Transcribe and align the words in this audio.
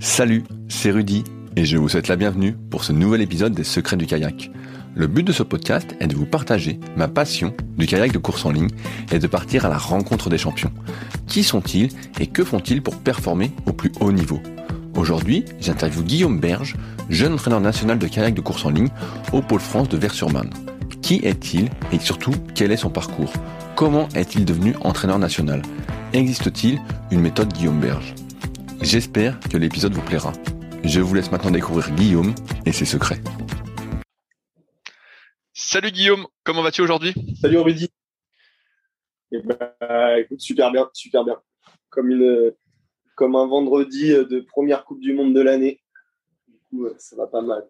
Salut, 0.00 0.44
c'est 0.68 0.92
Rudy 0.92 1.24
et 1.56 1.64
je 1.64 1.76
vous 1.76 1.88
souhaite 1.88 2.06
la 2.06 2.14
bienvenue 2.14 2.56
pour 2.70 2.84
ce 2.84 2.92
nouvel 2.92 3.20
épisode 3.20 3.52
des 3.52 3.64
Secrets 3.64 3.96
du 3.96 4.06
kayak. 4.06 4.48
Le 4.94 5.08
but 5.08 5.24
de 5.24 5.32
ce 5.32 5.42
podcast 5.42 5.96
est 5.98 6.06
de 6.06 6.14
vous 6.14 6.24
partager 6.24 6.78
ma 6.96 7.08
passion 7.08 7.52
du 7.76 7.86
kayak 7.86 8.12
de 8.12 8.18
course 8.18 8.44
en 8.44 8.52
ligne 8.52 8.70
et 9.10 9.18
de 9.18 9.26
partir 9.26 9.66
à 9.66 9.68
la 9.68 9.76
rencontre 9.76 10.30
des 10.30 10.38
champions. 10.38 10.70
Qui 11.26 11.42
sont-ils 11.42 11.90
et 12.20 12.28
que 12.28 12.44
font-ils 12.44 12.80
pour 12.80 12.96
performer 12.96 13.50
au 13.66 13.72
plus 13.72 13.90
haut 13.98 14.12
niveau? 14.12 14.40
Aujourd'hui, 14.96 15.44
j'interviewe 15.60 16.04
Guillaume 16.04 16.38
Berge, 16.38 16.76
jeune 17.10 17.32
entraîneur 17.32 17.60
national 17.60 17.98
de 17.98 18.06
kayak 18.06 18.34
de 18.34 18.40
course 18.40 18.64
en 18.64 18.70
ligne 18.70 18.90
au 19.32 19.42
Pôle 19.42 19.60
France 19.60 19.88
de 19.88 19.96
Vers-sur-Marne. 19.96 20.50
Qui 21.02 21.16
est-il 21.24 21.70
et 21.92 21.98
surtout 21.98 22.34
quel 22.54 22.70
est 22.70 22.76
son 22.76 22.90
parcours? 22.90 23.32
Comment 23.74 24.08
est-il 24.14 24.44
devenu 24.44 24.74
entraîneur 24.80 25.18
national? 25.18 25.62
Existe-t-il 26.12 26.80
une 27.10 27.20
méthode 27.20 27.52
Guillaume 27.52 27.80
Berge? 27.80 28.14
J'espère 28.80 29.40
que 29.40 29.56
l'épisode 29.56 29.92
vous 29.92 30.02
plaira. 30.02 30.32
Je 30.84 31.00
vous 31.00 31.14
laisse 31.14 31.32
maintenant 31.32 31.50
découvrir 31.50 31.90
Guillaume 31.94 32.34
et 32.64 32.72
ses 32.72 32.84
secrets. 32.84 33.20
Salut 35.52 35.90
Guillaume, 35.90 36.26
comment 36.44 36.62
vas-tu 36.62 36.82
aujourd'hui? 36.82 37.12
Salut 37.40 37.58
Rudy. 37.58 37.90
Eh 39.32 39.42
ben, 39.42 40.16
écoute, 40.16 40.40
super 40.40 40.70
bien, 40.70 40.88
super 40.94 41.24
bien. 41.24 41.40
Comme 41.90 42.10
une, 42.10 42.52
comme 43.16 43.34
un 43.34 43.46
vendredi 43.46 44.10
de 44.10 44.40
première 44.40 44.84
Coupe 44.84 45.00
du 45.00 45.12
Monde 45.12 45.34
de 45.34 45.40
l'année. 45.40 45.82
Du 46.46 46.58
coup, 46.70 46.88
ça 46.98 47.16
va 47.16 47.26
pas 47.26 47.42
mal. 47.42 47.64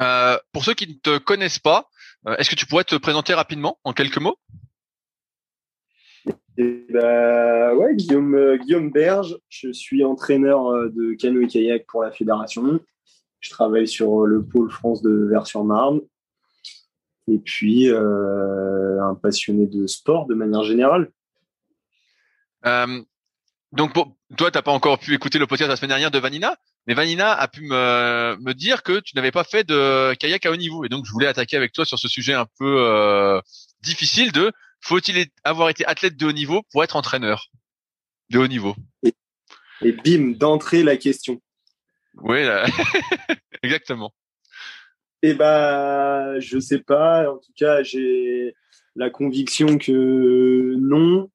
Euh, 0.00 0.38
pour 0.52 0.64
ceux 0.64 0.74
qui 0.74 0.88
ne 0.88 0.94
te 0.94 1.18
connaissent 1.18 1.58
pas, 1.58 1.88
euh, 2.26 2.36
est-ce 2.36 2.48
que 2.50 2.54
tu 2.54 2.66
pourrais 2.66 2.84
te 2.84 2.96
présenter 2.96 3.34
rapidement 3.34 3.78
en 3.84 3.92
quelques 3.92 4.18
mots? 4.18 4.38
Eh 6.60 6.86
ben, 6.90 7.74
ouais, 7.74 7.94
Guillaume, 7.94 8.34
euh, 8.34 8.56
Guillaume 8.56 8.90
Berge, 8.90 9.38
je 9.48 9.72
suis 9.72 10.04
entraîneur 10.04 10.66
euh, 10.66 10.88
de 10.90 11.14
canoë 11.14 11.44
et 11.44 11.46
kayak 11.46 11.86
pour 11.86 12.02
la 12.02 12.10
fédération. 12.10 12.80
Je 13.38 13.50
travaille 13.50 13.86
sur 13.86 14.26
le 14.26 14.44
pôle 14.44 14.68
France 14.70 15.00
de 15.00 15.28
Vers-sur-Marne. 15.30 16.00
Et 17.28 17.38
puis, 17.38 17.88
euh, 17.90 19.02
un 19.02 19.14
passionné 19.14 19.66
de 19.66 19.86
sport 19.86 20.26
de 20.26 20.34
manière 20.34 20.64
générale. 20.64 21.10
Euh, 22.66 23.02
donc, 23.72 23.92
toi, 23.92 24.06
tu 24.36 24.44
n'as 24.44 24.62
pas 24.62 24.72
encore 24.72 24.98
pu 24.98 25.14
écouter 25.14 25.38
le 25.38 25.46
podcast 25.46 25.68
la 25.68 25.76
semaine 25.76 25.90
dernière 25.90 26.10
de 26.10 26.18
Vanina, 26.18 26.56
mais 26.86 26.94
Vanina 26.94 27.32
a 27.32 27.48
pu 27.48 27.62
me, 27.62 28.52
dire 28.54 28.82
que 28.82 29.00
tu 29.00 29.14
n'avais 29.14 29.30
pas 29.30 29.44
fait 29.44 29.62
de 29.62 30.14
kayak 30.14 30.46
à 30.46 30.50
haut 30.50 30.56
niveau. 30.56 30.84
Et 30.84 30.88
donc, 30.88 31.04
je 31.04 31.12
voulais 31.12 31.26
attaquer 31.26 31.56
avec 31.56 31.72
toi 31.72 31.84
sur 31.84 31.98
ce 31.98 32.08
sujet 32.08 32.32
un 32.32 32.46
peu 32.58 32.78
euh, 32.78 33.40
difficile 33.82 34.32
de 34.32 34.50
faut-il 34.80 35.26
avoir 35.44 35.68
été 35.68 35.84
athlète 35.86 36.16
de 36.16 36.26
haut 36.26 36.32
niveau 36.32 36.62
pour 36.70 36.84
être 36.84 36.96
entraîneur 36.96 37.50
de 38.30 38.38
haut 38.38 38.48
niveau? 38.48 38.74
Et, 39.02 39.14
et 39.82 39.92
bim, 39.92 40.32
d'entrée 40.36 40.82
la 40.82 40.96
question. 40.96 41.40
Oui, 42.22 42.44
là... 42.44 42.66
exactement. 43.62 44.12
Eh 45.22 45.34
ben, 45.34 46.38
je 46.38 46.58
sais 46.58 46.78
pas. 46.78 47.30
En 47.32 47.38
tout 47.38 47.52
cas, 47.56 47.82
j'ai 47.82 48.54
la 48.94 49.10
conviction 49.10 49.78
que 49.78 50.74
non. 50.76 51.30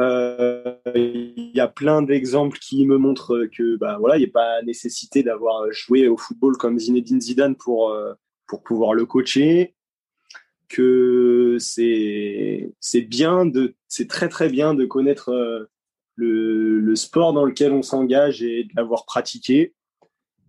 Euh, 0.00 0.76
il 0.94 1.52
y 1.54 1.60
a 1.60 1.68
plein 1.68 2.02
d'exemples 2.02 2.58
qui 2.58 2.86
me 2.86 2.96
montrent 2.96 3.46
que 3.54 3.76
bah 3.76 3.98
voilà, 3.98 4.16
il 4.16 4.20
n'y 4.20 4.26
a 4.26 4.32
pas 4.32 4.62
nécessité 4.62 5.22
d'avoir 5.22 5.70
joué 5.72 6.08
au 6.08 6.16
football 6.16 6.56
comme 6.56 6.78
Zinedine 6.78 7.20
Zidane 7.20 7.54
pour 7.54 7.90
euh, 7.90 8.14
pour 8.46 8.62
pouvoir 8.62 8.94
le 8.94 9.04
coacher. 9.04 9.74
Que 10.70 11.56
c'est 11.58 12.72
c'est 12.78 13.00
bien 13.02 13.44
de 13.44 13.74
c'est 13.88 14.08
très 14.08 14.28
très 14.28 14.48
bien 14.48 14.72
de 14.72 14.86
connaître 14.86 15.30
euh, 15.30 15.68
le, 16.14 16.78
le 16.78 16.96
sport 16.96 17.32
dans 17.32 17.44
lequel 17.44 17.72
on 17.72 17.82
s'engage 17.82 18.42
et 18.42 18.64
de 18.64 18.70
l'avoir 18.76 19.04
pratiqué. 19.04 19.74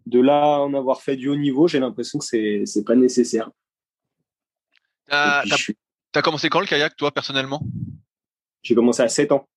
De 0.05 0.19
là 0.19 0.59
en 0.59 0.73
avoir 0.75 1.02
fait 1.02 1.16
du 1.16 1.27
haut 1.27 1.36
niveau, 1.36 1.67
j'ai 1.67 1.80
l'impression 1.80 2.19
que 2.19 2.25
c'est 2.25 2.64
c'est 2.66 2.83
pas 2.83 2.95
nécessaire. 2.95 3.49
T'as 5.11 5.43
suis... 5.58 5.76
commencé 6.23 6.49
quand 6.49 6.60
le 6.60 6.65
kayak, 6.65 6.95
toi, 6.95 7.11
personnellement? 7.11 7.61
J'ai 8.64 8.76
commencé 8.76 9.02
à 9.02 9.10
7 9.10 9.31
ans. 9.31 9.48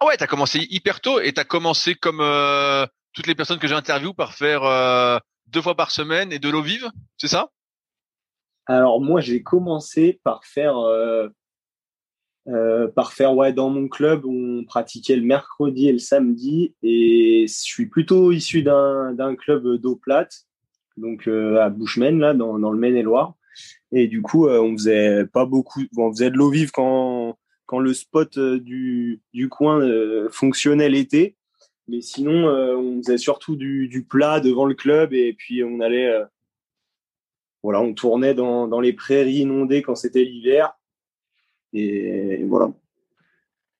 Ah 0.00 0.06
ouais, 0.06 0.16
t'as 0.16 0.26
commencé 0.26 0.66
hyper 0.70 1.00
tôt 1.00 1.20
et 1.20 1.32
t'as 1.32 1.44
commencé 1.44 1.94
comme 1.94 2.20
euh, 2.20 2.86
toutes 3.12 3.26
les 3.26 3.34
personnes 3.34 3.58
que 3.58 3.66
j'ai 3.66 3.74
interviewées 3.74 4.14
par 4.14 4.34
faire 4.34 4.64
euh, 4.64 5.18
deux 5.46 5.62
fois 5.62 5.76
par 5.76 5.90
semaine 5.90 6.32
et 6.32 6.38
de 6.38 6.48
l'eau 6.48 6.62
vive, 6.62 6.90
c'est 7.16 7.28
ça? 7.28 7.50
Alors 8.66 9.00
moi, 9.00 9.20
j'ai 9.20 9.42
commencé 9.42 10.20
par 10.24 10.44
faire 10.44 10.78
euh, 10.78 11.28
euh, 12.48 12.88
par 12.88 13.12
faire 13.12 13.34
ouais 13.34 13.52
dans 13.52 13.70
mon 13.70 13.88
club 13.88 14.26
on 14.26 14.64
pratiquait 14.64 15.16
le 15.16 15.22
mercredi 15.22 15.88
et 15.88 15.92
le 15.92 15.98
samedi 15.98 16.74
et 16.82 17.46
je 17.48 17.54
suis 17.54 17.86
plutôt 17.86 18.32
issu 18.32 18.62
d'un 18.62 19.34
club 19.34 19.78
d'eau 19.78 19.96
plate 19.96 20.44
donc 20.98 21.26
euh, 21.26 21.58
à 21.62 21.70
Bushman 21.70 22.18
là 22.18 22.34
dans 22.34 22.58
dans 22.58 22.70
le 22.70 22.78
Maine-et-Loire. 22.78 23.34
Et 23.92 24.08
du 24.08 24.22
coup 24.22 24.48
on 24.48 24.72
faisait 24.76 25.26
pas 25.26 25.46
beaucoup 25.46 25.82
bon, 25.92 26.08
on 26.08 26.12
faisait 26.12 26.30
de 26.30 26.36
l'eau 26.36 26.50
vive 26.50 26.70
quand 26.70 27.38
quand 27.66 27.78
le 27.78 27.94
spot 27.94 28.38
du 28.38 29.22
du 29.32 29.48
coin 29.48 29.80
fonctionnait 30.30 30.88
l'été. 30.88 31.36
Mais 31.88 32.00
sinon 32.00 32.48
on 32.48 33.02
faisait 33.02 33.18
surtout 33.18 33.56
du 33.56 33.88
du 33.88 34.04
plat 34.04 34.40
devant 34.40 34.66
le 34.66 34.74
club 34.74 35.12
et 35.12 35.34
puis 35.34 35.62
on 35.64 35.80
allait 35.80 36.12
voilà 37.64 37.80
on 37.80 37.94
tournait 37.94 38.34
dans 38.34 38.68
dans 38.68 38.80
les 38.80 38.92
prairies 38.92 39.38
inondées 39.38 39.82
quand 39.82 39.96
c'était 39.96 40.22
l'hiver 40.22 40.74
et 41.74 42.44
voilà. 42.44 42.72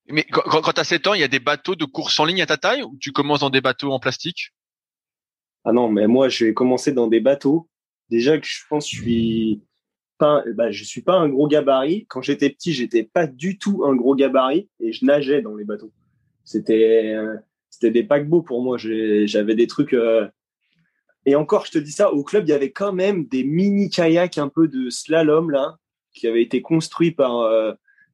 Mais 0.08 0.24
quand, 0.24 0.42
quand 0.42 0.72
tu 0.72 0.80
as 0.80 0.84
7 0.84 1.06
ans, 1.06 1.14
il 1.14 1.20
y 1.20 1.24
a 1.24 1.28
des 1.28 1.38
bateaux 1.38 1.76
de 1.76 1.84
course 1.84 2.18
en 2.20 2.24
ligne 2.24 2.42
à 2.42 2.46
ta 2.46 2.56
taille 2.56 2.82
ou 2.82 2.96
tu 3.00 3.12
commences 3.12 3.40
dans 3.40 3.50
des 3.50 3.60
bateaux 3.60 3.92
en 3.92 4.00
plastique? 4.00 4.52
Ah 5.64 5.72
non, 5.72 5.88
mais 5.88 6.06
moi, 6.06 6.28
j'ai 6.28 6.52
commencé 6.52 6.92
dans 6.92 7.06
des 7.06 7.20
bateaux. 7.20 7.68
Déjà 8.10 8.38
que 8.38 8.46
je 8.46 8.64
pense 8.68 8.90
que 8.90 8.96
je 8.96 9.02
suis 9.02 9.62
pas, 10.18 10.44
bah, 10.54 10.70
je 10.70 10.84
suis 10.84 11.00
pas 11.00 11.14
un 11.14 11.28
gros 11.28 11.48
gabarit. 11.48 12.04
Quand 12.08 12.20
j'étais 12.20 12.50
petit, 12.50 12.72
j'étais 12.72 13.04
pas 13.04 13.26
du 13.26 13.56
tout 13.58 13.84
un 13.84 13.94
gros 13.94 14.14
gabarit 14.14 14.68
et 14.80 14.92
je 14.92 15.06
nageais 15.06 15.40
dans 15.40 15.54
les 15.54 15.64
bateaux. 15.64 15.92
C'était, 16.44 17.16
c'était 17.70 17.90
des 17.90 18.04
paquebots 18.04 18.42
pour 18.42 18.62
moi. 18.62 18.76
J'avais 18.76 19.54
des 19.54 19.66
trucs. 19.66 19.94
Euh... 19.94 20.28
Et 21.26 21.36
encore, 21.36 21.66
je 21.66 21.72
te 21.72 21.78
dis 21.78 21.92
ça, 21.92 22.12
au 22.12 22.22
club, 22.22 22.44
il 22.46 22.50
y 22.50 22.54
avait 22.54 22.70
quand 22.70 22.92
même 22.92 23.26
des 23.26 23.44
mini 23.44 23.88
kayaks 23.88 24.38
un 24.38 24.48
peu 24.48 24.68
de 24.68 24.90
slalom 24.90 25.50
là, 25.50 25.76
qui 26.12 26.26
avaient 26.26 26.42
été 26.42 26.62
construits 26.62 27.12
par 27.12 27.40
euh, 27.40 27.72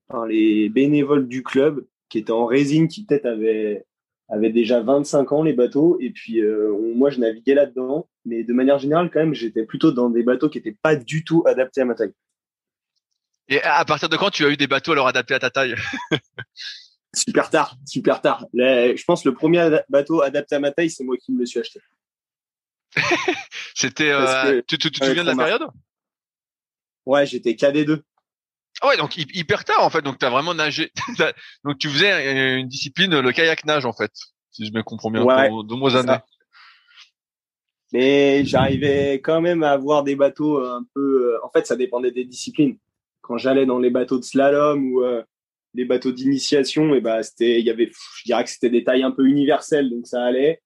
par 0.09 0.27
les 0.27 0.69
bénévoles 0.69 1.29
du 1.29 1.43
club 1.43 1.87
qui 2.09 2.19
étaient 2.19 2.33
en 2.33 2.47
résine, 2.47 2.89
qui 2.89 3.05
peut-être 3.05 3.27
avaient, 3.27 3.87
avaient 4.29 4.51
déjà 4.51 4.81
25 4.81 5.33
ans 5.33 5.43
les 5.43 5.53
bateaux. 5.53 5.97
Et 6.01 6.11
puis 6.11 6.41
euh, 6.41 6.77
moi, 6.95 7.11
je 7.11 7.21
naviguais 7.21 7.55
là-dedans. 7.55 8.09
Mais 8.25 8.45
de 8.45 8.53
manière 8.53 8.79
générale, 8.79 9.11
quand 9.13 9.21
même, 9.21 9.35
j'étais 9.35 9.65
plutôt 9.65 9.93
dans 9.93 10.11
des 10.11 10.23
bateaux 10.23 10.49
qui 10.49 10.59
n'étaient 10.59 10.77
pas 10.83 10.97
du 10.97 11.25
tout 11.25 11.45
adaptés 11.47 11.81
à 11.81 11.85
ma 11.85 11.95
taille. 11.95 12.13
Et 13.49 13.63
à 13.63 13.85
partir 13.85 14.09
de 14.09 14.17
quand 14.17 14.31
tu 14.31 14.45
as 14.45 14.51
eu 14.51 14.57
des 14.57 14.67
bateaux 14.67 14.93
alors 14.93 15.09
adaptés 15.09 15.35
à 15.35 15.39
ta 15.39 15.51
taille? 15.51 15.75
Super 17.13 17.51
tard, 17.51 17.77
super 17.85 18.21
tard. 18.21 18.47
Je 18.55 19.05
pense 19.05 19.25
que 19.25 19.29
le 19.29 19.35
premier 19.35 19.69
bateau 19.89 20.23
adapté 20.23 20.55
à 20.55 20.61
ma 20.61 20.71
taille, 20.71 20.91
c'est 20.91 21.03
moi 21.03 21.17
qui 21.17 21.33
me 21.33 21.41
le 21.41 21.47
suis 21.47 21.59
acheté. 21.59 21.81
C'était. 23.75 24.11
Euh, 24.11 24.63
tu, 24.67 24.79
tu, 24.79 24.91
tu 24.91 25.01
te 25.01 25.05
souviens 25.05 25.25
de 25.25 25.31
la 25.31 25.37
période? 25.37 25.67
Ouais, 27.07 27.27
j'étais 27.27 27.53
KD2. 27.53 28.03
Ah 28.83 28.89
ouais, 28.89 28.97
donc 28.97 29.17
hyper 29.17 29.65
tard 29.65 29.85
en 29.85 29.91
fait. 29.91 30.03
Donc 30.03 30.19
tu 30.19 30.25
as 30.25 30.31
vraiment 30.31 30.55
nagé. 30.55 30.91
donc 31.65 31.79
tu 31.79 31.89
faisais 31.89 32.59
une 32.61 32.69
discipline, 32.69 33.19
le 33.19 33.33
kayak 33.33 33.65
nage 33.67 33.85
en 33.85 33.93
fait, 33.93 34.13
si 34.51 34.67
je 34.67 34.73
me 34.73 34.83
comprends 34.83 35.11
bien, 35.11 35.23
ouais, 35.23 35.49
de 35.49 35.69
nombreuses 35.69 35.97
années. 35.97 36.19
Mais 37.93 38.45
j'arrivais 38.45 39.15
quand 39.15 39.41
même 39.41 39.63
à 39.63 39.73
avoir 39.73 40.05
des 40.05 40.17
bateaux 40.17 40.65
un 40.65 40.85
peu. 40.95 41.37
En 41.43 41.51
fait, 41.51 41.67
ça 41.67 41.77
dépendait 41.77 42.13
des 42.13 42.25
disciplines. 42.25 42.79
Quand 43.21 43.37
j'allais 43.37 43.67
dans 43.67 43.79
les 43.79 43.91
bateaux 43.91 44.19
de 44.19 44.25
slalom 44.25 44.93
ou 44.93 45.03
euh, 45.03 45.23
les 45.75 45.85
bateaux 45.85 46.13
d'initiation, 46.13 46.95
et 46.95 47.01
bah 47.01 47.23
c'était, 47.23 47.61
il 47.61 47.67
y 47.67 47.71
avait, 47.71 47.91
je 48.19 48.25
dirais 48.25 48.45
que 48.45 48.51
c'était 48.51 48.71
des 48.71 48.85
tailles 48.85 49.03
un 49.03 49.11
peu 49.11 49.27
universelles, 49.27 49.91
donc 49.91 50.07
ça 50.07 50.25
allait. 50.25 50.63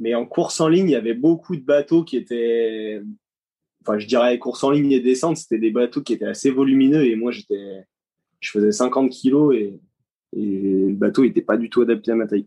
Mais 0.00 0.14
en 0.14 0.26
course 0.26 0.60
en 0.60 0.68
ligne, 0.68 0.88
il 0.88 0.92
y 0.92 0.96
avait 0.96 1.14
beaucoup 1.14 1.56
de 1.56 1.64
bateaux 1.64 2.04
qui 2.04 2.16
étaient 2.16 3.02
enfin, 3.82 3.98
je 3.98 4.06
dirais 4.06 4.38
course 4.38 4.62
en 4.64 4.70
ligne 4.70 4.92
et 4.92 5.00
descente, 5.00 5.36
c'était 5.36 5.58
des 5.58 5.70
bateaux 5.70 6.02
qui 6.02 6.12
étaient 6.12 6.26
assez 6.26 6.50
volumineux 6.50 7.06
et 7.06 7.16
moi, 7.16 7.32
j'étais, 7.32 7.84
je 8.40 8.50
faisais 8.50 8.72
50 8.72 9.10
kilos 9.10 9.54
et, 9.54 9.80
et 10.36 10.86
le 10.88 10.94
bateau 10.94 11.22
n'était 11.24 11.42
pas 11.42 11.56
du 11.56 11.70
tout 11.70 11.80
adapté 11.80 12.10
à 12.12 12.14
ma 12.14 12.26
taille. 12.26 12.46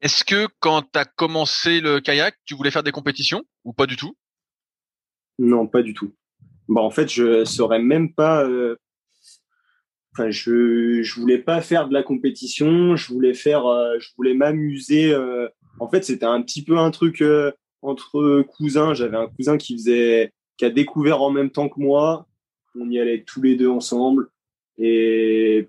Est-ce 0.00 0.24
que 0.24 0.48
quand 0.60 0.82
tu 0.82 0.98
as 0.98 1.04
commencé 1.04 1.80
le 1.80 2.00
kayak, 2.00 2.36
tu 2.44 2.54
voulais 2.54 2.70
faire 2.70 2.82
des 2.82 2.92
compétitions 2.92 3.42
ou 3.64 3.72
pas 3.72 3.86
du 3.86 3.96
tout? 3.96 4.16
Non, 5.38 5.66
pas 5.66 5.82
du 5.82 5.94
tout. 5.94 6.14
Bah, 6.68 6.80
en 6.80 6.90
fait, 6.90 7.10
je 7.10 7.44
saurais 7.44 7.80
même 7.80 8.12
pas. 8.12 8.44
Euh... 8.44 8.76
Enfin, 10.12 10.30
je 10.30 11.02
je 11.02 11.20
voulais 11.20 11.38
pas 11.38 11.60
faire 11.60 11.88
de 11.88 11.94
la 11.94 12.02
compétition. 12.02 12.96
Je 12.96 13.12
voulais 13.12 13.34
faire. 13.34 13.66
Euh, 13.66 13.98
je 13.98 14.10
voulais 14.16 14.34
m'amuser. 14.34 15.12
Euh... 15.12 15.48
En 15.80 15.88
fait, 15.88 16.04
c'était 16.04 16.26
un 16.26 16.42
petit 16.42 16.62
peu 16.62 16.78
un 16.78 16.90
truc 16.90 17.20
euh, 17.22 17.52
entre 17.82 18.42
cousins. 18.42 18.94
J'avais 18.94 19.16
un 19.16 19.28
cousin 19.28 19.56
qui 19.56 19.76
faisait, 19.76 20.32
qui 20.56 20.64
a 20.64 20.70
découvert 20.70 21.22
en 21.22 21.30
même 21.30 21.50
temps 21.50 21.68
que 21.68 21.80
moi. 21.80 22.26
On 22.78 22.90
y 22.90 22.98
allait 22.98 23.22
tous 23.22 23.42
les 23.42 23.56
deux 23.56 23.68
ensemble. 23.68 24.30
Et 24.78 25.68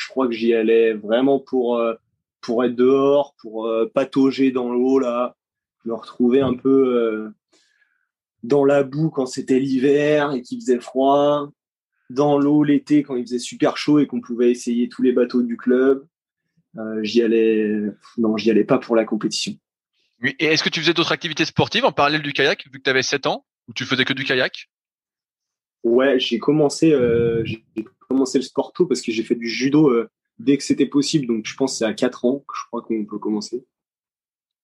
je 0.00 0.08
crois 0.08 0.26
que 0.26 0.34
j'y 0.34 0.54
allais 0.54 0.94
vraiment 0.94 1.38
pour, 1.38 1.76
euh, 1.76 1.94
pour 2.40 2.64
être 2.64 2.74
dehors, 2.74 3.34
pour 3.40 3.66
euh, 3.66 3.90
patauger 3.92 4.50
dans 4.50 4.72
l'eau 4.72 4.98
là, 4.98 5.36
me 5.84 5.94
retrouver 5.94 6.40
un 6.40 6.54
peu 6.54 6.96
euh, 6.96 7.28
dans 8.42 8.64
la 8.64 8.82
boue 8.82 9.10
quand 9.10 9.26
c'était 9.26 9.60
l'hiver 9.60 10.32
et 10.32 10.42
qu'il 10.42 10.60
faisait 10.60 10.80
froid, 10.80 11.50
dans 12.08 12.38
l'eau 12.38 12.64
l'été 12.64 13.02
quand 13.02 13.16
il 13.16 13.24
faisait 13.24 13.38
super 13.38 13.76
chaud 13.76 13.98
et 13.98 14.06
qu'on 14.06 14.20
pouvait 14.20 14.50
essayer 14.50 14.88
tous 14.88 15.02
les 15.02 15.12
bateaux 15.12 15.42
du 15.42 15.56
club. 15.56 16.06
Euh, 16.78 17.02
j'y 17.02 17.22
allais, 17.22 17.82
non, 18.18 18.36
j'y 18.36 18.50
allais 18.50 18.64
pas 18.64 18.78
pour 18.78 18.96
la 18.96 19.04
compétition. 19.04 19.54
Et 20.22 20.46
est-ce 20.46 20.62
que 20.62 20.68
tu 20.68 20.80
faisais 20.80 20.94
d'autres 20.94 21.12
activités 21.12 21.44
sportives 21.44 21.84
en 21.84 21.92
parallèle 21.92 22.22
du 22.22 22.32
kayak, 22.32 22.66
vu 22.66 22.78
que 22.78 22.82
tu 22.84 22.90
avais 22.90 23.02
7 23.02 23.26
ans, 23.26 23.46
ou 23.68 23.72
tu 23.72 23.84
faisais 23.84 24.04
que 24.04 24.12
du 24.12 24.24
kayak? 24.24 24.68
Ouais, 25.82 26.18
j'ai 26.20 26.38
commencé, 26.38 26.92
euh, 26.92 27.42
j'ai 27.44 27.64
commencé 28.08 28.38
le 28.38 28.44
sport 28.44 28.72
tôt 28.72 28.86
parce 28.86 29.00
que 29.00 29.12
j'ai 29.12 29.22
fait 29.22 29.34
du 29.34 29.48
judo 29.48 29.88
euh, 29.88 30.10
dès 30.38 30.58
que 30.58 30.62
c'était 30.62 30.86
possible. 30.86 31.26
Donc, 31.26 31.46
je 31.46 31.54
pense 31.56 31.72
que 31.72 31.78
c'est 31.78 31.84
à 31.86 31.94
4 31.94 32.26
ans 32.26 32.40
que 32.40 32.54
je 32.54 32.66
crois 32.66 32.82
qu'on 32.82 33.04
peut 33.06 33.18
commencer. 33.18 33.64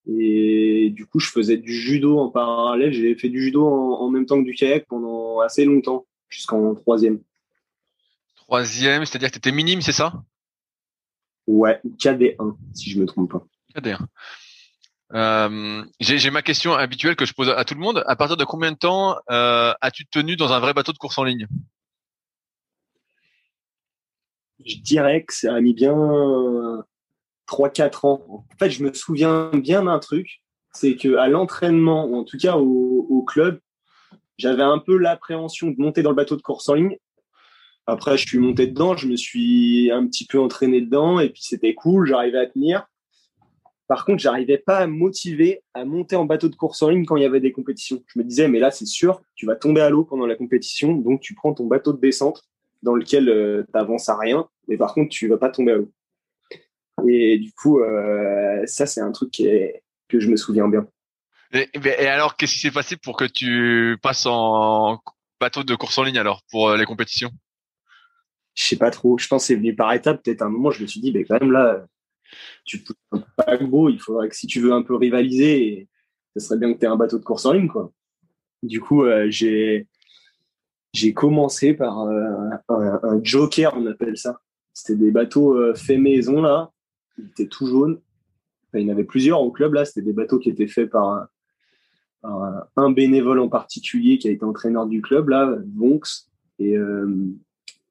Et 0.06 0.90
du 0.90 1.06
coup, 1.06 1.18
je 1.18 1.30
faisais 1.30 1.56
du 1.56 1.72
judo 1.72 2.18
en 2.18 2.30
parallèle. 2.30 2.92
J'ai 2.92 3.16
fait 3.16 3.28
du 3.28 3.42
judo 3.42 3.66
en, 3.66 4.08
même 4.10 4.26
temps 4.26 4.38
que 4.38 4.46
du 4.46 4.54
kayak 4.54 4.86
pendant 4.86 5.40
assez 5.40 5.64
longtemps, 5.64 6.06
jusqu'en 6.28 6.74
troisième. 6.74 7.20
Troisième, 8.36 9.04
c'est-à-dire 9.04 9.30
que 9.30 9.34
tu 9.34 9.38
étais 9.38 9.52
minime, 9.52 9.80
c'est 9.80 9.92
ça? 9.92 10.22
Ouais, 11.46 11.80
KD1, 11.98 12.56
si 12.74 12.90
je 12.90 13.00
me 13.00 13.06
trompe 13.06 13.32
pas. 13.32 13.46
KD1. 13.74 13.98
Euh, 15.14 15.84
j'ai 16.00 16.30
ma 16.30 16.42
question 16.42 16.74
habituelle 16.74 17.14
que 17.14 17.24
je 17.24 17.32
pose 17.32 17.48
à, 17.48 17.64
tout 17.64 17.74
le 17.74 17.80
monde. 17.80 18.02
À 18.06 18.16
partir 18.16 18.36
de 18.36 18.44
combien 18.44 18.72
de 18.72 18.76
temps 18.76 19.16
euh, 19.30 19.72
as-tu 19.80 20.06
tenu 20.06 20.36
dans 20.36 20.52
un 20.52 20.58
vrai 20.58 20.74
bateau 20.74 20.92
de 20.92 20.98
course 20.98 21.18
en 21.18 21.24
ligne? 21.24 21.46
Je 24.64 24.76
dirais 24.78 25.22
que 25.22 25.32
ça 25.32 25.54
a 25.54 25.60
mis 25.60 25.74
bien 25.74 25.94
3-4 27.48 28.06
ans. 28.06 28.24
En 28.28 28.56
fait, 28.58 28.70
je 28.70 28.82
me 28.82 28.92
souviens 28.92 29.50
bien 29.52 29.84
d'un 29.84 30.00
truc, 30.00 30.42
c'est 30.72 30.96
que 30.96 31.16
à 31.16 31.28
l'entraînement, 31.28 32.06
ou 32.06 32.16
en 32.16 32.24
tout 32.24 32.38
cas 32.38 32.56
au, 32.56 33.06
au 33.08 33.22
club, 33.22 33.60
j'avais 34.38 34.62
un 34.62 34.78
peu 34.78 34.96
l'appréhension 34.96 35.70
de 35.70 35.76
monter 35.78 36.02
dans 36.02 36.10
le 36.10 36.16
bateau 36.16 36.36
de 36.36 36.42
course 36.42 36.68
en 36.68 36.74
ligne. 36.74 36.96
Après, 37.86 38.16
je 38.16 38.26
suis 38.26 38.38
monté 38.38 38.66
dedans, 38.66 38.96
je 38.96 39.06
me 39.06 39.16
suis 39.16 39.90
un 39.92 40.06
petit 40.06 40.26
peu 40.26 40.40
entraîné 40.40 40.80
dedans, 40.80 41.20
et 41.20 41.28
puis 41.28 41.42
c'était 41.42 41.74
cool, 41.74 42.08
j'arrivais 42.08 42.38
à 42.38 42.46
tenir. 42.46 42.86
Par 43.86 44.04
contre, 44.04 44.18
j'arrivais 44.18 44.58
pas 44.58 44.78
à 44.78 44.86
me 44.88 44.94
motiver 44.94 45.62
à 45.72 45.84
monter 45.84 46.16
en 46.16 46.24
bateau 46.24 46.48
de 46.48 46.56
course 46.56 46.82
en 46.82 46.88
ligne 46.88 47.04
quand 47.04 47.16
il 47.16 47.22
y 47.22 47.26
avait 47.26 47.40
des 47.40 47.52
compétitions. 47.52 48.02
Je 48.08 48.18
me 48.18 48.24
disais, 48.24 48.48
mais 48.48 48.58
là, 48.58 48.72
c'est 48.72 48.86
sûr, 48.86 49.22
tu 49.36 49.46
vas 49.46 49.54
tomber 49.54 49.80
à 49.80 49.90
l'eau 49.90 50.04
pendant 50.04 50.26
la 50.26 50.34
compétition, 50.34 50.96
donc 50.96 51.20
tu 51.20 51.34
prends 51.34 51.54
ton 51.54 51.66
bateau 51.66 51.92
de 51.92 52.00
descente 52.00 52.42
dans 52.82 52.94
lequel 52.94 53.28
euh, 53.28 53.62
tu 53.72 53.78
avances 53.78 54.08
à 54.08 54.18
rien, 54.18 54.48
mais 54.66 54.76
par 54.76 54.92
contre, 54.92 55.10
tu 55.10 55.28
vas 55.28 55.38
pas 55.38 55.50
tomber 55.50 55.72
à 55.72 55.76
l'eau. 55.76 55.92
Et 57.08 57.38
du 57.38 57.52
coup, 57.52 57.80
euh, 57.80 58.62
ça, 58.66 58.86
c'est 58.86 59.00
un 59.00 59.12
truc 59.12 59.30
que 59.32 60.20
je 60.20 60.28
me 60.28 60.36
souviens 60.36 60.68
bien. 60.68 60.88
Et, 61.52 61.68
et 61.74 62.06
alors, 62.06 62.36
qu'est-ce 62.36 62.54
qui 62.54 62.60
s'est 62.60 62.70
passé 62.72 62.96
pour 62.96 63.16
que 63.16 63.24
tu 63.24 63.96
passes 64.02 64.26
en 64.26 65.00
bateau 65.40 65.62
de 65.62 65.74
course 65.74 65.98
en 65.98 66.02
ligne 66.02 66.18
alors 66.18 66.42
pour 66.50 66.70
euh, 66.70 66.76
les 66.76 66.84
compétitions? 66.84 67.30
Je 68.56 68.64
sais 68.64 68.76
pas 68.76 68.90
trop. 68.90 69.16
Je 69.18 69.28
pense 69.28 69.42
que 69.42 69.46
c'est 69.48 69.54
venu 69.54 69.76
par 69.76 69.92
étapes. 69.92 70.22
Peut-être 70.24 70.42
un 70.42 70.48
moment, 70.48 70.70
je 70.70 70.82
me 70.82 70.86
suis 70.86 71.00
dit, 71.00 71.12
mais 71.12 71.24
quand 71.24 71.38
même 71.40 71.52
là, 71.52 71.86
tu 72.64 72.82
peux 72.82 72.94
un 73.12 73.22
paquebot, 73.36 73.90
il 73.90 74.00
faudrait 74.00 74.28
que 74.28 74.36
si 74.36 74.46
tu 74.46 74.60
veux 74.60 74.72
un 74.72 74.82
peu 74.82 74.96
rivaliser, 74.96 75.88
ce 76.34 76.40
serait 76.40 76.58
bien 76.58 76.72
que 76.72 76.78
tu 76.78 76.84
aies 76.84 76.88
un 76.88 76.96
bateau 76.96 77.18
de 77.18 77.24
course 77.24 77.46
en 77.46 77.52
ligne, 77.52 77.68
quoi. 77.68 77.92
Du 78.62 78.80
coup, 78.80 79.04
euh, 79.04 79.26
j'ai 79.30 79.86
j'ai 80.92 81.12
commencé 81.12 81.74
par 81.74 82.00
euh, 82.00 82.50
un, 82.68 83.20
joker, 83.22 83.74
on 83.76 83.86
appelle 83.86 84.16
ça. 84.16 84.40
C'était 84.72 84.96
des 84.96 85.10
bateaux 85.10 85.54
euh, 85.54 85.74
faits 85.74 86.00
maison 86.00 86.40
là. 86.40 86.70
Ils 87.18 87.26
étaient 87.26 87.46
tout 87.46 87.66
jaunes. 87.66 88.00
il 88.72 88.80
y 88.80 88.86
en 88.86 88.88
avait 88.88 89.04
plusieurs 89.04 89.42
au 89.42 89.50
club 89.50 89.74
là. 89.74 89.84
C'était 89.84 90.02
des 90.02 90.14
bateaux 90.14 90.38
qui 90.38 90.48
étaient 90.48 90.66
faits 90.66 90.90
par 90.90 91.28
un, 92.22 92.90
bénévole 92.90 93.40
en 93.40 93.48
particulier 93.48 94.18
qui 94.18 94.28
a 94.28 94.30
été 94.30 94.44
entraîneur 94.44 94.86
du 94.86 95.02
club 95.02 95.28
là, 95.28 95.54
Vonx. 95.74 96.30
Et 96.58 96.76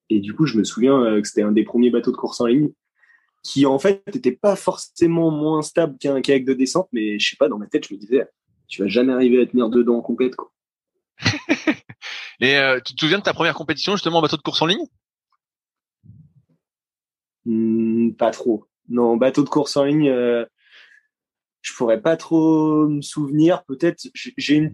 et 0.09 0.19
du 0.19 0.33
coup, 0.33 0.45
je 0.45 0.57
me 0.57 0.63
souviens 0.63 1.19
que 1.21 1.27
c'était 1.27 1.41
un 1.41 1.51
des 1.51 1.63
premiers 1.63 1.89
bateaux 1.89 2.11
de 2.11 2.17
course 2.17 2.41
en 2.41 2.45
ligne 2.45 2.69
qui 3.45 3.67
en 3.67 3.77
fait 3.77 4.01
n'était 4.13 4.31
pas 4.31 4.55
forcément 4.55 5.29
moins 5.29 5.61
stable 5.61 5.97
qu'un 5.99 6.19
kayak 6.19 6.45
de 6.45 6.53
descente, 6.53 6.89
mais 6.91 7.19
je 7.19 7.29
sais 7.29 7.35
pas, 7.35 7.47
dans 7.47 7.59
ma 7.59 7.67
tête, 7.67 7.87
je 7.87 7.93
me 7.93 7.99
disais, 7.99 8.27
tu 8.67 8.81
vas 8.81 8.87
jamais 8.87 9.13
arriver 9.13 9.39
à 9.39 9.45
tenir 9.45 9.69
dedans 9.69 9.97
en 9.97 10.01
complète. 10.01 10.35
Quoi. 10.35 10.51
Et 12.39 12.57
euh, 12.57 12.79
tu 12.83 12.95
te 12.95 12.99
souviens 12.99 13.19
de 13.19 13.23
ta 13.23 13.35
première 13.35 13.53
compétition 13.53 13.93
justement 13.93 14.17
en 14.17 14.21
bateau 14.23 14.37
de 14.37 14.41
course 14.41 14.63
en 14.63 14.65
ligne? 14.65 14.85
Hmm, 17.45 18.13
Pas 18.13 18.31
trop. 18.31 18.65
Non, 18.89 19.15
bateau 19.15 19.43
de 19.43 19.49
course 19.49 19.77
en 19.77 19.83
ligne, 19.83 20.09
euh, 20.09 20.43
je 21.61 21.71
pourrais 21.73 22.01
pas 22.01 22.17
trop 22.17 22.87
me 22.87 23.01
souvenir. 23.01 23.63
Peut-être 23.65 24.07
j'ai 24.15 24.55
une, 24.55 24.73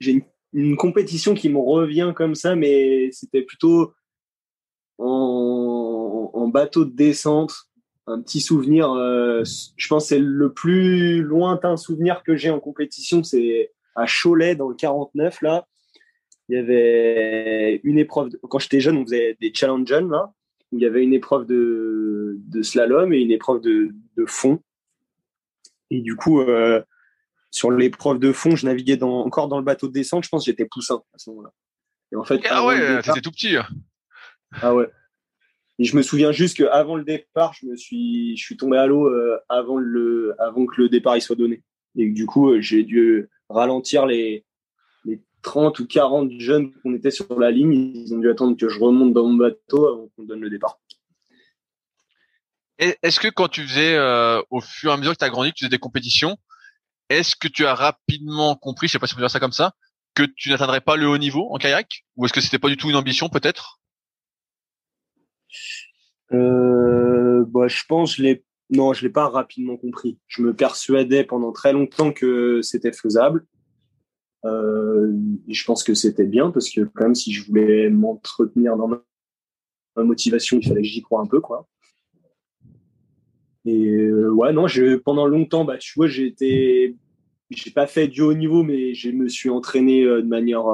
j'ai 0.00 0.10
une, 0.10 0.24
une, 0.52 0.76
compétition 0.76 1.34
qui 1.34 1.48
me 1.48 1.58
revient 1.58 2.12
comme 2.16 2.34
ça, 2.34 2.56
mais 2.56 3.10
c'était 3.12 3.42
plutôt 3.42 3.94
en, 4.98 6.30
en 6.32 6.48
bateau 6.48 6.84
de 6.84 6.94
descente 6.94 7.66
un 8.06 8.20
petit 8.20 8.40
souvenir. 8.40 8.92
Euh, 8.92 9.42
je 9.76 9.88
pense 9.88 10.06
c'est 10.06 10.18
le 10.18 10.52
plus 10.52 11.22
lointain 11.22 11.76
souvenir 11.76 12.22
que 12.22 12.36
j'ai 12.36 12.50
en 12.50 12.60
compétition, 12.60 13.22
c'est 13.22 13.72
à 13.94 14.06
Cholet 14.06 14.54
dans 14.54 14.68
le 14.68 14.74
49 14.74 15.42
là. 15.42 15.66
Il 16.48 16.56
y 16.56 16.58
avait 16.58 17.80
une 17.82 17.98
épreuve. 17.98 18.30
Quand 18.48 18.60
j'étais 18.60 18.80
jeune, 18.80 18.98
on 18.98 19.04
faisait 19.04 19.36
des 19.40 19.52
challenges 19.52 19.90
là, 19.90 20.32
où 20.70 20.78
il 20.78 20.82
y 20.82 20.86
avait 20.86 21.02
une 21.02 21.12
épreuve 21.12 21.44
de, 21.44 22.36
de 22.38 22.62
slalom 22.62 23.12
et 23.12 23.18
une 23.18 23.32
épreuve 23.32 23.60
de, 23.60 23.90
de 24.16 24.26
fond. 24.26 24.60
Et 25.90 26.00
du 26.00 26.14
coup, 26.14 26.40
euh, 26.40 26.80
sur 27.50 27.72
l'épreuve 27.72 28.20
de 28.20 28.30
fond, 28.30 28.54
je 28.54 28.64
naviguais 28.64 28.96
dans, 28.96 29.24
encore 29.24 29.48
dans 29.48 29.58
le 29.58 29.64
bateau 29.64 29.88
de 29.88 29.92
descente. 29.92 30.22
Je 30.22 30.28
pense 30.28 30.44
que 30.44 30.52
j'étais 30.52 30.66
poussin 30.66 31.02
à 31.14 31.18
ce 31.18 31.30
moment-là. 31.30 31.50
Et 32.12 32.16
en 32.16 32.22
fait, 32.22 32.40
ah 32.48 32.64
ouais, 32.64 33.02
t'étais 33.02 33.20
tout 33.20 33.32
petit. 33.32 33.56
Ah 34.52 34.74
ouais. 34.74 34.90
Je 35.78 35.94
me 35.96 36.02
souviens 36.02 36.32
juste 36.32 36.56
qu'avant 36.56 36.96
le 36.96 37.04
départ, 37.04 37.52
je 37.52 37.66
me 37.66 37.76
suis, 37.76 38.36
je 38.36 38.42
suis 38.42 38.56
tombé 38.56 38.78
à 38.78 38.86
l'eau 38.86 39.08
euh, 39.08 39.38
avant 39.48 39.76
le, 39.76 40.34
avant 40.38 40.64
que 40.64 40.80
le 40.80 40.88
départ 40.88 41.16
il 41.16 41.20
soit 41.20 41.36
donné. 41.36 41.62
Et 41.96 42.08
du 42.10 42.26
coup, 42.26 42.50
euh, 42.50 42.60
j'ai 42.60 42.82
dû 42.82 43.28
ralentir 43.50 44.06
les, 44.06 44.44
les 45.04 45.20
30 45.42 45.78
ou 45.80 45.86
40 45.86 46.30
jeunes 46.38 46.72
qu'on 46.82 46.94
était 46.94 47.10
sur 47.10 47.38
la 47.38 47.50
ligne. 47.50 47.72
Ils 47.74 48.14
ont 48.14 48.18
dû 48.18 48.30
attendre 48.30 48.56
que 48.56 48.68
je 48.68 48.80
remonte 48.80 49.12
dans 49.12 49.26
mon 49.26 49.34
bateau 49.34 49.86
avant 49.86 50.08
qu'on 50.16 50.24
donne 50.24 50.40
le 50.40 50.50
départ. 50.50 50.78
Est-ce 52.78 53.20
que 53.20 53.28
quand 53.28 53.48
tu 53.48 53.66
faisais, 53.66 53.96
euh, 53.96 54.42
au 54.50 54.60
fur 54.60 54.90
et 54.90 54.94
à 54.94 54.96
mesure 54.98 55.12
que 55.12 55.18
tu 55.18 55.24
as 55.24 55.30
grandi, 55.30 55.52
tu 55.52 55.64
faisais 55.64 55.70
des 55.70 55.78
compétitions, 55.78 56.36
est-ce 57.08 57.34
que 57.34 57.48
tu 57.48 57.64
as 57.64 57.74
rapidement 57.74 58.54
compris, 58.56 58.86
je 58.86 58.92
sais 58.92 58.98
pas 58.98 59.06
si 59.06 59.14
on 59.14 59.16
peut 59.16 59.22
dire 59.22 59.30
ça 59.30 59.40
comme 59.40 59.52
ça, 59.52 59.72
que 60.14 60.24
tu 60.24 60.50
n'atteindrais 60.50 60.82
pas 60.82 60.96
le 60.96 61.08
haut 61.08 61.16
niveau 61.16 61.48
en 61.52 61.56
kayak? 61.56 62.04
Ou 62.16 62.26
est-ce 62.26 62.34
que 62.34 62.40
c'était 62.40 62.58
pas 62.58 62.68
du 62.68 62.76
tout 62.76 62.90
une 62.90 62.96
ambition 62.96 63.28
peut-être? 63.28 63.78
Euh, 66.32 67.44
bah, 67.46 67.68
je 67.68 67.82
pense 67.88 68.16
je 68.16 68.22
l'ai 68.22 68.44
non, 68.70 68.92
je 68.92 69.02
l'ai 69.02 69.12
pas 69.12 69.28
rapidement 69.28 69.76
compris. 69.76 70.18
Je 70.26 70.42
me 70.42 70.52
persuadais 70.52 71.22
pendant 71.22 71.52
très 71.52 71.72
longtemps 71.72 72.12
que 72.12 72.62
c'était 72.62 72.90
faisable. 72.90 73.46
Euh, 74.44 75.12
je 75.46 75.64
pense 75.64 75.84
que 75.84 75.94
c'était 75.94 76.26
bien 76.26 76.50
parce 76.50 76.70
que 76.70 76.80
quand 76.80 77.04
même 77.04 77.14
si 77.14 77.32
je 77.32 77.46
voulais 77.46 77.90
m'entretenir 77.90 78.76
dans 78.76 78.88
ma, 78.88 79.02
motivation, 80.02 80.58
il 80.58 80.66
fallait 80.66 80.82
que 80.82 80.88
j'y 80.88 81.00
croie 81.00 81.20
un 81.20 81.26
peu 81.26 81.40
quoi. 81.40 81.68
Et 83.64 83.86
euh, 83.86 84.30
ouais 84.30 84.52
non, 84.52 84.66
je, 84.66 84.96
pendant 84.96 85.26
longtemps 85.26 85.64
bah 85.64 85.78
tu 85.78 85.92
vois, 85.94 86.08
j'ai 86.08 86.34
j'ai 87.50 87.70
pas 87.70 87.86
fait 87.86 88.08
du 88.08 88.22
haut 88.22 88.34
niveau 88.34 88.64
mais 88.64 88.94
je 88.94 89.10
me 89.10 89.28
suis 89.28 89.48
entraîné 89.48 90.04
de 90.04 90.22
manière 90.22 90.66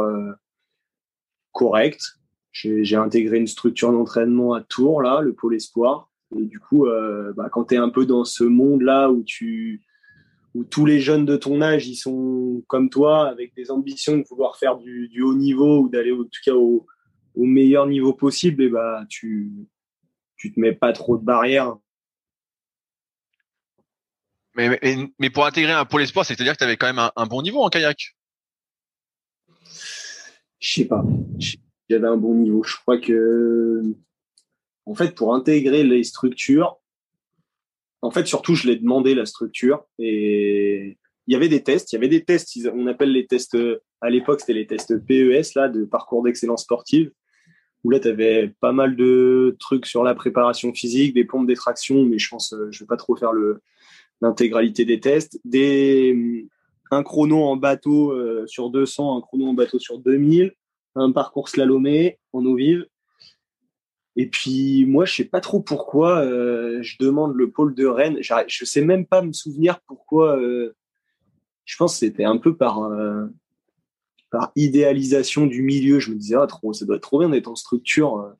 correcte 1.52 2.21
j'ai 2.52 2.96
intégré 2.96 3.38
une 3.38 3.46
structure 3.46 3.92
d'entraînement 3.92 4.52
à 4.52 4.60
Tours, 4.60 5.02
là, 5.02 5.20
le 5.20 5.32
pôle 5.32 5.54
espoir. 5.54 6.10
Et 6.38 6.44
du 6.44 6.60
coup, 6.60 6.86
euh, 6.86 7.32
bah, 7.34 7.48
quand 7.50 7.64
tu 7.64 7.74
es 7.74 7.78
un 7.78 7.88
peu 7.88 8.06
dans 8.06 8.24
ce 8.24 8.44
monde-là 8.44 9.10
où 9.10 9.22
tu 9.22 9.82
où 10.54 10.64
tous 10.64 10.84
les 10.84 11.00
jeunes 11.00 11.24
de 11.24 11.36
ton 11.36 11.62
âge, 11.62 11.86
ils 11.88 11.96
sont 11.96 12.62
comme 12.66 12.90
toi, 12.90 13.26
avec 13.26 13.54
des 13.54 13.70
ambitions 13.70 14.18
de 14.18 14.24
vouloir 14.28 14.58
faire 14.58 14.76
du, 14.76 15.08
du 15.08 15.22
haut 15.22 15.34
niveau 15.34 15.80
ou 15.80 15.88
d'aller 15.88 16.12
en 16.12 16.24
tout 16.24 16.40
cas 16.44 16.52
au, 16.52 16.86
au, 17.34 17.44
meilleur 17.44 17.86
niveau 17.86 18.12
possible, 18.12 18.62
et 18.62 18.68
bah 18.68 19.06
tu 19.08 19.50
tu 20.36 20.52
te 20.52 20.60
mets 20.60 20.74
pas 20.74 20.92
trop 20.92 21.16
de 21.16 21.24
barrières. 21.24 21.76
Mais, 24.54 24.68
mais, 24.82 25.10
mais 25.18 25.30
pour 25.30 25.46
intégrer 25.46 25.72
un 25.72 25.86
pôle 25.86 26.02
espoir, 26.02 26.26
c'est-à-dire 26.26 26.52
que 26.52 26.58
tu 26.58 26.64
avais 26.64 26.76
quand 26.76 26.88
même 26.88 26.98
un, 26.98 27.12
un, 27.16 27.26
bon 27.26 27.40
niveau 27.40 27.62
en 27.62 27.70
kayak? 27.70 28.14
Je 30.58 30.74
sais 30.74 30.84
pas 30.84 31.02
j'avais 31.92 32.08
un 32.08 32.16
bon 32.16 32.34
niveau. 32.34 32.62
Je 32.62 32.76
crois 32.76 32.98
que, 32.98 33.82
en 34.86 34.94
fait, 34.94 35.14
pour 35.14 35.34
intégrer 35.34 35.84
les 35.84 36.04
structures, 36.04 36.78
en 38.02 38.10
fait, 38.10 38.26
surtout, 38.26 38.54
je 38.54 38.66
l'ai 38.66 38.76
demandé 38.76 39.14
la 39.14 39.26
structure 39.26 39.84
et 39.98 40.98
il 41.26 41.32
y 41.32 41.36
avait 41.36 41.48
des 41.48 41.62
tests. 41.62 41.92
Il 41.92 41.96
y 41.96 41.98
avait 41.98 42.08
des 42.08 42.24
tests. 42.24 42.58
On 42.74 42.86
appelle 42.88 43.12
les 43.12 43.26
tests 43.26 43.56
à 44.00 44.10
l'époque, 44.10 44.40
c'était 44.40 44.54
les 44.54 44.66
tests 44.66 44.98
PES 44.98 45.54
là 45.54 45.68
de 45.68 45.84
parcours 45.84 46.22
d'excellence 46.24 46.62
sportive 46.62 47.12
où 47.84 47.90
là, 47.90 48.00
tu 48.00 48.08
avais 48.08 48.52
pas 48.60 48.72
mal 48.72 48.96
de 48.96 49.56
trucs 49.58 49.86
sur 49.86 50.04
la 50.04 50.14
préparation 50.14 50.72
physique, 50.72 51.14
des 51.14 51.24
pompes 51.24 51.46
d'extraction, 51.46 52.04
mais 52.04 52.18
je 52.18 52.28
pense 52.28 52.52
euh, 52.52 52.68
je 52.70 52.80
vais 52.80 52.86
pas 52.86 52.96
trop 52.96 53.16
faire 53.16 53.32
le 53.32 53.60
l'intégralité 54.20 54.84
des 54.84 55.00
tests. 55.00 55.40
Des, 55.44 56.46
un 56.92 57.02
chrono 57.02 57.42
en 57.42 57.56
bateau 57.56 58.12
euh, 58.12 58.46
sur 58.46 58.70
200, 58.70 59.18
un 59.18 59.20
chrono 59.20 59.46
en 59.46 59.54
bateau 59.54 59.80
sur 59.80 59.98
2000, 59.98 60.52
un 60.94 61.12
parcours 61.12 61.48
slalomé 61.48 62.18
en 62.32 62.44
eau 62.44 62.56
vive. 62.56 62.86
Et 64.16 64.28
puis 64.28 64.84
moi, 64.86 65.04
je 65.04 65.14
sais 65.14 65.24
pas 65.24 65.40
trop 65.40 65.60
pourquoi 65.60 66.20
euh, 66.20 66.82
je 66.82 66.96
demande 67.00 67.34
le 67.34 67.50
pôle 67.50 67.74
de 67.74 67.86
Rennes. 67.86 68.18
Je 68.20 68.64
sais 68.64 68.84
même 68.84 69.06
pas 69.06 69.22
me 69.22 69.32
souvenir 69.32 69.80
pourquoi. 69.86 70.38
je 71.64 71.76
pense 71.76 71.94
que 71.94 72.00
c'était 72.00 72.24
un 72.24 72.36
peu 72.36 72.56
par 72.56 72.90
par 74.32 74.50
idéalisation 74.56 75.46
du 75.46 75.62
milieu, 75.62 76.00
je 76.00 76.10
me 76.10 76.16
disais, 76.16 76.36
ah, 76.36 76.46
trop, 76.46 76.72
ça 76.72 76.86
doit 76.86 76.96
être 76.96 77.02
trop 77.02 77.20
bien 77.20 77.28
d'être 77.28 77.48
en 77.48 77.54
structure, 77.54 78.16
euh, 78.16 78.32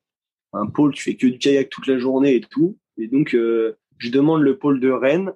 un 0.51 0.65
pôle, 0.65 0.93
tu 0.93 1.03
fais 1.03 1.15
que 1.15 1.27
du 1.27 1.37
kayak 1.37 1.69
toute 1.69 1.87
la 1.87 1.99
journée 1.99 2.35
et 2.35 2.41
tout. 2.41 2.77
Et 2.97 3.07
donc, 3.07 3.35
euh, 3.35 3.77
je 3.99 4.09
demande 4.09 4.41
le 4.41 4.57
pôle 4.57 4.79
de 4.79 4.89
Rennes. 4.89 5.31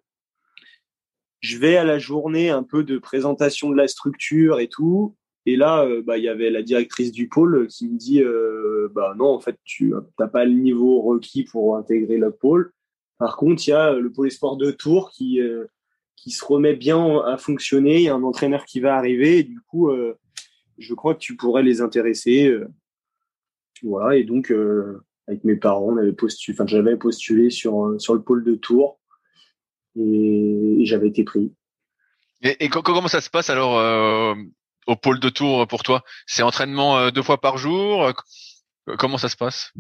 Je 1.40 1.58
vais 1.58 1.78
à 1.78 1.84
la 1.84 2.00
journée 2.00 2.50
un 2.50 2.64
peu 2.64 2.84
de 2.84 2.98
présentation 2.98 3.70
de 3.70 3.78
la 3.78 3.88
structure 3.88 4.60
et 4.60 4.68
tout. 4.68 5.16
Et 5.48 5.56
là, 5.56 5.86
euh, 5.86 6.04
bah, 6.04 6.20
il 6.20 6.24
y 6.24 6.30
avait 6.30 6.52
la 6.52 6.62
directrice 6.62 7.12
du 7.12 7.28
pôle 7.28 7.68
qui 7.68 7.90
me 7.90 7.98
dit, 7.98 8.22
bah 8.94 9.16
non, 9.18 9.30
en 9.30 9.40
fait, 9.40 9.58
tu 9.64 9.94
n'as 10.20 10.28
pas 10.28 10.46
le 10.46 10.54
niveau 10.54 11.02
requis 11.02 11.44
pour 11.44 11.78
intégrer 11.78 12.18
le 12.18 12.32
pôle. 12.32 12.72
Par 13.18 13.36
contre, 13.36 13.68
il 13.68 13.72
y 13.72 13.74
a 13.74 13.94
le 13.94 14.12
pôle 14.12 14.30
sport 14.30 14.58
de 14.58 14.70
Tours 14.72 15.10
qui 15.12 15.42
qui 16.16 16.32
se 16.32 16.44
remet 16.44 16.76
bien 16.76 17.22
à 17.26 17.38
fonctionner. 17.38 17.98
Il 17.98 18.04
y 18.04 18.10
a 18.10 18.16
un 18.16 18.24
entraîneur 18.24 18.66
qui 18.66 18.80
va 18.80 18.96
arriver. 18.96 19.40
Et 19.40 19.44
du 19.44 19.60
coup, 19.62 19.90
je 20.78 20.94
crois 20.94 21.14
que 21.14 21.20
tu 21.20 21.36
pourrais 21.36 21.64
les 21.64 21.82
intéresser. 21.82 22.48
Euh, 22.48 22.68
voilà, 23.84 24.16
et 24.16 24.24
donc, 24.24 24.52
euh, 24.52 25.04
avec 25.28 25.44
mes 25.44 25.56
parents, 25.56 25.96
j'avais 26.66 26.98
postulé 26.98 27.50
sur, 27.50 27.86
euh, 27.86 28.00
sur 28.00 28.14
le 28.14 28.22
pôle 28.22 28.44
de 28.44 28.56
Tours 28.56 29.00
et, 29.96 30.80
j'avais 30.82 31.08
été 31.08 31.24
pris. 31.24 31.54
Et, 32.42 32.70
comment 32.70 33.08
ça 33.08 33.22
se 33.22 33.30
passe 33.30 33.50
alors 33.50 34.36
au 34.88 34.96
pôle 34.96 35.20
de 35.20 35.30
Tours 35.30 35.68
pour 35.68 35.84
toi. 35.84 36.04
C'est 36.26 36.44
entraînement 36.44 37.10
deux 37.12 37.24
fois 37.24 37.40
par 37.40 37.58
jour. 37.58 38.12
Comment 38.98 39.18
ça 39.18 39.30
se 39.30 39.36
passe? 39.36 39.72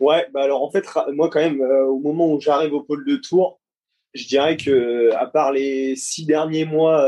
Ouais, 0.00 0.26
bah 0.32 0.42
alors 0.42 0.62
en 0.62 0.70
fait, 0.70 0.84
moi 1.12 1.30
quand 1.30 1.40
même, 1.40 1.60
au 1.60 1.98
moment 1.98 2.32
où 2.32 2.40
j'arrive 2.40 2.72
au 2.72 2.82
pôle 2.82 3.04
de 3.06 3.16
Tours, 3.16 3.60
je 4.14 4.26
dirais 4.26 4.56
que 4.56 5.12
à 5.14 5.26
part 5.26 5.52
les 5.52 5.94
six 5.94 6.26
derniers 6.26 6.64
mois 6.64 7.06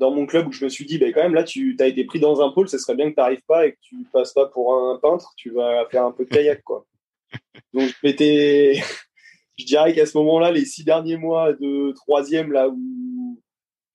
dans 0.00 0.10
mon 0.10 0.26
club 0.26 0.48
où 0.48 0.52
je 0.52 0.64
me 0.64 0.70
suis 0.70 0.86
dit, 0.86 0.98
bah, 0.98 1.12
quand 1.12 1.22
même, 1.22 1.34
là, 1.34 1.44
tu 1.44 1.76
as 1.78 1.86
été 1.86 2.04
pris 2.04 2.18
dans 2.18 2.40
un 2.40 2.50
pôle, 2.50 2.68
ce 2.68 2.78
serait 2.78 2.96
bien 2.96 3.10
que 3.10 3.14
tu 3.14 3.20
n'arrives 3.20 3.44
pas 3.46 3.66
et 3.66 3.72
que 3.72 3.78
tu 3.82 3.96
passes 4.12 4.32
pas 4.32 4.46
pour 4.46 4.74
un 4.74 4.98
peintre, 4.98 5.32
tu 5.36 5.50
vas 5.50 5.86
faire 5.90 6.04
un 6.04 6.12
peu 6.12 6.24
de 6.24 6.30
kayak, 6.30 6.62
quoi. 6.64 6.86
Donc, 7.74 7.88
je 7.88 7.94
m'étais, 8.02 8.82
je 9.58 9.64
dirais 9.66 9.94
qu'à 9.94 10.06
ce 10.06 10.16
moment-là, 10.18 10.50
les 10.50 10.64
six 10.64 10.84
derniers 10.84 11.18
mois 11.18 11.52
de 11.52 11.92
troisième, 11.92 12.50
là 12.50 12.68
où 12.68 12.78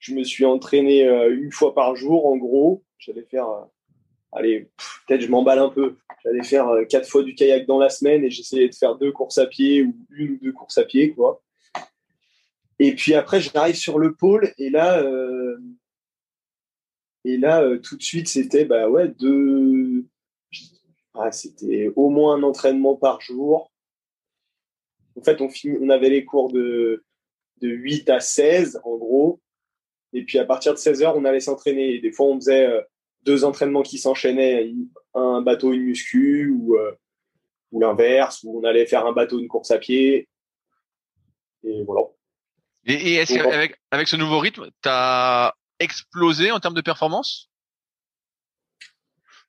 je 0.06 0.14
me 0.14 0.24
suis 0.24 0.46
entraîné 0.46 1.08
euh, 1.08 1.36
une 1.36 1.52
fois 1.52 1.74
par 1.74 1.96
jour, 1.96 2.28
en 2.28 2.38
gros, 2.38 2.84
j'allais 3.00 3.24
faire, 3.24 3.50
euh, 3.50 3.64
allez, 4.34 4.70
peut-être 5.08 5.22
je 5.22 5.30
m'emballe 5.30 5.58
un 5.58 5.70
peu, 5.70 5.98
j'allais 6.24 6.44
faire 6.44 6.68
euh, 6.70 6.86
quatre 6.86 7.10
fois 7.10 7.24
du 7.24 7.34
kayak 7.34 7.66
dans 7.66 7.80
la 7.80 7.90
semaine 7.90 8.24
et 8.24 8.30
j'essayais 8.30 8.70
de 8.70 8.76
faire 8.76 8.96
deux 8.96 9.12
courses 9.12 9.40
à 9.40 9.48
pied 9.48 9.82
ou 9.82 9.96
une 10.12 10.34
ou 10.34 10.38
deux 10.38 10.52
courses 10.52 10.78
à 10.78 10.86
pied, 10.86 11.12
quoi. 11.14 11.42
Et 12.78 12.94
puis 12.94 13.16
après, 13.16 13.42
j'arrive 13.42 13.76
sur 13.76 13.98
le 13.98 14.14
pôle 14.14 14.54
et 14.60 14.70
là, 14.70 15.02
et 17.24 17.38
là, 17.38 17.66
tout 17.78 17.96
de 17.96 18.04
suite, 18.04 18.28
c'était 18.28 18.66
bah 18.66 18.90
ouais, 18.90 19.08
deux. 19.08 20.06
Ah, 21.14 21.32
c'était 21.32 21.90
au 21.96 22.10
moins 22.10 22.36
un 22.36 22.44
entraînement 22.44 22.98
par 22.98 23.22
jour. 23.22 23.72
En 25.18 25.24
fait, 25.24 25.40
on, 25.40 25.50
on 25.80 25.90
avait 25.90 26.10
les 26.10 26.26
cours 26.26 26.52
de, 26.52 27.06
de 27.62 27.70
8 27.70 28.10
à 28.10 28.20
16, 28.20 28.82
en 28.84 28.98
gros. 28.98 29.40
Et 30.16 30.24
puis, 30.24 30.40
à 30.40 30.46
partir 30.46 30.74
de 30.74 30.78
16 30.78 31.04
heures, 31.04 31.18
on 31.18 31.26
allait 31.26 31.42
s'entraîner. 31.42 32.00
Des 32.00 32.12
fois, 32.12 32.28
on 32.28 32.38
faisait 32.38 32.66
euh, 32.66 32.82
deux 33.24 33.44
entraînements 33.44 33.84
qui 33.84 33.98
s'enchaînaient, 33.98 34.72
un 35.14 35.42
bateau, 35.42 35.74
une 35.74 35.84
muscu, 35.84 36.50
ou, 36.50 36.78
euh, 36.78 36.94
ou 37.74 37.82
l'inverse, 37.82 38.42
ou 38.44 38.58
on 38.58 38.64
allait 38.64 38.86
faire 38.86 39.06
un 39.06 39.12
bateau, 39.12 39.40
une 39.40 39.50
course 39.50 39.72
à 39.72 39.78
pied. 39.78 40.30
Et 41.64 41.84
voilà. 41.84 42.04
Et, 42.86 43.16
est-ce 43.16 43.34
qu'avec 43.36 43.76
avec 43.92 44.08
ce 44.08 44.16
nouveau 44.16 44.40
rythme, 44.40 44.70
tu 44.82 44.90
as 44.90 45.54
explosé 45.80 46.52
en 46.52 46.62
termes 46.62 46.76
de 46.76 46.82
performance? 46.82 47.52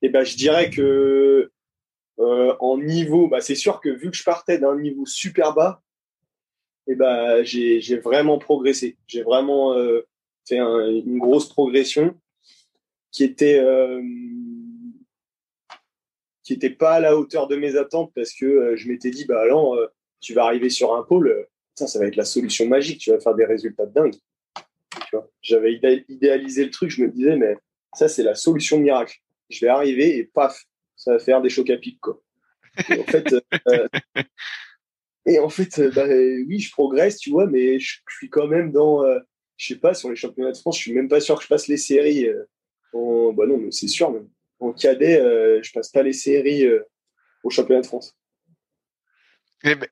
Eh 0.02 0.08
ben, 0.08 0.24
je 0.24 0.36
dirais 0.36 0.70
que 0.70 1.52
euh, 2.18 2.56
en 2.58 2.78
niveau, 2.78 3.28
bah, 3.28 3.40
c'est 3.40 3.54
sûr 3.54 3.80
que 3.80 3.90
vu 3.90 4.10
que 4.10 4.16
je 4.16 4.24
partais 4.24 4.58
d'un 4.58 4.76
niveau 4.76 5.06
super 5.06 5.54
bas, 5.54 5.80
eh 6.88 6.96
ben, 6.96 7.44
j'ai 7.44 7.98
vraiment 7.98 8.38
progressé. 8.38 8.96
J'ai 9.06 9.22
vraiment 9.22 9.74
euh, 9.74 10.08
une 10.54 11.18
grosse 11.18 11.48
progression 11.48 12.14
qui 13.10 13.24
était 13.24 13.58
euh, 13.58 14.02
qui 16.42 16.52
était 16.52 16.70
pas 16.70 16.94
à 16.94 17.00
la 17.00 17.16
hauteur 17.16 17.48
de 17.48 17.56
mes 17.56 17.76
attentes 17.76 18.12
parce 18.14 18.32
que 18.32 18.76
je 18.76 18.88
m'étais 18.88 19.10
dit 19.10 19.24
bah 19.24 19.40
alors 19.40 19.76
tu 20.20 20.34
vas 20.34 20.44
arriver 20.44 20.70
sur 20.70 20.94
un 20.94 21.02
pôle, 21.02 21.46
ça 21.74 21.86
ça 21.86 21.98
va 21.98 22.06
être 22.06 22.16
la 22.16 22.24
solution 22.24 22.66
magique, 22.66 23.00
tu 23.00 23.10
vas 23.10 23.20
faire 23.20 23.34
des 23.34 23.44
résultats 23.44 23.86
de 23.86 23.92
dingue. 23.92 24.14
J'avais 25.42 25.80
idéalisé 26.08 26.64
le 26.64 26.70
truc, 26.70 26.90
je 26.90 27.02
me 27.02 27.08
disais, 27.08 27.36
mais 27.36 27.56
ça, 27.94 28.08
c'est 28.08 28.22
la 28.22 28.34
solution 28.34 28.78
miracle. 28.78 29.16
Je 29.48 29.64
vais 29.64 29.68
arriver 29.70 30.18
et 30.18 30.24
paf, 30.24 30.64
ça 30.96 31.12
va 31.12 31.18
faire 31.18 31.40
des 31.40 31.48
chocs 31.48 31.70
à 31.70 31.76
pic, 31.76 32.00
quoi. 32.00 32.20
Et 32.90 33.00
en 33.00 33.04
fait, 33.04 33.32
euh, 33.32 33.88
et 35.26 35.38
en 35.38 35.48
fait 35.48 35.78
euh, 35.78 35.90
bah, 35.94 36.06
oui, 36.06 36.58
je 36.58 36.70
progresse, 36.72 37.18
tu 37.18 37.30
vois, 37.30 37.46
mais 37.46 37.78
je, 37.78 38.00
suis 38.10 38.28
quand 38.28 38.48
même 38.48 38.70
dans, 38.70 39.04
euh, 39.04 39.18
je 39.56 39.66
sais 39.66 39.78
pas, 39.78 39.94
sur 39.94 40.10
les 40.10 40.16
championnats 40.16 40.52
de 40.52 40.56
France, 40.56 40.76
je 40.76 40.82
suis 40.82 40.92
même 40.92 41.08
pas 41.08 41.20
sûr 41.20 41.36
que 41.36 41.42
je 41.42 41.48
passe 41.48 41.68
les 41.68 41.76
séries. 41.76 42.28
En, 42.92 43.32
bah 43.32 43.46
non, 43.46 43.58
mais 43.58 43.70
c'est 43.70 43.88
sûr, 43.88 44.10
même. 44.10 44.28
En 44.60 44.72
cadet, 44.72 45.20
je 45.62 45.72
passe 45.72 45.90
pas 45.90 46.02
les 46.02 46.12
séries 46.12 46.66
au 47.42 47.50
championnat 47.50 47.82
de 47.82 47.86
France. 47.86 48.16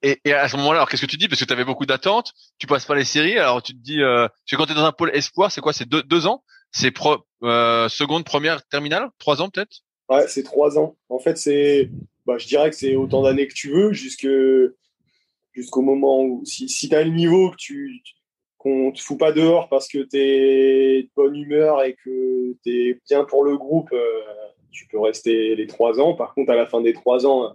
Et, 0.03 0.21
et, 0.25 0.33
à 0.33 0.49
ce 0.49 0.57
moment-là, 0.57 0.81
alors 0.81 0.89
qu'est-ce 0.89 1.03
que 1.03 1.11
tu 1.11 1.17
dis? 1.17 1.29
Parce 1.29 1.41
que 1.41 1.47
tu 1.47 1.53
avais 1.53 1.65
beaucoup 1.65 1.87
d'attentes, 1.87 2.33
tu 2.59 2.67
passes 2.67 2.85
pas 2.85 2.95
les 2.95 3.05
séries, 3.05 3.39
alors 3.39 3.63
tu 3.63 3.73
te 3.73 3.79
dis, 3.79 4.03
euh, 4.03 4.29
quand 4.53 4.67
tu 4.67 4.73
es 4.73 4.75
dans 4.75 4.85
un 4.85 4.93
pôle 4.93 5.11
espoir, 5.15 5.51
c'est 5.51 5.61
quoi? 5.61 5.73
C'est 5.73 5.89
deux, 5.89 6.03
deux 6.03 6.27
ans? 6.27 6.45
C'est 6.71 6.91
pro, 6.91 7.25
euh, 7.43 7.89
seconde, 7.89 8.25
première, 8.25 8.65
terminale? 8.67 9.09
Trois 9.19 9.41
ans 9.43 9.49
peut-être? 9.49 9.79
Ouais, 10.09 10.29
c'est 10.29 10.43
trois 10.43 10.79
ans. 10.79 10.97
En 11.09 11.19
fait, 11.19 11.39
c'est, 11.39 11.91
bah, 12.27 12.37
je 12.39 12.47
dirais 12.47 12.71
que 12.71 12.77
c'est 12.77 12.95
autant 12.95 13.23
d'années 13.23 13.49
que 13.49 13.55
tu 13.55 13.71
veux, 13.71 13.93
jusque 13.93 14.29
jusqu'au 15.53 15.83
moment 15.83 16.23
où, 16.23 16.45
si, 16.45 16.69
si 16.69 16.89
tu 16.89 16.95
as 16.95 17.03
le 17.03 17.11
niveau, 17.11 17.51
que 17.51 17.57
tu 17.57 18.03
qu'on 18.65 18.93
te 18.93 19.01
fout 19.01 19.19
pas 19.19 19.31
dehors 19.31 19.69
parce 19.69 19.89
que 19.89 19.99
tu 19.99 20.17
es 20.17 21.03
de 21.03 21.11
bonne 21.15 21.37
humeur 21.37 21.85
et 21.85 21.95
que 21.95 22.55
tu 22.65 22.89
es 22.89 23.01
bien 23.09 23.25
pour 23.25 23.45
le 23.45 23.59
groupe, 23.59 23.93
euh, 23.93 24.21
tu 24.73 24.87
peux 24.89 24.99
rester 24.99 25.55
les 25.55 25.67
trois 25.67 26.01
ans. 26.01 26.15
Par 26.15 26.35
contre, 26.35 26.51
à 26.51 26.57
la 26.57 26.67
fin 26.67 26.81
des 26.81 26.95
trois 26.95 27.27
ans, 27.27 27.55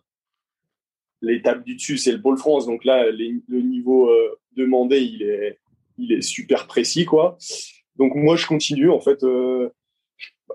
l'étape 1.21 1.63
du 1.63 1.75
dessus, 1.75 1.97
c'est 1.97 2.11
le 2.11 2.21
pôle 2.21 2.37
France. 2.37 2.67
Donc 2.67 2.85
là, 2.85 3.09
le 3.09 3.61
niveau 3.61 4.09
euh, 4.09 4.39
demandé, 4.55 4.99
il 4.99 5.23
est, 5.23 6.21
super 6.21 6.67
précis, 6.67 7.05
quoi. 7.05 7.37
Donc 7.95 8.15
moi, 8.15 8.35
je 8.35 8.45
continue. 8.45 8.89
En 8.89 9.01
fait, 9.01 9.23
euh, 9.23 9.69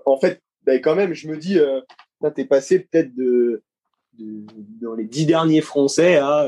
en 0.05 0.17
fait, 0.17 0.41
ben, 0.63 0.81
quand 0.81 0.95
même, 0.95 1.13
je 1.13 1.27
me 1.27 1.37
dis, 1.37 1.59
euh, 1.59 1.81
t'es 2.33 2.45
passé 2.45 2.79
peut-être 2.79 3.11
dans 4.17 4.95
les 4.95 5.03
dix 5.03 5.25
derniers 5.25 5.61
Français 5.61 6.15
à 6.15 6.47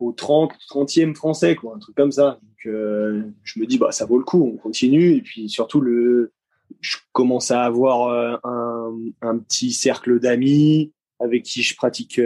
au 0.00 0.12
30, 0.12 0.52
30e 0.68 1.14
Français, 1.14 1.54
quoi, 1.56 1.74
un 1.76 1.78
truc 1.78 1.96
comme 1.96 2.12
ça. 2.12 2.38
Donc, 2.42 2.58
je 2.64 3.60
me 3.60 3.66
dis, 3.66 3.78
bah, 3.78 3.92
ça 3.92 4.06
vaut 4.06 4.18
le 4.18 4.24
coup, 4.24 4.52
on 4.54 4.56
continue. 4.56 5.16
Et 5.16 5.22
puis 5.22 5.48
surtout, 5.48 5.80
le, 5.80 6.32
je 6.80 6.96
commence 7.12 7.50
à 7.50 7.62
avoir 7.62 8.40
un, 8.44 8.94
un 9.20 9.38
petit 9.38 9.72
cercle 9.72 10.20
d'amis 10.20 10.92
avec 11.18 11.42
qui 11.42 11.62
je 11.62 11.76
pratique 11.76 12.18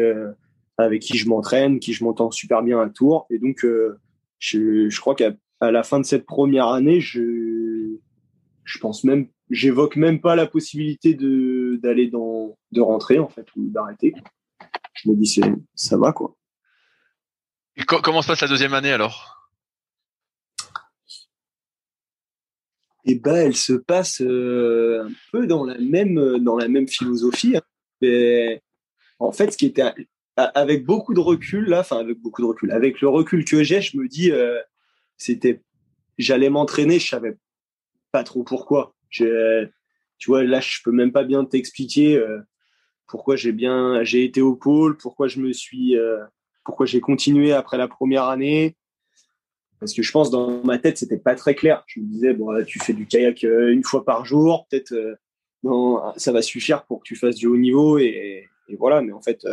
avec 0.78 1.02
qui 1.02 1.16
je 1.16 1.28
m'entraîne, 1.28 1.80
qui 1.80 1.92
je 1.92 2.04
m'entends 2.04 2.30
super 2.30 2.62
bien 2.62 2.80
à 2.80 2.88
Tours. 2.88 3.26
Et 3.30 3.38
donc, 3.38 3.64
euh, 3.64 3.98
je, 4.38 4.88
je, 4.88 5.00
crois 5.00 5.14
qu'à 5.14 5.32
la 5.60 5.82
fin 5.82 6.00
de 6.00 6.04
cette 6.04 6.26
première 6.26 6.68
année, 6.68 7.00
je, 7.00 7.96
je 8.64 8.78
pense 8.78 9.04
même, 9.04 9.28
j'évoque 9.50 9.96
même 9.96 10.20
pas 10.20 10.36
la 10.36 10.46
possibilité 10.46 11.14
d'aller 11.14 12.08
dans, 12.08 12.56
de 12.72 12.80
rentrer 12.80 13.18
en 13.18 13.28
fait 13.28 13.46
ou 13.56 13.68
d'arrêter. 13.68 14.14
Je 14.94 15.10
me 15.10 15.16
dis 15.16 15.40
ça 15.74 15.96
va 15.96 16.12
quoi. 16.12 16.36
Comment 17.84 18.22
se 18.22 18.28
passe 18.28 18.40
la 18.40 18.48
deuxième 18.48 18.74
année 18.74 18.92
alors? 18.92 19.50
Eh 23.04 23.14
ben, 23.14 23.36
elle 23.36 23.56
se 23.56 23.74
passe 23.74 24.20
euh, 24.22 25.04
un 25.06 25.12
peu 25.30 25.46
dans 25.46 25.64
la 25.64 25.78
même 25.78 26.38
dans 26.38 26.56
la 26.56 26.68
même 26.68 26.88
philosophie. 26.88 27.56
Hein. 27.56 28.58
En 29.18 29.32
fait, 29.32 29.52
ce 29.52 29.56
qui 29.56 29.66
était 29.66 29.92
avec 30.36 30.84
beaucoup 30.84 31.14
de 31.14 31.20
recul 31.20 31.68
là, 31.68 31.80
enfin 31.80 31.98
avec 31.98 32.18
beaucoup 32.18 32.42
de 32.42 32.46
recul, 32.46 32.70
avec 32.72 33.00
le 33.00 33.08
recul 33.08 33.44
que 33.44 33.62
j'ai, 33.62 33.80
je 33.80 33.96
me 33.96 34.06
dis 34.08 34.30
euh, 34.30 34.60
c'était, 35.16 35.62
j'allais 36.18 36.50
m'entraîner, 36.50 36.98
je 36.98 37.08
savais 37.08 37.38
pas 38.12 38.22
trop 38.22 38.42
pourquoi. 38.42 38.94
tu 39.10 39.24
vois 40.26 40.44
là, 40.44 40.60
je 40.60 40.78
peux 40.84 40.92
même 40.92 41.12
pas 41.12 41.24
bien 41.24 41.44
t'expliquer. 41.44 42.16
Euh, 42.16 42.40
pourquoi 43.06 43.36
j'ai 43.36 43.52
bien, 43.52 44.02
j'ai 44.02 44.24
été 44.24 44.42
au 44.42 44.56
pôle, 44.56 44.96
pourquoi 44.96 45.28
je 45.28 45.40
me 45.40 45.52
suis, 45.52 45.96
euh, 45.96 46.24
pourquoi 46.66 46.84
j'ai 46.84 47.00
continué 47.00 47.52
après 47.52 47.78
la 47.78 47.88
première 47.88 48.24
année. 48.24 48.76
Parce 49.78 49.94
que 49.94 50.02
je 50.02 50.10
pense 50.10 50.30
dans 50.30 50.62
ma 50.64 50.78
tête 50.78 50.98
c'était 50.98 51.18
pas 51.18 51.34
très 51.34 51.54
clair. 51.54 51.84
Je 51.86 52.00
me 52.00 52.06
disais 52.06 52.34
bon, 52.34 52.62
tu 52.64 52.78
fais 52.78 52.92
du 52.92 53.06
kayak 53.06 53.44
euh, 53.44 53.72
une 53.72 53.84
fois 53.84 54.04
par 54.04 54.24
jour, 54.24 54.66
peut-être 54.68 54.94
non, 55.62 56.02
ça 56.16 56.32
va 56.32 56.42
suffire 56.42 56.84
pour 56.84 57.00
que 57.00 57.04
tu 57.04 57.16
fasses 57.16 57.36
du 57.36 57.46
haut 57.46 57.56
niveau 57.56 57.98
et, 57.98 58.48
et 58.68 58.76
voilà. 58.76 59.00
Mais 59.00 59.12
en 59.12 59.20
fait, 59.20 59.46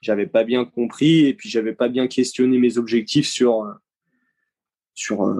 j'avais 0.00 0.26
pas 0.26 0.44
bien 0.44 0.64
compris 0.64 1.26
et 1.26 1.34
puis 1.34 1.48
j'avais 1.48 1.74
pas 1.74 1.88
bien 1.88 2.06
questionné 2.08 2.58
mes 2.58 2.76
objectifs 2.78 3.28
sur 3.28 3.66
sur 4.94 5.34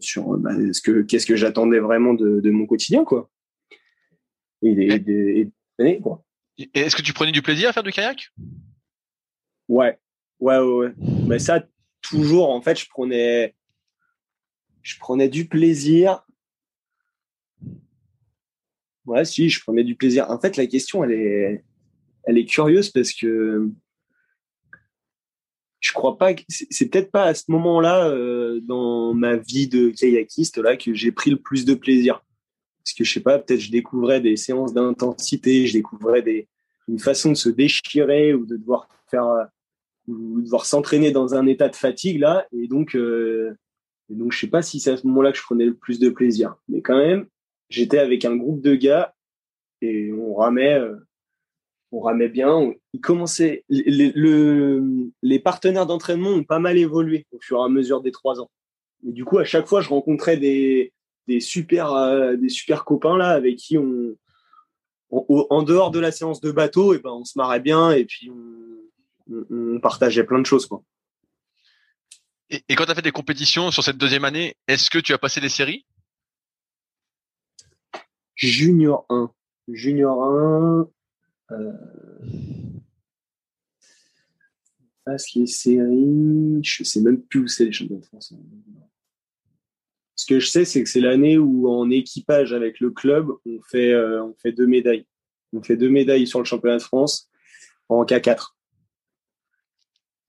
sur 0.00 0.36
bah, 0.38 0.50
ce 0.72 0.80
que 0.80 1.02
qu'est-ce 1.02 1.26
que 1.26 1.36
j'attendais 1.36 1.78
vraiment 1.78 2.14
de, 2.14 2.40
de, 2.40 2.50
mon 2.50 2.66
quotidien 2.66 3.04
quoi. 3.04 3.30
Et 4.62 4.74
des, 4.74 4.98
des, 4.98 5.50
années 5.78 6.00
quoi. 6.00 6.24
Est-ce 6.74 6.96
que 6.96 7.02
tu 7.02 7.12
prenais 7.12 7.32
du 7.32 7.42
plaisir 7.42 7.68
à 7.68 7.72
faire 7.72 7.82
du 7.82 7.92
kayak? 7.92 8.30
Ouais, 9.68 9.98
ouais, 10.40 10.58
ouais. 10.58 10.92
Mais 11.26 11.38
ça, 11.38 11.64
toujours, 12.00 12.50
en 12.50 12.60
fait, 12.60 12.78
je 12.78 12.88
prenais, 12.88 13.54
je 14.82 14.98
prenais 14.98 15.28
du 15.28 15.46
plaisir. 15.46 16.24
Ouais, 19.06 19.24
si, 19.24 19.48
je 19.48 19.60
prenais 19.60 19.84
du 19.84 19.94
plaisir. 19.96 20.30
En 20.30 20.38
fait, 20.38 20.56
la 20.56 20.66
question, 20.66 21.04
elle 21.04 21.12
est, 21.12 21.64
elle 22.24 22.38
est 22.38 22.46
curieuse 22.46 22.90
parce 22.90 23.12
que 23.12 23.70
je 25.80 25.92
crois 25.92 26.16
pas 26.16 26.32
que 26.32 26.42
c'est 26.48 26.88
peut-être 26.88 27.10
pas 27.10 27.24
à 27.24 27.34
ce 27.34 27.44
moment-là 27.48 28.08
euh, 28.08 28.60
dans 28.62 29.12
ma 29.12 29.36
vie 29.36 29.68
de 29.68 29.90
kayakiste 29.90 30.56
là 30.56 30.78
que 30.78 30.94
j'ai 30.94 31.12
pris 31.12 31.30
le 31.30 31.36
plus 31.36 31.66
de 31.66 31.74
plaisir 31.74 32.24
parce 32.84 32.94
que 32.94 33.04
je 33.04 33.12
sais 33.12 33.20
pas, 33.20 33.38
peut-être 33.38 33.60
je 33.60 33.70
découvrais 33.70 34.20
des 34.20 34.36
séances 34.36 34.74
d'intensité, 34.74 35.66
je 35.66 35.72
découvrais 35.72 36.20
des, 36.20 36.48
une 36.86 36.98
façon 36.98 37.30
de 37.30 37.36
se 37.36 37.48
déchirer 37.48 38.34
ou 38.34 38.44
de 38.44 38.56
devoir 38.56 38.88
faire 39.10 39.48
devoir 40.06 40.66
s'entraîner 40.66 41.10
dans 41.10 41.34
un 41.34 41.46
état 41.46 41.68
de 41.68 41.76
fatigue 41.76 42.20
là, 42.20 42.46
et 42.52 42.68
donc 42.68 42.94
euh, 42.96 43.56
et 44.10 44.14
donc 44.14 44.32
je 44.32 44.40
sais 44.40 44.48
pas 44.48 44.62
si 44.62 44.80
c'est 44.80 44.92
à 44.92 44.96
ce 44.96 45.06
moment-là 45.06 45.32
que 45.32 45.38
je 45.38 45.42
prenais 45.42 45.66
le 45.66 45.74
plus 45.74 45.98
de 45.98 46.10
plaisir, 46.10 46.56
mais 46.68 46.82
quand 46.82 46.98
même 46.98 47.26
j'étais 47.70 47.98
avec 47.98 48.24
un 48.24 48.36
groupe 48.36 48.60
de 48.60 48.74
gars 48.74 49.14
et 49.80 50.12
on 50.12 50.34
ramait 50.34 50.78
euh, 50.78 50.96
on 51.92 52.00
ramait 52.00 52.28
bien. 52.28 52.72
il 52.92 53.00
commençait, 53.00 53.64
les, 53.68 54.10
le, 54.16 54.82
les 55.22 55.38
partenaires 55.38 55.86
d'entraînement 55.86 56.30
ont 56.30 56.42
pas 56.42 56.58
mal 56.58 56.76
évolué 56.76 57.24
au 57.30 57.38
fur 57.40 57.58
et 57.58 57.64
à 57.64 57.68
mesure 57.68 58.02
des 58.02 58.10
trois 58.10 58.40
ans. 58.40 58.50
Et 59.06 59.12
du 59.12 59.24
coup, 59.24 59.38
à 59.38 59.44
chaque 59.44 59.68
fois, 59.68 59.80
je 59.80 59.90
rencontrais 59.90 60.36
des, 60.36 60.92
des 61.28 61.38
super 61.38 61.92
euh, 61.94 62.34
des 62.34 62.48
super 62.48 62.84
copains 62.84 63.16
là 63.16 63.30
avec 63.30 63.56
qui 63.56 63.78
on, 63.78 64.16
en 65.10 65.62
dehors 65.62 65.90
de 65.90 66.00
la 66.00 66.10
séance 66.10 66.40
de 66.40 66.50
bateau 66.50 66.94
et 66.94 66.98
ben 66.98 67.10
on 67.10 67.24
se 67.24 67.38
marrait 67.38 67.60
bien 67.60 67.92
et 67.92 68.04
puis 68.04 68.30
on, 68.30 68.83
on, 69.30 69.80
partageait 69.80 70.24
plein 70.24 70.40
de 70.40 70.46
choses 70.46 70.66
quoi. 70.66 70.82
Et, 72.50 72.62
et 72.68 72.74
quand 72.74 72.84
tu 72.84 72.90
as 72.90 72.94
fait 72.94 73.02
des 73.02 73.10
compétitions 73.10 73.70
sur 73.70 73.82
cette 73.82 73.96
deuxième 73.96 74.24
année, 74.24 74.56
est-ce 74.68 74.90
que 74.90 74.98
tu 74.98 75.12
as 75.12 75.18
passé 75.18 75.40
des 75.40 75.48
séries? 75.48 75.86
Junior 78.34 79.06
1. 79.08 79.30
Junior 79.68 80.22
1. 80.22 80.88
Euh... 81.52 81.72
Passe 85.04 85.34
les 85.34 85.46
séries. 85.46 86.60
Je 86.62 86.84
sais 86.84 87.00
même 87.00 87.22
plus 87.22 87.40
où 87.40 87.46
c'est 87.46 87.64
les 87.64 87.72
championnats 87.72 88.00
de 88.00 88.06
France. 88.06 88.34
Ce 90.16 90.26
que 90.26 90.40
je 90.40 90.46
sais, 90.46 90.64
c'est 90.64 90.82
que 90.82 90.88
c'est 90.88 91.00
l'année 91.00 91.38
où 91.38 91.68
en 91.68 91.90
équipage 91.90 92.52
avec 92.52 92.80
le 92.80 92.90
club, 92.90 93.30
on 93.46 93.60
fait, 93.62 93.92
euh, 93.92 94.24
on 94.24 94.34
fait 94.40 94.52
deux 94.52 94.66
médailles. 94.66 95.06
On 95.52 95.62
fait 95.62 95.76
deux 95.76 95.90
médailles 95.90 96.26
sur 96.26 96.38
le 96.38 96.44
championnat 96.44 96.78
de 96.78 96.82
France 96.82 97.30
en 97.88 98.04
K4. 98.04 98.53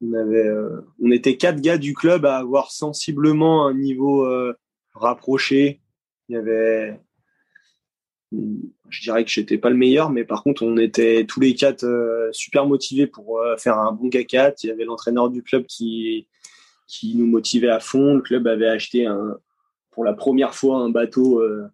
On 0.02 0.14
avait, 0.14 0.48
euh, 0.48 0.82
on 1.02 1.12
était 1.12 1.38
quatre 1.38 1.62
gars 1.62 1.78
du 1.78 1.94
club 1.94 2.26
à 2.26 2.38
avoir 2.38 2.72
sensiblement 2.72 3.66
un 3.68 3.74
niveau 3.74 4.26
euh, 4.26 4.54
rapproché. 4.94 5.82
Il 6.28 6.34
y 6.34 6.38
avait, 6.38 7.00
je 8.32 9.02
dirais 9.02 9.24
que 9.24 9.32
j'étais 9.32 9.58
pas 9.58 9.70
le 9.70 9.78
meilleur, 9.78 10.10
mais 10.10 10.26
par 10.26 10.44
contre, 10.44 10.64
on 10.64 10.78
était 10.78 11.26
tous 11.26 11.40
les 11.40 11.54
quatre 11.54 11.86
super 12.32 12.66
motivés 12.66 13.08
pour 13.08 13.40
faire 13.58 13.78
un 13.78 13.92
bon 13.92 14.10
K4. 14.10 14.56
Il 14.64 14.68
y 14.68 14.72
avait 14.72 14.86
l'entraîneur 14.86 15.30
du 15.30 15.44
club 15.44 15.66
qui, 15.68 16.28
qui 16.88 17.16
nous 17.16 17.28
motivait 17.28 17.70
à 17.70 17.80
fond. 17.80 18.16
Le 18.16 18.22
club 18.22 18.48
avait 18.48 18.68
acheté 18.68 19.06
un, 19.06 19.38
pour 19.92 20.04
la 20.04 20.14
première 20.14 20.54
fois 20.54 20.78
un 20.80 20.90
bateau, 20.90 21.40
euh, 21.40 21.68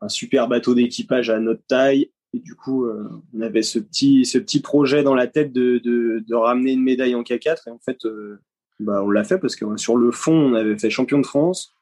un 0.00 0.08
super 0.08 0.48
bateau 0.48 0.74
d'équipage 0.74 1.30
à 1.30 1.38
notre 1.38 1.64
taille. 1.66 2.10
Et 2.32 2.38
du 2.38 2.54
coup, 2.54 2.84
euh, 2.84 3.08
on 3.34 3.40
avait 3.40 3.62
ce 3.62 3.78
petit, 3.78 4.24
ce 4.24 4.38
petit 4.38 4.60
projet 4.60 5.02
dans 5.02 5.14
la 5.14 5.26
tête 5.26 5.52
de, 5.52 5.78
de, 5.78 6.22
de 6.26 6.34
ramener 6.34 6.72
une 6.72 6.82
médaille 6.82 7.14
en 7.14 7.22
K4. 7.22 7.62
Et 7.66 7.70
en 7.70 7.78
fait, 7.78 8.04
euh, 8.04 8.40
bah, 8.78 9.02
on 9.02 9.10
l'a 9.10 9.24
fait 9.24 9.38
parce 9.38 9.56
que 9.56 9.76
sur 9.76 9.96
le 9.96 10.10
fond, 10.12 10.32
on 10.32 10.54
avait 10.54 10.78
fait 10.78 10.90
champion 10.90 11.18
de 11.18 11.26
France. 11.26 11.74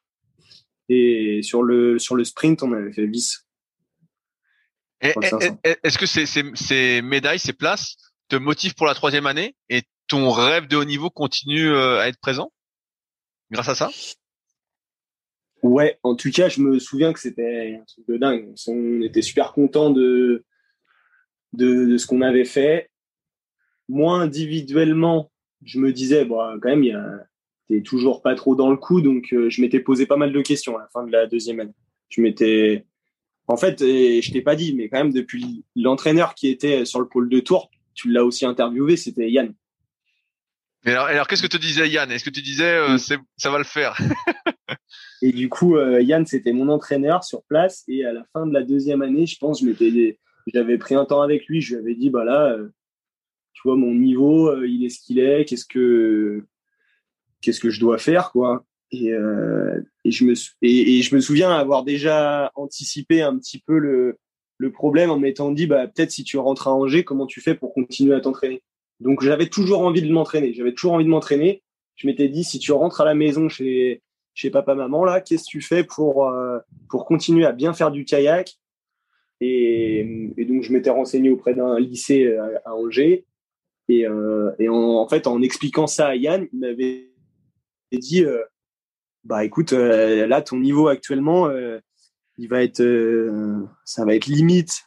Et 0.88 1.40
sur 1.42 1.62
le, 1.62 1.98
sur 1.98 2.16
le 2.16 2.24
sprint, 2.24 2.62
on 2.62 2.72
avait 2.72 2.92
fait 2.92 3.06
vice. 3.06 3.46
Est-ce 5.00 5.98
que 5.98 6.06
ces, 6.06 6.24
ces, 6.24 6.42
ces, 6.54 7.02
médailles, 7.02 7.38
ces 7.38 7.52
places 7.52 7.96
te 8.28 8.36
motivent 8.36 8.74
pour 8.74 8.86
la 8.86 8.94
troisième 8.94 9.26
année 9.26 9.54
et 9.68 9.82
ton 10.08 10.30
rêve 10.30 10.66
de 10.66 10.76
haut 10.76 10.84
niveau 10.84 11.10
continue 11.10 11.76
à 11.76 12.08
être 12.08 12.18
présent? 12.18 12.50
Grâce 13.50 13.68
à 13.68 13.74
ça? 13.74 13.90
Ouais, 15.62 15.98
en 16.02 16.14
tout 16.14 16.30
cas, 16.30 16.48
je 16.48 16.60
me 16.60 16.78
souviens 16.78 17.12
que 17.12 17.20
c'était 17.20 17.78
un 17.80 17.84
truc 17.84 18.06
de 18.06 18.16
dingue. 18.16 18.54
On 18.68 19.02
était 19.02 19.22
super 19.22 19.52
content 19.52 19.90
de, 19.90 20.44
de, 21.52 21.86
de 21.86 21.96
ce 21.96 22.06
qu'on 22.06 22.22
avait 22.22 22.44
fait. 22.44 22.90
Moi, 23.88 24.18
individuellement, 24.18 25.32
je 25.64 25.80
me 25.80 25.92
disais, 25.92 26.24
bon, 26.24 26.58
quand 26.60 26.76
même, 26.76 27.26
t'es 27.68 27.82
toujours 27.82 28.22
pas 28.22 28.34
trop 28.34 28.54
dans 28.54 28.70
le 28.70 28.76
coup, 28.76 29.00
donc 29.00 29.32
euh, 29.32 29.50
je 29.50 29.60
m'étais 29.60 29.80
posé 29.80 30.06
pas 30.06 30.16
mal 30.16 30.32
de 30.32 30.40
questions 30.40 30.76
à 30.76 30.80
la 30.80 30.88
fin 30.88 31.04
de 31.04 31.12
la 31.12 31.26
deuxième 31.26 31.60
année. 31.60 31.74
Je 32.08 32.20
m'étais, 32.20 32.86
en 33.46 33.56
fait, 33.56 33.82
et 33.82 34.22
je 34.22 34.32
t'ai 34.32 34.40
pas 34.40 34.56
dit, 34.56 34.74
mais 34.74 34.88
quand 34.88 34.98
même, 34.98 35.12
depuis 35.12 35.64
l'entraîneur 35.76 36.34
qui 36.34 36.48
était 36.48 36.84
sur 36.84 37.00
le 37.00 37.08
pôle 37.08 37.28
de 37.28 37.40
tour, 37.40 37.70
tu 37.94 38.10
l'as 38.10 38.24
aussi 38.24 38.46
interviewé, 38.46 38.96
c'était 38.96 39.30
Yann. 39.30 39.54
Mais 40.84 40.92
alors, 40.92 41.06
alors 41.06 41.26
qu'est-ce 41.26 41.42
que 41.42 41.48
te 41.48 41.56
disait 41.56 41.88
Yann? 41.88 42.10
Est-ce 42.10 42.24
que 42.24 42.30
tu 42.30 42.42
disais, 42.42 42.76
euh, 42.76 42.96
c'est, 42.98 43.18
ça 43.36 43.50
va 43.50 43.58
le 43.58 43.64
faire? 43.64 43.98
Et 45.22 45.32
du 45.32 45.48
coup, 45.48 45.76
euh, 45.76 46.00
Yann, 46.00 46.26
c'était 46.26 46.52
mon 46.52 46.68
entraîneur 46.68 47.24
sur 47.24 47.42
place. 47.44 47.84
Et 47.88 48.04
à 48.04 48.12
la 48.12 48.24
fin 48.32 48.46
de 48.46 48.52
la 48.52 48.62
deuxième 48.62 49.02
année, 49.02 49.26
je 49.26 49.38
pense, 49.38 49.64
j'avais 50.46 50.78
pris 50.78 50.94
un 50.94 51.04
temps 51.04 51.22
avec 51.22 51.46
lui. 51.46 51.60
Je 51.60 51.74
lui 51.74 51.82
avais 51.82 51.94
dit, 51.94 52.10
bah 52.10 52.24
là, 52.24 52.52
euh, 52.52 52.68
tu 53.52 53.62
vois, 53.64 53.76
mon 53.76 53.94
niveau, 53.94 54.48
euh, 54.48 54.68
il 54.68 54.84
est 54.84 54.90
ce 54.90 55.00
qu'il 55.00 55.18
est. 55.18 55.44
Qu'est-ce 55.44 55.66
que, 55.66 56.44
qu'est-ce 57.40 57.60
que 57.60 57.70
je 57.70 57.80
dois 57.80 57.98
faire, 57.98 58.30
quoi? 58.30 58.64
Et, 58.90 59.10
et 60.04 60.10
je 60.10 60.24
me, 60.24 60.32
et, 60.62 61.02
je 61.02 61.14
me 61.14 61.20
souviens 61.20 61.50
avoir 61.50 61.84
déjà 61.84 62.50
anticipé 62.54 63.20
un 63.20 63.36
petit 63.36 63.58
peu 63.58 63.78
le, 63.78 64.16
le 64.56 64.72
problème 64.72 65.10
en 65.10 65.18
m'étant 65.18 65.50
dit, 65.52 65.66
bah 65.66 65.86
peut-être 65.86 66.10
si 66.10 66.24
tu 66.24 66.38
rentres 66.38 66.68
à 66.68 66.74
Angers, 66.74 67.04
comment 67.04 67.26
tu 67.26 67.42
fais 67.42 67.54
pour 67.54 67.74
continuer 67.74 68.14
à 68.14 68.20
t'entraîner? 68.20 68.62
Donc 69.00 69.22
j'avais 69.22 69.48
toujours 69.48 69.82
envie 69.82 70.00
de 70.00 70.10
m'entraîner. 70.10 70.54
J'avais 70.54 70.72
toujours 70.72 70.94
envie 70.94 71.04
de 71.04 71.10
m'entraîner. 71.10 71.62
Je 71.96 72.06
m'étais 72.06 72.28
dit, 72.28 72.44
si 72.44 72.58
tu 72.58 72.72
rentres 72.72 73.00
à 73.00 73.04
la 73.04 73.14
maison 73.14 73.48
chez 73.48 74.02
chez 74.38 74.50
papa 74.50 74.76
maman 74.76 75.04
là 75.04 75.20
qu'est-ce 75.20 75.46
que 75.46 75.50
tu 75.50 75.60
fais 75.60 75.82
pour 75.82 76.28
euh, 76.28 76.60
pour 76.88 77.06
continuer 77.06 77.44
à 77.44 77.50
bien 77.50 77.72
faire 77.72 77.90
du 77.90 78.04
kayak? 78.04 78.56
Et, 79.40 80.32
donc 80.48 80.62
je 80.62 80.72
m'étais 80.72 80.90
renseigné 80.90 81.28
auprès 81.28 81.54
d'un 81.54 81.78
lycée 81.78 82.36
à, 82.64 82.74
Angers. 82.74 83.24
Et, 83.88 84.06
euh, 84.06 84.52
en, 84.70 85.08
fait 85.08 85.26
en 85.26 85.42
expliquant 85.42 85.88
ça 85.88 86.08
à 86.08 86.14
Yann 86.14 86.46
il 86.52 86.58
m'avait 86.60 87.10
dit 87.92 88.24
euh, 88.24 88.44
bah 89.24 89.44
écoute 89.44 89.72
euh, 89.72 90.26
là 90.26 90.40
ton 90.40 90.58
niveau 90.58 90.88
actuellement 90.88 91.48
euh, 91.48 91.80
il 92.36 92.48
va 92.48 92.62
être 92.62 92.84
ça 93.84 94.04
va 94.04 94.14
être 94.14 94.26
limite 94.26 94.84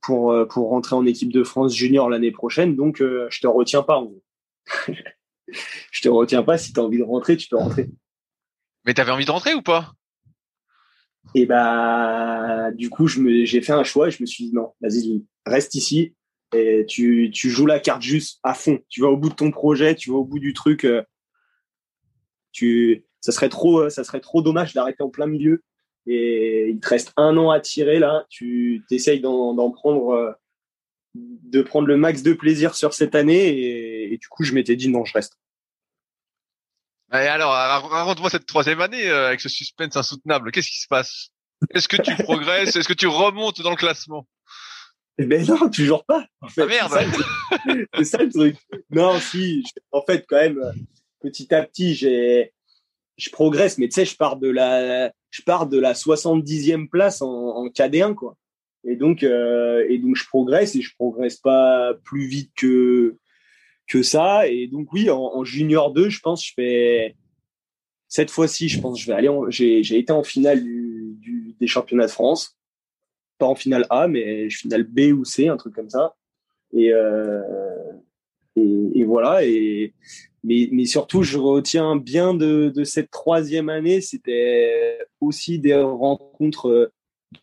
pour 0.00 0.34
pour 0.48 0.70
rentrer 0.70 0.96
en 0.96 1.04
équipe 1.04 1.32
de 1.32 1.44
France 1.44 1.74
junior 1.74 2.08
l'année 2.08 2.32
prochaine. 2.32 2.74
Donc 2.74 3.00
je 3.00 3.40
te 3.40 3.46
retiens 3.46 3.82
pas 3.82 3.98
en 3.98 4.06
gros. 4.06 4.22
Je 5.92 6.00
te 6.00 6.08
retiens 6.08 6.42
pas. 6.42 6.56
Si 6.56 6.72
tu 6.72 6.80
as 6.80 6.82
envie 6.82 6.96
de 6.96 7.02
rentrer 7.02 7.36
tu 7.36 7.48
peux 7.48 7.56
rentrer 7.56 7.90
mais 8.84 8.94
t'avais 8.94 9.10
envie 9.10 9.24
de 9.24 9.30
rentrer 9.30 9.54
ou 9.54 9.62
pas? 9.62 9.92
Et 11.34 11.46
bah, 11.46 12.70
du 12.72 12.90
coup, 12.90 13.08
j'ai 13.08 13.60
fait 13.60 13.72
un 13.72 13.84
choix 13.84 14.08
et 14.08 14.10
je 14.10 14.22
me 14.22 14.26
suis 14.26 14.46
dit 14.46 14.54
non, 14.54 14.72
vas-y, 14.80 15.24
reste 15.46 15.74
ici 15.74 16.14
tu, 16.86 17.30
tu 17.32 17.50
joues 17.50 17.66
la 17.66 17.80
carte 17.80 18.02
juste 18.02 18.40
à 18.42 18.54
fond. 18.54 18.78
Tu 18.88 19.00
vas 19.00 19.08
au 19.08 19.16
bout 19.16 19.28
de 19.28 19.34
ton 19.34 19.50
projet, 19.50 19.94
tu 19.94 20.10
vas 20.10 20.16
au 20.16 20.24
bout 20.24 20.38
du 20.38 20.52
truc. 20.52 20.84
Euh, 20.84 21.02
tu, 22.52 23.04
ça 23.20 23.32
serait 23.32 23.48
trop, 23.48 23.88
ça 23.90 24.04
serait 24.04 24.20
trop 24.20 24.42
dommage 24.42 24.74
d'arrêter 24.74 25.02
en 25.02 25.10
plein 25.10 25.26
milieu. 25.26 25.62
Et 26.06 26.68
il 26.70 26.80
te 26.80 26.88
reste 26.88 27.12
un 27.16 27.36
an 27.36 27.50
à 27.50 27.60
tirer 27.60 27.98
là. 27.98 28.26
Tu 28.28 28.84
t'essayes 28.88 29.20
d'en, 29.20 29.70
prendre, 29.72 30.10
euh, 30.10 30.32
de 31.14 31.62
prendre 31.62 31.88
le 31.88 31.96
max 31.96 32.22
de 32.22 32.32
plaisir 32.32 32.74
sur 32.74 32.94
cette 32.94 33.14
année. 33.14 34.12
Et 34.12 34.18
du 34.18 34.28
coup, 34.28 34.44
je 34.44 34.52
m'étais 34.54 34.76
dit 34.76 34.88
non, 34.88 35.04
je 35.04 35.14
reste. 35.14 35.38
Et 37.12 37.16
alors, 37.16 37.52
raconte-moi 37.52 38.30
cette 38.30 38.46
troisième 38.46 38.80
année 38.80 39.06
euh, 39.06 39.28
avec 39.28 39.40
ce 39.40 39.48
suspense 39.48 39.96
insoutenable. 39.96 40.50
Qu'est-ce 40.50 40.70
qui 40.70 40.80
se 40.80 40.88
passe? 40.88 41.28
Est-ce 41.70 41.88
que 41.88 42.00
tu 42.00 42.14
progresses? 42.22 42.74
Est-ce 42.76 42.88
que 42.88 42.94
tu 42.94 43.06
remontes 43.06 43.60
dans 43.62 43.70
le 43.70 43.76
classement? 43.76 44.26
Eh 45.18 45.26
ben 45.26 45.46
non, 45.46 45.68
toujours 45.70 46.04
pas. 46.04 46.26
En 46.40 46.48
fait, 46.48 46.62
ah 46.62 46.66
merde. 46.66 46.92
C'est 47.94 48.04
ça, 48.04 48.18
le 48.18 48.30
truc. 48.30 48.56
Non, 48.90 49.18
si. 49.20 49.62
En 49.92 50.02
fait, 50.02 50.24
quand 50.28 50.36
même, 50.36 50.60
petit 51.20 51.54
à 51.54 51.62
petit, 51.62 51.94
j'ai, 51.94 52.52
je 53.16 53.30
progresse, 53.30 53.78
mais 53.78 53.88
tu 53.88 53.94
sais, 53.94 54.04
je 54.04 54.16
pars 54.16 54.36
de 54.36 54.48
la, 54.48 55.12
je 55.30 55.42
pars 55.42 55.68
de 55.68 55.78
la 55.78 55.92
70e 55.92 56.88
place 56.88 57.22
en, 57.22 57.28
en 57.28 57.66
KD1, 57.68 58.14
quoi. 58.14 58.36
Et 58.84 58.96
donc, 58.96 59.22
euh, 59.22 59.86
et 59.88 59.98
donc, 59.98 60.16
je 60.16 60.26
progresse 60.26 60.74
et 60.74 60.82
je 60.82 60.94
progresse 60.96 61.36
pas 61.36 61.94
plus 62.04 62.26
vite 62.26 62.50
que 62.56 63.16
que 63.86 64.02
ça. 64.02 64.48
Et 64.48 64.66
donc, 64.66 64.92
oui, 64.92 65.10
en, 65.10 65.20
en 65.20 65.44
junior 65.44 65.92
2, 65.92 66.08
je 66.08 66.20
pense, 66.20 66.44
je 66.46 66.52
fais 66.54 67.16
cette 68.08 68.30
fois-ci, 68.30 68.68
je 68.68 68.80
pense, 68.80 69.00
je 69.00 69.06
vais 69.06 69.14
aller. 69.14 69.30
J'ai, 69.48 69.82
j'ai 69.82 69.98
été 69.98 70.12
en 70.12 70.22
finale 70.22 70.62
du, 70.62 71.16
du, 71.20 71.56
des 71.58 71.66
championnats 71.66 72.06
de 72.06 72.10
France 72.12 72.56
pas 73.38 73.46
en 73.46 73.54
finale 73.54 73.86
A, 73.90 74.08
mais 74.08 74.48
finale 74.50 74.84
B 74.84 75.12
ou 75.12 75.24
C, 75.24 75.48
un 75.48 75.56
truc 75.56 75.74
comme 75.74 75.90
ça. 75.90 76.14
Et, 76.72 76.92
euh, 76.92 77.40
et, 78.56 79.00
et, 79.00 79.04
voilà. 79.04 79.44
Et, 79.44 79.94
mais, 80.42 80.68
mais 80.72 80.84
surtout, 80.84 81.22
je 81.22 81.38
retiens 81.38 81.96
bien 81.96 82.34
de, 82.34 82.72
de 82.74 82.84
cette 82.84 83.10
troisième 83.10 83.68
année, 83.68 84.00
c'était 84.00 84.98
aussi 85.20 85.58
des 85.58 85.74
rencontres 85.74 86.92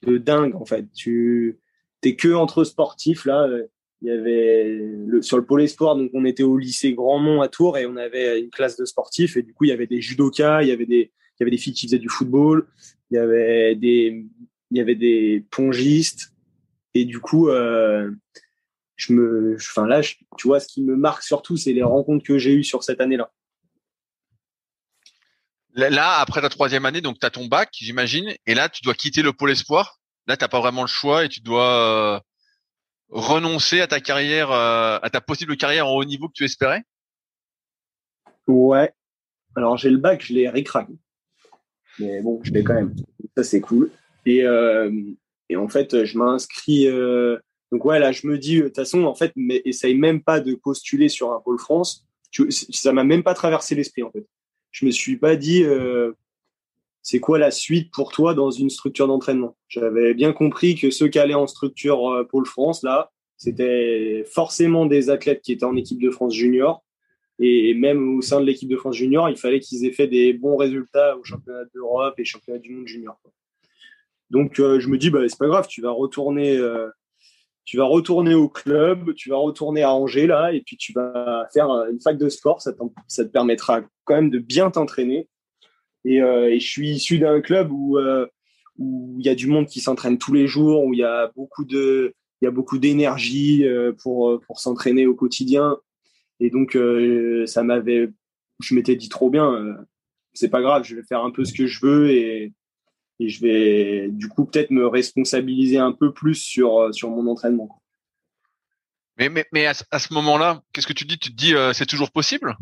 de 0.03 0.17
dingue, 0.17 0.55
en 0.55 0.65
fait. 0.65 0.85
Tu 0.93 1.59
t'es 2.01 2.15
que 2.15 2.33
entre 2.33 2.63
sportifs, 2.63 3.25
là. 3.25 3.47
Il 4.01 4.07
y 4.07 4.11
avait 4.11 4.63
le, 4.63 5.21
sur 5.21 5.37
le 5.37 5.45
pôle 5.45 5.61
espoir, 5.61 5.95
donc 5.95 6.09
on 6.13 6.25
était 6.25 6.43
au 6.43 6.57
lycée 6.57 6.93
Grandmont 6.93 7.41
à 7.41 7.47
Tours 7.47 7.77
et 7.77 7.85
on 7.85 7.97
avait 7.97 8.39
une 8.39 8.49
classe 8.49 8.75
de 8.75 8.85
sportifs 8.85 9.37
et 9.37 9.43
du 9.43 9.53
coup 9.53 9.65
il 9.65 9.69
y 9.69 9.73
avait 9.73 9.87
des 9.87 10.01
judokas, 10.01 10.63
il 10.63 10.69
y 10.69 10.71
avait 10.71 10.87
des 10.87 11.11
il 11.39 11.41
y 11.41 11.43
avait 11.43 11.51
des 11.51 11.57
filles 11.57 11.73
qui 11.73 11.85
faisaient 11.85 11.99
du 11.99 12.09
football, 12.09 12.67
il 13.11 13.15
y 13.15 13.17
avait 13.17 13.75
des 13.75 14.25
il 14.71 14.77
y 14.77 14.81
avait 14.81 14.95
des 14.95 15.45
pongistes 15.51 16.33
et 16.95 17.05
du 17.05 17.19
coup 17.19 17.49
euh, 17.49 18.09
je 18.95 19.13
me 19.13 19.55
enfin 19.55 19.85
là 19.85 20.01
tu 20.01 20.47
vois 20.47 20.59
ce 20.59 20.67
qui 20.67 20.81
me 20.81 20.95
marque 20.95 21.21
surtout 21.21 21.55
c'est 21.55 21.73
les 21.73 21.83
rencontres 21.83 22.25
que 22.25 22.39
j'ai 22.39 22.53
eues 22.53 22.63
sur 22.63 22.83
cette 22.83 23.01
année-là. 23.01 23.31
Là, 25.73 26.19
après 26.19 26.41
ta 26.41 26.49
troisième 26.49 26.85
année, 26.85 27.01
donc 27.01 27.19
tu 27.19 27.25
as 27.25 27.29
ton 27.29 27.45
bac, 27.45 27.69
j'imagine, 27.71 28.33
et 28.45 28.53
là, 28.53 28.67
tu 28.67 28.81
dois 28.83 28.93
quitter 28.93 29.21
le 29.21 29.31
pôle 29.31 29.51
espoir. 29.51 29.99
Là, 30.27 30.35
tu 30.35 30.45
pas 30.47 30.59
vraiment 30.59 30.81
le 30.81 30.87
choix 30.87 31.23
et 31.25 31.29
tu 31.29 31.39
dois 31.39 32.15
euh, 32.15 32.19
renoncer 33.11 33.81
à 33.81 33.87
ta 33.87 33.99
carrière, 33.99 34.51
euh, 34.51 34.97
à 35.01 35.09
ta 35.09 35.21
possible 35.21 35.57
carrière 35.57 35.87
en 35.87 35.95
haut 35.95 36.05
niveau 36.05 36.27
que 36.27 36.33
tu 36.33 36.45
espérais? 36.45 36.83
Ouais. 38.47 38.91
Alors, 39.55 39.77
j'ai 39.77 39.89
le 39.89 39.97
bac, 39.97 40.23
je 40.25 40.33
l'ai 40.33 40.49
ricrac. 40.49 40.87
Mais 41.99 42.21
bon, 42.21 42.39
je 42.43 42.51
l'ai 42.51 42.63
quand 42.63 42.73
même. 42.73 42.95
Ça, 43.35 43.43
c'est 43.43 43.61
cool. 43.61 43.91
Et, 44.25 44.43
euh, 44.43 44.91
et 45.49 45.57
en 45.57 45.67
fait, 45.67 46.05
je 46.05 46.17
m'inscris. 46.17 46.87
Euh, 46.87 47.37
donc 47.71 47.85
ouais, 47.85 47.99
là, 47.99 48.11
je 48.11 48.27
me 48.27 48.37
dis, 48.37 48.57
de 48.57 48.63
toute 48.63 48.75
façon, 48.75 49.03
en 49.03 49.15
fait, 49.15 49.33
mais 49.35 49.61
essaye 49.65 49.95
même 49.95 50.23
pas 50.23 50.39
de 50.39 50.55
postuler 50.55 51.09
sur 51.09 51.33
un 51.33 51.39
pôle 51.39 51.59
France. 51.59 52.07
Ça 52.71 52.93
m'a 52.93 53.03
même 53.03 53.23
pas 53.23 53.33
traversé 53.33 53.75
l'esprit, 53.75 54.03
en 54.03 54.11
fait. 54.11 54.25
Je 54.71 54.85
me 54.85 54.91
suis 54.91 55.17
pas 55.17 55.35
dit, 55.35 55.65
c'est 57.03 57.19
quoi 57.19 57.39
la 57.39 57.51
suite 57.51 57.91
pour 57.91 58.11
toi 58.11 58.33
dans 58.33 58.51
une 58.51 58.69
structure 58.69 59.07
d'entraînement? 59.07 59.57
J'avais 59.67 60.13
bien 60.13 60.33
compris 60.33 60.75
que 60.75 60.91
ceux 60.91 61.07
qui 61.07 61.19
allaient 61.19 61.33
en 61.33 61.47
structure 61.47 62.09
euh, 62.09 62.23
pôle 62.23 62.45
France, 62.45 62.83
là, 62.83 63.11
c'était 63.37 64.23
forcément 64.31 64.85
des 64.85 65.09
athlètes 65.09 65.41
qui 65.41 65.51
étaient 65.51 65.65
en 65.65 65.75
équipe 65.75 66.01
de 66.01 66.11
France 66.11 66.35
junior. 66.35 66.83
Et 67.39 67.73
même 67.73 68.17
au 68.17 68.21
sein 68.21 68.39
de 68.39 68.45
l'équipe 68.45 68.69
de 68.69 68.77
France 68.77 68.95
junior, 68.95 69.27
il 69.29 69.35
fallait 69.35 69.59
qu'ils 69.59 69.83
aient 69.85 69.93
fait 69.93 70.07
des 70.07 70.31
bons 70.31 70.57
résultats 70.57 71.17
au 71.17 71.23
championnat 71.23 71.63
d'Europe 71.73 72.13
et 72.19 72.23
championnat 72.23 72.59
du 72.59 72.69
monde 72.69 72.87
junior. 72.87 73.19
Donc 74.29 74.59
euh, 74.59 74.79
je 74.79 74.87
me 74.89 74.97
dis 74.97 75.09
bah 75.09 75.27
c'est 75.27 75.39
pas 75.39 75.47
grave, 75.47 75.67
tu 75.67 75.81
vas 75.81 75.89
retourner 75.89 76.55
euh, 76.55 76.87
tu 77.65 77.77
vas 77.77 77.85
retourner 77.85 78.35
au 78.35 78.47
club, 78.47 79.15
tu 79.15 79.29
vas 79.29 79.37
retourner 79.37 79.81
à 79.81 79.91
Angers 79.91 80.27
là 80.27 80.53
et 80.53 80.61
puis 80.61 80.77
tu 80.77 80.93
vas 80.93 81.47
faire 81.51 81.67
une 81.91 81.99
fac 81.99 82.17
de 82.17 82.29
sport, 82.29 82.61
ça, 82.61 82.73
ça 83.07 83.25
te 83.25 83.29
permettra 83.29 83.81
quand 84.03 84.15
même 84.15 84.29
de 84.29 84.39
bien 84.39 84.69
t'entraîner. 84.69 85.27
Et, 86.05 86.21
euh, 86.21 86.49
et, 86.49 86.59
je 86.59 86.67
suis 86.67 86.89
issu 86.89 87.19
d'un 87.19 87.41
club 87.41 87.71
où 87.71 87.97
où 88.77 89.15
il 89.19 89.25
y 89.25 89.29
a 89.29 89.35
du 89.35 89.47
monde 89.47 89.67
qui 89.67 89.79
s'entraîne 89.79 90.17
tous 90.17 90.33
les 90.33 90.47
jours, 90.47 90.83
où 90.85 90.93
il 90.93 90.99
y 90.99 91.03
a 91.03 91.31
beaucoup 91.35 91.65
de 91.65 92.13
il 92.41 92.45
y 92.45 92.47
a 92.47 92.51
beaucoup 92.51 92.79
d'énergie 92.79 93.65
pour 94.01 94.39
pour 94.41 94.59
s'entraîner 94.59 95.05
au 95.05 95.15
quotidien. 95.15 95.77
Et 96.39 96.49
donc 96.49 96.77
ça 97.45 97.63
m'avait 97.63 98.09
je 98.61 98.75
m'étais 98.75 98.95
dit 98.95 99.09
trop 99.09 99.29
bien 99.29 99.77
c'est 100.33 100.49
pas 100.49 100.61
grave, 100.61 100.83
je 100.83 100.95
vais 100.95 101.03
faire 101.03 101.23
un 101.23 101.31
peu 101.31 101.45
ce 101.45 101.53
que 101.53 101.67
je 101.67 101.85
veux 101.85 102.09
et 102.09 102.53
et 103.19 103.29
je 103.29 103.41
vais 103.41 104.07
du 104.09 104.27
coup 104.29 104.45
peut-être 104.45 104.71
me 104.71 104.87
responsabiliser 104.87 105.77
un 105.77 105.91
peu 105.91 106.11
plus 106.11 106.35
sur 106.35 106.79
euh, 106.79 106.91
sur 106.91 107.09
mon 107.09 107.27
entraînement. 107.27 107.81
Mais 109.17 109.29
mais, 109.29 109.45
mais 109.51 109.67
à, 109.67 109.73
ce 109.73 110.13
moment-là, 110.13 110.63
qu'est-ce 110.73 110.87
que 110.87 110.93
tu 110.93 111.05
dis? 111.05 111.19
Tu 111.19 111.29
te 111.29 111.35
dis 111.35 111.53
euh, 111.53 111.73
c'est 111.73 111.85
toujours 111.85 112.11
possible 112.11 112.57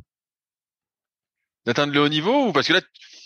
d'atteindre 1.66 1.94
le 1.94 2.02
haut 2.02 2.10
niveau 2.10 2.48
ou 2.48 2.52
parce 2.52 2.68
que 2.68 2.74
là 2.74 2.82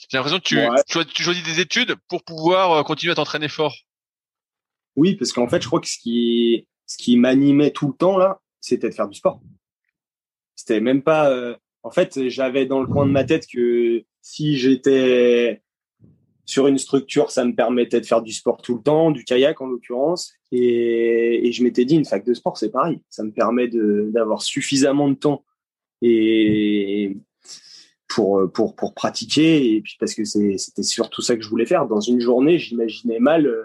j'ai 0.10 0.18
l'impression 0.18 0.40
que 0.40 0.44
tu, 0.44 1.06
tu, 1.14 1.24
choisis 1.24 1.44
des 1.44 1.60
études 1.60 1.96
pour 2.08 2.24
pouvoir 2.24 2.72
euh, 2.72 2.84
continuer 2.84 3.12
à 3.12 3.16
t'entraîner 3.16 3.48
fort. 3.48 3.76
Oui, 4.96 5.16
parce 5.16 5.34
qu'en 5.34 5.48
fait, 5.48 5.62
je 5.62 5.68
crois 5.68 5.80
que 5.80 5.88
ce 5.88 5.98
qui 5.98 6.68
ce 6.86 6.98
qui 6.98 7.18
m'animait 7.18 7.72
tout 7.72 7.88
le 7.88 7.94
temps 7.94 8.18
là, 8.18 8.40
c'était 8.62 8.90
de 8.90 8.94
faire 8.94 9.08
du 9.08 9.18
sport. 9.18 9.42
C'était 10.56 10.82
même 10.82 11.02
pas 11.02 11.58
en 11.84 11.92
fait, 11.92 12.30
j'avais 12.30 12.66
dans 12.66 12.80
le 12.80 12.88
coin 12.88 13.06
de 13.06 13.12
ma 13.12 13.26
tête 13.26 13.46
que 13.48 14.04
si 14.22 14.58
j'étais 14.58 15.62
sur 16.46 16.68
une 16.68 16.78
structure, 16.78 17.32
ça 17.32 17.46
me 17.46 17.54
permettait 17.54 18.02
de 18.02 18.06
faire 18.06 18.22
du 18.22 18.34
sport 18.34 18.62
tout 18.62 18.76
le 18.76 18.82
temps, 18.82 19.12
du 19.12 19.24
kayak 19.24 19.60
en 19.62 19.68
l'occurrence. 19.68 20.34
Et, 20.52 21.48
et, 21.48 21.52
je 21.52 21.64
m'étais 21.64 21.86
dit, 21.86 21.96
une 21.96 22.06
fac 22.06 22.26
de 22.26 22.34
sport, 22.34 22.58
c'est 22.58 22.72
pareil. 22.72 23.00
Ça 23.10 23.24
me 23.24 23.32
permet 23.32 23.68
d'avoir 23.68 24.42
suffisamment 24.42 25.10
de 25.10 25.16
temps 25.16 25.44
et 26.02 27.16
pour, 28.08 28.52
pour, 28.52 28.76
pour 28.76 28.94
pratiquer. 28.94 29.76
Et 29.76 29.82
puis 29.82 29.96
parce 30.00 30.14
que 30.14 30.24
c'était 30.26 30.84
surtout 30.84 31.22
ça 31.22 31.36
que 31.36 31.44
je 31.44 31.50
voulais 31.50 31.66
faire. 31.66 31.88
Dans 31.88 32.02
une 32.02 32.20
journée, 32.20 32.60
j'imaginais 32.60 33.20
mal 33.20 33.48
euh, 33.48 33.64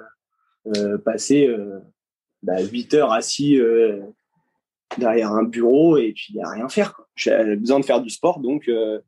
euh 0.76 0.98
passer 0.98 1.46
euh, 1.46 1.78
bah, 2.42 2.62
8 2.62 2.94
heures 2.94 3.12
assis 3.12 3.58
euh, 3.58 4.00
derrière 4.96 5.32
un 5.32 5.44
bureau 5.44 5.96
et 5.96 6.12
puis 6.12 6.34
rien 6.42 6.68
faire. 6.68 7.00
J'avais 7.14 7.56
besoin 7.56 7.80
de 7.80 7.84
faire 7.84 8.00
du 8.00 8.10
sport, 8.10 8.40
donc 8.40 8.68
euh, 8.68 9.00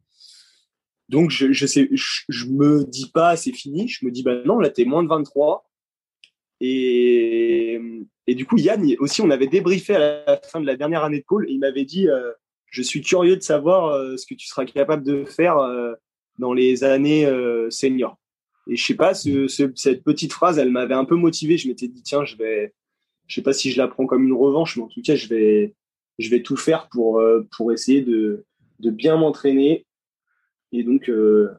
donc, 1.11 1.31
je, 1.31 1.53
je 1.53 2.47
me 2.47 2.85
dis 2.85 3.11
pas 3.11 3.37
c'est 3.37 3.53
fini. 3.53 3.89
Je 3.89 4.07
me 4.07 4.13
dis, 4.13 4.23
bah 4.23 4.43
non, 4.45 4.61
là, 4.61 4.71
t'es 4.71 4.85
moins 4.85 5.03
de 5.03 5.09
23. 5.09 5.69
Et, 6.61 7.81
et 8.29 8.35
du 8.37 8.47
coup, 8.47 8.57
Yann 8.59 8.87
aussi, 9.01 9.21
on 9.21 9.31
avait 9.31 9.49
débriefé 9.49 9.97
à 9.97 9.99
la 9.99 10.41
fin 10.45 10.61
de 10.61 10.67
la 10.67 10.77
dernière 10.77 11.03
année 11.03 11.19
de 11.19 11.25
pôle 11.27 11.47
il 11.51 11.59
m'avait 11.59 11.85
dit, 11.85 12.09
euh, 12.09 12.31
je 12.71 12.83
suis 12.83 13.03
curieux 13.03 13.37
de 13.37 13.43
savoir 13.43 13.87
euh, 13.87 14.17
ce 14.17 14.27
que 14.27 14.35
tu 14.35 14.47
seras 14.47 14.65
capable 14.65 15.05
de 15.05 15.25
faire 15.25 15.59
euh, 15.59 15.95
dans 16.39 16.53
les 16.53 16.85
années 16.85 17.29
seniors. 17.69 18.19
Et 18.67 18.77
je 18.77 18.85
sais 18.85 18.95
pas, 18.95 19.15
ce, 19.15 19.47
cette 19.75 20.05
petite 20.05 20.33
phrase, 20.33 20.59
elle 20.59 20.71
m'avait 20.71 20.95
un 20.95 21.05
peu 21.05 21.17
motivé. 21.17 21.59
Je 21.59 21.69
m'étais 21.69 21.89
dit, 21.89 22.03
tiens, 22.03 22.25
je 22.25 22.37
vais, 22.37 22.73
je 23.27 23.35
sais 23.35 23.43
pas 23.43 23.53
si 23.53 23.71
je 23.71 23.79
la 23.79 23.89
prends 23.89 24.07
comme 24.07 24.25
une 24.25 24.33
revanche, 24.33 24.77
mais 24.77 24.85
en 24.85 24.89
tout 24.89 25.03
cas, 25.03 25.17
je 25.17 25.29
vais, 25.29 25.75
je 26.19 26.31
vais 26.31 26.43
tout 26.43 26.57
faire 26.57 26.89
pour, 26.89 27.23
pour 27.51 27.73
essayer 27.73 28.01
de, 28.01 28.47
de 28.79 28.91
bien 28.91 29.17
m'entraîner 29.17 29.85
et 30.73 30.85
donc, 30.85 31.09
euh, 31.09 31.51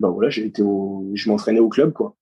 bah 0.00 0.08
voilà, 0.08 0.30
j'ai 0.30 0.44
été 0.44 0.62
au, 0.62 1.10
je 1.14 1.28
m'entraînais 1.28 1.60
au 1.60 1.68
club, 1.68 1.92
quoi, 1.92 2.16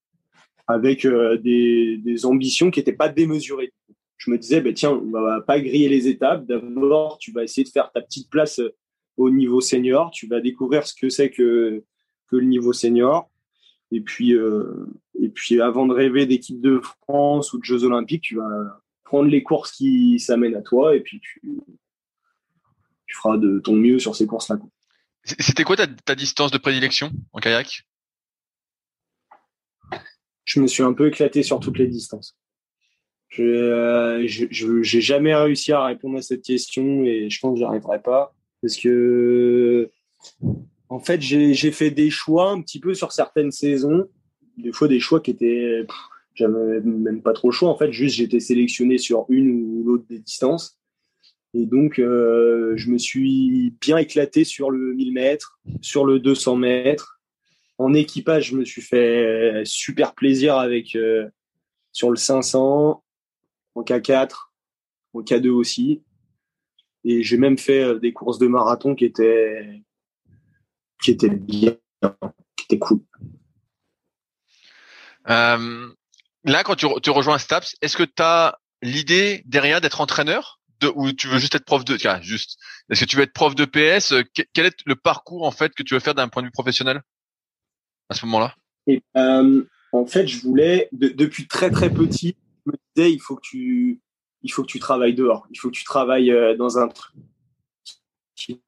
avec 0.66 1.04
euh, 1.04 1.38
des, 1.38 1.98
des 1.98 2.26
ambitions 2.26 2.70
qui 2.70 2.80
n'étaient 2.80 2.92
pas 2.92 3.08
démesurées. 3.08 3.72
Je 4.18 4.30
me 4.30 4.38
disais, 4.38 4.60
bah, 4.60 4.72
tiens, 4.72 4.90
on 4.90 5.10
va 5.10 5.40
pas 5.40 5.60
griller 5.60 5.88
les 5.88 6.08
étapes. 6.08 6.44
D'abord, 6.46 7.18
tu 7.18 7.32
vas 7.32 7.44
essayer 7.44 7.64
de 7.64 7.70
faire 7.70 7.90
ta 7.92 8.02
petite 8.02 8.28
place 8.28 8.58
euh, 8.58 8.74
au 9.16 9.30
niveau 9.30 9.60
senior. 9.60 10.10
Tu 10.10 10.26
vas 10.26 10.40
découvrir 10.40 10.86
ce 10.86 10.94
que 10.94 11.08
c'est 11.08 11.30
que, 11.30 11.84
que 12.28 12.36
le 12.36 12.44
niveau 12.44 12.72
senior. 12.72 13.30
Et 13.90 14.00
puis, 14.00 14.34
euh, 14.34 14.86
et 15.18 15.28
puis, 15.28 15.60
avant 15.60 15.86
de 15.86 15.94
rêver 15.94 16.26
d'équipe 16.26 16.60
de 16.60 16.80
France 17.04 17.52
ou 17.52 17.58
de 17.58 17.64
Jeux 17.64 17.84
Olympiques, 17.84 18.22
tu 18.22 18.36
vas 18.36 18.82
prendre 19.04 19.28
les 19.28 19.42
courses 19.42 19.72
qui 19.72 20.20
s'amènent 20.20 20.56
à 20.56 20.62
toi 20.62 20.94
et 20.94 21.00
puis 21.00 21.18
tu, 21.20 21.40
tu 23.06 23.16
feras 23.16 23.38
de 23.38 23.58
ton 23.58 23.74
mieux 23.74 23.98
sur 23.98 24.14
ces 24.14 24.26
courses-là. 24.26 24.58
C'était 25.24 25.64
quoi 25.64 25.76
ta, 25.76 26.14
distance 26.14 26.50
de 26.50 26.58
prédilection 26.58 27.10
en 27.32 27.40
kayak? 27.40 27.86
Je 30.44 30.60
me 30.60 30.66
suis 30.66 30.82
un 30.82 30.92
peu 30.92 31.08
éclaté 31.08 31.42
sur 31.42 31.60
toutes 31.60 31.78
les 31.78 31.86
distances. 31.86 32.36
Je 33.28 33.42
euh, 33.42 34.26
j'ai 34.26 35.00
jamais 35.00 35.34
réussi 35.34 35.72
à 35.72 35.84
répondre 35.84 36.18
à 36.18 36.22
cette 36.22 36.42
question 36.42 37.04
et 37.04 37.28
je 37.28 37.40
pense 37.40 37.54
que 37.54 37.58
j'y 37.58 37.64
arriverai 37.64 38.00
pas 38.00 38.34
parce 38.62 38.76
que 38.76 39.90
en 40.88 40.98
fait 40.98 41.20
j'ai 41.20 41.72
fait 41.72 41.90
des 41.90 42.10
choix 42.10 42.50
un 42.50 42.62
petit 42.62 42.80
peu 42.80 42.94
sur 42.94 43.12
certaines 43.12 43.50
saisons, 43.50 44.08
des 44.56 44.72
fois 44.72 44.88
des 44.88 45.00
choix 45.00 45.20
qui 45.20 45.32
étaient 45.32 45.86
j'avais 46.34 46.80
même 46.80 47.20
pas 47.20 47.32
trop 47.32 47.48
le 47.48 47.54
choix 47.54 47.68
en 47.68 47.76
fait 47.76 47.92
juste 47.92 48.16
j'étais 48.16 48.40
sélectionné 48.40 48.96
sur 48.96 49.26
une 49.28 49.50
ou 49.50 49.84
l'autre 49.84 50.04
des 50.08 50.20
distances 50.20 50.78
et 51.54 51.64
donc, 51.64 51.98
euh, 51.98 52.74
je 52.76 52.90
me 52.90 52.98
suis 52.98 53.74
bien 53.80 53.96
éclaté 53.96 54.44
sur 54.44 54.70
le 54.70 54.92
1000 54.94 55.12
mètres, 55.12 55.58
sur 55.80 56.04
le 56.04 56.20
200 56.20 56.56
mètres. 56.56 57.20
En 57.78 57.94
équipage, 57.94 58.48
je 58.48 58.56
me 58.56 58.64
suis 58.64 58.82
fait 58.82 59.62
super 59.64 60.14
plaisir 60.14 60.56
avec 60.58 60.94
euh, 60.94 61.26
sur 61.92 62.10
le 62.10 62.16
500, 62.16 63.02
en 63.74 63.82
K4 63.82 64.48
en 65.14 65.20
K2 65.20 65.48
aussi. 65.48 66.02
Et 67.04 67.22
j'ai 67.22 67.36
même 67.36 67.58
fait 67.58 67.98
des 68.00 68.12
courses 68.12 68.38
de 68.38 68.46
marathon 68.46 68.94
qui 68.94 69.04
étaient, 69.04 69.82
qui 71.02 71.12
étaient 71.12 71.30
bien, 71.30 71.76
qui 72.56 72.64
étaient 72.64 72.78
cool. 72.78 73.00
Euh, 75.30 75.88
là, 76.44 76.64
quand 76.64 76.74
tu, 76.74 76.86
tu 77.02 77.10
rejoins 77.10 77.38
Staps, 77.38 77.76
est-ce 77.82 77.96
que 77.96 78.02
tu 78.02 78.22
as 78.22 78.58
l'idée 78.82 79.42
derrière 79.46 79.80
d'être 79.80 80.00
entraîneur? 80.00 80.60
De, 80.80 80.92
ou 80.94 81.10
tu 81.12 81.26
veux 81.26 81.38
juste 81.38 81.56
être 81.56 81.64
prof 81.64 81.84
de, 81.84 81.96
tiens, 81.96 82.20
juste, 82.22 82.56
est-ce 82.88 83.00
que 83.00 83.10
tu 83.10 83.16
veux 83.16 83.24
être 83.24 83.32
prof 83.32 83.56
de 83.56 83.64
PS 83.64 84.14
Quel 84.52 84.66
est 84.66 84.76
le 84.86 84.94
parcours 84.94 85.44
en 85.44 85.50
fait 85.50 85.74
que 85.74 85.82
tu 85.82 85.94
veux 85.94 86.00
faire 86.00 86.14
d'un 86.14 86.28
point 86.28 86.40
de 86.40 86.46
vue 86.46 86.52
professionnel 86.52 87.02
à 88.08 88.14
ce 88.14 88.24
moment-là? 88.26 88.54
Euh, 89.16 89.64
en 89.92 90.06
fait, 90.06 90.28
je 90.28 90.40
voulais 90.40 90.88
depuis 90.92 91.48
très 91.48 91.70
très 91.70 91.90
petit, 91.90 92.36
il 92.96 93.20
faut 93.20 93.36
que 93.36 93.42
tu 93.42 94.00
il 94.42 94.52
faut 94.52 94.62
que 94.62 94.68
tu 94.68 94.78
travailles 94.78 95.14
dehors, 95.14 95.46
il 95.50 95.58
faut 95.58 95.68
que 95.68 95.76
tu 95.76 95.84
travailles 95.84 96.30
euh, 96.30 96.56
dans 96.56 96.78
un 96.78 96.88
truc 96.88 97.14
qui 98.36 98.60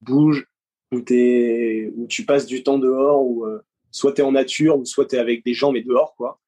bouge 0.00 0.46
où, 0.92 0.98
où 0.98 2.06
tu 2.08 2.24
passes 2.24 2.46
du 2.46 2.62
temps 2.62 2.78
dehors 2.78 3.22
ou 3.24 3.46
euh, 3.46 3.62
soit 3.90 4.12
tu 4.12 4.20
es 4.20 4.24
en 4.24 4.32
nature 4.32 4.78
ou 4.78 4.84
soit 4.84 5.06
tu 5.06 5.16
es 5.16 5.18
avec 5.18 5.44
des 5.44 5.54
gens 5.54 5.72
mais 5.72 5.82
dehors 5.82 6.14
quoi. 6.16 6.40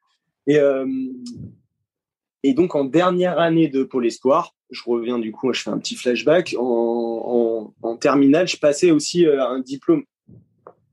Et 0.46 0.59
euh, 0.59 0.87
et 2.42 2.55
donc 2.55 2.74
en 2.74 2.85
dernière 2.85 3.38
année 3.38 3.68
de 3.68 3.83
Pôle 3.85 4.07
Espoir, 4.07 4.55
je 4.70 4.83
reviens 4.87 5.18
du 5.18 5.33
coup, 5.33 5.53
je 5.53 5.62
fais 5.62 5.70
un 5.70 5.79
petit 5.79 5.94
flashback. 5.94 6.55
En, 6.59 7.74
en, 7.83 7.96
terminale, 7.98 8.48
je 8.48 8.57
passais 8.57 8.90
aussi 8.92 9.26
un 9.26 9.59
diplôme. 9.59 10.05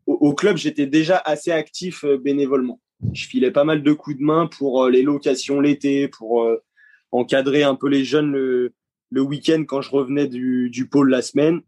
Au 0.06 0.34
club, 0.34 0.58
j'étais 0.58 0.88
déjà 0.88 1.18
assez 1.18 1.52
actif 1.52 2.04
bénévolement 2.04 2.82
je 3.14 3.28
filais 3.28 3.52
pas 3.52 3.64
mal 3.64 3.84
de 3.84 3.94
coups 3.94 4.18
de 4.18 4.24
main 4.24 4.48
pour 4.48 4.86
euh, 4.86 4.90
les 4.90 5.04
locations 5.04 5.60
l'été, 5.60 6.08
pour 6.08 6.44
euh, 6.44 6.64
encadrer 7.12 7.64
un 7.64 7.76
peu 7.76 7.88
les 7.88 8.04
jeunes 8.04 8.32
le, 8.32 8.74
week-end 9.12 9.64
quand 9.68 9.82
je 9.82 9.92
revenais 9.92 10.28
du, 10.28 10.88
pôle 10.90 11.10
la 11.10 11.22
semaine. 11.22 11.62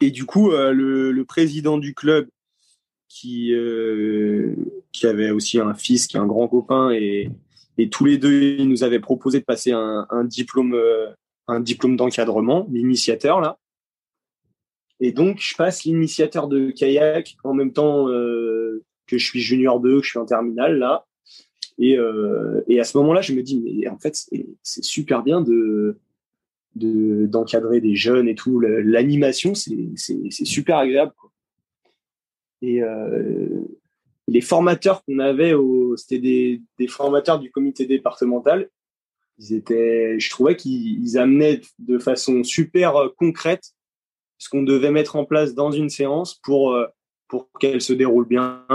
Et 0.00 0.10
du 0.10 0.24
coup, 0.24 0.52
euh, 0.52 0.72
le, 0.72 1.24
président 1.24 1.78
du 1.78 1.94
club, 1.94 2.28
qui, 3.08 3.52
avait 5.04 5.30
aussi 5.30 5.58
un 5.58 5.74
fils 5.74 6.06
qui 6.06 6.16
est 6.16 6.20
un 6.20 6.26
grand 6.26 6.48
copain, 6.48 6.90
et, 6.90 7.30
tous 7.90 8.04
les 8.04 8.16
deux, 8.16 8.32
ils 8.32 8.68
nous 8.68 8.84
avaient 8.84 9.00
proposé 9.00 9.40
de 9.40 9.44
passer 9.44 9.72
un, 9.72 10.24
diplôme, 10.24 10.78
un 11.48 11.60
diplôme 11.60 11.96
d'encadrement, 11.96 12.68
l'initiateur 12.70 13.40
là. 13.40 13.58
Et 15.00 15.10
donc, 15.10 15.40
je 15.40 15.56
passe 15.56 15.82
l'initiateur 15.82 16.46
de 16.46 16.70
kayak 16.70 17.36
en 17.42 17.54
même 17.54 17.72
temps 17.72 18.06
que 19.06 19.18
je 19.18 19.24
suis 19.24 19.40
junior 19.40 19.80
2, 19.80 19.98
que 19.98 20.04
je 20.04 20.10
suis 20.10 20.18
en 20.18 20.26
terminale 20.26 20.78
là. 20.78 21.06
Et, 21.78 21.98
euh, 21.98 22.60
et 22.68 22.80
à 22.80 22.84
ce 22.84 22.96
moment-là, 22.98 23.22
je 23.22 23.32
me 23.32 23.42
dis, 23.42 23.60
mais 23.60 23.88
en 23.88 23.98
fait, 23.98 24.14
c'est 24.62 24.84
super 24.84 25.22
bien 25.22 25.40
de 25.40 25.98
d'encadrer 26.74 27.82
des 27.82 27.96
jeunes 27.96 28.28
et 28.28 28.34
tout. 28.34 28.58
L'animation, 28.58 29.54
c'est 29.54 30.30
super 30.44 30.78
agréable. 30.78 31.12
Et 32.62 32.82
euh, 32.82 33.60
les 34.26 34.40
formateurs 34.40 35.04
qu'on 35.04 35.18
avait, 35.18 35.52
c'était 35.98 36.18
des, 36.18 36.62
des 36.78 36.86
formateurs 36.86 37.38
du 37.40 37.50
comité 37.50 37.84
départemental. 37.84 38.70
Ils 39.38 39.52
étaient, 39.52 40.18
je 40.18 40.30
trouvais 40.30 40.56
qu'ils 40.56 41.18
amenaient 41.18 41.60
de 41.78 41.98
façon 41.98 42.42
super 42.42 42.94
concrète 43.18 43.74
ce 44.42 44.48
qu'on 44.48 44.64
devait 44.64 44.90
mettre 44.90 45.14
en 45.14 45.24
place 45.24 45.54
dans 45.54 45.70
une 45.70 45.88
séance 45.88 46.34
pour 46.42 46.72
euh, 46.72 46.86
pour 47.32 47.48
qu'elle 47.58 47.80
se 47.80 47.94
déroule 47.94 48.28
bien, 48.28 48.66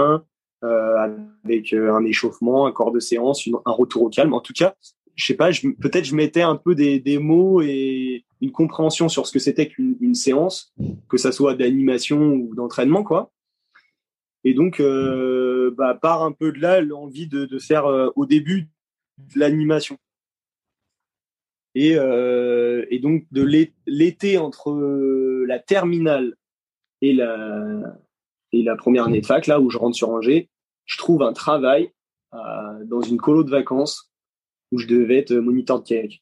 euh, 0.63 0.95
avec 1.43 1.73
euh, 1.73 1.93
un 1.93 2.03
échauffement, 2.03 2.65
un 2.65 2.71
corps 2.71 2.91
de 2.91 2.99
séance, 2.99 3.47
un 3.67 3.71
retour 3.71 4.01
au 4.01 4.09
calme. 4.09 4.33
En 4.33 4.41
tout 4.41 4.51
cas, 4.51 4.73
je 5.13 5.27
sais 5.27 5.35
pas, 5.35 5.51
peut-être 5.79 6.05
je 6.05 6.15
mettais 6.15 6.41
un 6.41 6.55
peu 6.55 6.73
des, 6.73 7.19
mots 7.19 7.61
et 7.61 8.25
une 8.41 8.51
compréhension 8.51 9.09
sur 9.09 9.27
ce 9.27 9.31
que 9.31 9.37
c'était 9.37 9.67
qu'une 9.67 10.15
séance, 10.15 10.73
que 11.07 11.17
ça 11.17 11.31
soit 11.31 11.53
d'animation 11.53 12.33
ou 12.33 12.55
d'entraînement, 12.55 13.03
quoi. 13.03 13.31
Et 14.43 14.55
donc, 14.55 14.79
euh, 14.79 15.71
bah, 15.77 15.93
part 15.93 16.23
un 16.23 16.31
peu 16.31 16.51
de 16.51 16.59
là 16.59 16.81
l'envie 16.81 17.27
de, 17.27 17.59
faire 17.59 17.85
au 18.15 18.25
début 18.25 18.69
de 19.19 19.39
l'animation. 19.39 19.99
Et, 21.75 21.91
et 21.91 22.99
donc 22.99 23.27
de 23.31 23.67
l'été 23.85 24.39
entre 24.39 24.71
la 25.45 25.59
terminale 25.59 26.35
et 27.03 27.13
la, 27.13 27.99
la 28.63 28.75
première 28.75 29.05
année 29.05 29.21
de 29.21 29.25
fac, 29.25 29.47
là 29.47 29.59
où 29.59 29.69
je 29.69 29.77
rentre 29.77 29.95
sur 29.95 30.09
Angers, 30.09 30.49
je 30.85 30.97
trouve 30.97 31.23
un 31.23 31.33
travail 31.33 31.91
euh, 32.33 32.37
dans 32.85 33.01
une 33.01 33.17
colo 33.17 33.43
de 33.43 33.49
vacances 33.49 34.11
où 34.71 34.77
je 34.79 34.87
devais 34.87 35.17
être 35.17 35.33
moniteur 35.33 35.81
de 35.81 35.87
kayak. 35.87 36.21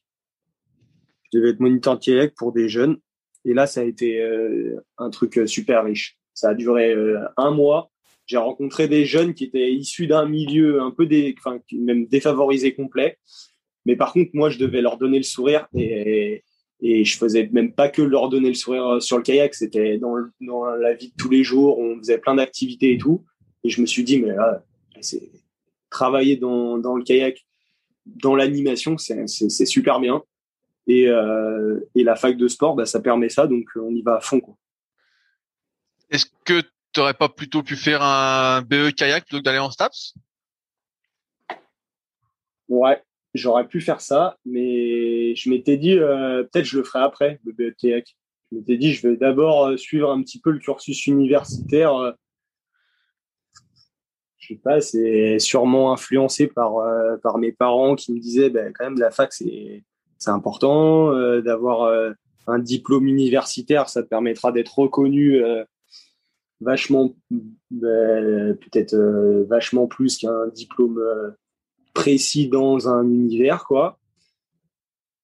Je 1.32 1.38
devais 1.38 1.50
être 1.50 1.60
moniteur 1.60 1.98
de 1.98 2.04
kayak 2.04 2.34
pour 2.34 2.52
des 2.52 2.68
jeunes. 2.68 2.98
Et 3.44 3.54
là, 3.54 3.66
ça 3.66 3.80
a 3.80 3.84
été 3.84 4.20
euh, 4.20 4.84
un 4.98 5.10
truc 5.10 5.38
euh, 5.38 5.46
super 5.46 5.84
riche. 5.84 6.18
Ça 6.34 6.50
a 6.50 6.54
duré 6.54 6.92
euh, 6.92 7.20
un 7.36 7.52
mois. 7.52 7.90
J'ai 8.26 8.38
rencontré 8.38 8.88
des 8.88 9.04
jeunes 9.04 9.34
qui 9.34 9.44
étaient 9.44 9.72
issus 9.72 10.08
d'un 10.08 10.26
milieu 10.26 10.82
un 10.82 10.90
peu 10.90 11.08
même 11.72 12.06
défavorisé 12.06 12.74
complet. 12.74 13.18
Mais 13.84 13.94
par 13.94 14.12
contre, 14.12 14.30
moi, 14.34 14.50
je 14.50 14.58
devais 14.58 14.80
leur 14.80 14.98
donner 14.98 15.18
le 15.18 15.22
sourire 15.22 15.68
et, 15.74 16.42
et 16.80 17.04
je 17.04 17.16
faisais 17.16 17.48
même 17.52 17.72
pas 17.72 17.88
que 17.88 18.02
leur 18.02 18.28
donner 18.28 18.48
le 18.48 18.54
sourire 18.54 18.86
euh, 18.86 19.00
sur 19.00 19.16
le 19.16 19.22
kayak, 19.22 19.54
c'était 19.54 19.98
dans, 19.98 20.16
dans 20.40 20.66
la 20.66 20.94
vie 20.94 21.08
de 21.08 21.14
tous 21.16 21.30
les 21.30 21.42
jours, 21.42 21.78
on 21.78 21.96
faisait 21.98 22.18
plein 22.18 22.34
d'activités 22.34 22.92
et 22.92 22.98
tout. 22.98 23.24
Et 23.64 23.70
je 23.70 23.80
me 23.80 23.86
suis 23.86 24.04
dit, 24.04 24.20
mais 24.20 24.34
là, 24.34 24.62
c'est 25.00 25.30
travailler 25.90 26.36
dans, 26.36 26.78
dans 26.78 26.96
le 26.96 27.02
kayak, 27.02 27.46
dans 28.04 28.36
l'animation, 28.36 28.98
c'est 28.98 29.66
super 29.66 30.00
bien. 30.00 30.22
Et, 30.86 31.08
euh, 31.08 31.80
et 31.94 32.04
la 32.04 32.14
fac 32.14 32.36
de 32.36 32.46
sport, 32.46 32.76
bah, 32.76 32.86
ça 32.86 33.00
permet 33.00 33.28
ça, 33.28 33.46
donc 33.46 33.64
on 33.74 33.92
y 33.94 34.02
va 34.02 34.16
à 34.16 34.20
fond. 34.20 34.40
Est-ce 36.10 36.26
que 36.44 36.60
tu 36.60 37.00
n'aurais 37.00 37.14
pas 37.14 37.28
plutôt 37.28 37.62
pu 37.62 37.74
faire 37.74 38.02
un 38.02 38.62
BE 38.62 38.90
kayak 38.90 39.24
plutôt 39.24 39.38
que 39.38 39.44
d'aller 39.44 39.58
en 39.58 39.70
STAPS 39.70 40.14
Ouais, 42.68 43.02
j'aurais 43.36 43.66
pu 43.66 43.80
faire 43.80 44.00
ça, 44.00 44.36
mais 44.44 45.34
je 45.34 45.50
m'étais 45.50 45.76
dit 45.76 45.98
euh, 45.98 46.42
peut-être 46.44 46.64
je 46.64 46.78
le 46.78 46.84
ferai 46.84 47.04
après 47.04 47.40
le 47.44 47.52
BETEC. 47.52 48.16
Je 48.50 48.58
m'étais 48.58 48.76
dit 48.76 48.92
je 48.92 49.06
vais 49.06 49.16
d'abord 49.16 49.66
euh, 49.66 49.76
suivre 49.76 50.10
un 50.10 50.22
petit 50.22 50.40
peu 50.40 50.50
le 50.50 50.58
cursus 50.58 51.06
universitaire. 51.06 51.94
Euh, 51.96 52.12
je 54.38 54.54
sais 54.54 54.60
pas, 54.62 54.80
c'est 54.80 55.38
sûrement 55.38 55.92
influencé 55.92 56.46
par 56.46 56.74
par 57.20 57.38
mes 57.38 57.50
parents 57.50 57.96
qui 57.96 58.12
me 58.12 58.20
disaient 58.20 58.50
ben 58.50 58.72
quand 58.72 58.84
même 58.84 58.98
la 58.98 59.10
fac 59.10 59.32
c'est 59.32 59.82
important 60.26 61.12
d'avoir 61.40 62.14
un 62.46 62.58
diplôme 62.60 63.08
universitaire, 63.08 63.88
ça 63.88 64.04
permettra 64.04 64.52
d'être 64.52 64.78
reconnu 64.78 65.42
vachement 66.60 67.16
ben, 67.72 68.56
peut-être 68.56 68.96
vachement 69.48 69.88
plus 69.88 70.16
qu'un 70.16 70.46
diplôme 70.54 71.00
précis 71.96 72.46
dans 72.48 72.88
un 72.88 73.04
univers, 73.04 73.64
quoi. 73.64 73.98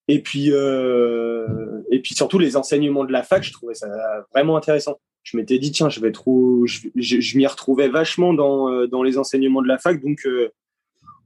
Et 0.08 0.20
puis, 0.20 0.50
euh, 0.50 1.82
et 1.90 2.00
puis 2.00 2.14
surtout 2.14 2.38
les 2.38 2.56
enseignements 2.56 3.04
de 3.04 3.12
la 3.12 3.22
fac, 3.22 3.42
je 3.42 3.52
trouvais 3.52 3.74
ça 3.74 3.86
vraiment 4.34 4.56
intéressant. 4.56 4.98
Je 5.22 5.36
m'étais 5.36 5.58
dit 5.58 5.70
tiens, 5.70 5.90
je 5.90 6.00
vais 6.00 6.10
trop, 6.10 6.66
je, 6.66 6.88
je, 6.96 7.36
m'y 7.36 7.46
retrouvais 7.46 7.88
vachement 7.88 8.32
dans 8.32 8.70
euh, 8.72 8.86
dans 8.86 9.02
les 9.02 9.18
enseignements 9.18 9.62
de 9.62 9.68
la 9.68 9.78
fac, 9.78 10.02
donc 10.02 10.26
euh, 10.26 10.50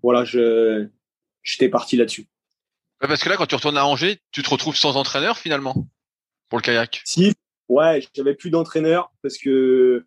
voilà, 0.02 0.24
je 0.24 0.88
j'étais 1.42 1.68
parti 1.68 1.96
là-dessus. 1.96 2.26
parce 2.98 3.22
que 3.22 3.28
là, 3.28 3.37
quand 3.37 3.46
tu 3.46 3.54
retournes 3.54 3.78
à 3.78 3.87
Angers, 3.87 4.18
tu 4.32 4.42
te 4.42 4.50
retrouves 4.50 4.76
sans 4.76 4.96
entraîneur 4.96 5.38
finalement 5.38 5.87
pour 6.48 6.59
le 6.59 6.62
kayak. 6.62 7.02
Si, 7.04 7.32
ouais, 7.68 8.04
j'avais 8.14 8.35
plus 8.35 8.50
d'entraîneur 8.50 9.12
parce 9.22 9.38
que 9.38 10.04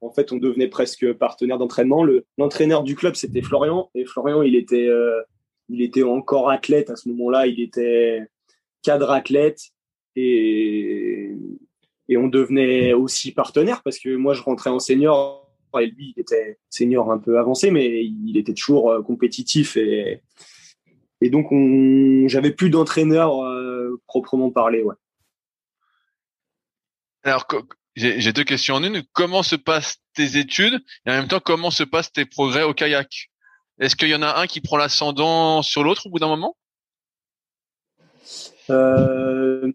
en 0.00 0.10
fait, 0.10 0.32
on 0.32 0.36
devenait 0.36 0.68
presque 0.68 1.12
partenaire 1.12 1.58
d'entraînement. 1.58 2.02
Le, 2.04 2.24
l'entraîneur 2.38 2.82
du 2.82 2.94
club, 2.94 3.14
c'était 3.14 3.42
Florian. 3.42 3.90
Et 3.94 4.04
Florian, 4.04 4.42
il 4.42 4.56
était, 4.56 4.88
euh, 4.88 5.20
il 5.68 5.82
était 5.82 6.02
encore 6.02 6.50
athlète 6.50 6.90
à 6.90 6.96
ce 6.96 7.08
moment-là. 7.10 7.46
Il 7.46 7.60
était 7.60 8.26
cadre 8.82 9.10
athlète. 9.10 9.60
Et, 10.16 11.32
et 12.08 12.16
on 12.16 12.28
devenait 12.28 12.92
aussi 12.92 13.32
partenaire 13.32 13.82
parce 13.82 13.98
que 13.98 14.16
moi, 14.16 14.34
je 14.34 14.42
rentrais 14.42 14.70
en 14.70 14.78
senior. 14.78 15.48
Et 15.78 15.86
lui, 15.86 16.14
il 16.16 16.20
était 16.20 16.58
senior 16.68 17.12
un 17.12 17.18
peu 17.18 17.38
avancé, 17.38 17.70
mais 17.70 18.04
il 18.04 18.36
était 18.36 18.54
toujours 18.54 18.90
euh, 18.90 19.02
compétitif. 19.02 19.76
Et, 19.76 20.22
et 21.20 21.30
donc, 21.30 21.52
on, 21.52 22.26
j'avais 22.26 22.50
plus 22.50 22.70
d'entraîneur 22.70 23.44
euh, 23.44 24.00
proprement 24.06 24.50
parlé, 24.50 24.82
ouais. 24.82 24.96
Alors, 27.22 27.46
j'ai 28.00 28.32
deux 28.32 28.44
questions 28.44 28.76
en 28.76 28.82
une. 28.82 29.02
Comment 29.12 29.42
se 29.42 29.56
passent 29.56 29.98
tes 30.14 30.38
études 30.38 30.82
et 31.06 31.10
en 31.10 31.14
même 31.14 31.28
temps 31.28 31.40
comment 31.40 31.70
se 31.70 31.82
passent 31.82 32.12
tes 32.12 32.24
progrès 32.24 32.62
au 32.62 32.74
kayak? 32.74 33.30
Est-ce 33.78 33.96
qu'il 33.96 34.08
y 34.08 34.14
en 34.14 34.22
a 34.22 34.40
un 34.40 34.46
qui 34.46 34.60
prend 34.60 34.76
l'ascendant 34.76 35.62
sur 35.62 35.82
l'autre 35.82 36.06
au 36.06 36.10
bout 36.10 36.18
d'un 36.18 36.28
moment? 36.28 36.56
Euh, 38.70 39.72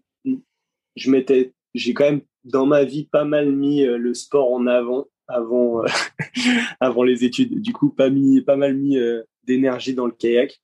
Je 0.96 1.10
m'étais, 1.10 1.52
j'ai 1.74 1.92
quand 1.92 2.04
même 2.04 2.22
dans 2.44 2.66
ma 2.66 2.84
vie 2.84 3.04
pas 3.04 3.24
mal 3.24 3.52
mis 3.52 3.84
euh, 3.84 3.98
le 3.98 4.14
sport 4.14 4.52
en 4.52 4.66
avant 4.66 5.06
avant 5.28 5.82
euh, 5.82 5.86
avant 6.80 7.02
les 7.02 7.24
études. 7.24 7.60
Du 7.60 7.72
coup, 7.72 7.90
pas 7.90 8.10
mis 8.10 8.40
pas 8.42 8.56
mal 8.56 8.76
mis 8.76 8.96
d'énergie 9.44 9.94
dans 9.94 10.06
le 10.06 10.12
kayak. 10.12 10.60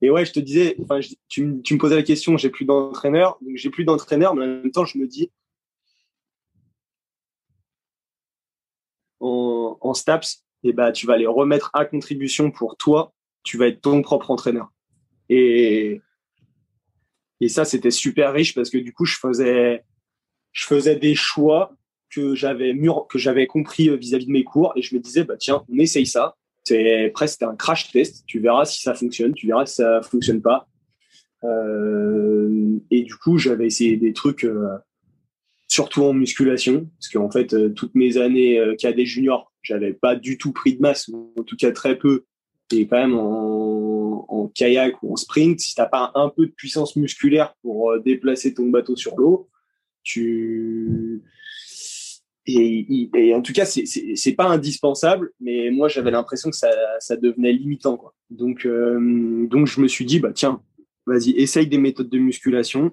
et 0.00 0.10
ouais, 0.10 0.24
je 0.24 0.32
te 0.32 0.40
disais, 0.40 0.76
enfin, 0.82 1.00
tu, 1.28 1.60
tu 1.62 1.74
me 1.74 1.78
posais 1.78 1.96
la 1.96 2.02
question, 2.02 2.36
j'ai 2.36 2.50
plus 2.50 2.64
d'entraîneur, 2.64 3.38
donc 3.42 3.56
j'ai 3.56 3.70
plus 3.70 3.84
d'entraîneur, 3.84 4.34
mais 4.34 4.44
en 4.44 4.48
même 4.48 4.70
temps, 4.70 4.84
je 4.84 4.98
me 4.98 5.06
dis, 5.06 5.30
en, 9.20 9.76
en 9.80 9.94
STAPS, 9.94 10.44
et 10.64 10.70
eh 10.70 10.72
bah, 10.72 10.90
tu 10.90 11.06
vas 11.06 11.16
les 11.16 11.26
remettre 11.26 11.70
à 11.72 11.84
contribution 11.84 12.50
pour 12.50 12.76
toi, 12.76 13.12
tu 13.44 13.56
vas 13.56 13.68
être 13.68 13.80
ton 13.80 14.02
propre 14.02 14.30
entraîneur. 14.30 14.72
Et, 15.28 16.00
et 17.40 17.48
ça, 17.48 17.64
c'était 17.64 17.90
super 17.90 18.32
riche 18.32 18.54
parce 18.54 18.70
que 18.70 18.78
du 18.78 18.92
coup, 18.92 19.04
je 19.04 19.16
faisais, 19.16 19.84
je 20.52 20.66
faisais 20.66 20.96
des 20.96 21.14
choix 21.14 21.72
que 22.10 22.34
j'avais 22.34 22.72
mûr, 22.72 23.06
que 23.08 23.18
j'avais 23.18 23.46
compris 23.46 23.96
vis-à-vis 23.96 24.26
de 24.26 24.32
mes 24.32 24.44
cours 24.44 24.72
et 24.74 24.82
je 24.82 24.94
me 24.94 25.00
disais, 25.00 25.24
bah, 25.24 25.36
tiens, 25.38 25.64
on 25.68 25.78
essaye 25.78 26.06
ça. 26.06 26.34
C'est 26.64 27.10
presque 27.14 27.42
un 27.42 27.54
crash 27.54 27.90
test. 27.92 28.24
Tu 28.26 28.40
verras 28.40 28.64
si 28.64 28.82
ça 28.82 28.94
fonctionne, 28.94 29.32
tu 29.34 29.46
verras 29.46 29.66
si 29.66 29.76
ça 29.76 30.02
fonctionne 30.02 30.42
pas. 30.42 30.68
Euh, 31.44 32.78
et 32.90 33.02
du 33.02 33.14
coup, 33.14 33.38
j'avais 33.38 33.66
essayé 33.66 33.96
des 33.96 34.12
trucs, 34.12 34.44
euh, 34.44 34.76
surtout 35.68 36.02
en 36.04 36.14
musculation, 36.14 36.88
parce 36.98 37.12
qu'en 37.12 37.30
fait, 37.30 37.52
euh, 37.52 37.68
toutes 37.68 37.94
mes 37.94 38.16
années 38.16 38.58
euh, 38.58 38.74
cadet 38.74 39.04
junior, 39.04 39.52
j'avais 39.62 39.92
pas 39.92 40.16
du 40.16 40.38
tout 40.38 40.52
pris 40.52 40.74
de 40.74 40.80
masse, 40.80 41.08
ou 41.08 41.32
en 41.38 41.42
tout 41.42 41.56
cas 41.56 41.70
très 41.72 41.96
peu. 41.96 42.24
Et 42.72 42.86
quand 42.86 42.96
même 42.96 43.14
en, 43.14 44.50
kayak 44.54 45.02
ou 45.02 45.12
en 45.12 45.16
sprint, 45.16 45.60
si 45.60 45.74
t'as 45.74 45.86
pas 45.86 46.10
un 46.14 46.30
peu 46.30 46.46
de 46.46 46.52
puissance 46.52 46.96
musculaire 46.96 47.54
pour 47.62 47.90
euh, 47.90 47.98
déplacer 47.98 48.54
ton 48.54 48.68
bateau 48.68 48.96
sur 48.96 49.16
l'eau, 49.16 49.48
tu 50.02 51.22
et, 52.50 53.34
en 53.34 53.42
tout 53.42 53.52
cas, 53.52 53.66
c'est 53.66 54.32
pas 54.32 54.46
indispensable, 54.46 55.32
mais 55.38 55.70
moi 55.70 55.88
j'avais 55.88 56.10
l'impression 56.10 56.50
que 56.50 56.56
ça, 56.56 57.16
devenait 57.16 57.52
limitant 57.52 58.00
euh, 58.32 59.46
donc 59.46 59.66
je 59.66 59.80
me 59.80 59.88
suis 59.88 60.06
dit 60.06 60.18
bah 60.18 60.32
tiens, 60.34 60.62
vas-y, 61.06 61.30
essaye 61.32 61.66
des 61.66 61.78
méthodes 61.78 62.08
de 62.08 62.18
musculation. 62.18 62.92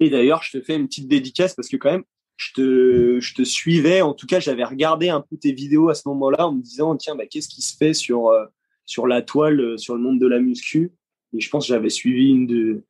Et 0.00 0.08
d'ailleurs, 0.08 0.42
je 0.42 0.58
te 0.58 0.64
fais 0.64 0.74
une 0.74 0.86
petite 0.86 1.08
dédicace 1.08 1.54
parce 1.54 1.68
que 1.68 1.76
quand 1.76 1.92
même, 1.92 2.04
je 2.40 2.52
te, 2.54 3.20
je 3.20 3.34
te 3.34 3.42
suivais. 3.42 4.00
En 4.00 4.14
tout 4.14 4.26
cas, 4.26 4.40
j'avais 4.40 4.64
regardé 4.64 5.10
un 5.10 5.20
peu 5.20 5.36
tes 5.36 5.52
vidéos 5.52 5.90
à 5.90 5.94
ce 5.94 6.08
moment-là 6.08 6.48
en 6.48 6.52
me 6.52 6.62
disant, 6.62 6.96
tiens, 6.96 7.14
bah, 7.14 7.26
qu'est-ce 7.26 7.48
qui 7.48 7.60
se 7.60 7.76
fait 7.76 7.92
sur, 7.92 8.28
euh, 8.28 8.46
sur 8.86 9.06
la 9.06 9.20
toile, 9.20 9.60
euh, 9.60 9.76
sur 9.76 9.94
le 9.94 10.00
monde 10.00 10.18
de 10.18 10.26
la 10.26 10.40
muscu? 10.40 10.90
Et 11.34 11.40
je 11.40 11.50
pense 11.50 11.66
que 11.66 11.74
j'avais 11.74 11.90
suivi 11.90 12.30
une 12.30 12.46
de, 12.46 12.82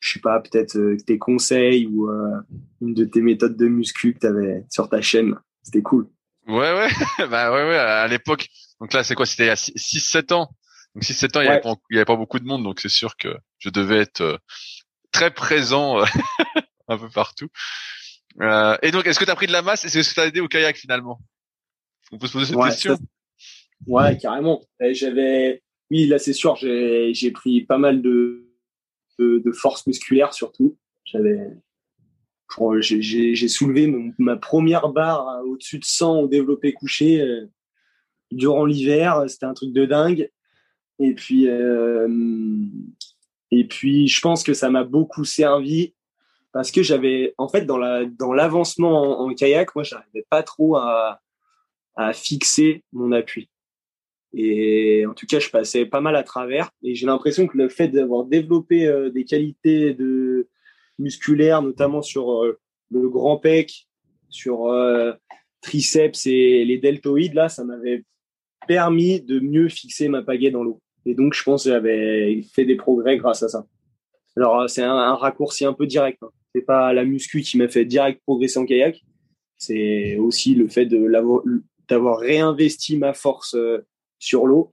je 0.00 0.12
sais 0.14 0.20
pas, 0.20 0.40
peut-être 0.40 0.78
euh, 0.78 0.96
tes 1.06 1.18
conseils 1.18 1.86
ou 1.86 2.08
une 2.80 2.94
de 2.94 3.04
tes 3.04 3.20
méthodes 3.20 3.56
de 3.56 3.68
muscu 3.68 4.14
que 4.14 4.20
tu 4.20 4.26
avais 4.26 4.64
sur 4.70 4.88
ta 4.88 5.02
chaîne. 5.02 5.34
C'était 5.62 5.82
cool. 5.82 6.08
Ouais, 6.48 6.72
ouais, 6.72 6.88
bah 7.28 7.52
ouais, 7.52 7.68
ouais, 7.68 7.76
à 7.76 8.08
l'époque. 8.08 8.48
Donc 8.80 8.94
là, 8.94 9.04
c'est 9.04 9.14
quoi? 9.14 9.26
C'était 9.26 9.44
il 9.44 9.48
y 9.48 9.50
a 9.50 9.54
6-7 9.54 10.32
ans. 10.32 10.48
Donc 10.94 11.04
6-7 11.04 11.36
ans, 11.36 11.40
il 11.42 11.44
n'y 11.44 11.50
avait, 11.50 11.62
avait, 11.92 12.04
pas 12.06 12.16
beaucoup 12.16 12.38
de 12.38 12.46
monde, 12.46 12.64
donc 12.64 12.80
c'est 12.80 12.88
sûr 12.88 13.16
que 13.16 13.36
je 13.58 13.68
devais 13.68 13.98
être 13.98 14.40
très 15.12 15.32
présent 15.32 16.02
un 16.88 16.98
peu 16.98 17.08
partout. 17.08 17.48
Euh, 18.40 18.76
et 18.82 18.90
donc, 18.90 19.06
est-ce 19.06 19.18
que 19.18 19.24
tu 19.24 19.30
as 19.30 19.36
pris 19.36 19.46
de 19.46 19.52
la 19.52 19.62
masse? 19.62 19.84
Et 19.84 19.98
est-ce 19.98 20.10
que 20.10 20.14
tu 20.14 20.20
as 20.20 20.26
aidé 20.26 20.40
au 20.40 20.48
kayak 20.48 20.76
finalement? 20.76 21.20
On 22.12 22.18
peut 22.18 22.26
se 22.26 22.32
poser 22.32 22.46
cette 22.46 22.62
question. 22.62 22.98
Ouais, 23.86 24.16
carrément. 24.18 24.62
J'avais, 24.80 25.62
oui, 25.90 26.06
là 26.06 26.18
c'est 26.18 26.32
sûr, 26.32 26.56
j'ai 26.56 27.30
pris 27.32 27.62
pas 27.62 27.78
mal 27.78 28.02
de, 28.02 28.50
de, 29.18 29.38
de 29.44 29.52
force 29.52 29.86
musculaire 29.86 30.34
surtout. 30.34 30.76
J'avais, 31.04 31.38
j'ai 32.80 33.48
soulevé 33.48 33.92
ma 34.18 34.36
première 34.36 34.88
barre 34.88 35.42
au-dessus 35.46 35.78
de 35.78 35.84
100 35.84 36.20
au 36.20 36.28
développé 36.28 36.72
couché 36.72 37.20
euh, 37.20 37.46
durant 38.30 38.64
l'hiver. 38.64 39.24
C'était 39.28 39.46
un 39.46 39.54
truc 39.54 39.72
de 39.72 39.86
dingue. 39.86 40.30
Et 40.98 41.14
puis, 41.14 41.48
euh, 41.48 42.06
et 43.50 43.64
puis, 43.64 44.08
je 44.08 44.20
pense 44.20 44.42
que 44.42 44.54
ça 44.54 44.70
m'a 44.70 44.84
beaucoup 44.84 45.24
servi 45.24 45.94
parce 46.52 46.70
que 46.70 46.82
j'avais, 46.82 47.34
en 47.38 47.48
fait, 47.48 47.62
dans 47.62 47.78
la 47.78 48.04
dans 48.04 48.32
l'avancement 48.32 49.20
en, 49.20 49.34
kayak, 49.34 49.74
moi, 49.74 49.84
j'arrivais 49.84 50.26
pas 50.28 50.42
trop 50.42 50.76
à, 50.76 51.20
à 51.96 52.12
fixer 52.12 52.84
mon 52.92 53.12
appui. 53.12 53.48
Et 54.32 55.04
en 55.06 55.14
tout 55.14 55.26
cas, 55.26 55.40
je 55.40 55.50
passais 55.50 55.86
pas 55.86 56.00
mal 56.00 56.14
à 56.16 56.22
travers. 56.22 56.70
Et 56.82 56.94
j'ai 56.94 57.06
l'impression 57.06 57.46
que 57.46 57.56
le 57.56 57.68
fait 57.68 57.88
d'avoir 57.88 58.24
développé 58.24 58.86
euh, 58.86 59.10
des 59.10 59.24
qualités 59.24 59.94
de 59.94 60.48
musculaires, 60.98 61.62
notamment 61.62 62.02
sur 62.02 62.44
euh, 62.44 62.60
le 62.90 63.08
grand 63.08 63.38
pec, 63.38 63.88
sur 64.28 64.66
euh, 64.66 65.12
triceps 65.60 66.26
et 66.26 66.64
les 66.64 66.78
deltoïdes, 66.78 67.34
là, 67.34 67.48
ça 67.48 67.64
m'avait 67.64 68.04
permis 68.68 69.20
de 69.20 69.40
mieux 69.40 69.68
fixer 69.68 70.08
ma 70.08 70.22
pagaie 70.22 70.50
dans 70.50 70.62
l'eau. 70.62 70.80
Et 71.06 71.14
donc, 71.14 71.34
je 71.34 71.42
pense 71.42 71.64
que 71.64 71.70
j'avais 71.70 72.42
fait 72.54 72.64
des 72.64 72.76
progrès 72.76 73.16
grâce 73.16 73.42
à 73.42 73.48
ça. 73.48 73.66
Alors, 74.36 74.68
c'est 74.68 74.82
un, 74.82 75.14
raccourci 75.14 75.64
un 75.64 75.72
peu 75.72 75.86
direct. 75.86 76.22
Hein 76.22 76.30
c'est 76.54 76.62
pas 76.62 76.92
la 76.92 77.04
muscu 77.04 77.42
qui 77.42 77.56
m'a 77.56 77.68
fait 77.68 77.84
direct 77.84 78.22
progresser 78.22 78.58
en 78.58 78.66
kayak. 78.66 79.02
C'est 79.56 80.16
aussi 80.16 80.54
le 80.54 80.68
fait 80.68 80.86
d'avoir 80.86 82.18
réinvesti 82.18 82.96
ma 82.96 83.12
force 83.12 83.54
euh, 83.54 83.86
sur 84.18 84.46
l'eau. 84.46 84.72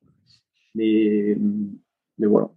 Mais, 0.75 1.35
mais 2.17 2.27
voilà. 2.27 2.47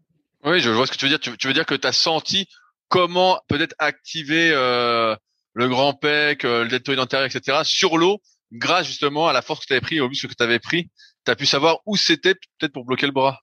Oui, 0.44 0.61
je 0.61 0.70
vois 0.70 0.87
ce 0.87 0.92
que 0.92 0.96
tu 0.96 1.06
veux 1.06 1.11
dire. 1.11 1.20
Tu, 1.20 1.48
veux 1.48 1.54
dire 1.54 1.66
que 1.66 1.74
tu 1.74 1.87
as 1.87 1.92
senti 1.92 2.46
comment 2.88 3.40
peut-être 3.48 3.74
activer 3.78 4.52
euh, 4.52 5.14
le 5.54 5.68
grand 5.68 5.94
pec, 5.94 6.44
euh, 6.44 6.64
le 6.64 6.70
deltoïde 6.70 7.00
antérieur, 7.00 7.28
etc. 7.28 7.59
sur 7.64 7.98
l'eau 7.98 8.20
grâce 8.52 8.87
justement 8.87 9.28
à 9.28 9.33
la 9.33 9.42
force 9.42 9.61
que 9.61 9.66
tu 9.66 9.72
avais 9.74 9.80
pris, 9.80 10.00
au 10.00 10.09
muscle 10.09 10.28
que 10.28 10.35
tu 10.35 10.42
avais 10.42 10.59
pris. 10.59 10.90
Tu 11.24 11.30
as 11.30 11.37
pu 11.37 11.46
savoir 11.46 11.80
où 11.87 11.96
c'était 11.96 12.35
peut-être 12.35 12.72
pour 12.72 12.85
bloquer 12.85 13.06
le 13.06 13.12
bras. 13.12 13.40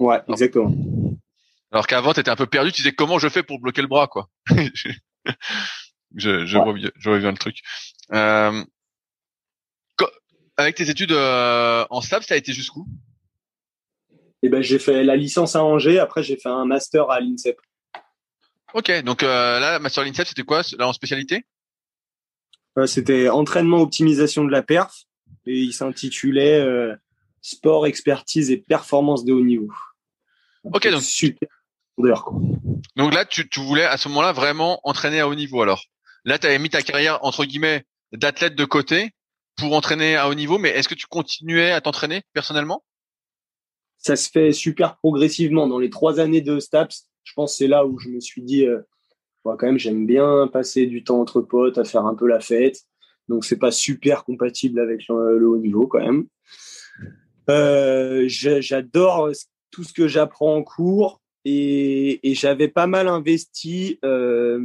Ouais, 0.00 0.20
exactement. 0.28 0.74
Alors 1.70 1.86
qu'avant, 1.86 2.12
tu 2.12 2.20
étais 2.20 2.30
un 2.30 2.36
peu 2.36 2.46
perdu, 2.46 2.72
tu 2.72 2.82
disais 2.82 2.92
comment 2.92 3.20
je 3.20 3.28
fais 3.28 3.44
pour 3.44 3.60
bloquer 3.60 3.82
le 3.82 3.86
bras, 3.86 4.08
quoi? 4.08 4.28
je, 4.48 6.46
je, 6.46 6.58
vois 6.58 6.72
bien, 6.72 6.90
je 6.98 7.10
vois 7.10 7.18
bien 7.20 7.30
le 7.30 7.38
truc. 7.38 7.58
Euh, 8.12 8.64
avec 10.56 10.74
tes 10.74 10.90
études 10.90 11.12
euh, 11.12 11.84
en 11.90 12.00
STAPS, 12.00 12.26
ça 12.26 12.34
a 12.34 12.36
été 12.36 12.52
jusqu'où? 12.52 12.86
Eh 14.42 14.48
ben, 14.48 14.62
j'ai 14.62 14.78
fait 14.78 15.04
la 15.04 15.16
licence 15.16 15.54
à 15.54 15.62
Angers. 15.62 15.98
Après, 15.98 16.22
j'ai 16.22 16.36
fait 16.36 16.48
un 16.48 16.64
master 16.64 17.10
à 17.10 17.20
l'INSEP. 17.20 17.60
Ok, 18.72 18.90
donc 19.02 19.22
euh, 19.22 19.60
là, 19.60 19.78
master 19.78 20.02
à 20.02 20.06
l'INSEP, 20.06 20.26
c'était 20.26 20.42
quoi? 20.42 20.62
Là 20.78 20.88
en 20.88 20.92
spécialité? 20.92 21.44
Euh, 22.78 22.86
C'était 22.86 23.28
entraînement 23.28 23.78
optimisation 23.78 24.44
de 24.44 24.50
la 24.50 24.62
perf 24.62 25.04
et 25.46 25.58
il 25.58 25.72
s'intitulait 25.72 26.60
euh, 26.60 26.94
sport 27.42 27.86
expertise 27.86 28.50
et 28.50 28.56
performance 28.56 29.24
de 29.24 29.32
haut 29.32 29.44
niveau. 29.44 29.72
Ok, 30.64 30.88
donc 30.88 31.02
super 31.02 31.48
donc 32.96 33.14
là, 33.14 33.24
tu, 33.24 33.48
tu 33.48 33.60
voulais 33.60 33.84
à 33.84 33.96
ce 33.96 34.08
moment-là 34.08 34.32
vraiment 34.32 34.80
entraîner 34.84 35.20
à 35.20 35.28
haut 35.28 35.34
niveau. 35.34 35.62
Alors 35.62 35.84
là, 36.24 36.38
tu 36.38 36.46
avais 36.46 36.58
mis 36.58 36.70
ta 36.70 36.82
carrière 36.82 37.18
entre 37.22 37.44
guillemets 37.44 37.84
d'athlète 38.12 38.54
de 38.54 38.64
côté 38.64 39.10
pour 39.56 39.74
entraîner 39.74 40.16
à 40.16 40.28
haut 40.28 40.34
niveau, 40.34 40.58
mais 40.58 40.70
est-ce 40.70 40.88
que 40.88 40.94
tu 40.94 41.06
continuais 41.06 41.72
à 41.72 41.80
t'entraîner 41.80 42.22
personnellement? 42.32 42.82
Ça 43.98 44.16
se 44.16 44.30
fait 44.30 44.52
super 44.52 44.96
progressivement. 44.98 45.66
Dans 45.66 45.78
les 45.78 45.90
trois 45.90 46.20
années 46.20 46.40
de 46.40 46.58
STAPS, 46.58 47.06
je 47.22 47.32
pense 47.34 47.56
c'est 47.56 47.66
là 47.66 47.84
où 47.84 47.98
je 47.98 48.08
me 48.08 48.20
suis 48.20 48.42
dit, 48.42 48.66
euh, 48.66 48.80
quand 49.44 49.62
même, 49.62 49.78
j'aime 49.78 50.06
bien 50.06 50.48
passer 50.50 50.86
du 50.86 51.04
temps 51.04 51.20
entre 51.20 51.42
potes, 51.42 51.76
à 51.76 51.84
faire 51.84 52.06
un 52.06 52.14
peu 52.14 52.26
la 52.26 52.40
fête. 52.40 52.80
Donc 53.28 53.44
c'est 53.44 53.58
pas 53.58 53.70
super 53.70 54.24
compatible 54.24 54.80
avec 54.80 55.06
le, 55.08 55.46
haut 55.46 55.58
niveau 55.58 55.86
quand 55.86 56.00
même. 56.00 56.24
Euh, 57.50 58.24
j'adore 58.26 59.30
tout 59.70 59.84
ce 59.84 59.92
que 59.92 60.08
j'apprends 60.08 60.56
en 60.56 60.62
cours 60.62 61.20
et, 61.44 62.28
et 62.28 62.34
j'avais 62.34 62.68
pas 62.68 62.86
mal 62.86 63.08
investi. 63.08 63.98
Euh, 64.04 64.60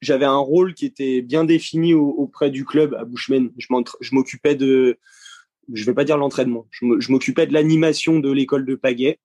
j'avais 0.00 0.26
un 0.26 0.36
rôle 0.36 0.74
qui 0.74 0.86
était 0.86 1.22
bien 1.22 1.44
défini 1.44 1.94
auprès 1.94 2.50
du 2.50 2.64
club 2.64 2.94
à 2.94 3.04
Bushman. 3.04 3.50
Je 3.56 4.14
m'occupais 4.14 4.54
de, 4.54 4.98
je 5.72 5.84
vais 5.84 5.94
pas 5.94 6.04
dire 6.04 6.18
l'entraînement, 6.18 6.66
je 6.70 7.10
m'occupais 7.10 7.46
de 7.46 7.52
l'animation 7.52 8.18
de 8.20 8.30
l'école 8.30 8.66
de 8.66 8.74
Pagaie. 8.74 9.18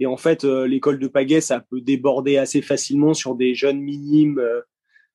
Et 0.00 0.06
en 0.06 0.16
fait, 0.16 0.44
euh, 0.44 0.66
l'école 0.66 0.98
de 0.98 1.06
Pagaie, 1.06 1.40
ça 1.40 1.60
peut 1.60 1.80
déborder 1.80 2.36
assez 2.36 2.62
facilement 2.62 3.14
sur 3.14 3.36
des 3.36 3.54
jeunes 3.54 3.80
minimes, 3.80 4.38
euh, 4.38 4.60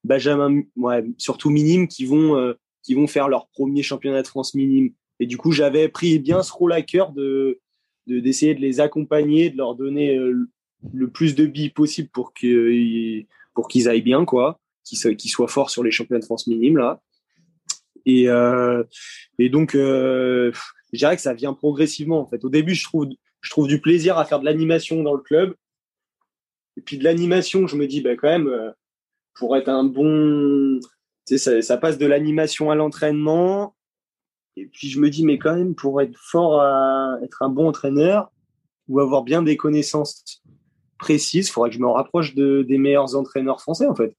Benjamin, 0.06 0.62
ouais, 0.78 1.04
surtout 1.18 1.50
minimes, 1.50 1.88
qui 1.88 2.06
vont 2.06 2.38
euh, 2.38 2.54
qui 2.84 2.94
vont 2.94 3.08
faire 3.08 3.28
leur 3.28 3.50
premier 3.50 3.84
championnat 3.84 4.22
de 4.22 4.28
France 4.28 4.56
minime. 4.56 4.94
Et 5.20 5.26
du 5.26 5.36
coup, 5.36 5.52
j'avais 5.52 5.90
pris 5.90 6.18
bien 6.20 6.44
ce 6.44 6.54
rôle 6.54 6.72
à 6.72 6.82
cœur 6.82 7.12
de 7.12 7.60
d'essayer 8.10 8.56
de, 8.56 8.62
les 8.62 8.80
accompagner, 8.80 9.50
de 9.50 9.58
leur 9.58 9.76
donner 9.76 10.18
euh, 10.18 10.48
le 10.94 11.10
plus 11.10 11.36
de 11.36 11.46
billes 11.46 11.70
possible 11.70 12.10
pour 12.10 12.34
qu'ils 12.34 13.28
pour 13.54 13.68
qu'ils 13.68 13.90
aillent 13.90 14.02
bien, 14.02 14.26
quoi, 14.26 14.60
qu'ils 14.84 15.16
qu'ils 15.16 15.32
soient 15.32 15.48
forts 15.48 15.70
sur 15.70 15.84
les 15.84 15.92
championnats 15.92 16.20
de 16.20 16.26
France 16.26 16.48
minimes 16.48 16.78
là. 16.78 17.02
Et 18.06 18.30
euh, 18.30 18.84
et 19.38 19.50
donc 19.50 19.76
euh, 19.76 20.52
je 20.94 21.00
dirais 21.00 21.16
que 21.16 21.22
ça 21.22 21.34
vient 21.34 21.54
progressivement 21.54 22.22
en 22.22 22.26
fait. 22.26 22.44
Au 22.44 22.50
début, 22.50 22.76
je 22.76 22.84
trouve 22.84 23.08
je 23.42 23.50
trouve 23.50 23.68
du 23.68 23.82
plaisir 23.82 24.18
à 24.18 24.26
faire 24.26 24.40
de 24.40 24.46
l'animation 24.46 25.04
dans 25.04 25.14
le 25.14 25.22
club. 25.22 25.56
Et 26.78 26.82
puis 26.82 26.98
de 26.98 27.04
l'animation, 27.04 27.68
je 27.68 27.76
me 27.76 27.88
dis 27.88 28.02
bah 28.02 28.16
quand 28.16 28.30
même 28.30 28.48
euh, 28.48 28.72
pour 29.36 29.56
être 29.58 29.70
un 29.70 29.84
bon 29.84 30.80
ça, 31.26 31.62
ça 31.62 31.78
passe 31.78 31.98
de 31.98 32.06
l'animation 32.06 32.72
à 32.72 32.76
l'entraînement 32.76 33.76
et 34.60 34.66
puis 34.66 34.90
je 34.90 35.00
me 35.00 35.10
dis, 35.10 35.26
mais 35.26 35.38
quand 35.38 35.56
même, 35.56 35.76
pour 35.76 36.02
être 36.02 36.18
fort 36.18 36.62
à 36.62 37.18
être 37.24 37.42
un 37.42 37.50
bon 37.50 37.68
entraîneur, 37.68 38.32
ou 38.90 39.00
avoir 39.00 39.24
bien 39.24 39.42
des 39.42 39.56
connaissances 39.56 40.44
précises. 40.98 41.48
Il 41.48 41.52
faudrait 41.52 41.70
que 41.70 41.76
je 41.76 41.82
me 41.82 41.88
rapproche 41.88 42.36
de, 42.36 42.64
des 42.64 42.78
meilleurs 42.78 43.16
entraîneurs 43.16 43.62
français, 43.62 43.88
en 43.88 43.96
fait. 43.96 44.16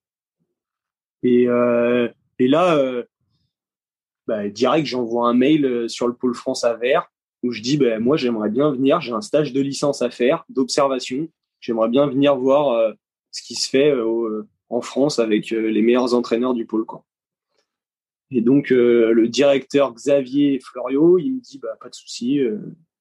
Et, 1.23 1.47
euh, 1.49 2.09
là, 2.39 2.77
euh, 2.77 3.05
bah, 4.27 4.49
direct, 4.49 4.87
j'envoie 4.87 5.29
un 5.29 5.35
mail 5.35 5.67
euh, 5.67 5.89
sur 5.89 6.09
le 6.09 6.15
pôle 6.15 6.35
France 6.35 6.65
à 6.65 6.75
Vert 6.75 7.11
où 7.43 7.53
je 7.53 7.61
dis, 7.61 7.77
bah, 7.77 7.99
moi, 7.99 8.17
j'aimerais 8.17 8.49
bien 8.49 8.71
venir, 8.71 9.01
j'ai 9.01 9.13
un 9.13 9.21
stage 9.21 9.53
de 9.53 9.61
licence 9.61 10.03
à 10.03 10.11
faire, 10.11 10.45
d'observation. 10.49 11.29
J'aimerais 11.61 11.89
bien 11.89 12.07
venir 12.07 12.37
voir 12.37 12.95
ce 13.33 13.43
qui 13.43 13.55
se 13.55 13.69
fait 13.69 13.95
en 14.71 14.81
France 14.81 15.19
avec 15.19 15.51
les 15.51 15.83
meilleurs 15.83 16.15
entraîneurs 16.15 16.55
du 16.55 16.65
pôle. 16.65 16.87
Quoi. 16.87 17.05
Et 18.31 18.41
donc, 18.43 18.71
le 18.71 19.27
directeur 19.27 19.93
Xavier 19.93 20.61
Florio, 20.61 21.19
il 21.19 21.35
me 21.35 21.41
dit, 21.41 21.59
bah, 21.59 21.77
pas 21.81 21.89
de 21.89 21.95
souci, 21.95 22.41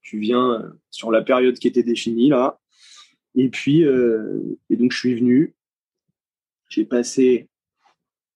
tu 0.01 0.17
viens 0.17 0.73
sur 0.89 1.11
la 1.11 1.21
période 1.21 1.59
qui 1.59 1.67
était 1.67 1.83
définie 1.83 2.29
là. 2.29 2.59
Et 3.35 3.49
puis, 3.49 3.81
et 3.81 4.75
donc, 4.75 4.91
je 4.91 4.97
suis 4.97 5.13
venu. 5.13 5.55
J'ai 6.69 6.83
passé 6.83 7.47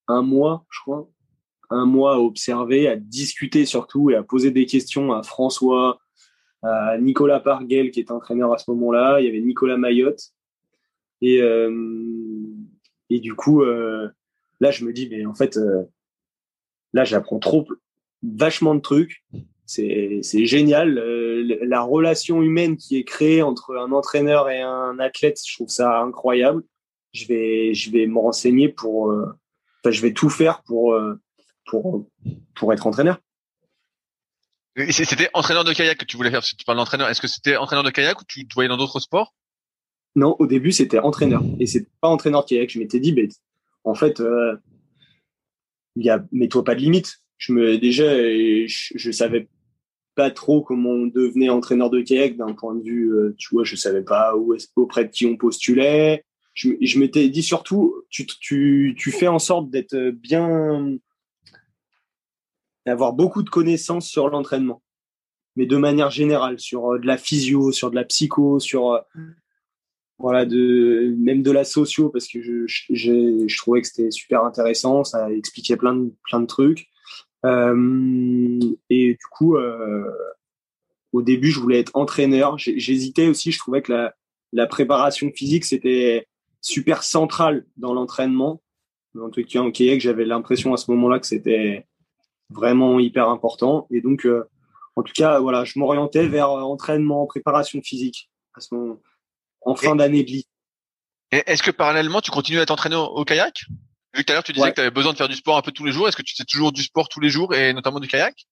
un 0.07 0.21
mois, 0.21 0.65
je 0.69 0.81
crois, 0.81 1.09
un 1.71 1.85
mois 1.85 2.15
à 2.15 2.19
observer, 2.19 2.87
à 2.87 2.95
discuter 2.95 3.65
surtout 3.65 4.11
et 4.11 4.15
à 4.15 4.21
poser 4.21 4.51
des 4.51 4.67
questions 4.67 5.13
à 5.13 5.23
François, 5.23 5.99
à 6.63 6.97
Nicolas 6.97 7.39
Parguel 7.39 7.91
qui 7.91 7.99
est 7.99 8.11
entraîneur 8.11 8.53
à 8.53 8.57
ce 8.57 8.71
moment-là, 8.71 9.19
il 9.19 9.25
y 9.25 9.29
avait 9.29 9.41
Nicolas 9.41 9.77
Mayotte. 9.77 10.31
Et, 11.21 11.41
euh, 11.41 11.71
et 13.09 13.19
du 13.19 13.33
coup, 13.33 13.63
euh, 13.63 14.09
là, 14.59 14.71
je 14.71 14.85
me 14.85 14.93
dis, 14.93 15.07
mais 15.09 15.25
en 15.25 15.33
fait, 15.33 15.57
euh, 15.57 15.83
là, 16.93 17.03
j'apprends 17.03 17.39
trop, 17.39 17.67
vachement 18.21 18.75
de 18.75 18.79
trucs. 18.79 19.23
C'est, 19.65 20.19
c'est 20.21 20.45
génial. 20.45 20.93
la 20.93 21.81
relation 21.81 22.41
humaine 22.41 22.77
qui 22.77 22.97
est 22.97 23.03
créée 23.03 23.41
entre 23.41 23.75
un 23.75 23.91
entraîneur 23.91 24.49
et 24.49 24.61
un 24.61 24.99
athlète, 24.99 25.39
je 25.45 25.55
trouve 25.55 25.69
ça 25.69 26.01
incroyable. 26.01 26.63
Je 27.13 27.25
vais, 27.27 27.73
je 27.73 27.91
vais 27.91 28.07
me 28.07 28.19
renseigner 28.19 28.69
pour, 28.69 29.05
enfin, 29.05 29.91
je 29.91 30.01
vais 30.01 30.13
tout 30.13 30.29
faire 30.29 30.63
pour, 30.63 30.97
pour, 31.65 32.07
pour 32.55 32.73
être 32.73 32.87
entraîneur. 32.87 33.19
C'était 34.89 35.29
entraîneur 35.33 35.63
de 35.63 35.73
kayak 35.73 35.99
que 35.99 36.05
tu 36.05 36.17
voulais 36.17 36.31
faire, 36.31 36.43
si 36.43 36.55
tu 36.55 36.65
parles 36.65 36.79
d'entraîneur. 36.79 37.07
Est-ce 37.07 37.21
que 37.21 37.27
c'était 37.27 37.57
entraîneur 37.57 37.83
de 37.83 37.91
kayak 37.91 38.19
ou 38.19 38.23
tu 38.27 38.47
te 38.47 38.53
voyais 38.53 38.69
dans 38.69 38.77
d'autres 38.77 38.99
sports? 38.99 39.35
Non, 40.15 40.35
au 40.39 40.47
début, 40.47 40.71
c'était 40.71 40.99
entraîneur. 40.99 41.43
Et 41.59 41.67
c'est 41.67 41.87
pas 42.01 42.07
entraîneur 42.07 42.43
de 42.43 42.49
kayak. 42.49 42.69
Je 42.71 42.79
m'étais 42.79 42.99
dit, 42.99 43.13
ben, 43.13 43.29
en 43.83 43.93
fait, 43.93 44.19
euh, 45.97 46.01
y 46.01 46.09
a, 46.09 46.23
mets-toi 46.31 46.63
pas 46.63 46.75
de 46.75 46.81
limite. 46.81 47.19
Je 47.37 47.53
me, 47.53 47.77
déjà, 47.77 48.15
je, 48.15 49.11
savais 49.11 49.49
pas 50.15 50.31
trop 50.31 50.61
comment 50.61 50.91
on 50.91 51.07
devenait 51.07 51.49
entraîneur 51.49 51.89
de 51.89 52.01
kayak 52.01 52.37
d'un 52.37 52.53
point 52.53 52.75
de 52.75 52.83
vue, 52.83 53.13
euh, 53.13 53.35
tu 53.37 53.49
vois, 53.51 53.63
je 53.63 53.75
savais 53.75 54.03
pas 54.03 54.33
auprès 54.75 55.05
de 55.05 55.09
qui 55.09 55.25
on 55.25 55.35
postulait. 55.35 56.23
Je, 56.53 56.69
je 56.81 56.99
m'étais 56.99 57.27
dit 57.29 57.43
surtout, 57.43 57.95
tu, 58.09 58.25
tu, 58.25 58.95
tu 58.97 59.11
fais 59.11 59.27
en 59.27 59.39
sorte 59.39 59.71
d'être 59.71 60.11
bien, 60.11 60.97
d'avoir 62.85 63.13
beaucoup 63.13 63.43
de 63.43 63.49
connaissances 63.49 64.07
sur 64.07 64.29
l'entraînement, 64.29 64.81
mais 65.55 65.65
de 65.65 65.77
manière 65.77 66.09
générale, 66.09 66.59
sur 66.59 66.93
euh, 66.93 66.99
de 66.99 67.07
la 67.07 67.17
physio, 67.17 67.71
sur 67.71 67.89
de 67.89 67.95
la 67.95 68.03
psycho, 68.03 68.59
sur 68.59 68.91
euh, 68.91 68.99
voilà, 70.23 70.45
de 70.45 71.13
même 71.17 71.43
de 71.43 71.51
la 71.51 71.65
socio, 71.65 72.07
parce 72.07 72.29
que 72.29 72.41
je, 72.41 72.65
je, 72.65 73.45
je 73.45 73.57
trouvais 73.57 73.81
que 73.81 73.87
c'était 73.87 74.09
super 74.09 74.45
intéressant, 74.45 75.03
ça 75.03 75.29
expliquait 75.29 75.75
plein 75.75 75.95
de 75.95 76.13
plein 76.23 76.39
de 76.39 76.45
trucs. 76.45 76.87
Euh, 77.45 78.57
et 78.89 79.09
du 79.15 79.25
coup, 79.29 79.57
euh, 79.57 80.09
au 81.11 81.21
début, 81.21 81.51
je 81.51 81.59
voulais 81.59 81.79
être 81.81 81.91
entraîneur. 81.93 82.57
J'hésitais 82.57 83.27
aussi. 83.27 83.51
Je 83.51 83.59
trouvais 83.59 83.81
que 83.81 83.91
la, 83.91 84.15
la 84.53 84.65
préparation 84.65 85.29
physique 85.35 85.65
c'était 85.65 86.25
super 86.61 87.03
central 87.03 87.65
dans 87.75 87.93
l'entraînement. 87.93 88.61
En 89.19 89.29
tout 89.29 89.43
cas, 89.43 89.59
en 89.59 89.71
kayak, 89.71 89.99
j'avais 89.99 90.23
l'impression 90.23 90.73
à 90.73 90.77
ce 90.77 90.89
moment-là 90.91 91.19
que 91.19 91.27
c'était 91.27 91.85
vraiment 92.49 92.97
hyper 92.97 93.27
important. 93.27 93.87
Et 93.91 93.99
donc, 93.99 94.25
euh, 94.25 94.45
en 94.95 95.03
tout 95.03 95.13
cas, 95.13 95.41
voilà, 95.41 95.65
je 95.65 95.77
m'orientais 95.79 96.27
vers 96.27 96.49
entraînement, 96.49 97.25
préparation 97.25 97.81
physique 97.81 98.31
à 98.55 98.61
ce 98.61 98.73
moment, 98.73 99.01
en 99.65 99.75
fin 99.75 99.95
d'année 99.95 100.23
de 100.23 100.29
lycée. 100.29 100.47
Est-ce 101.31 101.63
que 101.63 101.71
parallèlement, 101.71 102.21
tu 102.21 102.31
continues 102.31 102.59
à 102.59 102.65
t'entraîner 102.65 102.95
au, 102.95 103.25
kayak? 103.25 103.65
Vu 104.13 104.21
que 104.21 104.23
tout 104.23 104.31
à 104.31 104.33
l'heure, 104.35 104.43
tu 104.43 104.53
disais 104.53 104.69
que 104.69 104.75
tu 104.75 104.81
avais 104.81 104.91
besoin 104.91 105.13
de 105.13 105.17
faire 105.17 105.27
du 105.27 105.35
sport 105.35 105.57
un 105.57 105.61
peu 105.61 105.71
tous 105.71 105.85
les 105.85 105.91
jours. 105.91 106.07
Est-ce 106.07 106.15
que 106.15 106.21
tu 106.21 106.35
fais 106.35 106.43
toujours 106.43 106.71
du 106.71 106.83
sport 106.83 107.09
tous 107.09 107.19
les 107.19 107.29
jours 107.29 107.55
et 107.55 107.73
notamment 107.73 107.99
du 107.99 108.07
kayak? 108.07 108.45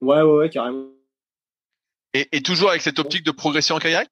Ouais, 0.00 0.22
ouais, 0.22 0.36
ouais, 0.36 0.50
carrément. 0.50 0.86
Et, 2.14 2.26
et 2.32 2.42
toujours 2.42 2.70
avec 2.70 2.80
cette 2.80 2.98
optique 2.98 3.24
de 3.24 3.30
progresser 3.30 3.74
en 3.74 3.78
kayak? 3.78 4.08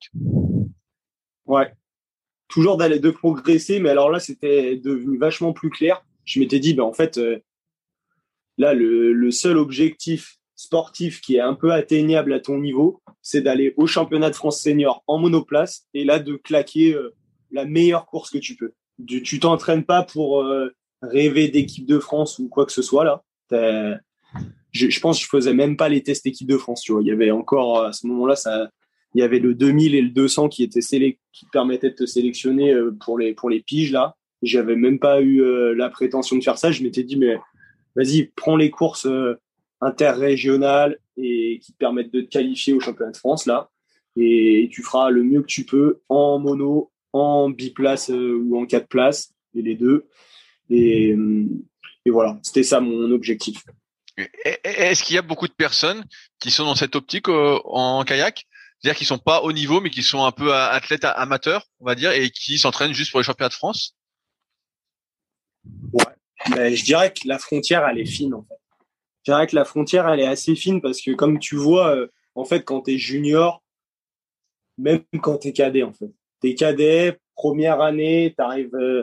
Ouais. 1.46 1.72
Toujours 2.48 2.76
d'aller 2.76 2.98
de 2.98 3.10
progresser, 3.10 3.80
mais 3.80 3.88
alors 3.88 4.10
là, 4.10 4.20
c'était 4.20 4.76
devenu 4.76 5.16
vachement 5.16 5.52
plus 5.52 5.70
clair. 5.70 6.04
Je 6.24 6.38
m'étais 6.40 6.60
dit, 6.60 6.74
ben 6.74 6.82
en 6.82 6.92
fait, 6.92 7.16
euh, 7.16 7.40
Là, 8.58 8.72
le, 8.72 9.30
seul 9.30 9.58
objectif 9.58 10.38
sportif 10.56 11.20
qui 11.20 11.36
est 11.36 11.40
un 11.40 11.54
peu 11.54 11.72
atteignable 11.72 12.32
à 12.32 12.40
ton 12.40 12.58
niveau, 12.58 13.00
c'est 13.22 13.42
d'aller 13.42 13.74
au 13.76 13.86
championnat 13.86 14.30
de 14.30 14.34
France 14.34 14.60
senior 14.60 15.04
en 15.06 15.18
monoplace 15.18 15.86
et 15.94 16.04
là 16.04 16.18
de 16.18 16.34
claquer 16.34 16.94
euh, 16.94 17.14
la 17.50 17.64
meilleure 17.64 18.06
course 18.06 18.30
que 18.30 18.38
tu 18.38 18.56
peux. 18.56 18.72
Tu 19.06 19.38
t'entraînes 19.38 19.84
pas 19.84 20.02
pour 20.02 20.42
euh, 20.42 20.74
rêver 21.02 21.48
d'équipe 21.48 21.86
de 21.86 21.98
France 21.98 22.38
ou 22.38 22.48
quoi 22.48 22.64
que 22.64 22.72
ce 22.72 22.82
soit 22.82 23.04
là. 23.04 23.22
Je, 24.72 24.90
je, 24.90 25.00
pense 25.00 25.18
que 25.18 25.24
je 25.24 25.28
faisais 25.28 25.54
même 25.54 25.76
pas 25.76 25.88
les 25.88 26.02
tests 26.02 26.26
équipe 26.26 26.48
de 26.48 26.56
France. 26.56 26.82
Tu 26.82 26.92
vois, 26.92 27.02
il 27.02 27.08
y 27.08 27.12
avait 27.12 27.30
encore 27.30 27.84
à 27.84 27.92
ce 27.92 28.06
moment-là, 28.06 28.36
ça, 28.36 28.70
il 29.14 29.20
y 29.20 29.22
avait 29.22 29.38
le 29.38 29.54
2000 29.54 29.94
et 29.94 30.02
le 30.02 30.10
200 30.10 30.48
qui 30.48 30.62
étaient 30.62 30.80
qui 30.80 31.46
permettaient 31.52 31.90
de 31.90 31.94
te 31.94 32.06
sélectionner 32.06 32.72
euh, 32.72 32.96
pour 32.98 33.18
les 33.18 33.34
pour 33.34 33.50
les 33.50 33.60
piges 33.60 33.92
là. 33.92 34.16
J'avais 34.42 34.76
même 34.76 34.98
pas 34.98 35.22
eu 35.22 35.42
la 35.74 35.88
prétention 35.88 36.36
de 36.36 36.44
faire 36.44 36.58
ça. 36.58 36.70
Je 36.70 36.82
m'étais 36.82 37.02
dit 37.02 37.16
mais 37.16 37.38
vas-y, 37.96 38.30
prends 38.36 38.56
les 38.56 38.70
courses 38.70 39.06
euh, 39.06 39.34
interrégionales 39.80 40.98
et 41.16 41.60
qui 41.62 41.72
te 41.72 41.78
permettent 41.78 42.12
de 42.12 42.22
te 42.22 42.28
qualifier 42.28 42.72
au 42.72 42.80
championnat 42.80 43.12
de 43.12 43.16
France 43.16 43.46
là, 43.46 43.70
et 44.16 44.68
tu 44.72 44.82
feras 44.82 45.10
le 45.10 45.22
mieux 45.22 45.42
que 45.42 45.46
tu 45.46 45.64
peux 45.64 46.00
en 46.08 46.38
mono, 46.38 46.90
en 47.12 47.50
biplace 47.50 48.10
euh, 48.10 48.40
ou 48.42 48.58
en 48.58 48.66
quatre 48.66 48.88
places, 48.88 49.34
et 49.54 49.62
les 49.62 49.74
deux. 49.74 50.06
Et, 50.70 51.12
euh, 51.12 51.46
et 52.04 52.10
voilà, 52.10 52.38
c'était 52.42 52.62
ça 52.62 52.80
mon 52.80 53.10
objectif. 53.10 53.62
Est-ce 54.64 55.02
qu'il 55.02 55.16
y 55.16 55.18
a 55.18 55.22
beaucoup 55.22 55.48
de 55.48 55.52
personnes 55.52 56.04
qui 56.38 56.50
sont 56.50 56.64
dans 56.64 56.74
cette 56.74 56.96
optique 56.96 57.28
en 57.28 58.02
kayak? 58.04 58.46
C'est-à-dire 58.80 58.98
qui 58.98 59.04
sont 59.04 59.18
pas 59.18 59.42
au 59.42 59.52
niveau, 59.52 59.80
mais 59.80 59.90
qui 59.90 60.02
sont 60.02 60.24
un 60.24 60.32
peu 60.32 60.54
athlètes 60.54 61.04
amateurs, 61.04 61.66
on 61.80 61.86
va 61.86 61.94
dire, 61.94 62.12
et 62.12 62.30
qui 62.30 62.58
s'entraînent 62.58 62.94
juste 62.94 63.10
pour 63.10 63.20
les 63.20 63.24
championnats 63.24 63.48
de 63.48 63.54
France? 63.54 63.94
Ouais, 65.92 66.04
ben, 66.50 66.74
je 66.74 66.84
dirais 66.84 67.12
que 67.12 67.26
la 67.26 67.38
frontière, 67.38 67.86
elle 67.86 67.98
est 67.98 68.06
fine, 68.06 68.34
en 68.34 68.42
fait. 68.42 68.54
Je 69.26 69.32
dirais 69.32 69.48
que 69.48 69.56
la 69.56 69.64
frontière, 69.64 70.08
elle 70.08 70.20
est 70.20 70.26
assez 70.26 70.54
fine 70.54 70.80
parce 70.80 71.00
que, 71.00 71.10
comme 71.10 71.40
tu 71.40 71.56
vois, 71.56 71.96
euh, 71.96 72.06
en 72.36 72.44
fait, 72.44 72.62
quand 72.62 72.82
tu 72.82 72.92
es 72.92 72.98
junior, 72.98 73.60
même 74.78 75.00
quand 75.20 75.38
tu 75.38 75.48
es 75.48 75.52
cadet, 75.52 75.82
en 75.82 75.92
fait, 75.92 76.12
tu 76.40 76.50
es 76.50 76.54
cadet, 76.54 77.18
première 77.34 77.80
année, 77.80 78.34
tu 78.38 78.44
arrives, 78.44 78.76
euh, 78.76 79.02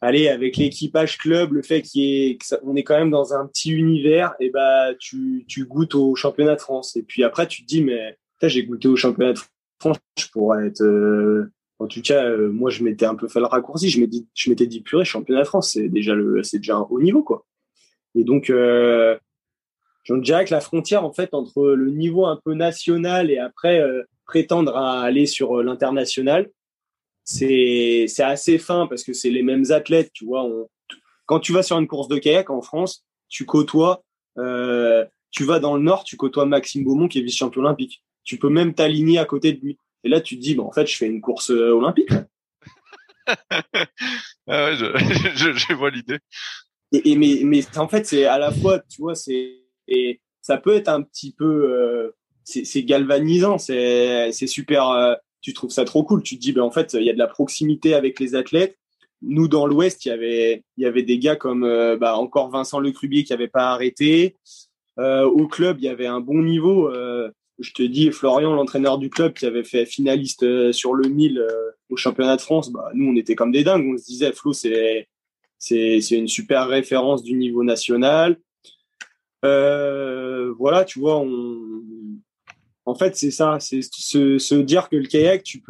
allez, 0.00 0.26
avec 0.26 0.56
l'équipage 0.56 1.16
club, 1.16 1.52
le 1.52 1.62
fait 1.62 1.82
qu'on 1.82 2.00
est, 2.00 2.38
on 2.64 2.74
est 2.74 2.82
quand 2.82 2.98
même 2.98 3.10
dans 3.12 3.32
un 3.32 3.46
petit 3.46 3.70
univers, 3.70 4.34
et 4.40 4.50
bah, 4.50 4.94
tu, 4.98 5.44
tu 5.46 5.64
goûtes 5.64 5.94
au 5.94 6.16
championnat 6.16 6.56
de 6.56 6.60
France. 6.60 6.96
Et 6.96 7.04
puis 7.04 7.22
après, 7.22 7.46
tu 7.46 7.62
te 7.62 7.68
dis, 7.68 7.84
mais 7.84 8.18
j'ai 8.42 8.64
goûté 8.64 8.88
au 8.88 8.96
championnat 8.96 9.34
de 9.34 9.38
France, 9.78 9.98
je 10.18 10.26
pourrais 10.32 10.66
être. 10.66 10.82
Euh, 10.82 11.52
en 11.78 11.86
tout 11.86 12.02
cas, 12.02 12.24
euh, 12.24 12.50
moi, 12.50 12.68
je 12.70 12.82
m'étais 12.82 13.06
un 13.06 13.14
peu 13.14 13.28
fait 13.28 13.38
le 13.38 13.46
raccourci. 13.46 13.90
Je 13.90 14.00
m'étais 14.00 14.66
dit, 14.66 14.80
purée, 14.80 15.04
championnat 15.04 15.42
de 15.42 15.46
France, 15.46 15.72
c'est 15.74 15.88
déjà 15.88 16.14
le, 16.14 16.42
déjà 16.52 16.76
un 16.76 16.86
haut 16.90 17.00
niveau, 17.00 17.22
quoi. 17.22 17.46
Et 18.14 18.24
donc, 18.24 18.50
euh, 18.50 19.18
je 20.04 20.14
dirais 20.14 20.44
que 20.44 20.52
la 20.52 20.60
frontière, 20.60 21.04
en 21.04 21.12
fait, 21.12 21.34
entre 21.34 21.70
le 21.70 21.90
niveau 21.90 22.26
un 22.26 22.40
peu 22.44 22.54
national 22.54 23.30
et 23.30 23.38
après 23.38 23.80
euh, 23.80 24.02
prétendre 24.26 24.76
à 24.76 25.02
aller 25.02 25.26
sur 25.26 25.58
euh, 25.58 25.62
l'international, 25.62 26.50
c'est, 27.24 28.06
assez 28.18 28.58
fin 28.58 28.86
parce 28.86 29.04
que 29.04 29.12
c'est 29.12 29.30
les 29.30 29.42
mêmes 29.42 29.70
athlètes, 29.70 30.10
tu 30.12 30.24
vois. 30.24 30.48
quand 31.26 31.38
tu 31.38 31.52
vas 31.52 31.62
sur 31.62 31.78
une 31.78 31.86
course 31.86 32.08
de 32.08 32.18
kayak 32.18 32.50
en 32.50 32.60
France, 32.60 33.04
tu 33.28 33.44
côtoies, 33.44 34.02
tu 34.36 35.44
vas 35.44 35.60
dans 35.60 35.76
le 35.76 35.82
nord, 35.82 36.02
tu 36.02 36.16
côtoies 36.16 36.46
Maxime 36.46 36.82
Beaumont 36.82 37.06
qui 37.06 37.20
est 37.20 37.22
vice-champion 37.22 37.60
olympique. 37.60 38.02
Tu 38.24 38.36
peux 38.36 38.48
même 38.48 38.74
t'aligner 38.74 39.18
à 39.18 39.24
côté 39.24 39.52
de 39.52 39.60
lui. 39.60 39.78
Et 40.04 40.08
là, 40.08 40.20
tu 40.20 40.36
te 40.36 40.42
dis, 40.42 40.54
bon, 40.54 40.66
en 40.66 40.72
fait, 40.72 40.86
je 40.86 40.96
fais 40.96 41.06
une 41.06 41.20
course 41.20 41.50
euh, 41.50 41.72
olympique. 41.72 42.10
ah 43.50 43.62
ouais, 44.48 44.76
je, 44.76 45.74
vois 45.74 45.90
l'idée. 45.90 46.18
Et, 46.92 47.16
mais, 47.16 47.40
mais 47.44 47.62
en 47.76 47.88
fait, 47.88 48.06
c'est 48.06 48.24
à 48.24 48.38
la 48.38 48.50
fois, 48.50 48.80
tu 48.88 49.02
vois, 49.02 49.14
c'est 49.14 49.58
et 49.88 50.20
ça 50.42 50.56
peut 50.56 50.74
être 50.74 50.88
un 50.88 51.02
petit 51.02 51.32
peu, 51.32 51.44
euh, 51.44 52.10
c'est 52.44 52.82
galvanisant, 52.82 53.58
c'est 53.58 54.32
c'est 54.32 54.46
super. 54.46 54.88
Euh, 54.90 55.14
tu 55.40 55.54
trouves 55.54 55.70
ça 55.70 55.84
trop 55.84 56.04
cool. 56.04 56.22
Tu 56.22 56.36
te 56.36 56.40
dis, 56.40 56.52
ben 56.52 56.62
en 56.62 56.70
fait, 56.70 56.94
il 56.94 57.04
y 57.04 57.10
a 57.10 57.14
de 57.14 57.18
la 57.18 57.26
proximité 57.26 57.94
avec 57.94 58.20
les 58.20 58.34
athlètes. 58.34 58.76
Nous, 59.22 59.48
dans 59.48 59.66
l'Ouest, 59.66 60.04
il 60.04 60.08
y 60.08 60.12
avait 60.12 60.64
il 60.76 60.82
y 60.82 60.86
avait 60.86 61.02
des 61.02 61.18
gars 61.18 61.36
comme 61.36 61.62
bah, 62.00 62.16
encore 62.16 62.50
Vincent 62.50 62.80
Lecrubier 62.80 63.24
qui 63.24 63.32
avait 63.32 63.48
pas 63.48 63.70
arrêté. 63.70 64.36
au 64.98 65.46
club, 65.48 65.78
il 65.80 65.84
y 65.84 65.88
avait 65.88 66.06
un 66.06 66.20
bon 66.20 66.42
niveau 66.42 66.90
je 67.60 67.72
te 67.72 67.82
dis, 67.82 68.10
Florian, 68.10 68.54
l'entraîneur 68.54 68.98
du 68.98 69.10
club 69.10 69.34
qui 69.34 69.44
avait 69.46 69.64
fait 69.64 69.84
finaliste 69.84 70.72
sur 70.72 70.94
le 70.94 71.08
1000 71.08 71.46
au 71.90 71.96
championnat 71.96 72.36
de 72.36 72.40
France, 72.40 72.72
bah, 72.72 72.90
nous, 72.94 73.10
on 73.10 73.16
était 73.16 73.34
comme 73.34 73.52
des 73.52 73.64
dingues. 73.64 73.86
On 73.86 73.98
se 73.98 74.06
disait, 74.06 74.32
Flo, 74.32 74.52
c'est, 74.52 75.08
c'est 75.60 76.10
une 76.10 76.26
super 76.26 76.66
référence 76.66 77.22
du 77.22 77.34
niveau 77.34 77.62
national. 77.62 78.40
Euh, 79.44 80.52
voilà, 80.58 80.84
tu 80.84 80.98
vois, 80.98 81.20
on, 81.20 81.70
en 82.86 82.94
fait, 82.94 83.14
c'est 83.16 83.30
ça, 83.30 83.58
c'est 83.60 83.82
se, 83.82 84.54
dire 84.60 84.88
que 84.88 84.96
le 84.96 85.06
kayak, 85.06 85.42
tu 85.42 85.62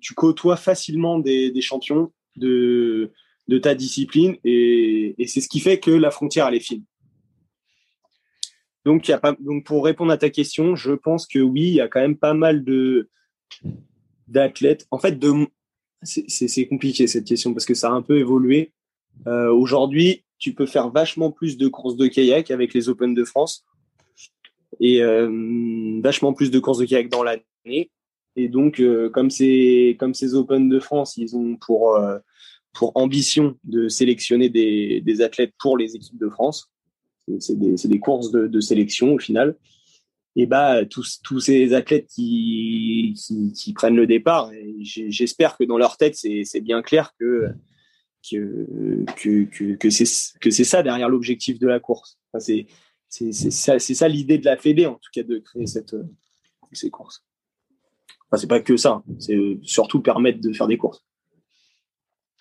tu 0.00 0.14
côtoies 0.14 0.56
facilement 0.56 1.18
des, 1.18 1.60
champions 1.60 2.12
de, 2.36 3.12
ta 3.60 3.74
discipline 3.74 4.36
et, 4.44 5.14
c'est 5.26 5.40
ce 5.40 5.48
qui 5.48 5.60
fait 5.60 5.78
que 5.78 5.90
la 5.90 6.10
frontière, 6.10 6.48
elle 6.48 6.54
est 6.54 6.60
fine. 6.60 6.84
Donc, 8.84 9.10
pour 9.64 9.84
répondre 9.84 10.12
à 10.12 10.16
ta 10.16 10.30
question, 10.30 10.74
je 10.76 10.92
pense 10.92 11.26
que 11.26 11.40
oui, 11.40 11.62
il 11.62 11.74
y 11.74 11.80
a 11.80 11.88
quand 11.88 12.00
même 12.00 12.16
pas 12.16 12.34
mal 12.34 12.64
d'athlètes. 14.28 14.86
En 14.90 14.98
fait, 14.98 15.18
c'est 16.02 16.66
compliqué 16.68 17.06
cette 17.06 17.26
question 17.26 17.52
parce 17.54 17.66
que 17.66 17.74
ça 17.74 17.88
a 17.88 17.92
un 17.92 18.02
peu 18.02 18.18
évolué. 18.18 18.72
Euh, 19.26 19.52
Aujourd'hui, 19.52 20.24
tu 20.38 20.54
peux 20.54 20.66
faire 20.66 20.90
vachement 20.90 21.30
plus 21.30 21.56
de 21.56 21.68
courses 21.68 21.96
de 21.96 22.06
kayak 22.06 22.50
avec 22.50 22.74
les 22.74 22.88
Open 22.88 23.14
de 23.14 23.24
France 23.24 23.64
et 24.80 25.02
euh, 25.02 26.00
vachement 26.02 26.32
plus 26.32 26.50
de 26.50 26.58
courses 26.58 26.78
de 26.78 26.84
kayak 26.84 27.08
dans 27.08 27.22
l'année. 27.22 27.90
Et 28.34 28.48
donc, 28.48 28.80
euh, 28.80 29.08
comme 29.10 29.30
c'est 29.30 29.96
comme 30.00 30.14
ces 30.14 30.34
Open 30.34 30.68
de 30.68 30.80
France, 30.80 31.16
ils 31.16 31.36
ont 31.36 31.56
pour 31.56 32.00
ambition 32.94 33.56
de 33.64 33.88
sélectionner 33.88 34.48
des, 34.48 35.20
athlètes 35.20 35.52
pour 35.58 35.76
les 35.76 35.94
équipes 35.94 36.18
de 36.18 36.28
France. 36.28 36.70
C'est 37.38 37.56
des, 37.56 38.00
courses 38.00 38.32
de, 38.32 38.60
sélection 38.60 39.14
au 39.14 39.18
final 39.18 39.56
et 40.34 40.46
bah 40.46 40.84
tous 40.86 41.40
ces 41.40 41.72
athlètes 41.72 42.08
qui, 42.08 43.14
prennent 43.76 43.94
le 43.94 44.08
départ 44.08 44.50
j'espère 44.80 45.56
que 45.56 45.62
dans 45.62 45.78
leur 45.78 45.96
tête 45.96 46.16
c'est 46.16 46.60
bien 46.60 46.82
clair 46.82 47.14
que 47.20 47.54
que 48.28 49.04
que 49.16 49.44
que, 49.44 49.74
que 49.76 49.90
c'est 49.90 50.38
que 50.40 50.50
c'est 50.50 50.64
ça 50.64 50.82
derrière 50.82 51.08
l'objectif 51.08 51.58
de 51.58 51.66
la 51.66 51.80
course. 51.80 52.18
Enfin, 52.32 52.40
c'est 52.40 52.66
c'est 53.08 53.32
c'est 53.32 53.50
ça 53.50 53.78
c'est 53.78 53.94
ça 53.94 54.08
l'idée 54.08 54.38
de 54.38 54.44
la 54.44 54.56
Fédé 54.56 54.86
en 54.86 54.94
tout 54.94 55.10
cas 55.12 55.22
de 55.22 55.38
créer 55.38 55.66
cette 55.66 55.96
ces 56.72 56.90
courses. 56.90 57.24
Enfin 58.26 58.40
c'est 58.40 58.46
pas 58.46 58.60
que 58.60 58.76
ça 58.76 59.02
c'est 59.18 59.38
surtout 59.62 60.00
permettre 60.00 60.40
de 60.40 60.52
faire 60.52 60.66
des 60.66 60.78
courses. 60.78 61.04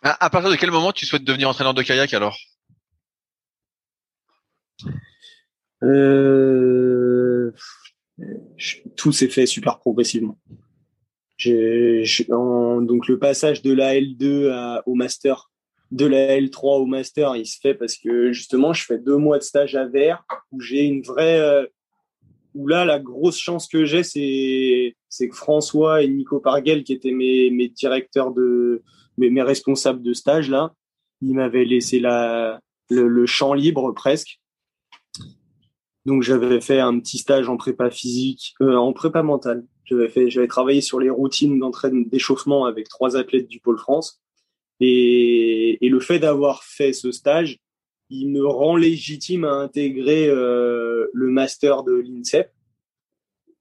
À, 0.03 0.25
à 0.25 0.29
partir 0.29 0.49
de 0.49 0.55
quel 0.55 0.71
moment 0.71 0.91
tu 0.91 1.05
souhaites 1.05 1.23
devenir 1.23 1.49
entraîneur 1.49 1.73
de 1.73 1.83
kayak 1.83 2.13
alors? 2.13 2.37
Euh, 5.83 7.51
tout 8.95 9.11
s'est 9.11 9.29
fait 9.29 9.45
super 9.45 9.79
progressivement. 9.79 10.37
Donc 11.43 13.07
le 13.07 13.17
passage 13.19 13.61
de 13.61 13.73
la 13.73 13.95
L2 13.95 14.51
à, 14.51 14.83
au 14.85 14.93
master, 14.93 15.50
de 15.91 16.05
la 16.05 16.39
L3 16.39 16.81
au 16.81 16.85
master, 16.85 17.35
il 17.35 17.45
se 17.45 17.59
fait 17.59 17.73
parce 17.73 17.97
que 17.97 18.31
justement, 18.31 18.73
je 18.73 18.85
fais 18.85 18.97
deux 18.97 19.17
mois 19.17 19.37
de 19.37 19.43
stage 19.43 19.75
à 19.75 19.85
Vert 19.85 20.23
où 20.51 20.61
j'ai 20.61 20.85
une 20.85 21.01
vraie, 21.01 21.39
euh, 21.39 21.65
où 22.55 22.67
là, 22.67 22.85
la 22.85 22.99
grosse 22.99 23.37
chance 23.37 23.67
que 23.67 23.83
j'ai, 23.85 24.03
c'est, 24.03 25.27
que 25.27 25.35
François 25.35 26.01
et 26.01 26.07
Nico 26.07 26.39
Parguel, 26.39 26.83
qui 26.83 26.93
étaient 26.93 27.11
mes, 27.11 27.49
mes 27.51 27.67
directeurs 27.67 28.33
de, 28.33 28.83
mes, 29.17 29.29
mes 29.29 29.41
responsables 29.41 30.01
de 30.01 30.13
stage 30.13 30.49
là, 30.49 30.73
ils 31.21 31.35
m'avaient 31.35 31.65
laissé 31.65 31.99
la, 31.99 32.61
le, 32.89 33.25
champ 33.25 33.53
libre 33.53 33.91
presque 33.91 34.39
donc 36.05 36.23
j'avais 36.23 36.61
fait 36.61 36.79
un 36.79 36.99
petit 36.99 37.19
stage 37.19 37.47
en 37.47 37.57
prépa 37.57 37.91
physique, 37.91 38.55
euh, 38.61 38.75
en 38.75 38.91
prépa 38.91 39.21
mentale. 39.21 39.65
J'avais 39.85 40.31
j'avais 40.31 40.47
travaillé 40.47 40.81
sur 40.81 40.99
les 40.99 41.11
routines 41.11 41.59
d'entraînement, 41.59 42.07
d'échauffement 42.07 42.65
avec 42.65 42.89
trois 42.89 43.17
athlètes 43.17 43.47
du 43.47 43.59
pôle 43.59 43.77
France. 43.77 44.19
Et, 44.81 45.77
le 45.81 45.99
fait 45.99 46.19
d'avoir 46.19 46.63
fait 46.63 46.93
ce 46.93 47.11
stage, 47.11 47.59
il 48.09 48.29
me 48.29 48.45
rend 48.45 48.75
légitime 48.75 49.45
à 49.45 49.51
intégrer 49.51 50.27
euh, 50.27 51.07
le 51.13 51.29
master 51.29 51.83
de 51.83 51.93
l'INSEP. 51.93 52.51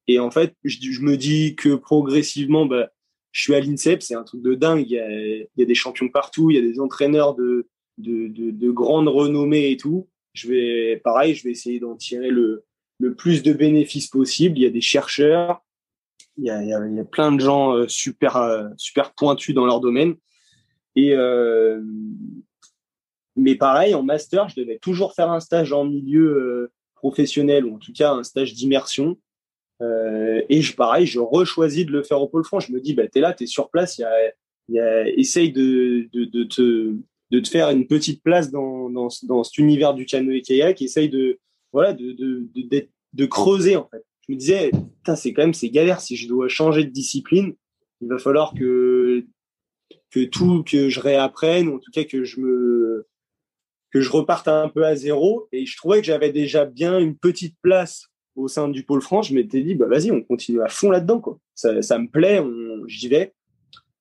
Et 0.07 0.19
en 0.19 0.31
fait, 0.31 0.55
je, 0.65 1.01
me 1.01 1.17
dis 1.17 1.55
que 1.57 1.75
progressivement, 1.75 2.67
bah, 2.67 2.91
je 3.33 3.43
suis 3.43 3.55
à 3.55 3.61
l'INSEP, 3.61 4.03
c'est 4.03 4.15
un 4.15 4.25
truc 4.25 4.43
de 4.43 4.55
dingue. 4.55 4.89
Il 4.89 4.93
y, 4.93 5.63
a, 5.63 5.65
des 5.65 5.75
champions 5.75 6.09
partout, 6.09 6.51
il 6.51 6.57
y 6.57 6.59
a 6.59 6.63
des 6.63 6.81
entraîneurs 6.81 7.35
de, 7.35 7.69
de, 7.99 8.29
de, 8.29 8.51
de 8.51 8.71
grande 8.71 9.09
renommée 9.09 9.71
et 9.71 9.77
tout 9.77 10.09
je 10.33 10.49
vais, 10.49 10.97
pareil, 11.03 11.35
je 11.35 11.45
vais 11.45 11.51
essayer 11.51 11.81
d'en 11.81 11.97
tirer 11.97 12.31
le, 12.31 12.65
le 12.99 13.15
plus 13.15 13.43
de 13.43 13.53
bénéfices 13.53 14.09
possible. 14.09 14.59
Il 14.59 14.63
y 14.63 14.67
a 14.67 14.71
des 14.71 14.81
chercheurs, 14.81 15.63
il 16.37 16.45
y 16.45 16.51
a, 16.51 16.63
il 16.63 16.69
y 16.69 16.75
a, 16.75 16.87
il 16.87 16.95
y 16.95 17.01
a 17.01 17.05
plein 17.05 17.33
de 17.33 17.41
gens 17.41 17.75
euh, 17.75 17.89
super, 17.89 18.37
euh, 18.37 18.69
super 18.77 19.13
pointus 19.15 19.55
dans 19.55 19.67
leur 19.67 19.81
domaine. 19.81 20.15
Euh, 20.99 21.83
mais 23.37 23.55
pareil, 23.55 23.95
en 23.95 24.03
master, 24.03 24.49
je 24.49 24.61
devais 24.61 24.79
toujours 24.79 25.15
faire 25.15 25.31
un 25.31 25.41
stage 25.41 25.73
en 25.73 25.85
milieu 25.85 26.37
euh, 26.37 26.73
professionnel 26.95 27.65
ou 27.65 27.77
en 27.77 27.79
tout 27.79 27.93
cas 27.93 28.13
un 28.13 28.25
stage 28.25 28.55
d'immersion. 28.55 29.17
Euh, 29.83 30.43
et 30.49 30.61
je, 30.61 30.75
pareil, 30.75 31.07
je 31.07 31.21
rechoisis 31.21 31.87
de 31.87 31.93
le 31.93 32.03
faire 32.03 32.21
au 32.21 32.29
Pôle 32.29 32.45
France. 32.45 32.67
Je 32.69 32.73
me 32.73 32.81
dis, 32.81 32.95
bah, 32.95 33.09
t'es 33.09 33.21
là, 33.21 33.33
t'es 33.33 33.47
sur 33.47 33.71
place, 33.71 34.01
essaye 34.69 35.53
de, 35.53 36.09
te 36.13 37.49
faire 37.49 37.71
une 37.71 37.87
petite 37.87 38.23
place 38.23 38.51
dans, 38.51 39.09
cet 39.09 39.59
univers 39.59 39.95
du 39.95 40.05
canoë 40.05 40.43
kayak, 40.43 40.83
essaye 40.83 41.09
de, 41.09 41.39
creuser. 43.31 43.79
Je 44.29 44.33
me 44.33 44.37
disais, 44.37 44.71
c'est 45.17 45.33
quand 45.33 45.43
même, 45.43 45.55
galère. 45.73 46.01
Si 46.01 46.17
je 46.17 46.29
dois 46.29 46.49
changer 46.49 46.85
de 46.85 46.91
discipline, 46.91 47.55
il 48.03 48.09
va 48.09 48.19
falloir 48.19 48.55
que, 48.55 48.65
que 50.11 50.25
tout, 50.25 50.63
que 50.65 50.89
je 50.89 51.01
réapprenne, 51.01 51.69
en 51.69 51.79
tout 51.79 51.91
cas 51.93 52.05
que 52.05 52.25
je 52.25 52.41
me, 52.41 53.07
que 53.91 54.01
je 54.01 54.11
reparte 54.11 54.49
un 54.49 54.69
peu 54.69 54.85
à 54.85 54.95
zéro. 54.95 55.49
Et 55.53 55.67
je 55.67 55.77
trouvais 55.77 56.01
que 56.01 56.07
j'avais 56.07 56.33
déjà 56.33 56.65
bien 56.65 56.99
une 56.99 57.17
petite 57.17 57.57
place 57.63 58.07
au 58.37 58.49
sein 58.49 58.69
du 58.69 58.85
pôle 58.85 59.03
France. 59.03 59.29
Je 59.29 59.35
m'étais 59.35 59.63
dit, 59.63 59.75
bah, 59.75 59.87
vas-y, 59.87 60.11
on 60.11 60.23
continue 60.23 60.63
à 60.63 60.69
fond 60.69 60.91
là-dedans, 60.91 61.21
quoi. 61.21 61.39
Ça, 61.55 61.83
ça 61.83 61.99
me 61.99 62.09
plaît, 62.09 62.43
j'y 62.87 63.09
vais. 63.09 63.33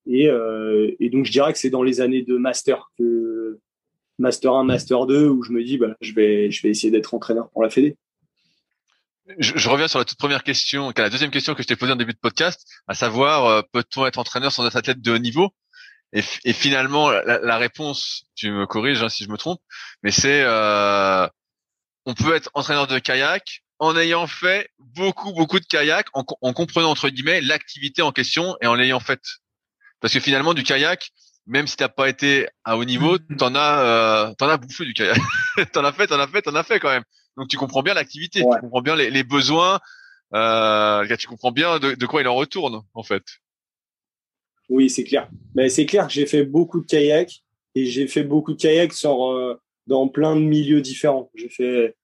Et, 0.06 0.28
euh, 0.28 0.90
et, 0.98 1.10
donc, 1.10 1.26
je 1.26 1.32
dirais 1.32 1.52
que 1.52 1.58
c'est 1.58 1.70
dans 1.70 1.82
les 1.82 2.00
années 2.00 2.22
de 2.22 2.36
master, 2.36 2.90
que 2.98 3.58
master 4.18 4.54
1, 4.54 4.64
master 4.64 5.06
2, 5.06 5.28
où 5.28 5.42
je 5.42 5.52
me 5.52 5.62
dis, 5.62 5.78
bah, 5.78 5.94
je 6.00 6.14
vais, 6.14 6.50
je 6.50 6.62
vais 6.62 6.70
essayer 6.70 6.90
d'être 6.90 7.14
entraîneur 7.14 7.50
pour 7.50 7.62
la 7.62 7.70
Fédé. 7.70 7.96
Je, 9.38 9.52
je, 9.54 9.68
reviens 9.68 9.86
sur 9.86 10.00
la 10.00 10.04
toute 10.04 10.18
première 10.18 10.42
question, 10.42 10.92
la 10.96 11.10
deuxième 11.10 11.30
question 11.30 11.54
que 11.54 11.62
je 11.62 11.68
t'ai 11.68 11.76
posée 11.76 11.92
en 11.92 11.96
début 11.96 12.14
de 12.14 12.18
podcast, 12.18 12.66
à 12.88 12.94
savoir, 12.94 13.46
euh, 13.46 13.62
peut-on 13.72 14.04
être 14.06 14.18
entraîneur 14.18 14.50
sans 14.50 14.66
être 14.66 14.74
athlète 14.74 15.00
de 15.00 15.12
haut 15.12 15.18
niveau? 15.18 15.50
Et, 16.12 16.22
et, 16.44 16.52
finalement, 16.52 17.10
la, 17.10 17.38
la, 17.38 17.58
réponse, 17.58 18.24
tu 18.34 18.50
me 18.50 18.66
corriges 18.66 19.02
hein, 19.02 19.08
si 19.08 19.24
je 19.24 19.28
me 19.28 19.36
trompe, 19.36 19.60
mais 20.02 20.10
c'est, 20.10 20.42
euh, 20.42 21.26
on 22.04 22.14
peut 22.14 22.34
être 22.34 22.50
entraîneur 22.54 22.86
de 22.86 22.98
kayak 22.98 23.62
en 23.78 23.96
ayant 23.96 24.26
fait 24.26 24.68
beaucoup, 24.78 25.32
beaucoup 25.32 25.60
de 25.60 25.66
kayak, 25.66 26.08
en, 26.14 26.24
en 26.42 26.52
comprenant 26.52 26.90
entre 26.90 27.08
guillemets 27.08 27.40
l'activité 27.40 28.02
en 28.02 28.12
question 28.12 28.56
et 28.60 28.66
en 28.66 28.74
l'ayant 28.74 29.00
faite 29.00 29.22
parce 30.00 30.14
que 30.14 30.20
finalement, 30.20 30.54
du 30.54 30.62
kayak, 30.62 31.10
même 31.46 31.66
si 31.66 31.76
t'as 31.76 31.88
pas 31.88 32.08
été 32.08 32.48
à 32.64 32.76
haut 32.76 32.84
niveau, 32.84 33.18
mm-hmm. 33.18 33.36
t'en 33.36 33.54
as, 33.54 33.80
euh, 33.80 34.34
t'en 34.34 34.48
as 34.48 34.56
bouffé 34.56 34.84
du 34.84 34.94
kayak. 34.94 35.18
t'en 35.72 35.84
as 35.84 35.92
fait, 35.92 36.06
t'en 36.06 36.18
as 36.18 36.26
fait, 36.26 36.42
t'en 36.42 36.54
as 36.54 36.62
fait 36.62 36.80
quand 36.80 36.90
même. 36.90 37.04
Donc 37.36 37.48
tu 37.48 37.56
comprends 37.56 37.82
bien 37.82 37.94
l'activité, 37.94 38.42
ouais. 38.42 38.56
tu 38.56 38.60
comprends 38.62 38.82
bien 38.82 38.96
les, 38.96 39.10
les 39.10 39.22
besoins, 39.22 39.78
euh, 40.34 41.16
tu 41.16 41.28
comprends 41.28 41.52
bien 41.52 41.78
de, 41.78 41.94
de, 41.94 42.06
quoi 42.06 42.22
il 42.22 42.28
en 42.28 42.34
retourne 42.34 42.82
en 42.94 43.02
fait. 43.02 43.22
Oui, 44.70 44.88
c'est 44.88 45.04
clair. 45.04 45.28
Mais 45.54 45.68
c'est 45.68 45.84
clair 45.84 46.06
que 46.06 46.12
j'ai 46.12 46.26
fait 46.26 46.44
beaucoup 46.44 46.80
de 46.80 46.86
kayak 46.86 47.42
et 47.74 47.86
j'ai 47.86 48.06
fait 48.06 48.22
beaucoup 48.22 48.54
de 48.54 48.60
kayak 48.62 48.92
euh, 49.04 49.54
dans 49.88 50.08
plein 50.08 50.36
de 50.36 50.42
milieux 50.42 50.80
différents. 50.80 51.28
J'ai 51.34 51.48
fait, 51.48 51.96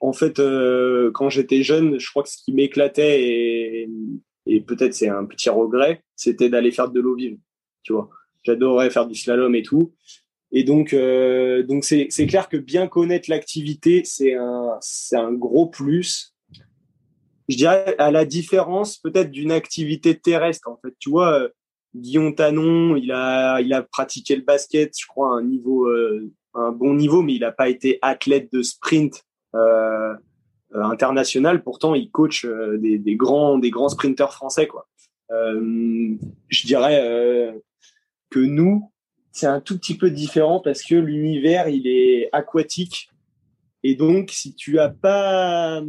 en 0.00 0.14
fait, 0.14 0.40
euh, 0.40 1.10
quand 1.12 1.28
j'étais 1.28 1.62
jeune, 1.62 2.00
je 2.00 2.10
crois 2.10 2.22
que 2.22 2.30
ce 2.30 2.42
qui 2.42 2.54
m'éclatait 2.54 3.86
et, 4.46 4.60
peut-être 4.66 4.94
c'est 4.94 5.08
un 5.08 5.26
petit 5.26 5.50
regret, 5.50 6.02
c'était 6.14 6.48
d'aller 6.48 6.70
faire 6.70 6.90
de 6.90 7.00
l'eau 7.00 7.14
vive. 7.14 7.36
Tu 7.82 7.92
vois, 7.92 8.08
j'adorais 8.44 8.90
faire 8.90 9.06
du 9.06 9.14
slalom 9.14 9.54
et 9.54 9.62
tout. 9.62 9.92
Et 10.52 10.64
donc, 10.64 10.94
euh, 10.94 11.64
donc 11.64 11.84
c'est 11.84 12.06
c'est 12.10 12.26
clair 12.26 12.48
que 12.48 12.56
bien 12.56 12.86
connaître 12.86 13.28
l'activité, 13.28 14.02
c'est 14.04 14.34
un 14.34 14.78
c'est 14.80 15.16
un 15.16 15.32
gros 15.32 15.66
plus. 15.66 16.34
Je 17.48 17.56
dirais 17.56 17.94
à 17.98 18.10
la 18.10 18.24
différence 18.24 18.96
peut-être 18.96 19.30
d'une 19.30 19.50
activité 19.52 20.16
terrestre. 20.16 20.68
En 20.68 20.78
fait, 20.82 20.94
tu 20.98 21.10
vois, 21.10 21.50
Guillaume 21.96 22.34
Tanon, 22.34 22.96
il 22.96 23.12
a 23.12 23.60
il 23.60 23.72
a 23.72 23.82
pratiqué 23.82 24.36
le 24.36 24.42
basket, 24.42 24.92
je 24.98 25.06
crois, 25.06 25.36
un 25.36 25.42
niveau 25.42 25.86
euh, 25.86 26.32
un 26.54 26.72
bon 26.72 26.94
niveau, 26.94 27.22
mais 27.22 27.34
il 27.34 27.40
n'a 27.40 27.52
pas 27.52 27.68
été 27.68 27.98
athlète 28.02 28.52
de 28.52 28.62
sprint. 28.62 29.24
Euh, 29.54 30.14
euh, 30.74 30.82
international. 30.82 31.62
Pourtant, 31.62 31.94
il 31.94 32.10
coach 32.10 32.44
euh, 32.44 32.76
des, 32.76 32.98
des, 32.98 33.14
grands, 33.14 33.56
des 33.56 33.70
grands 33.70 33.88
sprinteurs 33.88 34.32
français, 34.32 34.66
quoi. 34.66 34.88
Je 35.30 36.66
dirais 36.66 37.54
que 38.30 38.40
nous, 38.40 38.92
c'est 39.32 39.46
un 39.46 39.60
tout 39.60 39.78
petit 39.78 39.96
peu 39.96 40.10
différent 40.10 40.60
parce 40.60 40.82
que 40.82 40.96
l'univers, 40.96 41.68
il 41.68 41.86
est 41.86 42.28
aquatique. 42.32 43.10
Et 43.84 43.94
donc, 43.94 44.30
si 44.32 44.54
tu 44.54 44.78
as 44.80 44.88
pas, 44.88 45.82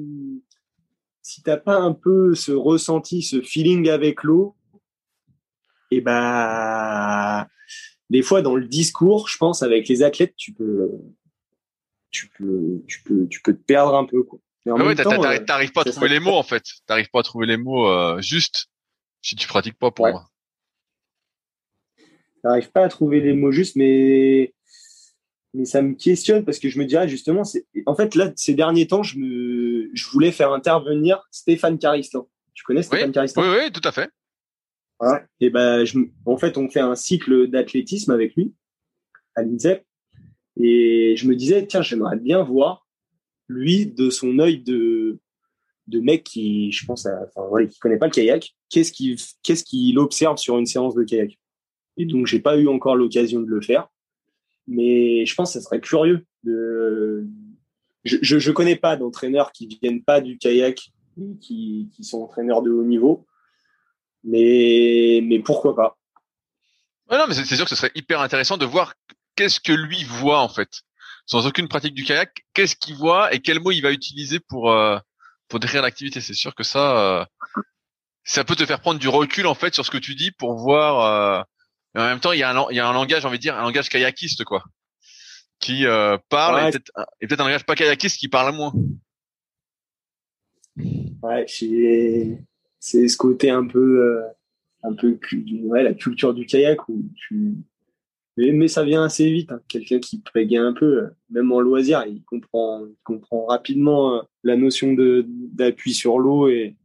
si 1.22 1.42
t'as 1.42 1.58
pas 1.58 1.78
un 1.78 1.94
peu 1.94 2.36
ce 2.36 2.52
ressenti, 2.52 3.24
ce 3.24 3.42
feeling 3.42 3.90
avec 3.90 4.24
l'eau, 4.24 4.56
et 5.90 5.98
eh 5.98 6.02
bah 6.02 7.48
des 8.10 8.22
fois 8.22 8.42
dans 8.42 8.56
le 8.56 8.66
discours, 8.66 9.28
je 9.28 9.38
pense 9.38 9.64
avec 9.64 9.88
les 9.88 10.04
athlètes, 10.04 10.34
tu 10.36 10.54
peux 10.54 10.92
tu 12.12 12.28
peux 12.30 12.84
tu 12.88 13.04
peux 13.04 13.28
tu 13.28 13.42
peux 13.42 13.54
te 13.54 13.64
perdre 13.64 13.96
un 13.96 14.06
peu 14.06 14.24
quoi. 14.24 14.40
Mais 14.66 14.72
en 14.74 14.80
euh, 14.80 15.38
t'arrives 15.46 15.72
pas 15.72 15.82
à 15.82 15.86
trouver 15.86 16.10
les 16.10 16.20
mots 16.20 16.36
en 16.36 16.44
fait. 16.44 16.64
T'arrives 16.86 17.10
pas 17.10 17.22
à 17.22 17.24
trouver 17.24 17.46
les 17.46 17.58
mots 17.58 17.88
euh, 17.88 18.20
juste 18.20 18.68
si 19.22 19.36
tu 19.36 19.48
pratiques 19.48 19.78
pas 19.78 19.92
pour 19.92 20.06
ouais. 20.06 20.12
moi. 20.12 20.30
T'arrives 22.44 22.72
pas 22.72 22.84
à 22.84 22.90
trouver 22.90 23.22
les 23.22 23.34
mots 23.34 23.52
justes, 23.52 23.76
mais 23.78 24.54
mais 25.54 25.66
ça 25.66 25.82
me 25.82 25.94
questionne 25.94 26.44
parce 26.44 26.60
que 26.60 26.70
je 26.70 26.80
me 26.80 26.86
dirais 26.86 27.08
justement, 27.08 27.46
c'est 27.46 27.66
en 27.86 27.96
fait 27.96 28.14
là 28.16 28.32
ces 28.36 28.56
derniers 28.56 28.88
temps, 28.88 29.04
je 29.04 29.18
me 29.18 29.90
je 29.94 30.10
voulais 30.10 30.32
faire 30.32 30.52
intervenir 30.52 31.26
Stéphane 31.32 31.80
Caristan. 31.80 32.28
Tu 32.54 32.64
connais 32.64 32.84
Stéphane 32.84 33.08
oui, 33.08 33.14
Caristan 33.14 33.42
Oui, 33.42 33.48
oui, 33.50 33.72
tout 33.72 33.88
à 33.88 33.92
fait. 33.92 34.10
Et 35.40 35.50
ben, 35.50 35.86
je, 35.86 36.00
en 36.26 36.38
fait, 36.38 36.58
on 36.58 36.70
fait 36.70 36.80
un 36.80 36.96
cycle 36.96 37.48
d'athlétisme 37.48 38.12
avec 38.12 38.36
lui 38.36 38.54
à 39.36 39.44
l'INSEP. 39.44 39.84
Et 40.60 41.16
je 41.16 41.28
me 41.28 41.36
disais, 41.36 41.66
tiens, 41.68 41.82
j'aimerais 41.82 42.18
bien 42.18 42.44
voir 42.44 42.88
lui 43.48 43.86
de 43.86 44.10
son 44.10 44.40
œil 44.40 44.60
de 44.60 45.20
de 45.88 46.02
mec 46.02 46.26
qui, 46.26 46.70
je 46.74 46.86
pense, 46.86 47.06
enfin 47.06 47.48
voilà, 47.48 47.66
qui 47.66 47.80
connaît 47.80 47.98
pas 47.98 48.08
le 48.08 48.12
kayak. 48.12 48.54
Qu'est-ce 48.70 48.92
qu'il 48.92 49.18
qu'est-ce 49.42 49.64
qu'il 49.64 49.98
observe 50.00 50.38
sur 50.38 50.58
une 50.58 50.66
séance 50.66 50.96
de 50.96 51.04
kayak 51.04 51.38
Et 51.96 52.06
donc, 52.06 52.28
j'ai 52.28 52.40
pas 52.40 52.58
eu 52.58 52.68
encore 52.68 52.98
l'occasion 52.98 53.40
de 53.42 53.48
le 53.48 53.62
faire, 53.62 53.88
mais 54.68 55.26
je 55.26 55.34
pense 55.34 55.54
que 55.54 55.60
ça 55.60 55.66
serait 55.66 55.80
curieux 55.80 56.26
de. 56.44 57.26
Je 58.04 58.18
je, 58.22 58.40
je 58.40 58.52
connais 58.52 58.76
pas 58.76 58.98
d'entraîneurs 58.98 59.52
qui 59.54 59.68
viennent 59.82 60.04
pas 60.04 60.20
du 60.20 60.38
kayak 60.38 60.92
qui 61.40 61.90
qui 61.94 62.04
sont 62.04 62.22
entraîneurs 62.22 62.62
de 62.62 62.72
haut 62.72 62.84
niveau 62.84 63.26
mais, 64.28 65.22
mais 65.24 65.40
pourquoi 65.40 65.76
pas? 65.76 65.98
Ouais, 67.10 67.18
Non, 67.18 67.26
mais 67.28 67.34
c'est 67.34 67.56
sûr 67.56 67.66
que 67.66 67.70
ce 67.70 67.76
serait 67.76 67.92
hyper 67.96 68.22
intéressant 68.22 68.58
de 68.58 68.66
voir 68.66 68.94
qu'est-ce 69.36 69.60
que 69.60 69.72
lui 69.72 70.04
voit 70.04 70.42
en 70.42 70.50
fait, 70.50 70.82
sans 71.26 71.48
aucune 71.48 71.68
pratique 71.68 71.94
du 71.94 72.04
kayak, 72.04 72.46
qu'est-ce 72.54 72.76
qu'il 72.76 72.96
voit 72.96 73.34
et 73.34 73.40
quel 73.40 73.60
mot 73.60 73.72
il 73.72 73.82
va 73.82 73.92
utiliser 73.92 74.40
pour 74.40 74.72
euh, 74.72 74.98
pour 75.48 75.60
décrire 75.60 75.82
l'activité? 75.82 76.20
C'est 76.20 76.34
sûr 76.34 76.54
que 76.56 76.64
ça, 76.64 77.22
euh, 77.22 77.26
ça 78.24 78.44
peut 78.44 78.56
te 78.56 78.66
faire 78.66 78.82
prendre 78.82 79.00
du 79.00 79.08
recul 79.08 79.48
en 79.48 79.56
fait 79.56 79.74
sur 79.74 79.86
ce 79.86 79.92
que 79.92 79.98
tu 79.98 80.16
dis 80.16 80.32
pour 80.32 80.56
voir. 80.56 81.02
Euh, 81.02 81.44
en 81.96 82.06
même 82.06 82.20
temps, 82.20 82.34
il 82.34 82.40
y 82.40 82.44
a 82.44 82.52
un 82.52 82.66
il 82.70 82.76
y 82.76 82.80
a 82.80 82.88
un 82.88 82.94
langage, 82.94 83.22
j'ai 83.22 83.28
envie 83.28 83.38
de 83.38 83.42
dire, 83.42 83.58
un 83.58 83.62
langage 83.64 83.90
kayakiste 83.90 84.44
quoi, 84.44 84.64
qui 85.60 85.86
euh, 85.86 86.18
parle 86.30 86.68
et 86.68 86.72
peut-être 86.72 86.92
peut 87.30 87.36
un 87.42 87.46
langage 87.46 87.66
pas 87.66 87.76
kayakiste 87.76 88.20
qui 88.20 88.28
parle 88.28 88.54
moins. 88.54 88.74
Ouais, 91.24 91.46
j'ai 91.48 92.38
c'est 92.80 93.08
ce 93.08 93.18
côté 93.18 93.50
un 93.50 93.66
peu 93.66 94.02
euh, 94.02 94.22
un 94.84 94.94
peu 94.94 95.20
ouais, 95.64 95.84
la 95.84 95.94
culture 95.94 96.34
du 96.34 96.46
kayak 96.46 96.88
où 96.90 97.04
tu 97.16 97.56
mais, 98.40 98.68
ça 98.68 98.84
vient 98.84 99.04
assez 99.04 99.32
vite 99.32 99.52
hein. 99.52 99.60
quelqu'un 99.68 100.00
qui 100.00 100.22
prégaye 100.22 100.58
un 100.58 100.74
peu 100.74 100.86
euh, 100.86 101.08
même 101.32 101.52
en 101.52 101.60
loisir 101.60 102.06
il 102.08 102.24
comprend 102.24 102.86
il 102.86 102.96
comprend 103.04 103.46
rapidement 103.46 104.16
euh, 104.16 104.22
la 104.44 104.56
notion 104.56 104.96
d'appui 104.96 105.94
sur 105.94 106.20
l'eau 106.20 106.48
et 106.48 106.76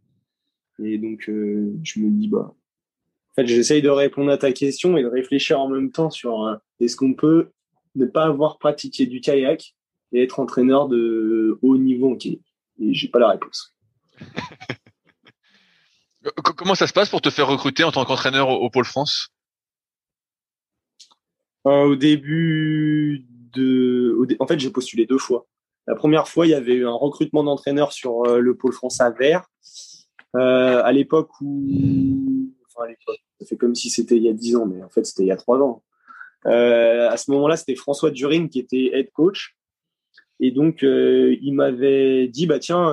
et 0.83 0.99
donc 0.99 1.25
je 1.27 2.01
me 2.01 2.11
dis 2.11 2.29
bah 2.29 2.55
en 2.55 3.35
fait 3.37 3.47
j'essaye 3.47 3.83
de 3.83 3.91
répondre 3.91 4.31
à 4.31 4.39
ta 4.39 4.53
question 4.53 4.97
et 4.97 5.03
de 5.03 5.09
réfléchir 5.09 5.61
en 5.61 5.69
même 5.69 5.93
temps 5.93 6.11
sur 6.11 6.59
est-ce 6.81 6.97
qu'on 6.97 7.15
peut 7.15 7.51
ne 7.95 8.07
pas 8.07 8.25
avoir 8.25 8.59
pratiqué 8.59 9.07
du 9.07 9.21
kayak 9.21 9.75
et 10.13 10.23
être 10.23 10.41
entraîneur 10.41 10.89
de 10.89 11.59
haut 11.63 11.77
niveau 11.77 12.13
en 12.13 12.17
kayak? 12.17 12.41
Et 12.81 12.95
j'ai 12.95 13.09
pas 13.09 13.19
la 13.21 13.31
réponse 13.31 13.77
Comment 16.57 16.75
ça 16.75 16.87
se 16.87 16.93
passe 16.93 17.09
pour 17.09 17.21
te 17.21 17.31
faire 17.31 17.49
recruter 17.49 17.85
en 17.85 17.91
tant 17.91 18.05
qu'entraîneur 18.05 18.49
au, 18.49 18.71
Pôle 18.71 18.85
France? 18.85 19.29
Euh, 21.67 21.85
Au 21.85 21.97
début 21.97 23.27
de, 23.55 24.17
en 24.39 24.47
fait, 24.47 24.59
j'ai 24.59 24.71
postulé 24.71 25.07
deux 25.07 25.19
fois. 25.19 25.47
La 25.87 25.97
première 25.97 26.29
fois, 26.29 26.47
il 26.47 26.51
y 26.51 26.55
avait 26.55 26.75
eu 26.75 26.87
un 26.87 26.93
recrutement 26.93 27.43
d'entraîneur 27.43 27.93
sur 27.93 28.25
euh, 28.25 28.39
le 28.39 28.57
Pôle 28.57 28.73
France 28.73 29.01
à 29.01 29.11
Vert. 29.11 29.47
Euh, 30.37 30.83
à 30.85 30.93
l'époque 30.93 31.31
où, 31.41 32.53
enfin, 32.67 32.87
à 32.87 32.89
l'époque, 32.89 33.19
ça 33.41 33.47
fait 33.47 33.57
comme 33.57 33.75
si 33.75 33.91
c'était 33.91 34.17
il 34.17 34.23
y 34.23 34.29
a 34.29 34.33
dix 34.33 34.55
ans, 34.55 34.67
mais 34.67 34.83
en 34.83 34.89
fait, 34.89 35.05
c'était 35.05 35.25
il 35.25 35.29
y 35.29 35.33
a 35.33 35.37
trois 35.37 35.59
ans. 35.59 35.83
À 36.45 37.17
ce 37.17 37.31
moment-là, 37.33 37.57
c'était 37.57 37.77
François 37.77 38.11
During 38.11 38.49
qui 38.49 38.59
était 38.59 38.91
head 38.93 39.11
coach. 39.13 39.57
Et 40.41 40.51
donc, 40.51 40.83
il 40.83 41.53
m'avait 41.53 42.29
dit, 42.29 42.47
bah 42.47 42.59
tiens, 42.59 42.93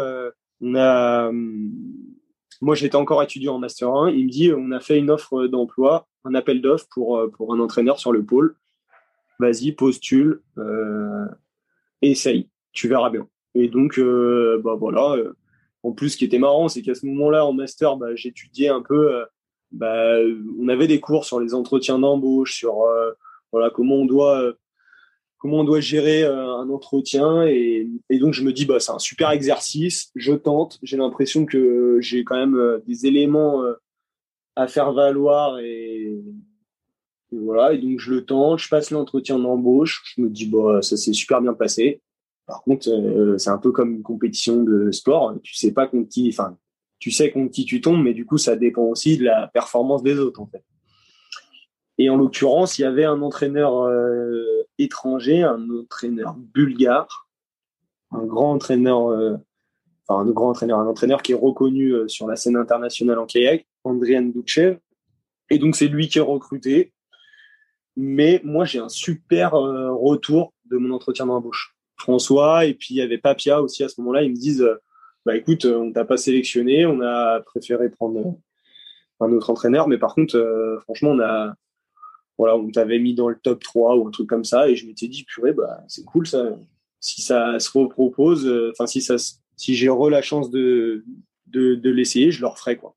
on 0.62 0.76
a 0.76 1.32
moi, 2.62 2.76
j'étais 2.76 2.95
encore 2.95 3.24
étudiant 3.24 3.55
en 3.55 3.60
Master 3.60 3.89
1. 3.89 4.12
Il 4.12 4.26
me 4.26 4.30
dit, 4.30 4.51
on 4.53 4.72
a 4.72 4.80
fait 4.80 4.97
une 4.97 5.10
offre 5.10 5.47
d'emploi, 5.47 6.07
un 6.26 6.36
appel 6.36 6.62
d'offres 6.62 6.88
pour, 6.91 7.18
euh, 7.18 7.30
pour 7.30 7.53
un 7.53 7.60
entraîneur 7.60 7.99
sur 7.99 8.12
le 8.12 8.24
pôle. 8.24 8.55
Vas-y, 9.39 9.72
postule, 9.72 10.41
euh, 10.57 11.26
essaye, 12.01 12.49
tu 12.74 12.89
verras 12.89 13.10
bien. 13.10 13.28
Et 13.55 13.70
donc, 13.70 13.97
euh, 13.97 14.60
bah 14.64 14.76
voilà. 14.76 15.16
En 15.84 15.93
plus, 15.93 16.10
ce 16.10 16.18
qui 16.18 16.26
était 16.26 16.39
marrant, 16.39 16.68
c'est 16.68 16.82
qu'à 16.82 16.93
ce 16.93 17.05
moment-là, 17.05 17.45
en 17.45 17.53
master, 17.53 17.95
bah, 17.95 18.14
j'étudiais 18.16 18.68
un 18.68 18.82
peu. 18.82 19.24
bah, 19.72 20.18
on 20.60 20.68
avait 20.68 20.88
des 20.88 20.99
cours 20.99 21.26
sur 21.26 21.39
les 21.39 21.53
entretiens 21.53 21.99
d'embauche, 21.99 22.57
sur 22.57 22.86
voilà 23.51 23.70
comment 23.70 23.95
on 23.95 24.05
doit 24.05 24.53
comment 25.40 25.60
on 25.60 25.64
doit 25.64 25.80
gérer 25.80 26.24
euh, 26.24 26.58
un 26.58 26.70
entretien 26.70 27.48
et, 27.48 27.88
et, 28.10 28.20
donc 28.20 28.34
je 28.34 28.44
me 28.44 28.54
dis 28.54 28.66
bah 28.66 28.80
c'est 28.80 28.92
un 28.92 29.00
super 29.00 29.32
exercice 29.32 30.12
je 30.16 30.34
tente 30.34 30.78
j'ai 30.84 30.98
l'impression 30.98 31.46
que 31.46 31.98
j'ai 32.02 32.24
quand 32.24 32.36
même 32.36 32.56
euh, 32.56 32.84
des 32.86 33.08
éléments 33.08 33.64
euh, 33.64 33.74
à 34.56 34.68
faire 34.68 34.92
valoir 34.94 35.58
et, 35.60 36.22
voilà 37.32 37.74
et 37.74 37.78
donc 37.78 38.00
je 38.00 38.14
le 38.14 38.26
tente 38.26 38.60
je 38.60 38.70
passe 38.70 38.92
l'entretien 38.92 39.40
d'embauche 39.40 40.04
je 40.16 40.22
me 40.22 40.30
dis 40.30 40.46
bah 40.46 40.82
ça 40.82 40.98
s'est 40.98 41.14
super 41.14 41.42
bien 41.42 41.54
passé. 41.54 42.02
Par 42.46 42.64
contre 42.64 43.38
c'est 43.38 43.52
un 43.52 43.60
peu 43.60 43.72
comme 43.72 43.94
une 43.94 44.02
compétition 44.04 44.64
de 44.64 44.92
sport 44.92 45.36
tu 45.44 45.56
sais 45.56 45.72
pas 45.72 45.88
contre 45.88 46.10
qui 46.10 46.28
enfin 46.30 46.58
tu 46.98 47.12
sais 47.12 47.32
contre 47.32 47.52
qui 47.52 47.64
tu 47.64 47.80
tombes 47.80 48.04
mais 48.04 48.16
du 48.16 48.26
coup 48.26 48.40
ça 48.40 48.56
dépend 48.56 48.86
aussi 48.86 49.18
de 49.18 49.24
la 49.26 49.48
performance 49.54 50.02
des 50.02 50.18
autres 50.18 50.42
en 50.42 50.48
fait. 50.48 50.64
Et 52.00 52.10
en 52.10 52.16
l'occurrence, 52.16 52.80
il 52.80 52.84
y 52.84 52.86
avait 52.86 53.04
un 53.04 53.22
entraîneur 53.22 53.82
euh, 53.82 54.59
étranger, 54.80 55.44
un 55.44 55.70
entraîneur 55.70 56.36
bulgare, 56.36 57.28
un 58.12 58.26
grand 58.26 58.54
entraîneur, 58.54 59.10
euh, 59.10 59.36
enfin 60.08 60.22
un 60.22 60.32
grand 60.32 60.50
entraîneur, 60.50 60.80
un 60.80 60.88
entraîneur 60.88 61.22
qui 61.22 61.34
est 61.34 61.36
reconnu 61.36 61.92
euh, 61.92 62.08
sur 62.08 62.28
la 62.28 62.36
scène 62.36 62.56
internationale 62.56 63.20
en 63.20 63.26
kayak, 63.26 63.68
Andrian 63.84 64.24
Dukchev. 64.24 64.80
Et 65.50 65.60
donc 65.60 65.76
c'est 65.76 65.88
lui 65.88 66.08
qui 66.08 66.18
est 66.18 66.22
recruté. 66.22 66.94
Mais 67.96 68.42
moi 68.44 68.66
j'ai 68.66 68.80
un 68.80 68.90
super 68.90 69.52
retour 69.52 70.54
de 70.66 70.78
mon 70.78 70.94
entretien 70.96 71.26
d'embauche. 71.26 71.76
François 71.98 72.66
et 72.66 72.74
puis 72.74 72.96
il 72.96 72.98
y 72.98 73.02
avait 73.02 73.18
Papia 73.18 73.62
aussi 73.62 73.84
à 73.84 73.90
ce 73.90 74.00
moment-là. 74.02 74.24
Ils 74.24 74.32
me 74.32 74.36
disent, 74.36 74.66
bah 75.26 75.36
écoute, 75.36 75.66
on 75.66 75.92
t'a 75.92 76.06
pas 76.06 76.16
sélectionné, 76.16 76.86
on 76.86 77.02
a 77.02 77.42
préféré 77.42 77.90
prendre 77.90 78.38
un 79.20 79.32
autre 79.34 79.50
entraîneur, 79.50 79.90
mais 79.90 79.98
par 79.98 80.16
contre, 80.16 80.80
franchement, 80.84 81.10
on 81.10 81.20
a 81.20 81.56
voilà, 82.40 82.56
on 82.56 82.72
t'avait 82.72 83.00
mis 83.00 83.14
dans 83.14 83.28
le 83.28 83.36
top 83.36 83.62
3 83.62 83.98
ou 83.98 84.08
un 84.08 84.12
truc 84.12 84.30
comme 84.30 84.46
ça, 84.46 84.70
et 84.70 84.76
je 84.78 84.88
m'étais 84.88 85.10
dit, 85.10 85.26
purée, 85.26 85.52
bah, 85.52 85.84
c'est 85.90 86.06
cool 86.06 86.26
ça. 86.26 86.58
Si 87.02 87.22
ça 87.22 87.60
se 87.60 87.70
repropose, 87.78 88.48
euh, 88.48 88.72
enfin, 88.72 88.88
si 88.88 89.02
ça, 89.02 89.16
si 89.58 89.76
j'ai 89.76 89.90
re 89.90 90.10
la 90.10 90.22
chance 90.22 90.50
de, 90.50 91.04
de, 91.48 91.90
l'essayer, 91.90 92.32
je 92.32 92.40
le 92.40 92.48
referai, 92.48 92.78
quoi. 92.78 92.96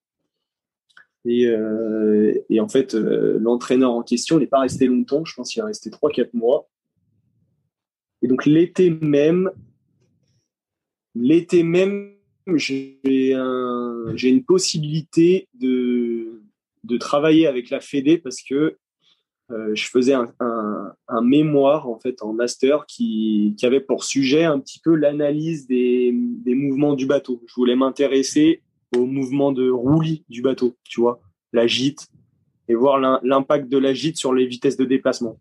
Et, 1.25 1.47
euh, 1.47 2.33
et 2.49 2.61
en 2.61 2.69
fait, 2.69 2.95
euh, 2.95 3.39
l'entraîneur 3.41 3.91
en 3.91 4.03
question 4.03 4.39
n'est 4.39 4.47
pas 4.47 4.61
resté 4.61 4.87
longtemps, 4.87 5.25
je 5.25 5.35
pense 5.35 5.51
qu'il 5.51 5.61
est 5.61 5.65
resté 5.65 5.91
3-4 5.91 6.31
mois. 6.35 6.69
Et 8.23 8.29
donc, 8.29 8.47
l'été 8.47 8.91
même, 8.91 9.51
l'été 11.17 11.65
même, 11.65 12.15
j'ai 12.55 13.35
un, 13.35 14.15
une 14.15 14.45
possibilité 14.45 15.49
de, 15.55 16.43
de 16.85 16.97
travailler 16.97 17.49
avec 17.49 17.71
la 17.71 17.81
Fédé 17.81 18.19
parce 18.19 18.41
que 18.41 18.79
je 19.75 19.87
faisais 19.89 20.15
un, 20.15 21.23
mémoire 21.23 21.89
en 21.89 21.99
fait 21.99 22.23
en 22.23 22.33
master 22.33 22.87
qui, 22.87 23.55
avait 23.63 23.81
pour 23.81 24.05
sujet 24.05 24.45
un 24.45 24.59
petit 24.59 24.81
peu 24.81 24.95
l'analyse 24.95 25.67
des, 25.67 26.13
des, 26.15 26.55
mouvements 26.55 26.95
du 26.95 27.07
bateau. 27.07 27.43
Je 27.47 27.55
voulais 27.55 27.77
m'intéresser 27.77 28.63
au 28.97 29.07
mouvement 29.07 29.53
de 29.53 29.71
roulis 29.71 30.25
du 30.29 30.43
bateau, 30.43 30.77
tu 30.85 31.01
vois, 31.01 31.21
la 31.53 31.67
gîte, 31.67 32.09
et 32.69 32.75
voir 32.75 32.99
l'impact 33.23 33.69
de 33.69 33.79
la 33.79 33.95
gîte 33.95 34.17
sur 34.17 34.35
les 34.35 34.47
vitesses 34.47 34.77
de 34.77 34.85
déplacement. 34.85 35.39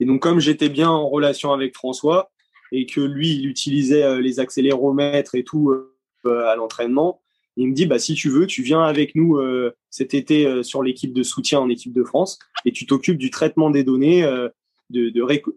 Et 0.00 0.04
donc 0.04 0.20
comme 0.20 0.40
j'étais 0.40 0.68
bien 0.68 0.90
en 0.90 1.08
relation 1.08 1.52
avec 1.52 1.74
François 1.74 2.30
et 2.72 2.86
que 2.86 3.00
lui 3.00 3.36
il 3.36 3.46
utilisait 3.46 4.02
euh, 4.02 4.20
les 4.20 4.40
accéléromètres 4.40 5.34
et 5.34 5.44
tout 5.44 5.70
euh, 5.70 6.46
à 6.46 6.56
l'entraînement, 6.56 7.21
il 7.56 7.68
me 7.68 7.74
dit 7.74 7.86
bah 7.86 7.98
si 7.98 8.14
tu 8.14 8.28
veux, 8.28 8.46
tu 8.46 8.62
viens 8.62 8.82
avec 8.82 9.14
nous 9.14 9.36
euh, 9.36 9.74
cet 9.90 10.14
été 10.14 10.46
euh, 10.46 10.62
sur 10.62 10.82
l'équipe 10.82 11.12
de 11.12 11.22
soutien 11.22 11.60
en 11.60 11.68
équipe 11.68 11.92
de 11.92 12.04
France 12.04 12.38
et 12.64 12.72
tu 12.72 12.86
t'occupes 12.86 13.18
du 13.18 13.30
traitement 13.30 13.70
des 13.70 13.84
données, 13.84 14.24
euh, 14.24 14.48
de, 14.90 15.12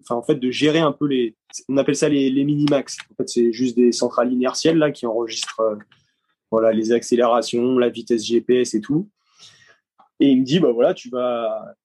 en 0.10 0.22
fait 0.24 0.36
de 0.36 0.52
gérer 0.52 0.80
un 0.80 0.92
peu 0.92 1.08
les, 1.08 1.36
on 1.70 1.78
appelle 1.78 1.96
ça 1.96 2.10
les, 2.10 2.30
les 2.30 2.44
minimax. 2.44 2.98
En 3.12 3.16
fait 3.16 3.30
c'est 3.30 3.52
juste 3.54 3.76
des 3.76 3.92
centrales 3.92 4.32
inertielles 4.32 4.92
qui 4.94 5.06
enregistrent 5.06 5.78
voilà, 6.52 6.72
les 6.72 6.92
accélérations, 6.92 7.78
la 7.78 7.90
vitesse 7.90 8.26
GPS 8.26 8.74
et 8.74 8.82
tout. 8.82 9.10
Et 10.22 10.30
il 10.30 10.40
me 10.40 10.46
dit, 10.46 10.60
bah 10.60 10.72
voilà, 10.72 10.94
tu 10.94 11.10
vas, 11.10 11.76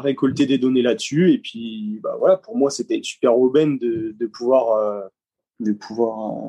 récolter 0.00 0.46
des 0.46 0.58
données 0.58 0.82
là-dessus. 0.82 1.30
Et 1.32 1.38
puis, 1.38 2.00
bah 2.02 2.16
voilà, 2.18 2.36
pour 2.36 2.56
moi, 2.56 2.70
c'était 2.70 2.98
super 3.04 3.38
aubaine 3.38 3.78
de 3.78 4.26
pouvoir 4.26 5.08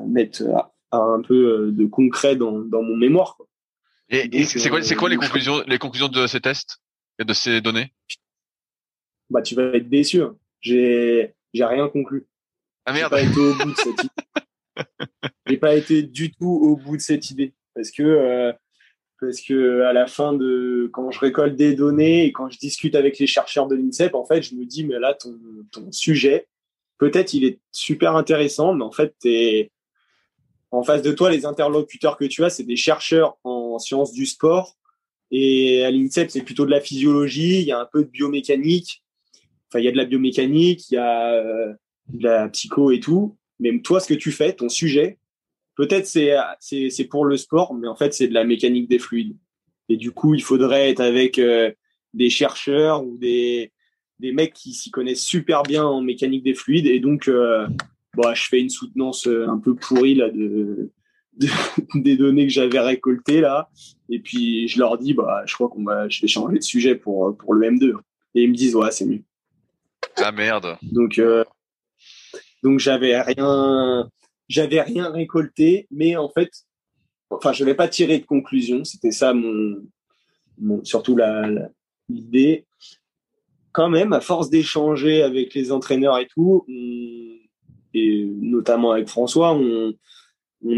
mettre 0.08 0.42
un 0.92 1.22
peu 1.22 1.70
de 1.72 1.86
concret 1.86 2.36
dans, 2.36 2.58
dans 2.58 2.82
mon 2.82 2.96
mémoire. 2.96 3.36
Quoi. 3.36 3.46
Et, 4.10 4.44
c'est 4.44 4.68
quoi, 4.68 4.82
c'est 4.82 4.96
quoi 4.96 5.08
les 5.08 5.16
conclusions, 5.16 5.62
les 5.66 5.78
conclusions 5.78 6.08
de 6.08 6.26
ces 6.26 6.40
tests 6.40 6.78
et 7.18 7.24
de 7.24 7.32
ces 7.32 7.60
données? 7.60 7.92
Bah, 9.30 9.40
tu 9.40 9.54
vas 9.54 9.64
être 9.74 9.88
déçu. 9.88 10.22
Hein. 10.22 10.36
J'ai, 10.60 11.34
j'ai 11.54 11.64
rien 11.64 11.88
conclu. 11.88 12.26
Ah 12.84 12.92
merde. 12.92 13.14
J'ai 13.16 13.24
pas 13.24 13.30
été 13.30 13.40
au 13.40 13.54
bout 13.54 13.70
de 13.70 13.76
cette 13.76 14.04
idée. 14.04 14.08
j'ai 15.46 15.56
pas 15.58 15.74
été 15.76 16.02
du 16.02 16.32
tout 16.32 16.48
au 16.48 16.76
bout 16.76 16.96
de 16.96 17.02
cette 17.02 17.30
idée 17.30 17.54
parce 17.74 17.90
que 17.92 18.02
euh, 18.02 18.52
parce 19.20 19.40
que 19.42 19.82
à 19.82 19.92
la 19.92 20.06
fin 20.06 20.32
de 20.32 20.90
quand 20.92 21.10
je 21.12 21.20
récolte 21.20 21.54
des 21.54 21.74
données 21.74 22.24
et 22.24 22.32
quand 22.32 22.48
je 22.50 22.58
discute 22.58 22.96
avec 22.96 23.18
les 23.18 23.26
chercheurs 23.28 23.68
de 23.68 23.76
l'INSEP, 23.76 24.14
en 24.14 24.24
fait, 24.24 24.42
je 24.42 24.54
me 24.56 24.64
dis 24.64 24.84
mais 24.84 24.98
là 24.98 25.14
ton 25.14 25.38
ton 25.70 25.92
sujet 25.92 26.48
peut-être 26.98 27.32
il 27.32 27.44
est 27.44 27.60
super 27.70 28.16
intéressant, 28.16 28.74
mais 28.74 28.84
en 28.84 28.92
fait 28.92 29.14
t'es 29.20 29.70
en 30.70 30.82
face 30.82 31.02
de 31.02 31.12
toi 31.12 31.30
les 31.30 31.46
interlocuteurs 31.46 32.16
que 32.16 32.24
tu 32.24 32.44
as, 32.44 32.50
c'est 32.50 32.64
des 32.64 32.76
chercheurs 32.76 33.38
en 33.44 33.78
sciences 33.78 34.12
du 34.12 34.26
sport 34.26 34.76
et 35.30 35.84
à 35.84 35.90
l'INSEP 35.90 36.30
c'est 36.30 36.42
plutôt 36.42 36.66
de 36.66 36.70
la 36.70 36.80
physiologie, 36.80 37.60
il 37.60 37.66
y 37.66 37.72
a 37.72 37.78
un 37.78 37.86
peu 37.86 38.04
de 38.04 38.08
biomécanique, 38.08 39.02
enfin 39.68 39.78
il 39.78 39.84
y 39.84 39.88
a 39.88 39.92
de 39.92 39.96
la 39.96 40.04
biomécanique, 40.04 40.90
il 40.90 40.94
y 40.94 40.98
a 40.98 41.32
euh, 41.34 41.72
de 42.08 42.24
la 42.24 42.48
psycho 42.48 42.90
et 42.90 43.00
tout. 43.00 43.36
Mais 43.60 43.78
toi, 43.80 44.00
ce 44.00 44.08
que 44.08 44.14
tu 44.14 44.32
fais, 44.32 44.54
ton 44.54 44.68
sujet, 44.68 45.18
peut-être 45.76 46.06
c'est 46.06 46.34
c'est 46.58 47.04
pour 47.04 47.24
le 47.24 47.36
sport, 47.36 47.74
mais 47.74 47.88
en 47.88 47.96
fait 47.96 48.12
c'est 48.14 48.28
de 48.28 48.34
la 48.34 48.44
mécanique 48.44 48.88
des 48.88 48.98
fluides. 48.98 49.36
Et 49.88 49.96
du 49.96 50.12
coup, 50.12 50.34
il 50.34 50.42
faudrait 50.42 50.90
être 50.90 51.00
avec 51.00 51.38
euh, 51.38 51.70
des 52.14 52.30
chercheurs 52.30 53.04
ou 53.04 53.16
des 53.18 53.72
des 54.18 54.32
mecs 54.32 54.52
qui 54.52 54.74
s'y 54.74 54.90
connaissent 54.90 55.24
super 55.24 55.62
bien 55.62 55.84
en 55.84 56.02
mécanique 56.02 56.44
des 56.44 56.54
fluides. 56.54 56.86
Et 56.86 57.00
donc, 57.00 57.28
euh, 57.28 57.66
bah, 58.16 58.34
je 58.34 58.46
fais 58.48 58.60
une 58.60 58.70
soutenance 58.70 59.26
euh, 59.26 59.48
un 59.48 59.58
peu 59.58 59.74
pourrie 59.74 60.14
là 60.14 60.30
de, 60.30 60.90
des 61.94 62.16
données 62.16 62.46
que 62.46 62.52
j'avais 62.52 62.80
récoltées 62.80 63.40
là. 63.40 63.70
Et 64.08 64.20
puis 64.20 64.68
je 64.68 64.78
leur 64.78 64.98
dis, 64.98 65.14
bah, 65.14 65.42
je 65.46 65.54
crois 65.54 65.68
qu'on 65.68 65.84
va, 65.84 66.08
je 66.08 66.20
vais 66.22 66.28
changer 66.28 66.58
de 66.58 66.64
sujet 66.64 66.94
pour 66.94 67.36
pour 67.36 67.54
le 67.54 67.68
M2. 67.68 67.94
Et 68.34 68.42
ils 68.42 68.50
me 68.50 68.54
disent, 68.54 68.76
ouais, 68.76 68.90
c'est 68.90 69.06
mieux. 69.06 69.22
Ah 70.16 70.32
merde. 70.32 70.76
Donc 70.82 71.18
euh, 71.18 71.44
donc 72.62 72.78
j'avais 72.78 73.20
rien, 73.20 74.08
j'avais 74.48 74.80
rien 74.82 75.10
récolté, 75.10 75.86
mais 75.90 76.16
en 76.16 76.28
fait, 76.28 76.50
enfin, 77.30 77.52
je 77.52 77.64
n'avais 77.64 77.76
pas 77.76 77.88
tiré 77.88 78.18
de 78.18 78.26
conclusion. 78.26 78.84
C'était 78.84 79.12
ça 79.12 79.32
mon, 79.32 79.76
mon 80.58 80.84
surtout 80.84 81.16
la, 81.16 81.48
l'idée. 82.08 82.66
Quand 83.72 83.88
même, 83.88 84.12
à 84.12 84.20
force 84.20 84.50
d'échanger 84.50 85.22
avec 85.22 85.54
les 85.54 85.70
entraîneurs 85.70 86.18
et 86.18 86.26
tout, 86.26 86.64
et 87.94 88.24
notamment 88.24 88.92
avec 88.92 89.08
François, 89.08 89.54
on, 89.54 89.94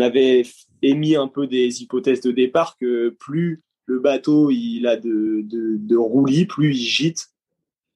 avait 0.01 0.43
émis 0.83 1.17
un 1.17 1.29
peu 1.29 1.47
des 1.47 1.83
hypothèses 1.83 2.21
de 2.21 2.33
départ 2.33 2.77
que 2.79 3.11
plus 3.11 3.63
le 3.87 3.99
bateau 3.99 4.51
il 4.51 4.87
a 4.87 4.97
de, 4.97 5.45
de, 5.45 5.97
roulis, 5.97 6.47
plus 6.47 6.75
il 6.75 6.85
gîte, 6.85 7.29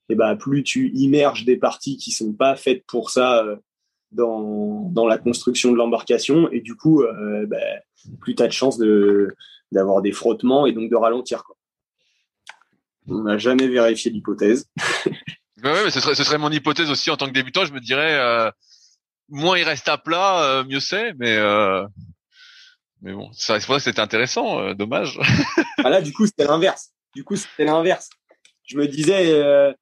et 0.08 0.14
bah 0.14 0.36
plus 0.36 0.62
tu 0.62 0.90
immerges 0.94 1.44
des 1.44 1.56
parties 1.56 1.96
qui 1.96 2.12
sont 2.12 2.32
pas 2.32 2.56
faites 2.56 2.84
pour 2.86 3.10
ça 3.10 3.44
euh, 3.44 3.56
dans, 4.12 4.88
dans 4.90 5.06
la 5.06 5.18
construction 5.18 5.72
de 5.72 5.76
l'embarcation 5.76 6.50
et 6.50 6.60
du 6.60 6.76
coup 6.76 7.02
euh, 7.02 7.46
bah, 7.46 7.56
plus 8.20 8.34
tu 8.34 8.42
as 8.42 8.46
de 8.46 8.52
chances 8.52 8.78
de 8.78 9.34
d'avoir 9.72 10.02
des 10.02 10.12
frottements 10.12 10.66
et 10.66 10.72
donc 10.72 10.90
de 10.90 10.96
ralentir. 10.96 11.42
On 13.08 13.22
n'a 13.22 13.38
jamais 13.38 13.68
vérifié 13.68 14.10
l'hypothèse. 14.10 14.68
ouais, 15.62 15.84
mais 15.84 15.90
ce 15.90 16.00
serait, 16.00 16.14
ce 16.14 16.24
serait 16.24 16.38
mon 16.38 16.50
hypothèse 16.50 16.90
aussi 16.90 17.10
en 17.10 17.16
tant 17.16 17.26
que 17.26 17.32
débutant. 17.32 17.64
Je 17.64 17.72
me 17.72 17.80
dirais, 17.80 18.14
euh, 18.14 18.50
moins 19.28 19.58
il 19.58 19.64
reste 19.64 19.88
à 19.88 19.98
plat, 19.98 20.42
euh, 20.42 20.64
mieux 20.64 20.80
c'est. 20.80 21.14
Mais 21.14 21.36
euh, 21.36 21.86
mais 23.02 23.12
bon, 23.12 23.30
c'est 23.32 23.58
vrai 23.66 23.78
que 23.78 23.82
c'était 23.82 24.00
intéressant. 24.00 24.60
Euh, 24.60 24.74
dommage. 24.74 25.18
ah 25.84 25.90
là, 25.90 26.00
du 26.00 26.12
coup, 26.12 26.26
c'était 26.26 26.46
l'inverse. 26.46 26.92
Du 27.14 27.24
coup, 27.24 27.36
c'était 27.36 27.64
l'inverse. 27.64 28.10
Je 28.64 28.76
me 28.76 28.86
disais, 28.86 29.74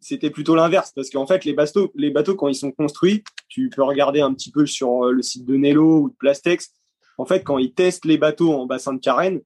c'était 0.00 0.30
plutôt 0.30 0.54
l'inverse 0.54 0.92
parce 0.94 1.10
qu'en 1.10 1.26
fait 1.26 1.44
les 1.44 1.52
bateaux 1.52 1.90
les 1.94 2.10
bateaux 2.10 2.34
quand 2.34 2.48
ils 2.48 2.54
sont 2.54 2.72
construits 2.72 3.24
tu 3.48 3.70
peux 3.70 3.82
regarder 3.82 4.20
un 4.20 4.32
petit 4.32 4.50
peu 4.50 4.66
sur 4.66 5.06
euh, 5.06 5.12
le 5.12 5.22
site 5.22 5.44
de 5.44 5.56
Nello 5.56 6.02
ou 6.02 6.10
de 6.10 6.14
Plastex 6.14 6.72
en 7.18 7.24
fait 7.24 7.42
quand 7.42 7.58
ils 7.58 7.72
testent 7.72 8.04
les 8.04 8.18
bateaux 8.18 8.52
en 8.52 8.66
bassin 8.66 8.94
de 8.94 9.00
carène 9.00 9.40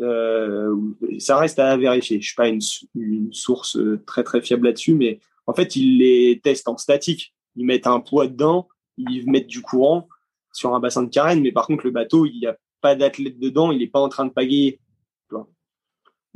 euh, 0.00 0.74
ça 1.18 1.38
reste 1.38 1.58
à 1.58 1.76
vérifier 1.76 2.20
je 2.20 2.26
suis 2.26 2.34
pas 2.34 2.48
une, 2.48 2.60
une 2.94 3.32
source 3.32 3.76
euh, 3.76 4.02
très 4.06 4.24
très 4.24 4.40
fiable 4.40 4.66
là-dessus 4.66 4.94
mais 4.94 5.20
en 5.46 5.54
fait 5.54 5.76
ils 5.76 5.98
les 5.98 6.40
testent 6.42 6.68
en 6.68 6.76
statique 6.76 7.34
ils 7.56 7.66
mettent 7.66 7.86
un 7.86 8.00
poids 8.00 8.26
dedans 8.26 8.68
ils 8.96 9.30
mettent 9.30 9.46
du 9.46 9.62
courant 9.62 10.08
sur 10.52 10.74
un 10.74 10.80
bassin 10.80 11.02
de 11.02 11.10
carène 11.10 11.42
mais 11.42 11.52
par 11.52 11.66
contre 11.66 11.84
le 11.84 11.90
bateau 11.90 12.26
il 12.26 12.38
n'y 12.38 12.46
a 12.46 12.56
pas 12.80 12.94
d'athlète 12.94 13.38
dedans 13.38 13.72
il 13.72 13.78
n'est 13.78 13.86
pas 13.86 14.00
en 14.00 14.08
train 14.08 14.24
de 14.24 14.32
pagayer 14.32 14.80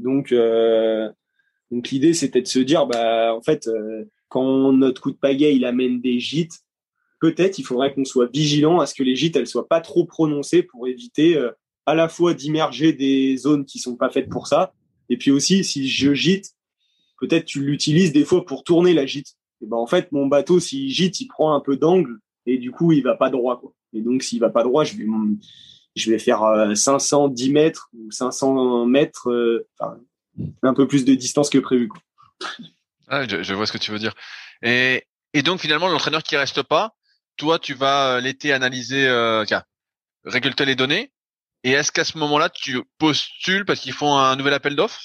donc 0.01 0.33
euh, 0.33 1.11
donc 1.71 1.91
l'idée 1.91 2.15
c'était 2.15 2.43
de 2.43 2.47
se 2.47 2.59
dire 2.59 2.87
bah 2.87 3.35
en 3.35 3.43
fait 3.43 3.69
euh, 3.69 4.05
quand 4.29 4.73
notre 4.73 5.01
coup 5.01 5.11
de 5.11 5.17
pagaie 5.17 5.55
il 5.55 5.65
amène 5.65 6.01
des 6.01 6.19
gîtes, 6.19 6.61
peut-être 7.21 7.59
il 7.59 7.65
faudrait 7.65 7.93
qu'on 7.93 8.05
soit 8.05 8.31
vigilant 8.33 8.81
à 8.81 8.87
ce 8.87 8.95
que 8.95 9.03
les 9.03 9.15
gîtes 9.15 9.37
elles 9.37 9.47
soient 9.47 9.69
pas 9.69 9.81
trop 9.81 10.05
prononcées 10.05 10.63
pour 10.63 10.89
éviter 10.89 11.37
euh, 11.37 11.51
à 11.87 11.95
la 11.95 12.09
fois 12.09 12.35
d'immerger 12.35 12.93
des 12.93 13.37
zones 13.37 13.65
qui 13.65 13.79
sont 13.79 13.97
pas 13.97 14.11
faites 14.11 14.29
pour 14.29 14.47
ça 14.47 14.73
et 15.09 15.17
puis 15.17 15.31
aussi 15.31 15.65
si 15.65 15.89
je 15.89 16.15
gîte, 16.15 16.55
peut-être 17.21 17.45
tu 17.45 17.61
l'utilises 17.61 18.13
des 18.13 18.25
fois 18.25 18.45
pour 18.45 18.65
tourner 18.65 18.95
la 18.95 19.07
gîte. 19.07 19.35
Et 19.61 19.67
ben 19.67 19.77
en 19.77 19.87
fait 19.87 20.11
mon 20.13 20.27
bateau 20.27 20.61
s'il 20.61 20.89
gîte, 20.89 21.21
il 21.21 21.27
prend 21.27 21.55
un 21.55 21.61
peu 21.61 21.77
d'angle 21.77 22.19
et 22.55 22.59
du 22.59 22.71
coup 22.71 22.93
il 22.93 23.03
va 23.03 23.15
pas 23.15 23.31
droit 23.31 23.59
quoi. 23.59 23.73
Et 23.93 24.01
donc 24.01 24.23
s'il 24.23 24.41
va 24.41 24.51
pas 24.51 24.63
droit, 24.63 24.85
je 24.85 24.97
vais 24.97 25.07
je 25.97 26.11
vais 26.11 26.19
faire 26.19 26.43
510 26.75 27.49
euh, 27.49 27.53
mètres 27.53 27.91
ou 27.95 28.11
500 28.11 28.87
mètres 28.87 29.65
enfin 29.79 29.99
un 30.63 30.75
peu 30.75 30.87
plus 30.87 31.05
de 31.05 31.15
distance 31.15 31.51
que 31.51 31.59
prévu. 31.59 31.89
Quoi. 31.89 32.01
Ah, 33.09 33.27
je, 33.27 33.55
vois 33.55 33.67
ce 33.67 33.73
que 33.73 33.79
tu 33.79 33.91
veux 33.91 33.99
dire. 33.99 34.15
Et, 34.63 35.05
et 35.35 35.43
donc 35.43 35.61
finalement, 35.61 35.89
l'entraîneur 35.89 36.23
qui 36.23 36.37
reste 36.37 36.63
pas, 36.63 36.95
toi, 37.37 37.59
tu 37.59 37.75
vas 37.75 38.17
euh, 38.17 38.21
l'été 38.21 38.53
analyser, 38.53 39.07
euh, 39.09 39.45
récolter 40.25 40.65
les 40.65 40.77
données. 40.77 41.13
Et 41.65 41.73
est-ce 41.73 41.91
qu'à 41.91 42.05
ce, 42.05 42.17
moment-là, 42.19 42.49
tu 42.49 42.83
postules 42.99 43.65
parce 43.65 43.81
qu'ils 43.81 43.93
font 43.93 44.15
un 44.17 44.37
nouvel 44.37 44.55
appel 44.55 44.77
d'offres? 44.77 45.01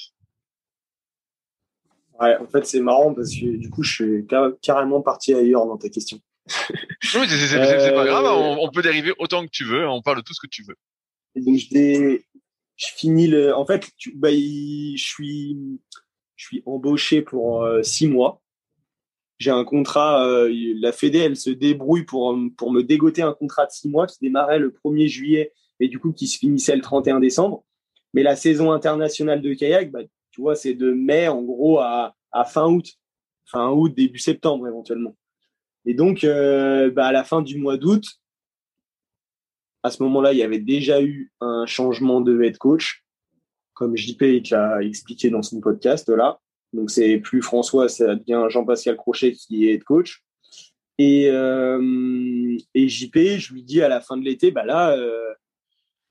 Ouais, 2.19 2.37
en 2.37 2.47
fait, 2.47 2.65
c'est 2.65 2.79
marrant 2.79 3.13
parce 3.13 3.31
que 3.31 3.57
du 3.57 3.69
coup, 3.69 3.83
je 3.83 3.93
suis 3.93 4.27
carrément 4.61 5.01
parti 5.01 5.33
ailleurs 5.33 5.65
dans 5.65 5.77
ta 5.77 5.89
question. 5.89 6.19
Oui, 6.47 7.27
c'est 7.27 7.93
pas 7.93 8.05
grave. 8.05 8.25
On, 8.25 8.63
on, 8.63 8.69
peut 8.69 8.81
dériver 8.81 9.13
autant 9.17 9.43
que 9.45 9.51
tu 9.51 9.63
veux. 9.63 9.87
On 9.87 10.01
parle 10.01 10.17
de 10.17 10.21
tout 10.21 10.33
ce 10.33 10.41
que 10.41 10.49
tu 10.49 10.63
veux. 10.63 10.75
Et 11.35 11.41
donc, 11.41 11.57
je, 11.57 12.19
je 12.75 12.85
finis 12.95 13.27
le. 13.27 13.55
En 13.55 13.65
fait, 13.65 13.89
tu, 13.97 14.13
bah, 14.15 14.31
je 14.31 14.95
suis, 14.97 15.57
je 16.35 16.45
suis 16.45 16.63
embauché 16.65 17.21
pour 17.21 17.63
euh, 17.63 17.81
six 17.81 18.07
mois. 18.07 18.41
J'ai 19.39 19.51
un 19.51 19.65
contrat. 19.65 20.25
Euh, 20.27 20.53
la 20.79 20.91
Fédé, 20.91 21.19
elle 21.19 21.35
se 21.35 21.49
débrouille 21.49 22.05
pour 22.05 22.37
pour 22.57 22.71
me 22.71 22.83
dégoter 22.83 23.21
un 23.21 23.33
contrat 23.33 23.65
de 23.65 23.71
six 23.71 23.89
mois 23.89 24.07
qui 24.07 24.17
démarrait 24.21 24.59
le 24.59 24.71
1er 24.71 25.07
juillet 25.07 25.53
et 25.79 25.87
du 25.87 25.99
coup 25.99 26.13
qui 26.13 26.27
se 26.27 26.37
finissait 26.37 26.75
le 26.75 26.81
31 26.81 27.19
décembre. 27.19 27.65
Mais 28.13 28.23
la 28.23 28.35
saison 28.35 28.71
internationale 28.71 29.41
de 29.41 29.53
kayak, 29.53 29.91
bah, 29.91 29.99
tu 30.31 30.41
vois, 30.41 30.55
c'est 30.55 30.73
de 30.73 30.91
mai 30.91 31.27
en 31.27 31.41
gros 31.41 31.79
à, 31.79 32.15
à 32.31 32.45
fin 32.45 32.67
août, 32.67 32.87
fin 33.45 33.69
août 33.71 33.93
début 33.93 34.19
septembre 34.19 34.67
éventuellement. 34.67 35.15
Et 35.85 35.93
donc, 35.93 36.23
euh, 36.23 36.89
bah, 36.91 37.07
à 37.07 37.11
la 37.11 37.23
fin 37.23 37.41
du 37.41 37.57
mois 37.57 37.77
d'août, 37.77 38.03
à 39.83 39.91
ce 39.91 40.01
moment-là, 40.03 40.33
il 40.33 40.39
y 40.39 40.43
avait 40.43 40.59
déjà 40.59 41.01
eu 41.01 41.31
un 41.41 41.65
changement 41.67 42.21
de 42.21 42.41
head 42.41 42.57
coach, 42.57 43.03
comme 43.73 43.95
JP 43.95 44.41
l'a 44.49 44.81
expliqué 44.81 45.29
dans 45.29 45.43
son 45.43 45.59
podcast 45.59 46.09
là. 46.09 46.39
Donc 46.73 46.89
c'est 46.89 47.17
plus 47.19 47.41
François, 47.41 47.87
ça 47.87 48.15
devient 48.15 48.47
Jean-Pascal 48.49 48.97
Crochet 48.97 49.33
qui 49.33 49.67
est 49.67 49.73
head 49.73 49.83
coach. 49.83 50.23
Et, 50.97 51.29
euh, 51.29 52.57
et 52.73 52.87
JP, 52.87 53.15
je 53.37 53.53
lui 53.53 53.63
dis 53.63 53.81
à 53.81 53.87
la 53.87 54.01
fin 54.01 54.17
de 54.17 54.23
l'été, 54.23 54.49
bah 54.49 54.65
là, 54.65 54.97
euh, 54.97 55.33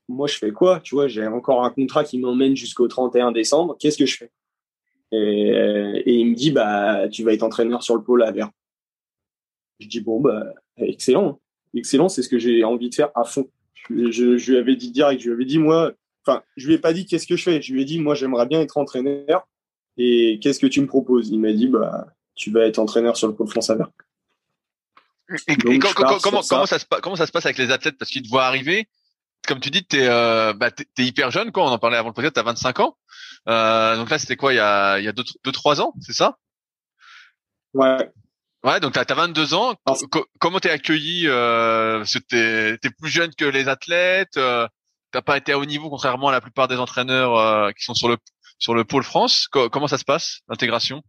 moi 0.08 0.28
je 0.28 0.36
fais 0.36 0.52
quoi? 0.52 0.78
Tu 0.80 0.94
vois, 0.94 1.08
j'ai 1.08 1.26
encore 1.26 1.64
un 1.64 1.70
contrat 1.70 2.04
qui 2.04 2.18
m'emmène 2.18 2.54
jusqu'au 2.54 2.86
31 2.86 3.32
décembre. 3.32 3.76
Qu'est-ce 3.80 3.98
que 3.98 4.06
je 4.06 4.18
fais? 4.18 4.30
Et, 5.10 5.48
et, 6.06 6.12
il 6.14 6.30
me 6.30 6.34
dit, 6.34 6.52
bah 6.52 7.08
tu 7.08 7.24
vas 7.24 7.32
être 7.32 7.42
entraîneur 7.42 7.82
sur 7.82 7.96
le 7.96 8.02
pôle 8.02 8.22
à 8.22 8.30
Vert. 8.30 8.50
Je 9.80 9.88
dis 9.88 10.00
bon 10.00 10.20
bah 10.20 10.52
excellent, 10.76 11.40
excellent, 11.74 12.08
c'est 12.08 12.22
ce 12.22 12.28
que 12.28 12.38
j'ai 12.38 12.64
envie 12.64 12.90
de 12.90 12.94
faire 12.94 13.10
à 13.14 13.24
fond 13.24 13.48
je, 13.90 14.50
lui 14.50 14.56
avais 14.56 14.76
dit 14.76 14.90
direct, 14.90 15.20
je 15.20 15.28
lui 15.28 15.34
avais 15.34 15.44
dit 15.44 15.58
moi, 15.58 15.92
enfin, 16.26 16.42
je 16.56 16.66
lui 16.66 16.74
ai 16.74 16.78
pas 16.78 16.92
dit 16.92 17.06
qu'est-ce 17.06 17.26
que 17.26 17.36
je 17.36 17.42
fais? 17.42 17.62
Je 17.62 17.72
lui 17.72 17.82
ai 17.82 17.84
dit 17.84 17.98
moi 17.98 18.14
j'aimerais 18.14 18.46
bien 18.46 18.60
être 18.60 18.78
entraîneur 18.78 19.46
et 19.96 20.38
qu'est-ce 20.42 20.58
que 20.58 20.66
tu 20.66 20.80
me 20.80 20.86
proposes? 20.86 21.28
Il 21.30 21.40
m'a 21.40 21.52
dit 21.52 21.68
bah 21.68 22.06
tu 22.34 22.50
vas 22.50 22.66
être 22.66 22.78
entraîneur 22.78 23.16
sur 23.16 23.28
le 23.28 23.34
pôle 23.34 23.48
France 23.48 23.70
Aver. 23.70 23.84
Et, 25.48 25.56
comment, 25.56 26.42
ça 26.66 26.78
se, 26.78 26.84
comment 27.00 27.16
ça 27.16 27.26
se 27.26 27.32
passe 27.32 27.46
avec 27.46 27.58
les 27.58 27.70
athlètes? 27.70 27.96
Parce 27.98 28.10
qu'ils 28.10 28.22
te 28.22 28.28
voient 28.28 28.44
arriver 28.44 28.88
comme 29.46 29.60
tu 29.60 29.70
dis, 29.70 29.84
t'es 29.84 30.06
euh, 30.08 30.54
bah, 30.54 30.70
es, 30.98 31.02
hyper 31.02 31.30
jeune, 31.30 31.52
quoi. 31.52 31.64
On 31.64 31.68
en 31.68 31.78
parlait 31.78 31.98
avant 31.98 32.08
le 32.08 32.14
podcast. 32.14 32.34
T'as 32.34 32.42
25 32.42 32.80
ans. 32.80 32.96
Euh, 33.46 33.96
donc 33.96 34.08
là, 34.08 34.18
c'était 34.18 34.36
quoi? 34.36 34.54
Il 34.54 34.56
y 34.56 34.60
a 34.60 34.98
il 34.98 35.04
y 35.04 35.08
a 35.08 35.12
deux 35.12 35.24
deux 35.44 35.52
trois 35.52 35.82
ans, 35.82 35.92
c'est 36.00 36.14
ça? 36.14 36.38
Ouais. 37.74 38.10
Ouais, 38.64 38.80
donc 38.80 38.94
t'as 38.94 39.04
as 39.06 39.14
22 39.14 39.54
ans. 39.54 39.74
comment 40.40 40.58
t'es 40.58 40.70
accueilli 40.70 41.24
euh, 41.26 42.04
T'es 42.28 42.78
es 42.82 42.90
plus 42.98 43.10
jeune 43.10 43.34
que 43.34 43.44
les 43.44 43.68
athlètes. 43.68 44.36
Euh, 44.36 44.66
T'as 45.14 45.22
pas 45.22 45.36
été 45.36 45.52
à 45.52 45.58
haut 45.60 45.64
niveau, 45.64 45.90
contrairement 45.90 46.30
à 46.30 46.32
la 46.32 46.40
plupart 46.40 46.66
des 46.66 46.74
entraîneurs 46.74 47.38
euh, 47.38 47.70
qui 47.70 47.84
sont 47.84 47.94
sur 47.94 48.08
le 48.08 48.16
sur 48.58 48.74
le 48.74 48.82
pôle 48.82 49.04
France. 49.04 49.46
comment 49.46 49.86
ça 49.86 49.96
se 49.96 50.04
passe 50.04 50.40
l'intégration? 50.48 51.02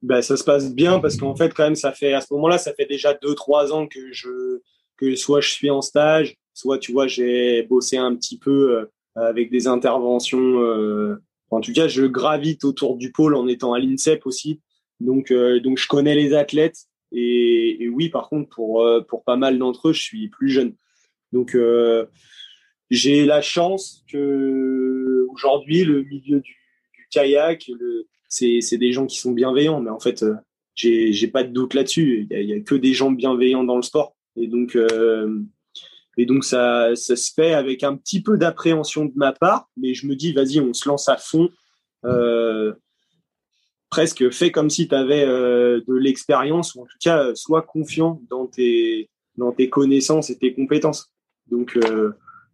Ben, 0.00 0.22
ça 0.22 0.38
se 0.38 0.44
passe 0.44 0.74
bien 0.74 1.00
parce 1.00 1.18
qu'en 1.18 1.36
fait 1.36 1.52
quand 1.52 1.64
même 1.64 1.74
ça 1.74 1.92
fait 1.92 2.14
à 2.14 2.22
ce 2.22 2.32
moment-là 2.32 2.56
ça 2.56 2.72
fait 2.72 2.86
déjà 2.86 3.12
deux 3.12 3.34
trois 3.34 3.74
ans 3.74 3.86
que 3.86 4.10
je 4.12 4.60
que 4.96 5.14
soit 5.16 5.42
je 5.42 5.50
suis 5.50 5.68
en 5.68 5.82
stage 5.82 6.34
soit 6.54 6.78
tu 6.78 6.92
vois 6.92 7.08
j'ai 7.08 7.62
bossé 7.64 7.98
un 7.98 8.14
petit 8.14 8.38
peu 8.38 8.78
euh, 8.78 8.86
avec 9.16 9.50
des 9.50 9.66
interventions 9.66 10.62
euh, 10.62 11.22
en 11.50 11.60
tout 11.60 11.74
cas 11.74 11.88
je 11.88 12.04
gravite 12.04 12.64
autour 12.64 12.96
du 12.96 13.12
pôle 13.12 13.34
en 13.34 13.46
étant 13.48 13.74
à 13.74 13.78
l'INSEP 13.78 14.24
aussi 14.24 14.60
donc 15.00 15.30
euh, 15.30 15.60
donc 15.60 15.78
je 15.78 15.88
connais 15.88 16.14
les 16.14 16.34
athlètes 16.34 16.78
et, 17.12 17.82
et, 17.82 17.88
oui 17.88 18.08
par 18.08 18.28
contre 18.28 18.48
pour 18.50 18.86
pour 19.08 19.24
pas 19.24 19.36
mal 19.36 19.58
d'entre 19.58 19.88
eux 19.88 19.92
je 19.92 20.02
suis 20.02 20.28
plus 20.28 20.50
jeune 20.50 20.74
donc 21.32 21.56
j'ai 22.90 23.24
la 23.24 23.40
chance 23.40 24.04
que 24.10 25.26
aujourd'hui 25.30 25.84
le 25.84 26.02
milieu 26.02 26.40
du, 26.40 26.52
du 26.94 27.08
kayak 27.10 27.68
le 27.68 28.06
c'est 28.34 28.78
des 28.78 28.92
gens 28.92 29.06
qui 29.06 29.18
sont 29.18 29.32
bienveillants. 29.32 29.80
Mais 29.80 29.90
en 29.90 30.00
fait, 30.00 30.22
euh, 30.22 30.34
j'ai 30.74 31.28
pas 31.28 31.44
de 31.44 31.52
doute 31.52 31.74
là-dessus. 31.74 32.26
Il 32.30 32.42
y 32.42 32.52
a, 32.52 32.60
que 32.60 32.74
des 32.74 32.92
gens 32.92 33.10
bienveillants 33.10 33.64
dans 33.64 33.76
le 33.76 33.82
sport. 33.82 34.16
Et 34.36 34.48
donc 34.48 34.74
euh, 34.74 35.40
et 36.16 36.26
donc 36.26 36.44
ça 36.44 36.90
ça 36.96 37.14
se 37.14 37.32
fait 37.32 37.54
avec 37.54 37.84
un 37.84 37.96
petit 37.96 38.20
peu 38.20 38.36
d'appréhension 38.36 39.04
de 39.04 39.12
ma 39.14 39.32
part, 39.32 39.68
mais 39.76 39.94
je 39.94 40.08
me 40.08 40.16
dis 40.16 40.32
vas-y, 40.32 40.60
on 40.60 40.72
se 40.72 40.88
lance 40.88 41.08
à 41.08 41.16
fond. 41.16 41.48
Euh, 42.04 42.74
presque 43.94 44.30
fais 44.30 44.50
comme 44.50 44.70
si 44.70 44.88
tu 44.88 44.94
avais 44.94 45.24
de 45.24 45.94
l'expérience 45.94 46.74
ou 46.74 46.82
en 46.82 46.86
tout 46.86 46.98
cas 47.00 47.32
sois 47.36 47.62
confiant 47.62 48.20
dans 48.28 48.46
tes 48.46 49.08
dans 49.36 49.52
tes 49.52 49.70
connaissances 49.70 50.30
et 50.30 50.36
tes 50.36 50.52
compétences. 50.52 51.12
Donc 51.48 51.78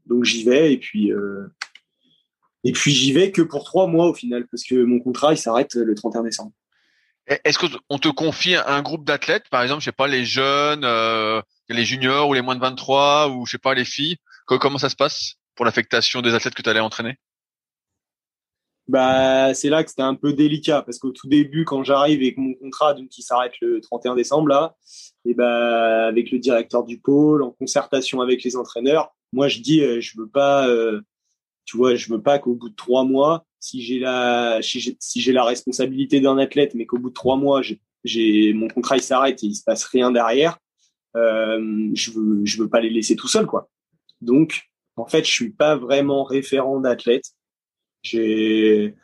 donc 0.04 0.24
j'y 0.24 0.44
vais 0.44 0.74
et 0.74 0.76
puis 0.76 1.12
et 2.64 2.72
puis 2.72 2.92
j'y 2.92 3.12
vais 3.12 3.30
que 3.30 3.40
pour 3.40 3.64
trois 3.64 3.86
mois 3.86 4.08
au 4.08 4.14
final, 4.14 4.46
parce 4.50 4.64
que 4.64 4.74
mon 4.84 5.00
contrat 5.00 5.32
il 5.32 5.38
s'arrête 5.38 5.74
le 5.74 5.94
31 5.94 6.24
décembre. 6.24 6.52
Est-ce 7.44 7.58
qu'on 7.58 7.98
te 7.98 8.08
confie 8.08 8.56
un 8.56 8.82
groupe 8.82 9.04
d'athlètes, 9.04 9.48
par 9.50 9.62
exemple, 9.62 9.80
je 9.80 9.84
sais 9.84 9.92
pas, 9.92 10.08
les 10.08 10.24
jeunes, 10.24 10.84
euh, 10.84 11.40
les 11.68 11.84
juniors 11.84 12.28
ou 12.28 12.34
les 12.34 12.42
moins 12.42 12.56
de 12.56 12.60
23 12.60 13.28
ou 13.28 13.46
je 13.46 13.52
sais 13.52 13.58
pas, 13.58 13.74
les 13.74 13.84
filles? 13.84 14.16
Comment 14.46 14.78
ça 14.78 14.88
se 14.88 14.96
passe 14.96 15.36
pour 15.54 15.64
l'affectation 15.64 16.22
des 16.22 16.34
athlètes 16.34 16.54
que 16.54 16.62
tu 16.62 16.68
allais 16.68 16.80
entraîner? 16.80 17.18
Bah, 18.90 19.54
c'est 19.54 19.68
là 19.68 19.82
que 19.82 19.90
c'était 19.90 20.02
un 20.02 20.14
peu 20.14 20.32
délicat 20.32 20.82
parce 20.82 20.98
qu'au 20.98 21.10
tout 21.10 21.28
début, 21.28 21.64
quand 21.64 21.84
j'arrive 21.84 22.20
avec 22.20 22.36
mon 22.36 22.54
contrat, 22.54 22.94
donc 22.94 23.08
qui 23.08 23.22
s'arrête 23.22 23.52
le 23.60 23.80
31 23.80 24.14
décembre 24.14 24.48
là, 24.48 24.74
et 25.24 25.34
bah, 25.34 26.06
avec 26.06 26.30
le 26.30 26.38
directeur 26.38 26.84
du 26.84 26.98
pôle, 26.98 27.42
en 27.42 27.50
concertation 27.50 28.20
avec 28.20 28.42
les 28.42 28.56
entraîneurs, 28.56 29.14
moi 29.32 29.48
je 29.48 29.60
dis, 29.60 29.82
euh, 29.82 30.00
je 30.00 30.18
veux 30.18 30.28
pas, 30.28 30.68
euh, 30.68 31.00
tu 31.64 31.76
vois, 31.76 31.94
je 31.94 32.12
veux 32.12 32.20
pas 32.20 32.38
qu'au 32.38 32.54
bout 32.54 32.68
de 32.68 32.74
trois 32.74 33.04
mois, 33.04 33.46
si 33.60 33.82
j'ai 33.82 33.98
la, 33.98 34.60
si 34.62 35.20
j'ai 35.20 35.32
la 35.32 35.44
responsabilité 35.44 36.20
d'un 36.20 36.38
athlète, 36.38 36.74
mais 36.74 36.86
qu'au 36.86 36.98
bout 36.98 37.10
de 37.10 37.14
trois 37.14 37.36
mois, 37.36 37.62
j'ai 38.04 38.52
mon 38.54 38.68
contrat 38.68 38.96
il 38.96 39.02
s'arrête 39.02 39.42
et 39.42 39.46
il 39.46 39.54
se 39.54 39.62
passe 39.62 39.84
rien 39.84 40.10
derrière, 40.10 40.58
euh, 41.16 41.90
je 41.94 42.10
veux, 42.10 42.40
je 42.44 42.62
veux 42.62 42.68
pas 42.68 42.80
les 42.80 42.90
laisser 42.90 43.16
tout 43.16 43.28
seuls, 43.28 43.46
quoi. 43.46 43.68
Donc, 44.20 44.62
en 44.96 45.06
fait, 45.06 45.24
je 45.24 45.30
suis 45.30 45.50
pas 45.50 45.76
vraiment 45.76 46.24
référent 46.24 46.80
d'athlète. 46.80 47.32
J'ai, 48.02 48.94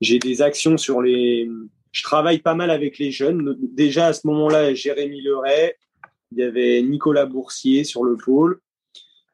j'ai 0.00 0.18
des 0.18 0.42
actions 0.42 0.76
sur 0.76 1.02
les, 1.02 1.48
je 1.92 2.02
travaille 2.02 2.38
pas 2.38 2.54
mal 2.54 2.70
avec 2.70 2.98
les 2.98 3.10
jeunes. 3.10 3.56
Déjà 3.60 4.08
à 4.08 4.12
ce 4.12 4.26
moment-là, 4.26 4.74
Jérémy 4.74 5.22
Leray, 5.22 5.74
il 6.32 6.38
y 6.38 6.42
avait 6.42 6.82
Nicolas 6.82 7.26
Boursier 7.26 7.84
sur 7.84 8.04
le 8.04 8.16
pôle, 8.16 8.60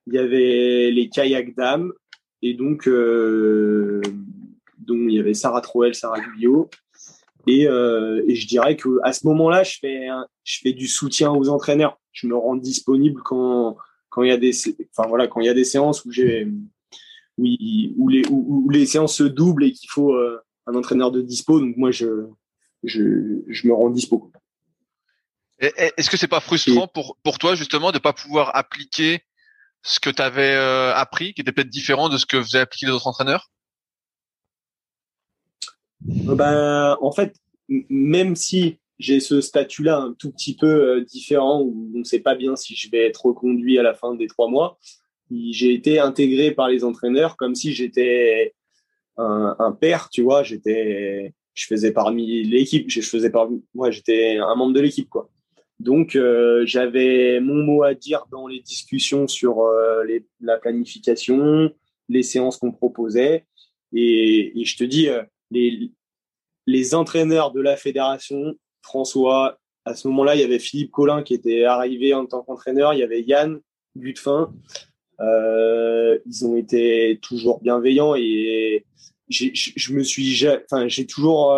il 0.06 0.14
y 0.14 0.18
avait 0.18 0.90
les 0.90 1.08
kayak 1.08 1.54
dames, 1.56 1.92
et 2.42 2.54
donc, 2.54 2.88
euh, 2.88 4.02
donc 4.78 4.98
il 5.08 5.14
y 5.14 5.20
avait 5.20 5.34
Sarah 5.34 5.60
Troel, 5.60 5.94
Sarah 5.94 6.20
Guyot. 6.20 6.68
Et, 7.46 7.66
euh, 7.66 8.22
et 8.28 8.34
je 8.34 8.46
dirais 8.46 8.76
que 8.76 9.00
à 9.02 9.12
ce 9.12 9.26
moment-là, 9.26 9.62
je 9.62 9.78
fais 9.80 10.06
je 10.44 10.58
fais 10.60 10.72
du 10.72 10.86
soutien 10.86 11.32
aux 11.32 11.48
entraîneurs. 11.48 11.98
Je 12.12 12.26
me 12.26 12.36
rends 12.36 12.56
disponible 12.56 13.20
quand 13.24 13.76
quand 14.10 14.22
il 14.22 14.28
y 14.28 14.32
a 14.32 14.36
des 14.36 14.52
enfin 14.90 15.08
voilà 15.08 15.26
quand 15.26 15.40
il 15.40 15.46
y 15.46 15.50
a 15.50 15.54
des 15.54 15.64
séances 15.64 16.04
où 16.04 16.12
j'ai 16.12 16.46
où 17.38 18.08
les 18.08 18.24
où, 18.28 18.68
les 18.70 18.86
séances 18.86 19.16
se 19.16 19.24
doublent 19.24 19.64
et 19.64 19.72
qu'il 19.72 19.90
faut 19.90 20.14
euh, 20.14 20.40
un 20.66 20.74
entraîneur 20.74 21.10
de 21.10 21.20
dispo. 21.20 21.60
Donc 21.60 21.76
moi 21.76 21.90
je 21.90 22.26
je 22.84 23.42
je 23.48 23.66
me 23.66 23.72
rends 23.72 23.90
dispo. 23.90 24.30
Est-ce 25.58 26.10
que 26.10 26.16
c'est 26.16 26.28
pas 26.28 26.40
frustrant 26.40 26.88
pour 26.88 27.16
pour 27.22 27.38
toi 27.38 27.54
justement 27.54 27.92
de 27.92 27.98
pas 27.98 28.12
pouvoir 28.12 28.56
appliquer 28.56 29.22
ce 29.82 30.00
que 30.00 30.10
tu 30.10 30.22
avais 30.22 30.54
euh, 30.54 30.94
appris, 30.94 31.34
qui 31.34 31.40
était 31.40 31.52
peut-être 31.52 31.68
différent 31.68 32.08
de 32.08 32.16
ce 32.16 32.26
que 32.26 32.40
faisaient 32.42 32.60
appliquer 32.60 32.86
les 32.86 32.92
autres 32.92 33.08
entraîneurs? 33.08 33.50
Euh, 36.28 36.34
ben, 36.34 36.96
En 37.00 37.12
fait, 37.12 37.34
même 37.68 38.36
si 38.36 38.78
j'ai 38.98 39.20
ce 39.20 39.40
statut-là 39.40 39.98
un 39.98 40.12
tout 40.12 40.30
petit 40.30 40.54
peu 40.56 40.66
euh, 40.66 41.04
différent, 41.04 41.60
où 41.60 41.90
on 41.94 41.98
ne 41.98 42.04
sait 42.04 42.20
pas 42.20 42.36
bien 42.36 42.54
si 42.54 42.76
je 42.76 42.90
vais 42.90 43.06
être 43.06 43.26
reconduit 43.26 43.78
à 43.78 43.82
la 43.82 43.94
fin 43.94 44.14
des 44.14 44.28
trois 44.28 44.48
mois, 44.48 44.78
j'ai 45.52 45.72
été 45.74 45.98
intégré 45.98 46.50
par 46.52 46.68
les 46.68 46.84
entraîneurs 46.84 47.36
comme 47.36 47.54
si 47.54 47.72
j'étais 47.72 48.54
un, 49.16 49.72
père, 49.78 50.08
tu 50.10 50.22
vois, 50.22 50.42
j'étais, 50.42 51.34
je 51.54 51.66
faisais 51.66 51.92
parmi 51.92 52.42
l'équipe, 52.42 52.88
je 52.88 53.00
faisais 53.00 53.30
parmi, 53.30 53.62
moi, 53.74 53.90
j'étais 53.90 54.38
un 54.38 54.54
membre 54.54 54.72
de 54.72 54.80
l'équipe, 54.80 55.08
quoi. 55.08 55.30
Donc 55.80 56.14
euh, 56.14 56.62
j'avais 56.64 57.40
mon 57.40 57.64
mot 57.64 57.82
à 57.82 57.94
dire 57.94 58.26
dans 58.30 58.46
les 58.46 58.60
discussions 58.60 59.26
sur 59.26 59.62
euh, 59.62 60.04
la 60.40 60.56
planification, 60.56 61.72
les 62.08 62.22
séances 62.22 62.58
qu'on 62.58 62.70
proposait. 62.70 63.46
Et, 63.92 64.52
je 64.64 64.76
te 64.76 64.84
dis, 64.84 65.08
euh, 65.08 65.24
les, 65.50 65.90
les 66.68 66.94
entraîneurs 66.94 67.50
de 67.50 67.60
la 67.60 67.76
fédération, 67.76 68.54
François, 68.82 69.58
à 69.84 69.94
ce 69.96 70.06
moment-là, 70.08 70.36
il 70.36 70.40
y 70.40 70.44
avait 70.44 70.60
Philippe 70.60 70.92
Collin 70.92 71.24
qui 71.24 71.34
était 71.34 71.64
arrivé 71.64 72.14
en 72.14 72.26
tant 72.26 72.42
qu'entraîneur, 72.42 72.94
il 72.94 73.00
y 73.00 73.02
avait 73.02 73.22
Yann 73.22 73.60
Gutefin. 73.96 74.52
Euh, 75.20 76.18
ils 76.26 76.46
ont 76.46 76.56
été 76.56 77.18
toujours 77.22 77.60
bienveillants 77.60 78.14
et 78.16 78.84
je 79.28 79.92
me 79.92 80.02
suis, 80.02 80.46
enfin, 80.64 80.88
j'ai 80.88 81.06
toujours 81.06 81.56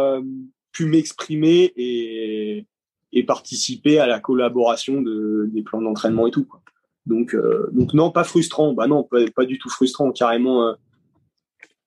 pu 0.72 0.86
m'exprimer 0.86 1.72
et 1.76 2.66
et 3.14 3.22
participer 3.22 3.98
à 4.00 4.06
la 4.06 4.18
collaboration 4.18 5.00
de, 5.00 5.48
des 5.52 5.62
plans 5.62 5.80
d'entraînement 5.80 6.26
et 6.26 6.30
tout. 6.30 6.44
Quoi. 6.44 6.60
Donc, 7.06 7.34
euh, 7.34 7.70
donc 7.72 7.94
non, 7.94 8.10
pas 8.10 8.24
frustrant. 8.24 8.74
Bah 8.74 8.88
non, 8.88 9.04
pas, 9.04 9.18
pas 9.34 9.44
du 9.44 9.58
tout 9.58 9.70
frustrant, 9.70 10.10
carrément, 10.10 10.66
euh, 10.66 10.74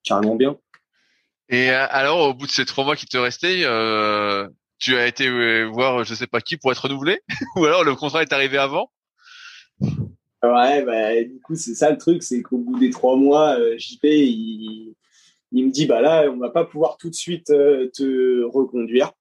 carrément 0.03 0.36
bien. 0.36 0.57
Et 1.49 1.70
euh, 1.70 1.86
alors, 1.89 2.30
au 2.30 2.34
bout 2.34 2.47
de 2.47 2.51
ces 2.51 2.65
trois 2.65 2.86
mois 2.86 2.95
qui 2.95 3.05
te 3.05 3.18
restaient, 3.18 3.63
euh, 3.63 4.47
tu 4.80 4.95
as 4.95 5.05
été 5.05 5.28
euh, 5.28 5.65
voir 5.65 6.03
je 6.05 6.13
sais 6.13 6.28
pas 6.28 6.39
qui 6.39 6.55
pour 6.55 6.72
être 6.72 6.84
renouvelé? 6.84 7.20
Ou 7.57 7.65
alors 7.65 7.84
le 7.84 7.95
contrat 7.95 8.22
est 8.22 8.34
arrivé 8.34 8.57
avant? 8.57 8.89
Ouais, 10.54 10.84
bah, 10.84 11.24
du 11.24 11.39
coup, 11.39 11.56
c'est 11.56 11.76
ça 11.76 11.91
le 11.91 11.98
truc, 11.98 12.24
c'est 12.24 12.41
qu'au 12.41 12.58
bout 12.58 12.80
des 12.80 12.89
trois 12.89 13.16
mois, 13.16 13.58
JP, 13.78 14.04
il, 14.04 14.95
il 15.52 15.66
me 15.66 15.72
dit, 15.72 15.86
bah 15.86 16.02
là, 16.02 16.30
on 16.32 16.38
va 16.38 16.50
pas 16.50 16.66
pouvoir 16.66 16.98
tout 16.98 17.10
de 17.10 17.16
suite 17.16 17.48
te 17.48 18.43
reconduire. 18.43 19.14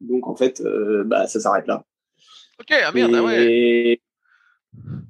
Donc 0.00 0.26
en 0.26 0.34
fait, 0.34 0.60
euh, 0.60 1.04
bah, 1.04 1.26
ça 1.26 1.40
s'arrête 1.40 1.66
là. 1.66 1.84
Ok, 2.58 2.68
ah 2.70 2.92
merde, 2.92 3.14
ah 3.14 3.22
ouais. 3.22 4.00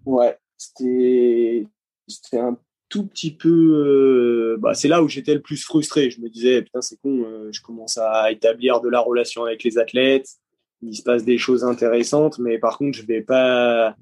Ouais, 0.05 0.37
c'était 0.57 1.67
c'était 2.09 2.39
un 2.39 2.59
tout 2.89 3.07
petit 3.07 3.35
peu. 3.35 3.49
Euh, 3.49 4.57
bah, 4.59 4.75
c'est 4.75 4.89
là 4.89 5.03
où 5.03 5.09
j'étais 5.09 5.35
le 5.35 5.41
plus 5.41 5.63
frustré. 5.63 6.11
Je 6.11 6.21
me 6.21 6.29
disais, 6.29 6.63
putain, 6.63 6.81
c'est 6.81 7.01
con, 7.01 7.25
euh, 7.25 7.51
je 7.53 7.63
commence 7.63 7.99
à 7.99 8.31
établir 8.33 8.81
de 8.81 8.89
la 8.89 9.01
relation 9.01 9.45
avec 9.45 9.63
les 9.63 9.79
athlètes. 9.79 10.29
Il 10.83 10.97
se 10.97 11.03
passe 11.03 11.25
des 11.25 11.39
choses 11.39 11.63
intéressantes, 11.63 12.39
mais 12.39 12.59
par 12.59 12.79
contre, 12.79 12.99
je 12.99 13.07
vais 13.07 13.23
pas. 13.23 13.97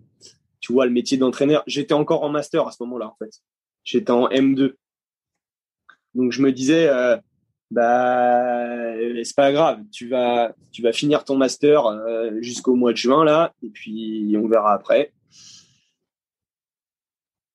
Le 0.70 0.90
métier 0.90 1.18
d'entraîneur. 1.18 1.62
J'étais 1.66 1.94
encore 1.94 2.22
en 2.22 2.28
master 2.28 2.66
à 2.66 2.72
ce 2.72 2.82
moment-là, 2.82 3.08
en 3.08 3.16
fait. 3.18 3.30
J'étais 3.84 4.10
en 4.10 4.28
M2. 4.28 4.74
Donc 6.14 6.32
je 6.32 6.42
me 6.42 6.52
disais, 6.52 6.88
bah 7.70 8.94
c'est 9.22 9.36
pas 9.36 9.52
grave, 9.52 9.80
tu 9.92 10.08
vas 10.08 10.54
tu 10.72 10.82
vas 10.82 10.92
finir 10.92 11.24
ton 11.24 11.36
master 11.36 11.86
euh, 11.86 12.30
jusqu'au 12.40 12.74
mois 12.74 12.92
de 12.92 12.96
juin 12.96 13.24
là 13.24 13.52
et 13.62 13.68
puis 13.68 14.34
on 14.42 14.48
verra 14.48 14.72
après. 14.74 15.12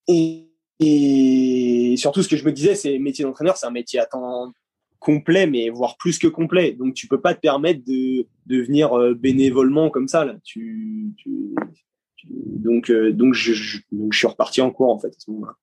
Et, 0.08 0.50
et 0.80 1.96
surtout 1.98 2.22
ce 2.22 2.28
que 2.28 2.36
je 2.36 2.46
me 2.46 2.52
disais 2.52 2.76
c'est 2.76 3.00
métier 3.00 3.26
d'entraîneur, 3.26 3.58
c'est 3.58 3.66
un 3.66 3.72
métier 3.72 4.00
à 4.00 4.06
temps 4.06 4.54
complet 5.00 5.48
mais 5.48 5.70
voire 5.70 5.98
plus 5.98 6.20
que 6.20 6.28
complet. 6.28 6.74
Donc 6.74 6.94
tu 6.94 7.08
peux 7.08 7.22
pas 7.22 7.34
te 7.34 7.40
permettre 7.40 7.84
de 7.86 8.28
de 8.46 8.62
venir 8.62 8.94
euh, 8.98 9.16
bénévolement 9.16 9.90
comme 9.90 10.08
ça 10.08 10.26
là. 10.26 10.36
Tu 10.44 11.14
tu 11.18 11.56
Donc, 12.30 12.92
donc, 12.92 13.34
je, 13.34 13.54
je, 13.54 13.80
donc, 13.92 14.14
je 14.14 14.18
suis 14.18 14.28
reparti 14.28 14.62
en 14.62 14.72
cours 14.72 14.92
en 14.92 15.00
fait 15.00 15.10
à 15.10 15.20
ce 15.20 15.32
moment-là. 15.32 15.54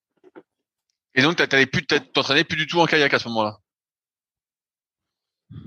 Et 1.15 1.23
donc, 1.23 1.37
t'avais 1.37 1.67
plus, 1.67 1.85
t'entraînais 1.87 2.45
plus 2.45 2.57
du 2.57 2.67
tout 2.67 2.79
en 2.79 2.87
kayak 2.87 3.13
à 3.13 3.19
ce 3.19 3.29
moment-là? 3.29 3.59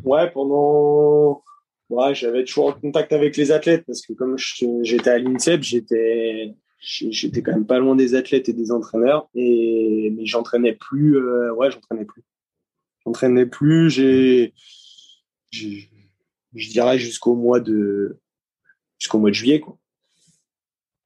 Ouais, 0.03 0.31
pendant, 0.31 1.43
ouais, 1.89 2.15
j'avais 2.15 2.45
toujours 2.45 2.79
contact 2.79 3.11
avec 3.11 3.35
les 3.35 3.51
athlètes 3.51 3.85
parce 3.85 4.01
que 4.01 4.13
comme 4.13 4.37
j'étais 4.37 5.09
à 5.09 5.17
l'INSEP, 5.17 5.61
j'étais, 5.61 6.55
j'étais 6.79 7.41
quand 7.41 7.51
même 7.51 7.67
pas 7.67 7.79
loin 7.79 7.95
des 7.95 8.15
athlètes 8.15 8.47
et 8.47 8.53
des 8.53 8.71
entraîneurs 8.71 9.29
et 9.35 10.13
mais 10.15 10.25
j'entraînais 10.25 10.73
plus, 10.73 11.17
euh, 11.17 11.53
ouais, 11.53 11.69
j'entraînais 11.71 12.05
plus, 12.05 12.23
j'entraînais 13.05 13.45
plus. 13.45 13.89
J'ai, 13.89 14.53
je 15.51 16.69
dirais 16.69 16.97
jusqu'au 16.97 17.35
mois 17.35 17.59
de, 17.59 18.19
jusqu'au 18.99 19.19
mois 19.19 19.29
de 19.29 19.35
juillet 19.35 19.59
quoi. 19.59 19.77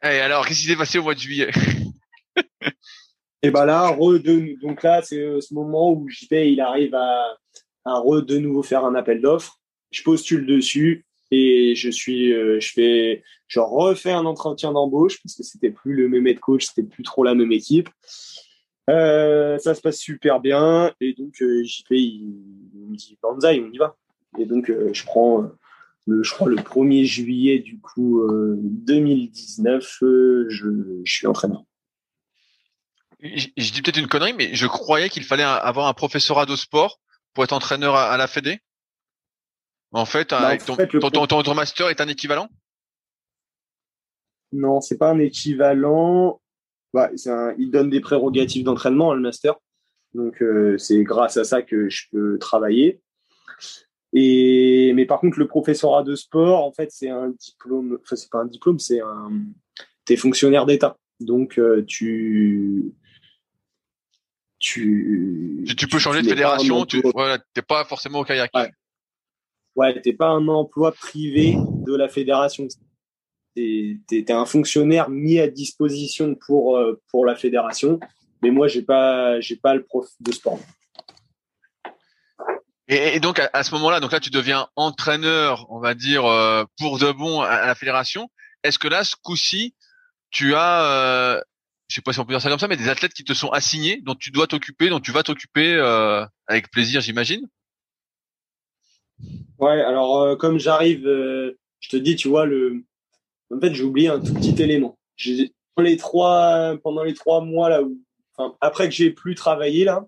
Et 0.04 0.20
alors, 0.20 0.46
qu'est-ce 0.46 0.62
qui 0.62 0.68
s'est 0.68 0.76
passé 0.76 1.00
au 1.00 1.04
mois 1.04 1.16
de 1.16 1.20
juillet 1.20 1.52
Et 3.44 3.52
ben 3.52 3.66
là, 3.66 3.90
re 3.90 4.20
donc 4.62 4.84
là, 4.84 5.02
c'est 5.02 5.20
euh, 5.20 5.42
ce 5.42 5.54
moment 5.54 5.92
où 5.92 6.10
JP 6.10 6.32
il 6.32 6.60
arrive 6.60 6.96
à, 6.96 7.38
re 7.86 8.22
de 8.22 8.38
nouveau 8.38 8.64
faire 8.64 8.84
un 8.86 8.96
appel 8.96 9.22
d'offres. 9.22 9.60
Je 9.92 10.04
postule 10.04 10.46
dessus 10.46 11.06
et 11.32 11.76
je 11.76 11.90
suis, 11.90 12.34
euh, 12.34 12.60
je 12.60 12.72
fais, 12.74 13.24
refais 13.56 14.12
un 14.12 14.26
entretien 14.26 14.72
d'embauche 14.72 15.22
parce 15.24 15.36
que 15.36 15.44
c'était 15.44 15.72
plus 15.72 15.94
le 15.94 16.10
même 16.10 16.28
head 16.28 16.40
coach, 16.40 16.66
c'était 16.66 16.88
plus 16.88 17.04
trop 17.04 17.24
la 17.24 17.36
même 17.36 17.52
équipe. 17.52 17.90
Euh, 18.90 19.58
ça 19.60 19.76
se 19.76 19.82
passe 19.82 19.98
super 19.98 20.40
bien 20.40 20.94
et 21.02 21.14
donc 21.14 21.36
JP 21.36 21.92
il, 21.92 22.36
me 22.74 22.96
dit 22.96 23.18
Banzai, 23.22 23.62
on 23.62 23.72
y 23.72 23.78
va. 23.78 23.96
Et 24.38 24.46
donc 24.46 24.72
je 24.94 25.04
prends 25.06 25.50
le, 26.08 26.24
je 26.24 26.32
crois 26.34 26.50
le 26.50 26.56
1er 26.56 27.04
juillet 27.04 27.60
du 27.60 27.80
coup 27.80 28.22
2019, 28.30 29.98
je, 30.00 30.46
je 31.04 31.12
suis 31.12 31.28
entraîneur 31.28 31.64
je, 33.20 33.72
dis 33.72 33.82
peut-être 33.82 33.98
une 33.98 34.08
connerie, 34.08 34.34
mais 34.34 34.54
je 34.54 34.68
croyais 34.68 35.10
qu'il 35.10 35.24
fallait 35.24 35.44
avoir 35.44 35.88
un 35.88 35.94
professorat 35.94 36.46
de 36.46 36.56
sport 36.56 37.00
pour 37.34 37.44
être 37.44 37.54
entraîneur 37.54 37.96
à, 37.96 38.18
la 38.18 38.28
Fédé. 38.28 38.60
En 39.92 40.06
fait, 40.06 40.32
bah, 40.32 40.58
ton, 40.58 41.44
ton, 41.44 41.54
master 41.54 41.90
est 41.90 42.02
un 42.02 42.08
équivalent? 42.08 42.50
Non, 44.52 44.82
c'est 44.82 44.98
pas 44.98 45.12
un 45.12 45.20
équivalent. 45.20 46.42
Bah, 46.94 47.10
un, 47.26 47.54
il 47.58 47.72
donne 47.72 47.90
des 47.90 48.02
prérogatives 48.02 48.64
d'entraînement, 48.64 49.14
le 49.14 49.22
master. 49.22 49.56
Donc, 50.14 50.42
euh, 50.42 50.78
c'est 50.78 51.04
grâce 51.04 51.38
à 51.38 51.44
ça 51.44 51.62
que 51.62 51.90
je 51.90 52.06
peux 52.12 52.38
travailler. 52.38 53.02
Et, 54.20 54.94
mais 54.96 55.06
par 55.06 55.20
contre, 55.20 55.38
le 55.38 55.48
professorat 55.48 56.02
de 56.02 56.16
sport, 56.16 56.66
en 56.66 56.72
fait, 56.72 56.90
c'est 56.92 57.10
un 57.10 57.30
diplôme. 57.30 58.00
Enfin, 58.02 58.16
c'est 58.16 58.32
pas 58.32 58.40
un 58.40 58.48
diplôme, 58.48 58.80
c'est 58.80 59.00
un. 59.00 59.32
T'es 60.06 60.16
fonctionnaire 60.16 60.66
d'État. 60.66 60.98
Donc, 61.20 61.60
euh, 61.60 61.86
tu 61.86 62.96
tu, 64.58 65.68
tu, 65.78 65.88
peux 65.88 66.00
changer 66.00 66.24
de 66.24 66.30
fédération, 66.30 66.84
tu 66.88 66.98
n'es 66.98 67.62
pas 67.62 67.86
forcément 67.86 68.22
au 68.22 68.24
kayak. 68.24 68.50
Ouais, 68.56 68.72
ouais 69.76 70.02
t'es 70.02 70.14
pas 70.14 70.30
un 70.30 70.48
emploi 70.48 70.94
privé 70.94 71.56
de 71.86 71.96
la 71.96 72.10
fédération. 72.10 72.68
Tu 73.56 74.02
es, 74.12 74.32
un 74.32 74.46
fonctionnaire 74.46 75.12
mis 75.12 75.40
à 75.40 75.48
disposition 75.48 76.34
pour, 76.34 76.78
euh, 76.78 77.00
pour 77.12 77.24
la 77.24 77.36
fédération. 77.36 78.00
Mais 78.42 78.50
moi, 78.50 78.68
j'ai 78.68 78.82
pas, 78.82 79.40
j'ai 79.42 79.58
pas 79.58 79.76
le 79.76 79.84
prof 79.84 80.08
de 80.20 80.32
sport. 80.32 80.60
Et, 82.90 83.20
donc 83.20 83.42
à, 83.52 83.64
ce 83.64 83.74
moment-là, 83.76 84.00
donc 84.00 84.12
là 84.14 84.20
tu 84.20 84.30
deviens 84.30 84.68
entraîneur, 84.76 85.66
on 85.70 85.80
va 85.80 85.94
dire 85.94 86.26
euh, 86.26 86.64
pour 86.78 87.00
de 87.00 87.12
bon 87.12 87.42
à, 87.42 87.66
la 87.66 87.76
fédération. 87.76 88.30
Est-ce 88.64 88.80
que 88.80 88.88
là, 88.88 89.04
ce 89.04 89.16
coup-ci, 89.22 89.76
tu 90.32 90.56
as 90.56 90.84
euh, 90.86 91.42
je 91.88 91.96
sais 91.96 92.02
pas 92.02 92.14
si 92.14 92.20
on 92.20 92.26
peut 92.26 92.34
dire 92.34 92.42
ça 92.42 92.50
comme 92.50 92.60
ça, 92.60 92.68
mais 92.68 92.78
des 92.78 92.90
athlètes 92.90 93.14
qui 93.14 93.24
te 93.24 93.34
sont 93.34 93.50
assignés, 93.50 94.02
dont 94.02 94.16
tu 94.16 94.32
dois 94.32 94.48
t'occuper, 94.48 94.90
dont 94.90 95.00
tu 95.00 95.12
vas 95.12 95.24
t'occuper 95.24 95.74
euh, 95.76 96.26
avec 96.48 96.70
plaisir, 96.70 97.02
j'imagine? 97.02 97.48
Ouais, 99.58 99.82
alors 99.82 100.22
euh, 100.22 100.36
comme 100.36 100.60
j'arrive, 100.60 101.08
euh, 101.08 101.58
je 101.80 101.90
te 101.90 101.98
dis, 101.98 102.16
tu 102.16 102.28
vois, 102.28 102.46
le, 102.46 102.84
en 103.54 103.60
fait, 103.60 103.74
j'ai 103.74 103.84
oublié 103.84 104.10
un 104.10 104.20
tout 104.20 104.34
petit 104.34 104.62
élément. 104.62 104.98
J'ai 105.16 105.54
les 105.78 105.98
trois, 105.98 106.76
pendant 106.84 107.04
les 107.04 107.14
trois 107.14 107.42
mois 107.42 107.70
là, 107.70 107.84
où, 107.84 107.98
enfin, 108.36 108.56
après 108.62 108.90
que 108.90 108.96
j'ai 108.96 109.12
plus 109.12 109.36
travaillé 109.36 109.86
là, 109.86 110.06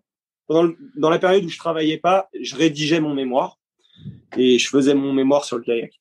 dans 0.50 1.10
la 1.10 1.20
période 1.20 1.43
où 1.45 1.50
je 1.50 1.58
travaillais 1.58 1.97
pas, 1.97 2.30
je 2.39 2.56
rédigeais 2.56 3.00
mon 3.00 3.14
mémoire 3.14 3.58
et 4.38 4.58
je 4.58 4.70
faisais 4.70 4.95
mon 4.95 5.14
mémoire 5.14 5.45
sur 5.45 5.58
le 5.58 5.64
kayak. 5.64 5.93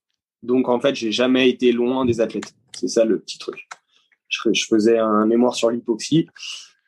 Donc 0.42 0.68
en 0.68 0.80
fait, 0.80 0.94
j'ai 0.94 1.12
jamais 1.12 1.48
été 1.48 1.72
loin 1.72 2.04
des 2.04 2.20
athlètes. 2.20 2.54
C'est 2.72 2.88
ça 2.88 3.04
le 3.04 3.18
petit 3.18 3.38
truc 3.38 3.68
je, 4.28 4.64
faisais 4.68 4.98
un 4.98 5.26
mémoire 5.26 5.54
sur 5.54 5.70
l'hypoxie. 5.70 6.26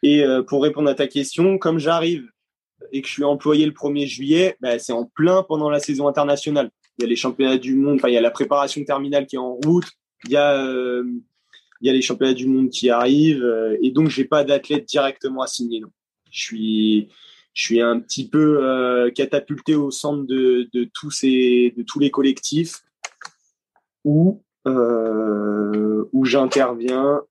Et 0.03 0.25
euh, 0.25 0.43
pour 0.43 0.63
répondre 0.63 0.89
à 0.89 0.95
ta 0.95 1.07
question, 1.07 1.59
comme 1.59 1.79
j'arrive 1.79 2.27
et 2.93 3.03
que 3.03 3.09
je 3.09 3.13
suis 3.13 3.25
employé 3.25 3.67
le 3.67 3.73
1er 3.73 4.07
juillet, 4.07 4.57
bah, 4.61 4.79
c'est 4.79 4.93
en 4.93 5.05
plein 5.05 5.43
pendant 5.43 5.71
la 5.71 5.81
saison 5.81 6.09
internationale. 6.09 6.71
Il 6.99 7.03
y 7.03 7.05
a 7.05 7.09
les 7.09 7.17
championnats 7.17 7.59
du 7.59 7.75
monde, 7.75 7.97
enfin 7.97 8.09
il 8.09 8.15
y 8.15 8.19
a 8.19 8.23
la 8.23 8.31
préparation 8.31 8.83
terminale 8.85 9.27
qui 9.27 9.37
est 9.37 9.41
en 9.41 9.55
route, 9.55 9.89
il 10.25 10.33
y 10.33 10.37
a 10.37 10.65
euh, 10.65 11.05
les 11.81 12.03
championnats 12.03 12.35
du 12.35 12.47
monde 12.47 12.71
qui 12.71 12.91
arrivent 12.91 13.45
euh, 13.45 13.77
et 13.83 13.91
donc 13.91 14.09
j'ai 14.09 14.25
pas 14.25 14.45
d'athlète 14.45 14.87
directement 14.87 15.43
assigné. 15.43 15.81
Non. 15.81 15.89
Je 16.31 16.41
suis 16.41 17.09
je 17.53 17.65
suis 17.65 17.81
un 17.81 18.01
petit 18.01 18.29
peu 18.29 19.11
catapulté 19.15 19.75
au 19.75 19.91
centre 19.91 20.25
de, 20.25 20.69
de 20.73 20.89
tous 20.95 21.11
ces 21.11 21.75
de 21.77 21.83
tous 21.83 21.99
les 21.99 22.11
collectifs 22.11 22.85
où 24.05 24.43
où 24.67 26.25
j'interviens 26.25 27.23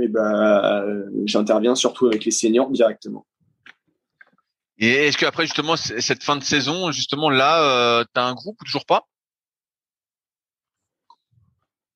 et 0.00 0.04
eh 0.04 0.08
ben, 0.08 1.10
j'interviens 1.24 1.74
surtout 1.74 2.06
avec 2.06 2.24
les 2.24 2.30
seniors 2.30 2.70
directement. 2.70 3.26
Et 4.78 4.90
est-ce 4.90 5.18
qu'après 5.18 5.44
justement 5.44 5.74
cette 5.76 6.22
fin 6.22 6.36
de 6.36 6.44
saison, 6.44 6.92
justement 6.92 7.30
là, 7.30 8.00
euh, 8.00 8.04
tu 8.14 8.20
as 8.20 8.24
un 8.24 8.34
groupe 8.34 8.60
ou 8.60 8.64
toujours 8.64 8.86
pas? 8.86 9.08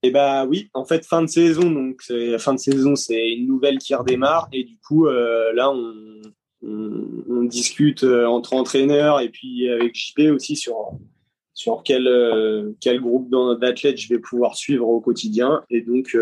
Eh 0.02 0.10
ben 0.10 0.46
oui, 0.46 0.68
en 0.74 0.84
fait 0.84 1.06
fin 1.06 1.22
de 1.22 1.28
saison, 1.28 1.70
donc 1.70 2.02
la 2.08 2.40
fin 2.40 2.54
de 2.54 2.58
saison 2.58 2.96
c'est 2.96 3.34
une 3.34 3.46
nouvelle 3.46 3.78
qui 3.78 3.94
redémarre 3.94 4.48
et 4.52 4.64
du 4.64 4.76
coup 4.78 5.06
euh, 5.06 5.52
là 5.52 5.70
on, 5.70 6.20
on, 6.62 7.44
discute 7.44 8.04
euh, 8.04 8.26
entre 8.26 8.54
entraîneurs 8.54 9.20
et 9.20 9.28
puis 9.28 9.68
avec 9.68 9.94
JP 9.94 10.32
aussi 10.32 10.56
sur 10.56 10.92
sur 11.54 11.82
quel 11.84 12.04
groupe 13.00 13.30
d'athlètes 13.60 13.98
je 13.98 14.08
vais 14.08 14.18
pouvoir 14.18 14.56
suivre 14.56 14.88
au 14.88 15.00
quotidien 15.00 15.62
et 15.70 15.82
donc 15.82 16.16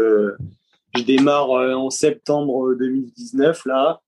je 0.97 1.03
démarre 1.03 1.53
euh, 1.53 1.75
en 1.75 1.91
septembre 1.91 2.75
2019 2.75 3.65
là, 3.67 4.01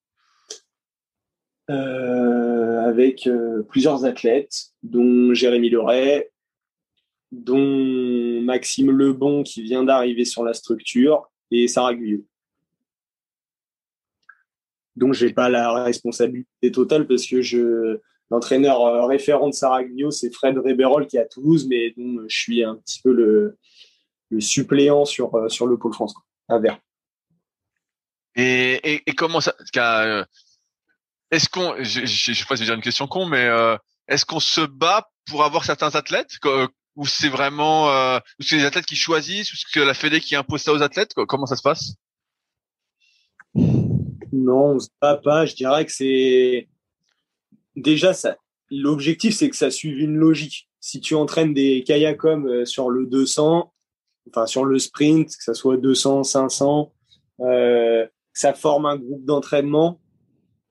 euh, 1.71 2.81
avec 2.83 3.27
euh, 3.27 3.63
plusieurs 3.63 4.05
athlètes, 4.05 4.73
dont 4.83 5.33
Jérémy 5.33 5.71
Leray, 5.71 6.29
dont 7.31 8.43
Maxime 8.43 8.91
Lebon 8.91 9.43
qui 9.43 9.63
vient 9.63 9.85
d'arriver 9.85 10.25
sur 10.25 10.45
la 10.45 10.55
structure 10.55 11.31
et 11.51 11.69
Sarah 11.69 11.95
Guyot. 11.95 12.25
Donc 14.97 15.15
j'ai 15.15 15.33
pas 15.33 15.49
la 15.49 15.85
responsabilité 15.85 16.71
totale 16.73 17.07
parce 17.07 17.27
que 17.27 17.41
je 17.41 17.99
l'entraîneur 18.31 19.07
référent 19.09 19.49
de 19.49 19.55
Sarah 19.55 19.85
Guyot 19.85 20.11
c'est 20.11 20.33
Fred 20.33 20.57
Reberol 20.59 21.07
qui 21.07 21.17
est 21.17 21.21
à 21.21 21.27
Toulouse, 21.27 21.67
mais 21.69 21.93
dont 21.97 22.25
je 22.29 22.37
suis 22.37 22.63
un 22.63 22.77
petit 22.77 23.01
peu 23.03 23.13
le, 23.13 23.57
suppléant 24.41 25.05
sur 25.05 25.51
sur 25.51 25.67
le 25.67 25.77
pôle 25.79 25.93
France 25.93 26.15
à 26.49 26.59
Vert. 26.59 26.79
Et, 28.35 29.03
et, 29.07 29.15
comment 29.15 29.41
ça 29.41 29.55
euh, 29.77 30.25
Est-ce 31.31 31.49
qu'on, 31.49 31.75
je, 31.83 32.07
je, 32.07 32.33
sais 32.33 32.45
pas 32.47 32.57
si 32.57 32.65
j'ai 32.65 32.73
une 32.73 32.81
question 32.81 33.07
con, 33.07 33.27
mais 33.27 33.45
euh, 33.45 33.77
est-ce 34.09 34.25
qu'on 34.25 34.41
se 34.41 34.63
bat 34.63 35.11
pour 35.27 35.45
avoir 35.45 35.65
certains 35.65 35.95
athlètes 35.95 36.39
ou 36.95 37.07
c'est 37.07 37.29
vraiment 37.29 37.91
euh, 37.91 38.19
c'est 38.41 38.57
les 38.57 38.65
athlètes 38.65 38.87
qui 38.87 38.97
choisissent 38.97 39.53
ou 39.53 39.57
c'est 39.57 39.85
la 39.85 39.95
Fédé 39.95 40.21
qui 40.21 40.35
impose 40.35 40.63
ça 40.63 40.73
aux 40.73 40.83
athlètes 40.83 41.15
Comment 41.15 41.47
ça 41.47 41.57
se 41.57 41.63
passe? 41.63 41.95
Non, 44.33 44.75
on 44.75 44.79
se 44.79 44.89
bat 45.01 45.17
pas. 45.17 45.47
Je 45.47 45.55
dirais 45.55 45.85
que 45.85 45.93
c'est 45.93 46.69
déjà 47.77 48.13
ça. 48.15 48.37
L'objectif, 48.71 49.35
c'est 49.35 49.51
que 49.51 49.57
ça 49.57 49.71
suive 49.71 49.99
une 49.99 50.17
logique. 50.17 50.69
Si 50.81 51.01
tu 51.01 51.15
entraînes 51.15 51.55
des 51.55 51.85
kayaks 51.85 52.21
sur 52.65 52.91
le 52.91 53.07
200, 53.07 53.73
enfin 54.29 54.47
sur 54.47 54.65
le 54.65 54.79
sprint, 54.79 55.29
que 55.29 55.43
ça 55.43 55.55
soit 55.55 55.77
200, 55.77 56.25
500, 56.25 56.93
euh, 57.41 58.07
ça 58.33 58.55
forme 58.55 58.87
un 58.87 58.97
groupe 58.97 59.25
d'entraînement 59.25 60.01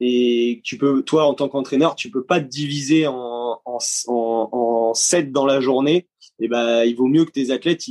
et 0.04 0.62
tu 0.64 0.80
peux, 0.80 1.04
toi, 1.04 1.26
en 1.26 1.36
tant 1.36 1.48
qu'entraîneur, 1.48 1.96
tu 1.96 2.10
peux 2.10 2.24
pas 2.24 2.40
te 2.40 2.48
diviser 2.48 3.06
en, 3.06 3.62
en, 3.64 3.78
en, 4.08 4.50
en 4.52 4.94
7 4.96 5.32
dans 5.32 5.46
la 5.46 5.62
journée. 5.62 6.08
Et 6.40 6.48
ben, 6.48 6.84
il 6.84 6.96
vaut 6.96 7.06
mieux 7.06 7.24
que 7.24 7.32
tes 7.32 7.52
athlètes 7.52 7.84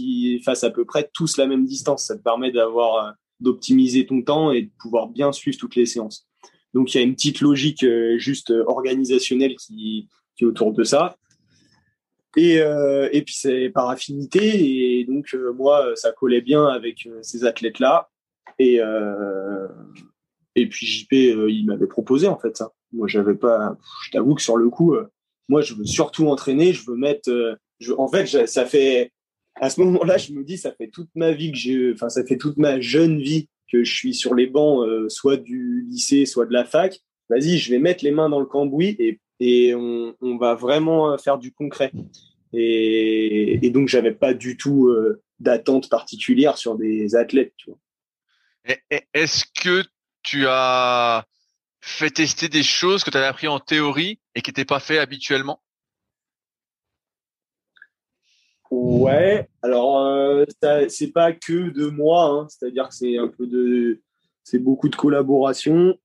fassent 0.45 0.65
à 0.65 0.71
peu 0.71 0.85
près 0.85 1.09
tous 1.15 1.37
la 1.37 1.47
même 1.47 1.65
distance. 1.65 2.07
Ça 2.07 2.17
te 2.17 2.23
permet 2.23 2.51
d'avoir, 2.51 3.07
euh, 3.07 3.11
d'optimiser 3.41 4.07
ton 4.07 4.23
temps 4.23 4.53
et 4.53 4.63
de 4.63 4.71
pouvoir 4.79 5.09
bien 5.09 5.33
suivre 5.33 5.59
toutes 5.59 5.77
les 5.77 5.87
séances. 5.87 6.27
Donc, 6.75 6.95
il 6.95 6.99
y 6.99 7.01
a 7.01 7.05
une 7.05 7.15
petite 7.15 7.41
logique 7.41 7.83
euh, 7.83 8.17
juste 8.19 8.53
organisationnelle 8.67 9.57
qui, 9.57 10.09
qui 10.37 10.45
est 10.45 10.47
autour 10.47 10.73
de 10.73 10.85
ça. 10.85 11.17
Et, 12.37 12.59
et 12.59 13.23
puis 13.23 13.35
c'est 13.35 13.71
par 13.71 13.91
affinité 13.91 15.01
et 15.01 15.05
donc 15.05 15.37
moi 15.57 15.85
ça 15.97 16.13
collait 16.13 16.41
bien 16.41 16.65
avec 16.65 17.09
ces 17.23 17.45
athlètes 17.45 17.81
là 17.81 18.09
et 18.61 18.79
et 20.55 20.69
puis 20.69 20.87
JP 20.87 21.13
il 21.13 21.65
m'avait 21.67 21.89
proposé 21.89 22.29
en 22.29 22.39
fait 22.39 22.57
ça. 22.57 22.71
Moi 22.93 23.09
j'avais 23.09 23.35
pas, 23.35 23.77
je 24.05 24.13
t'avoue 24.13 24.37
que 24.37 24.43
sur 24.43 24.57
le 24.57 24.71
coup 24.71 24.95
moi 25.51 25.61
je 25.61 25.75
veux 25.75 25.85
surtout 25.85 26.29
entraîner, 26.29 26.73
je 26.73 26.89
veux 26.89 26.97
mettre, 26.97 27.59
en 27.99 28.07
fait 28.07 28.47
ça 28.47 28.65
fait 28.65 29.13
à 29.57 29.71
ce 29.71 29.81
moment-là, 29.81 30.17
je 30.17 30.33
me 30.33 30.45
dis, 30.45 30.59
ça 30.59 30.73
fait 30.73 30.89
toute 30.89 31.11
ma 31.15 31.33
vie 31.33 31.53
que 31.53 31.59
j'ai, 31.59 31.93
enfin, 31.93 32.09
ça 32.09 32.25
fait 32.25 32.37
toute 32.37 32.57
ma 32.57 32.81
jeune 32.81 33.21
vie 33.21 33.49
que 33.71 33.85
je 33.85 33.93
suis 33.95 34.15
sur 34.15 34.35
les 34.35 34.47
bancs, 34.47 34.87
euh, 34.87 35.09
soit 35.09 35.37
du 35.37 35.87
lycée, 35.89 36.27
soit 36.27 36.47
de 36.47 36.53
la 36.53 36.65
fac. 36.65 36.99
Vas-y, 37.29 37.59
je 37.59 37.71
vais 37.71 37.79
mettre 37.79 38.05
les 38.05 38.11
mains 38.11 38.29
dans 38.29 38.41
le 38.41 38.47
cambouis 38.47 38.97
et, 38.99 39.21
on, 39.75 40.37
va 40.39 40.55
vraiment 40.55 41.17
faire 41.17 41.39
du 41.39 41.53
concret. 41.53 41.93
Et, 42.53 43.65
et 43.65 43.71
donc, 43.71 43.89
j'avais 43.89 44.13
pas 44.13 44.35
du 44.35 44.57
tout 44.57 44.89
euh, 44.89 45.23
d'attente 45.39 45.89
particulière 45.89 46.59
sur 46.59 46.77
des 46.77 47.15
athlètes. 47.15 47.55
Est-ce 49.15 49.45
que 49.63 49.85
tu 50.23 50.47
as 50.47 51.25
fait 51.81 52.11
tester 52.11 52.49
des 52.49 52.63
choses 52.63 53.05
que 53.05 53.11
tu 53.11 53.17
avais 53.17 53.27
appris 53.27 53.49
en 53.49 53.61
théorie 53.61 54.21
et 54.35 54.43
qui 54.43 54.51
n'étaient 54.51 54.65
pas 54.65 54.81
fait 54.81 54.99
habituellement? 54.99 55.63
Ouais, 58.71 59.49
alors 59.63 60.07
euh, 60.07 60.45
c'est 60.89 61.13
pas 61.13 61.33
que 61.33 61.71
de 61.71 61.87
moi, 61.87 62.25
hein. 62.27 62.47
c'est-à-dire 62.49 62.89
que 62.89 62.95
c'est 62.95 63.19
un 63.19 63.27
peu 63.27 63.47
de, 63.47 64.01
c'est 64.45 64.61
beaucoup 64.61 64.89
de 64.89 64.97
collaboration. 64.97 65.97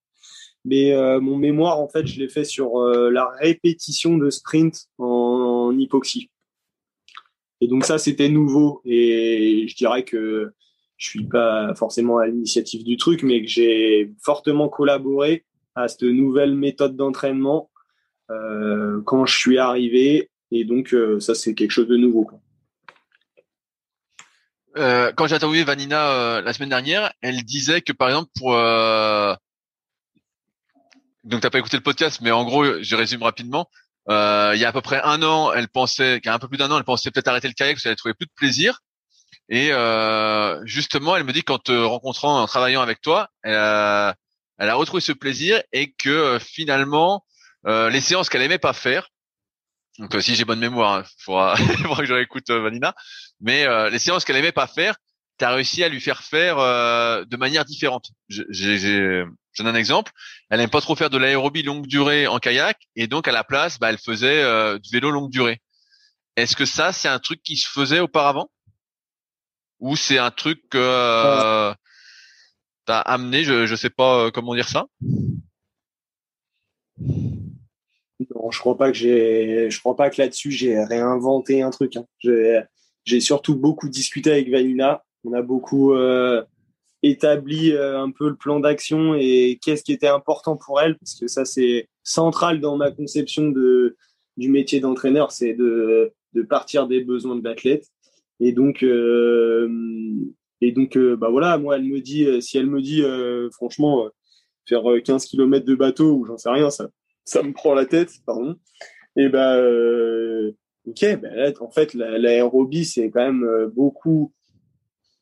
Mais 0.65 0.93
euh, 0.93 1.19
mon 1.19 1.37
mémoire, 1.37 1.79
en 1.79 1.87
fait, 1.87 2.07
je 2.07 2.19
l'ai 2.19 2.27
fait 2.27 2.43
sur 2.43 2.79
euh, 2.79 3.11
la 3.11 3.27
répétition 3.39 4.17
de 4.17 4.31
sprint 4.31 4.87
en, 4.97 5.71
hypoxie. 5.77 6.31
Et 7.61 7.67
donc 7.67 7.85
ça, 7.85 7.99
c'était 7.99 8.29
nouveau. 8.29 8.81
Et 8.83 9.67
je 9.67 9.75
dirais 9.75 10.03
que 10.03 10.51
je 10.97 11.09
suis 11.09 11.25
pas 11.25 11.75
forcément 11.75 12.17
à 12.17 12.25
l'initiative 12.25 12.83
du 12.83 12.97
truc, 12.97 13.21
mais 13.21 13.41
que 13.41 13.47
j'ai 13.47 14.11
fortement 14.23 14.67
collaboré 14.67 15.45
à 15.75 15.87
cette 15.87 16.03
nouvelle 16.03 16.55
méthode 16.55 16.95
d'entraînement 16.95 17.69
euh, 18.31 19.01
quand 19.05 19.25
je 19.27 19.37
suis 19.37 19.59
arrivé. 19.59 20.31
Et 20.51 20.65
donc 20.65 20.95
ça, 21.19 21.35
c'est 21.35 21.53
quelque 21.53 21.71
chose 21.71 21.87
de 21.87 21.97
nouveau. 21.97 22.25
Quoi. 22.25 22.39
Euh, 24.77 25.13
quand 25.13 25.27
j'ai 25.27 25.35
interviewé 25.35 25.63
Vanina 25.63 26.09
euh, 26.09 26.41
la 26.41 26.51
semaine 26.53 26.69
dernière, 26.69 27.13
elle 27.21 27.43
disait 27.43 27.81
que 27.81 27.93
par 27.93 28.09
exemple 28.09 28.29
pour 28.37 28.53
euh... 28.53 29.33
donc 31.23 31.41
t'as 31.41 31.49
pas 31.49 31.59
écouté 31.59 31.77
le 31.77 31.83
podcast, 31.83 32.19
mais 32.21 32.31
en 32.31 32.43
gros, 32.43 32.81
je 32.81 32.95
résume 32.95 33.23
rapidement. 33.23 33.69
Euh, 34.09 34.51
il 34.53 34.59
y 34.59 34.65
a 34.65 34.69
à 34.69 34.71
peu 34.73 34.81
près 34.81 35.01
un 35.03 35.23
an, 35.23 35.53
elle 35.53 35.69
pensait, 35.69 36.21
un 36.25 36.39
peu 36.39 36.47
plus 36.47 36.57
d'un 36.57 36.69
an, 36.71 36.77
elle 36.77 36.83
pensait 36.83 37.09
peut-être 37.09 37.29
arrêter 37.29 37.47
le 37.47 37.53
kayak 37.53 37.75
parce 37.75 37.83
qu'elle 37.83 37.95
trouvait 37.95 38.13
plus 38.13 38.27
de 38.27 38.33
plaisir. 38.35 38.81
Et 39.47 39.71
euh, 39.71 40.61
justement, 40.65 41.15
elle 41.15 41.23
me 41.23 41.33
dit 41.33 41.43
qu'en 41.43 41.57
te 41.57 41.71
rencontrant, 41.71 42.41
en 42.41 42.47
travaillant 42.47 42.81
avec 42.81 42.99
toi, 43.01 43.29
elle 43.43 43.55
a, 43.55 44.15
elle 44.57 44.69
a 44.69 44.75
retrouvé 44.75 45.01
ce 45.01 45.11
plaisir 45.13 45.61
et 45.71 45.93
que 45.93 46.37
finalement, 46.39 47.23
les 47.65 48.01
séances 48.01 48.29
qu'elle 48.29 48.41
aimait 48.41 48.59
pas 48.59 48.73
faire, 48.73 49.09
donc 49.99 50.13
euh, 50.15 50.21
si 50.21 50.35
j'ai 50.35 50.45
bonne 50.45 50.59
mémoire, 50.59 50.99
il 50.99 51.01
hein, 51.01 51.09
faudra, 51.19 51.55
faudra, 51.83 51.97
que 51.97 52.05
je 52.05 52.13
réécoute 52.13 52.49
euh, 52.49 52.59
Vanina. 52.59 52.93
Mais 53.39 53.65
euh, 53.65 53.89
les 53.89 53.99
séances 53.99 54.25
qu'elle 54.25 54.35
aimait 54.35 54.51
pas 54.51 54.67
faire, 54.67 54.95
tu 55.37 55.45
as 55.45 55.51
réussi 55.51 55.83
à 55.83 55.89
lui 55.89 56.01
faire 56.01 56.21
faire 56.21 56.57
de 56.57 57.37
manière 57.37 57.65
différente. 57.65 58.11
J'ai 58.29 59.25
donne 59.57 59.67
un 59.67 59.75
exemple. 59.75 60.11
Elle 60.49 60.61
aime 60.61 60.69
pas 60.69 60.81
trop 60.81 60.95
faire 60.95 61.09
de 61.09 61.17
l'aérobie 61.17 61.63
longue 61.63 61.87
durée 61.87 62.27
en 62.27 62.39
kayak 62.39 62.77
et 62.95 63.07
donc 63.07 63.27
à 63.27 63.33
la 63.33 63.43
place, 63.43 63.77
bah, 63.77 63.89
elle 63.89 63.97
faisait 63.97 64.43
du 64.79 64.89
vélo 64.91 65.11
longue 65.11 65.29
durée. 65.29 65.61
Est-ce 66.37 66.55
que 66.55 66.65
ça, 66.65 66.93
c'est 66.93 67.09
un 67.09 67.19
truc 67.19 67.41
qui 67.43 67.57
se 67.57 67.69
faisait 67.69 67.99
auparavant? 67.99 68.49
Ou 69.79 69.97
c'est 69.97 70.17
un 70.17 70.31
truc 70.31 70.61
que 70.69 70.77
euh, 70.77 71.73
t'as 72.85 72.99
amené 72.99 73.43
Je 73.43 73.65
je 73.65 73.75
sais 73.75 73.89
pas 73.89 74.31
comment 74.31 74.55
dire 74.55 74.69
ça? 74.69 74.85
Non, 78.19 78.49
je 78.49 78.59
crois 78.59 78.77
pas 78.77 78.91
que 78.91 78.97
j'ai, 78.97 79.69
je 79.69 79.79
crois 79.79 79.95
pas 79.95 80.09
que 80.09 80.21
là-dessus 80.21 80.51
j'ai 80.51 80.81
réinventé 80.83 81.61
un 81.61 81.69
truc. 81.69 81.97
Hein. 81.97 82.05
J'ai 83.03 83.19
surtout 83.19 83.55
beaucoup 83.55 83.89
discuté 83.89 84.31
avec 84.31 84.49
Vanina. 84.49 85.03
On 85.25 85.33
a 85.33 85.41
beaucoup 85.41 85.93
euh, 85.93 86.43
établi 87.03 87.71
euh, 87.71 87.99
un 87.99 88.11
peu 88.11 88.29
le 88.29 88.35
plan 88.35 88.59
d'action 88.59 89.15
et 89.15 89.59
qu'est-ce 89.61 89.83
qui 89.83 89.91
était 89.91 90.07
important 90.07 90.55
pour 90.55 90.79
elle, 90.79 90.97
parce 90.97 91.19
que 91.19 91.27
ça 91.27 91.43
c'est 91.43 91.89
central 92.03 92.61
dans 92.61 92.77
ma 92.77 92.91
conception 92.91 93.49
de 93.49 93.97
du 94.37 94.49
métier 94.49 94.79
d'entraîneur, 94.81 95.31
c'est 95.31 95.53
de, 95.53 96.11
de 96.33 96.41
partir 96.41 96.87
des 96.87 97.01
besoins 97.01 97.37
de 97.37 97.43
l'athlète. 97.43 97.85
Et 98.41 98.51
donc, 98.51 98.83
euh, 98.83 99.69
et 100.59 100.73
donc, 100.73 100.97
bah 100.97 101.29
voilà, 101.29 101.57
moi, 101.57 101.77
elle 101.77 101.85
me 101.85 102.01
dit, 102.01 102.27
si 102.41 102.57
elle 102.57 102.67
me 102.67 102.81
dit, 102.81 103.01
franchement, 103.53 104.09
faire 104.67 104.83
15 105.03 105.25
km 105.25 105.65
de 105.65 105.75
bateau 105.75 106.11
ou 106.17 106.25
j'en 106.25 106.37
sais 106.37 106.49
rien, 106.49 106.69
ça, 106.69 106.89
ça 107.25 107.43
me 107.43 107.51
prend 107.51 107.73
la 107.73 107.85
tête, 107.85 108.11
pardon. 108.25 108.55
Et 109.17 109.29
ben, 109.29 110.53
ok, 110.87 111.19
ben 111.21 111.53
en 111.59 111.71
fait, 111.71 111.93
l'aérobie, 111.93 112.85
c'est 112.85 113.09
quand 113.09 113.25
même 113.25 113.43
euh, 113.43 113.67
beaucoup 113.67 114.31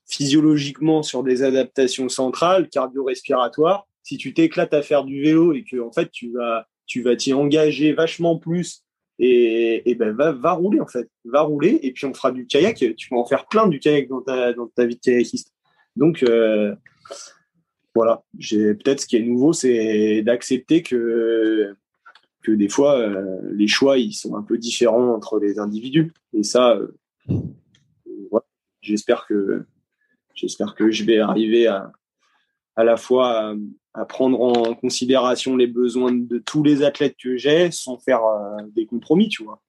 physiologiquement 0.07 1.01
sur 1.01 1.23
des 1.23 1.43
adaptations 1.43 2.09
centrales, 2.09 2.69
cardio-respiratoires. 2.69 3.87
Si 4.03 4.17
tu 4.17 4.33
t'éclates 4.33 4.73
à 4.73 4.81
faire 4.81 5.05
du 5.05 5.21
vélo 5.21 5.53
et 5.53 5.63
que 5.63 5.79
en 5.79 5.91
fait 5.91 6.11
tu 6.11 6.31
vas 6.33 6.67
tu 6.85 7.01
vas 7.01 7.15
t'y 7.15 7.33
engager 7.33 7.93
vachement 7.93 8.37
plus 8.37 8.83
et, 9.17 9.89
et 9.89 9.95
ben 9.95 10.11
va, 10.11 10.33
va 10.33 10.51
rouler 10.51 10.81
en 10.81 10.87
fait, 10.87 11.09
va 11.23 11.41
rouler 11.41 11.79
et 11.83 11.93
puis 11.93 12.05
on 12.05 12.13
fera 12.13 12.31
du 12.31 12.45
kayak. 12.45 12.75
Tu 12.97 13.07
vas 13.09 13.17
en 13.17 13.25
faire 13.25 13.47
plein 13.47 13.67
du 13.67 13.79
kayak 13.79 14.09
dans 14.09 14.21
ta 14.21 14.53
dans 14.53 14.67
ta 14.67 14.85
vie 14.85 14.95
de 14.95 14.99
kayakiste. 14.99 15.53
Donc 15.95 16.21
euh, 16.23 16.75
voilà, 17.95 18.23
peut-être 18.37 19.01
ce 19.01 19.05
qui 19.05 19.17
est 19.17 19.21
nouveau, 19.21 19.53
c'est 19.53 20.21
d'accepter 20.23 20.81
que 20.81 21.75
que 22.43 22.51
des 22.51 22.69
fois 22.69 22.99
euh, 22.99 23.39
les 23.53 23.67
choix 23.67 23.97
ils 23.97 24.13
sont 24.13 24.35
un 24.35 24.43
peu 24.43 24.57
différents 24.57 25.13
entre 25.15 25.39
les 25.39 25.57
individus. 25.57 26.13
Et 26.33 26.43
ça 26.43 26.75
euh, 26.75 27.39
j'espère 28.81 29.25
que 29.25 29.65
j'espère 30.35 30.75
que 30.75 30.91
je 30.91 31.03
vais 31.05 31.19
arriver 31.19 31.67
à 31.67 31.91
à 32.75 32.83
la 32.83 32.97
fois 32.97 33.55
à, 33.93 34.05
prendre 34.05 34.41
en 34.41 34.73
considération 34.73 35.55
les 35.55 35.67
besoins 35.67 36.11
de 36.11 36.39
tous 36.39 36.63
les 36.63 36.81
athlètes 36.83 37.15
que 37.21 37.37
j'ai 37.37 37.71
sans 37.71 37.97
faire 37.99 38.23
euh, 38.23 38.63
des 38.75 38.85
compromis 38.85 39.29
tu 39.29 39.43
vois. 39.43 39.61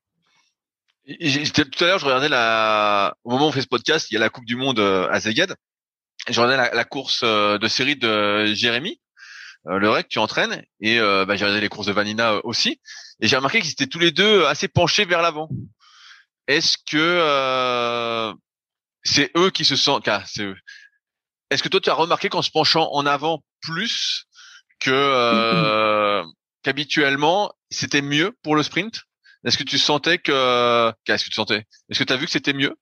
Tout 1.07 1.85
à 1.85 1.87
l'heure 1.87 1.99
je 1.99 2.07
regardais 2.07 2.31
la 2.31 3.17
au 3.25 3.31
moment 3.31 3.47
où 3.47 3.49
on 3.49 3.53
fait 3.53 3.61
ce 3.61 3.69
podcast 3.69 4.11
il 4.11 4.15
y 4.15 4.17
a 4.17 4.21
la 4.21 4.31
coupe 4.31 4.47
du 4.47 4.57
monde 4.57 4.81
à 4.81 5.21
Zeged 5.21 5.55
je 6.29 6.41
regardais 6.41 6.75
la, 6.75 6.85
course 6.85 7.23
de 7.23 7.69
série 7.69 7.97
de 7.97 8.47
Jérémy 8.47 8.99
le 9.67 9.89
rec 9.91 10.09
tu 10.09 10.19
entraînes 10.19 10.65
et 10.81 11.01
euh, 11.01 11.25
bah, 11.25 11.37
j'ai 11.37 11.45
regardé 11.45 11.61
les 11.61 11.69
courses 11.69 11.87
de 11.87 11.93
Vanina 11.93 12.35
euh, 12.35 12.41
aussi. 12.45 12.81
Et 13.21 13.29
j'ai 13.29 13.37
remarqué 13.37 13.61
qu'ils 13.61 13.73
étaient 13.73 13.87
tous 13.87 13.99
les 13.99 14.11
deux 14.11 14.45
assez 14.45 14.69
penchés 14.69 15.05
vers 15.05 15.23
l'avant. 15.23 15.49
Est-ce 16.47 16.77
que 16.91 18.35
c'est 19.03 19.31
eux 19.37 19.51
qui 19.51 19.65
se 19.65 19.77
sentent 19.77 20.09
c'est 20.27 20.43
eux. 20.45 20.57
Est-ce 21.51 21.63
que 21.63 21.69
toi 21.69 21.81
tu 21.81 21.91
as 21.91 21.95
remarqué 21.95 22.29
qu'en 22.29 22.43
se 22.43 22.51
penchant 22.51 22.91
en 22.93 23.07
avant 23.07 23.43
plus 23.63 24.27
que 24.81 26.23
qu'habituellement 26.63 27.53
c'était 27.71 28.03
mieux 28.03 28.33
pour 28.43 28.57
le 28.57 28.63
sprint? 28.63 29.03
Est-ce 29.45 29.59
que 29.59 29.63
tu 29.63 29.79
sentais 29.79 30.19
que 30.19 30.93
qu'est-ce 31.05 31.25
que 31.25 31.31
tu 31.31 31.35
sentais? 31.35 31.65
Est-ce 31.89 31.99
que 31.99 32.05
tu 32.05 32.13
as 32.13 32.17
vu 32.17 32.27
que 32.27 32.33
c'était 32.33 32.53
mieux? 32.53 32.75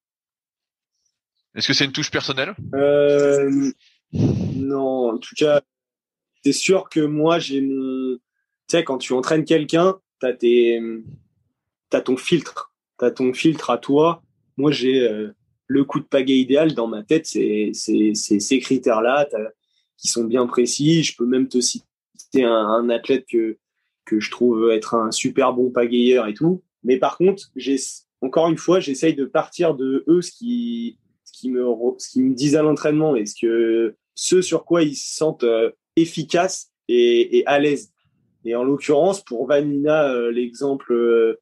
Est-ce 1.55 1.69
que 1.69 1.75
c'est 1.75 1.85
une 1.85 1.93
touche 1.93 2.11
personnelle? 2.11 2.55
Euh, 2.75 3.73
Non, 4.13 5.15
en 5.15 5.19
tout 5.19 5.35
cas, 5.37 5.61
c'est 6.45 6.53
sûr 6.53 6.89
que 6.89 7.01
moi, 7.01 7.39
j'ai 7.39 7.61
mon. 7.61 8.17
Tu 8.69 8.77
sais, 8.77 8.85
quand 8.85 8.99
tu 8.99 9.13
entraînes 9.13 9.45
quelqu'un, 9.45 9.99
t'as 10.19 10.33
tes. 10.33 10.81
T'as 11.91 12.01
ton 12.01 12.17
filtre. 12.17 12.73
T'as 12.99 13.11
ton 13.11 13.33
filtre 13.33 13.71
à 13.71 13.79
toi. 13.79 14.23
Moi, 14.57 14.71
j'ai 14.71 15.01
euh, 15.01 15.33
le 15.67 15.85
coup 15.85 16.01
de 16.01 16.05
pagaie 16.05 16.39
idéal 16.39 16.75
dans 16.75 16.87
ma 16.89 17.03
tête. 17.03 17.27
C'est 17.27 17.73
ces 17.75 18.59
critères-là 18.61 19.29
qui 19.97 20.09
sont 20.09 20.25
bien 20.25 20.47
précis. 20.47 21.03
Je 21.03 21.17
peux 21.17 21.27
même 21.27 21.49
te 21.49 21.61
citer 21.61 22.45
un, 22.45 22.89
athlète 22.91 23.27
que, 23.31 23.59
que 24.05 24.21
je 24.21 24.31
trouve 24.31 24.71
être 24.71 24.95
un 24.95 25.11
super 25.11 25.53
bon 25.53 25.71
pagayeur 25.71 26.27
et 26.27 26.35
tout. 26.35 26.63
Mais 26.83 26.99
par 26.99 27.17
contre, 27.19 27.51
encore 28.21 28.49
une 28.49 28.59
fois, 28.59 28.81
j'essaye 28.81 29.15
de 29.15 29.25
partir 29.25 29.75
de 29.75 30.05
eux 30.09 30.23
ce 30.23 30.33
qui, 30.33 30.99
ce 31.25 31.33
qui 31.33 31.51
me, 31.51 31.65
qui 31.99 32.23
me 32.23 32.35
disent 32.35 32.57
à 32.57 32.63
l'entraînement 32.63 33.17
et 33.17 33.27
ce 33.27 33.35
que, 33.41 33.97
ce 34.15 34.43
sur 34.43 34.65
quoi 34.65 34.83
ils 34.83 34.97
se 34.97 35.17
sentent 35.17 35.45
euh, 35.45 35.71
efficace 35.97 36.71
et, 36.89 37.43
à 37.47 37.59
l'aise. 37.59 37.93
Et 38.45 38.55
en 38.55 38.65
l'occurrence, 38.65 39.23
pour 39.23 39.47
Vanina, 39.47 40.11
euh, 40.11 40.33
l'exemple 40.33 40.93
euh, 40.93 41.41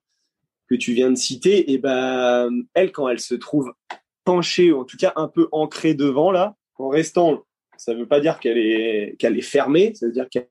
que 0.68 0.74
tu 0.74 0.92
viens 0.92 1.10
de 1.10 1.16
citer, 1.16 1.70
et 1.70 1.74
eh 1.74 1.78
ben 1.78 2.50
elle, 2.74 2.92
quand 2.92 3.08
elle 3.08 3.20
se 3.20 3.34
trouve 3.34 3.72
penchée, 4.24 4.70
ou 4.70 4.80
en 4.80 4.84
tout 4.84 4.96
cas 4.96 5.12
un 5.16 5.28
peu 5.28 5.48
ancrée 5.50 5.94
devant 5.94 6.30
là, 6.30 6.56
en 6.76 6.88
restant, 6.88 7.44
ça 7.76 7.94
veut 7.94 8.06
pas 8.06 8.20
dire 8.20 8.38
qu'elle 8.38 8.58
est 8.58 9.16
est 9.22 9.40
fermée, 9.40 9.94
ça 9.94 10.06
veut 10.06 10.12
dire 10.12 10.28
qu'elle 10.28 10.48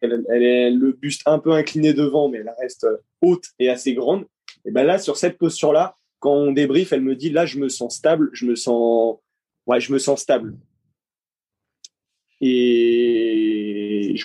elle 0.00 0.42
est 0.42 0.70
le 0.70 0.92
buste 0.92 1.22
un 1.26 1.38
peu 1.38 1.52
incliné 1.52 1.92
devant, 1.92 2.28
mais 2.28 2.38
elle 2.38 2.54
reste 2.58 2.86
haute 3.22 3.46
et 3.58 3.68
assez 3.70 3.94
grande. 3.94 4.26
Et 4.64 4.70
ben 4.70 4.84
là, 4.84 4.98
sur 4.98 5.16
cette 5.16 5.38
posture-là, 5.38 5.96
quand 6.18 6.32
on 6.32 6.52
débrief, 6.52 6.92
elle 6.92 7.02
me 7.02 7.16
dit 7.16 7.30
là, 7.30 7.46
je 7.46 7.58
me 7.58 7.68
sens 7.68 7.96
stable, 7.96 8.30
je 8.32 8.46
me 8.46 8.54
sens, 8.54 9.18
ouais, 9.66 9.80
je 9.80 9.92
me 9.92 9.98
sens 9.98 10.20
stable. 10.20 10.56
Et 12.40 14.16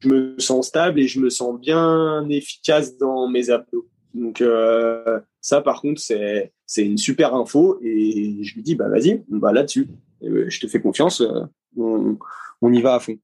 je 0.00 0.08
me 0.08 0.38
sens 0.38 0.68
stable 0.68 1.00
et 1.00 1.08
je 1.08 1.20
me 1.20 1.30
sens 1.30 1.58
bien 1.58 2.28
efficace 2.28 2.96
dans 2.96 3.28
mes 3.28 3.50
abdos. 3.50 3.88
Donc 4.12 4.40
euh, 4.40 5.20
ça, 5.40 5.60
par 5.60 5.80
contre, 5.80 6.00
c'est 6.00 6.52
une 6.76 6.98
super 6.98 7.34
info 7.34 7.78
et 7.82 8.38
je 8.42 8.54
lui 8.54 8.62
dis 8.62 8.74
bah 8.74 8.88
vas-y, 8.88 9.24
on 9.32 9.38
va 9.38 9.52
là-dessus. 9.52 9.88
Euh, 10.22 10.46
je 10.48 10.60
te 10.60 10.66
fais 10.66 10.80
confiance, 10.80 11.20
euh, 11.20 11.42
on, 11.76 12.16
on, 12.62 12.72
y 12.72 12.80
va 12.80 12.94
à 12.94 13.00
fond. 13.00 13.18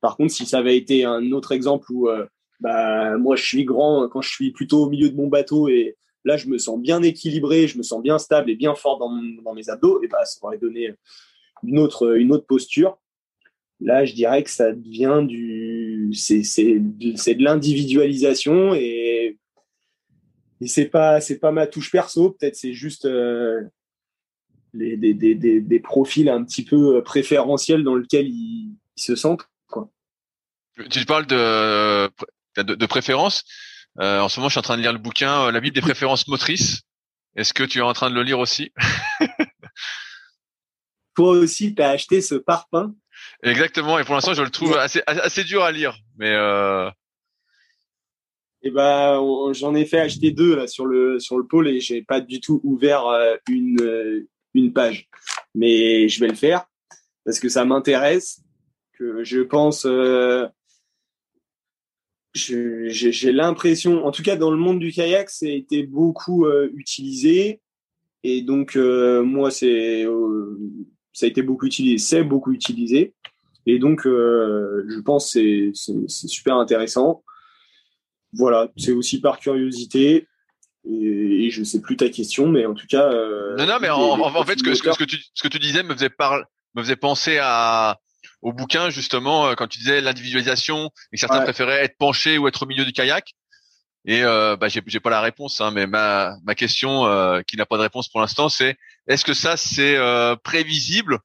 Par 0.00 0.16
contre, 0.16 0.32
si 0.32 0.46
ça 0.46 0.58
avait 0.58 0.76
été 0.76 1.04
un 1.04 1.32
autre 1.32 1.52
exemple 1.52 1.90
où 1.90 2.08
bah 2.60 3.18
moi 3.18 3.36
je 3.36 3.44
suis 3.44 3.64
grand 3.64 4.08
quand 4.08 4.22
je 4.22 4.30
suis 4.30 4.50
plutôt 4.50 4.84
au 4.84 4.88
milieu 4.88 5.10
de 5.10 5.16
mon 5.16 5.26
bateau 5.26 5.68
et 5.68 5.96
là 6.24 6.38
je 6.38 6.48
me 6.48 6.56
sens 6.56 6.80
bien 6.80 7.02
équilibré, 7.02 7.66
je 7.66 7.76
me 7.76 7.82
sens 7.82 8.02
bien 8.02 8.18
stable 8.18 8.50
et 8.50 8.56
bien 8.56 8.74
fort 8.74 8.98
dans, 8.98 9.10
dans 9.42 9.52
mes 9.52 9.68
abdos, 9.68 10.02
et 10.02 10.08
bah 10.08 10.24
ça 10.24 10.38
aurait 10.42 10.58
donné 10.58 10.94
une 11.62 11.78
autre 11.78 12.16
une 12.16 12.32
autre 12.32 12.46
posture. 12.46 12.98
Là, 13.80 14.04
je 14.04 14.14
dirais 14.14 14.42
que 14.42 14.50
ça 14.50 14.72
devient 14.72 15.22
du 15.26 16.10
c'est 16.14 16.42
c'est 16.42 16.80
c'est 17.16 17.34
de 17.34 17.44
l'individualisation 17.44 18.74
et 18.74 19.38
et 20.60 20.66
c'est 20.66 20.86
pas 20.86 21.20
c'est 21.20 21.38
pas 21.38 21.52
ma 21.52 21.66
touche 21.66 21.90
perso, 21.90 22.30
peut-être 22.30 22.56
c'est 22.56 22.72
juste 22.72 23.04
euh, 23.04 23.62
les, 24.72 24.96
des, 24.96 25.14
des, 25.14 25.34
des, 25.34 25.60
des, 25.60 25.80
profils 25.80 26.28
un 26.28 26.44
petit 26.44 26.64
peu 26.64 27.02
préférentiels 27.02 27.82
dans 27.82 27.94
lesquels 27.94 28.28
ils, 28.28 28.74
ils 28.96 29.02
se 29.02 29.14
sentent 29.14 29.46
quoi. 29.68 29.90
Tu 30.90 31.04
parles 31.04 31.26
de 31.26 32.08
de, 32.62 32.74
de 32.74 32.86
préférence. 32.86 33.44
Euh, 34.00 34.20
en 34.20 34.28
ce 34.28 34.38
moment, 34.38 34.48
je 34.48 34.54
suis 34.54 34.58
en 34.58 34.62
train 34.62 34.76
de 34.76 34.82
lire 34.82 34.92
le 34.92 34.98
bouquin 34.98 35.46
euh, 35.46 35.50
La 35.50 35.60
Bible 35.60 35.74
des 35.74 35.80
préférences 35.80 36.28
motrices. 36.28 36.82
Est-ce 37.34 37.54
que 37.54 37.62
tu 37.62 37.78
es 37.78 37.82
en 37.82 37.92
train 37.92 38.10
de 38.10 38.14
le 38.14 38.22
lire 38.22 38.38
aussi? 38.38 38.72
Toi 41.14 41.30
aussi, 41.30 41.74
tu 41.74 41.82
as 41.82 41.90
acheté 41.90 42.20
ce 42.20 42.34
parpaing? 42.34 42.94
Exactement. 43.42 43.98
Et 43.98 44.04
pour 44.04 44.14
l'instant, 44.14 44.34
je 44.34 44.42
le 44.42 44.50
trouve 44.50 44.76
assez, 44.76 45.02
assez 45.06 45.44
dur 45.44 45.62
à 45.62 45.72
lire. 45.72 45.96
Mais 46.16 46.32
euh... 46.32 46.90
Eh 48.62 48.70
ben, 48.70 49.22
j'en 49.52 49.74
ai 49.74 49.84
fait 49.84 50.00
acheter 50.00 50.32
deux 50.32 50.56
là 50.56 50.66
sur 50.66 50.86
le 50.86 51.20
sur 51.20 51.38
le 51.38 51.46
pôle 51.46 51.68
et 51.68 51.78
j'ai 51.80 52.02
pas 52.02 52.20
du 52.20 52.40
tout 52.40 52.60
ouvert 52.64 53.06
euh, 53.06 53.36
une 53.48 53.80
euh, 53.80 54.28
une 54.54 54.72
page. 54.72 55.08
Mais 55.54 56.08
je 56.08 56.18
vais 56.20 56.28
le 56.28 56.34
faire 56.34 56.66
parce 57.24 57.38
que 57.38 57.48
ça 57.48 57.64
m'intéresse. 57.64 58.40
Que 58.98 59.22
je 59.22 59.40
pense 59.40 59.86
euh, 59.86 60.48
j'ai 62.34 63.32
l'impression, 63.32 64.04
en 64.04 64.10
tout 64.10 64.22
cas 64.22 64.36
dans 64.36 64.50
le 64.50 64.56
monde 64.56 64.78
du 64.78 64.90
kayak, 64.90 65.30
ça 65.30 65.46
a 65.46 65.50
été 65.50 65.84
beaucoup 65.84 66.46
utilisé. 66.74 67.60
Et 68.28 68.42
donc, 68.42 68.74
euh, 68.74 69.22
moi, 69.22 69.52
c'est, 69.52 70.04
euh, 70.04 70.58
ça 71.16 71.26
a 71.26 71.28
été 71.28 71.42
beaucoup 71.42 71.66
utilisé, 71.66 71.98
c'est 71.98 72.22
beaucoup 72.22 72.52
utilisé. 72.52 73.14
Et 73.66 73.78
donc, 73.78 74.02
je 74.04 75.00
pense 75.00 75.32
que 75.32 75.72
c'est 75.74 76.28
super 76.28 76.56
intéressant. 76.56 77.24
Voilà, 78.32 78.68
c'est 78.76 78.92
aussi 78.92 79.20
par 79.20 79.40
curiosité. 79.40 80.28
Et, 80.88 81.46
et, 81.46 81.50
je 81.50 81.64
sais 81.64 81.80
plus 81.80 81.96
ta 81.96 82.08
question, 82.10 82.48
mais 82.48 82.64
en 82.64 82.74
tout 82.74 82.86
cas. 82.86 83.10
non, 83.58 83.66
non, 83.66 83.78
mais 83.80 83.90
en, 83.90 84.20
en, 84.20 84.44
fait, 84.44 84.58
ce 84.58 84.62
que, 84.62 84.74
ce 84.74 84.82
que, 84.82 85.04
tu, 85.04 85.16
ce 85.34 85.42
que 85.42 85.48
tu 85.48 85.58
disais 85.58 85.82
me 85.82 85.94
faisait, 85.94 86.10
par, 86.10 86.38
me 86.76 86.82
faisait 86.82 86.96
penser 86.96 87.38
à, 87.40 87.98
au 88.42 88.52
bouquin 88.52 88.90
justement 88.90 89.48
euh, 89.48 89.54
quand 89.54 89.66
tu 89.66 89.78
disais 89.78 90.00
l'individualisation 90.00 90.90
et 91.12 91.16
certains 91.16 91.42
préféraient 91.42 91.84
être 91.84 91.96
penchés 91.98 92.38
ou 92.38 92.48
être 92.48 92.62
au 92.62 92.66
milieu 92.66 92.84
du 92.84 92.92
kayak. 92.92 93.34
Et 94.06 94.22
euh, 94.22 94.56
bah, 94.56 94.68
j'ai, 94.68 95.00
pas 95.00 95.10
la 95.10 95.20
réponse, 95.20 95.60
hein, 95.60 95.72
mais 95.72 95.88
ma, 95.88 96.36
ma 96.44 96.54
question 96.54 97.06
euh, 97.06 97.42
qui 97.42 97.56
n'a 97.56 97.66
pas 97.66 97.76
de 97.76 97.82
réponse 97.82 98.08
pour 98.08 98.20
l'instant, 98.20 98.48
c'est 98.48 98.76
est-ce 99.08 99.24
que 99.24 99.34
ça 99.34 99.56
c'est 99.56 99.96
euh, 99.96 100.36
prévisible 100.36 101.18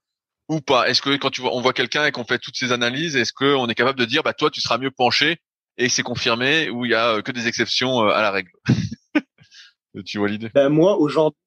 ou 0.50 0.62
pas? 0.62 0.90
Est-ce 0.90 1.04
que 1.04 1.16
quand 1.18 1.30
tu 1.30 1.42
vois, 1.42 1.56
on 1.56 1.62
voit 1.62 1.74
quelqu'un 1.74 2.08
et 2.08 2.12
qu'on 2.12 2.26
fait 2.26 2.40
toutes 2.40 2.58
ces 2.58 2.72
analyses, 2.72 3.16
est-ce 3.16 3.34
qu'on 3.34 3.68
est 3.68 3.76
capable 3.76 4.00
de 4.00 4.06
dire 4.06 4.24
bah 4.24 4.34
toi 4.34 4.50
tu 4.50 4.62
seras 4.62 4.80
mieux 4.80 4.90
penché 4.90 5.38
et 5.78 5.90
c'est 5.90 6.02
confirmé 6.02 6.72
ou 6.72 6.86
il 6.86 6.92
y 6.92 6.96
a 6.96 7.22
que 7.22 7.32
des 7.32 7.48
exceptions 7.48 8.02
à 8.02 8.22
la 8.22 8.32
règle? 8.32 8.52
Tu 10.06 10.20
vois 10.20 10.30
l'idée? 10.30 10.50
Ben, 10.54 10.70
Moi 10.70 10.98
aujourd'hui, 10.98 11.38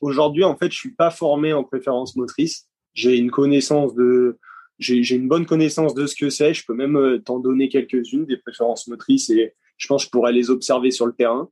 aujourd'hui 0.00 0.42
en 0.42 0.56
fait 0.56 0.70
je 0.70 0.76
suis 0.76 0.94
pas 0.94 1.10
formé 1.10 1.52
en 1.52 1.62
préférence 1.64 2.16
motrice. 2.16 2.66
J'ai 2.92 3.16
une 3.16 3.30
connaissance 3.30 3.94
de 3.94 4.38
j'ai 4.80 5.14
une 5.14 5.28
bonne 5.28 5.46
connaissance 5.46 5.94
de 5.94 6.06
ce 6.06 6.16
que 6.16 6.28
c'est. 6.28 6.52
Je 6.52 6.64
peux 6.66 6.74
même 6.74 6.96
euh, 6.96 7.18
t'en 7.20 7.38
donner 7.38 7.68
quelques-unes 7.68 8.26
des 8.26 8.36
préférences 8.36 8.88
motrices 8.88 9.30
et 9.30 9.54
je 9.76 9.86
pense 9.86 10.02
que 10.02 10.06
je 10.06 10.10
pourrais 10.10 10.32
les 10.32 10.50
observer 10.50 10.90
sur 10.90 11.06
le 11.06 11.12
terrain. 11.12 11.48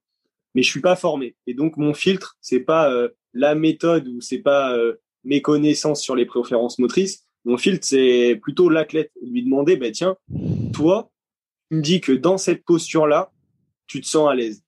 Mais 0.54 0.62
je 0.62 0.70
suis 0.70 0.80
pas 0.80 0.96
formé 0.96 1.34
et 1.46 1.54
donc 1.54 1.78
mon 1.78 1.94
filtre 1.94 2.36
c'est 2.42 2.60
pas 2.60 2.92
euh, 2.92 3.08
la 3.32 3.54
méthode 3.54 4.06
ou 4.08 4.20
c'est 4.20 4.40
pas 4.40 4.76
euh, 4.76 4.96
mes 5.24 5.40
connaissances 5.40 6.02
sur 6.02 6.14
les 6.14 6.26
préférences 6.26 6.78
motrices. 6.78 7.26
Mon 7.46 7.56
filtre 7.56 7.86
c'est 7.86 8.38
plutôt 8.42 8.68
l'athlète. 8.68 9.12
Lui 9.22 9.42
demander 9.42 9.76
ben 9.76 9.92
tiens 9.92 10.16
toi 10.74 11.10
tu 11.70 11.78
me 11.78 11.82
dis 11.82 12.02
que 12.02 12.12
dans 12.12 12.36
cette 12.36 12.64
posture 12.64 13.06
là 13.06 13.32
tu 13.86 14.02
te 14.02 14.06
sens 14.06 14.30
à 14.30 14.34
l'aise. 14.34 14.62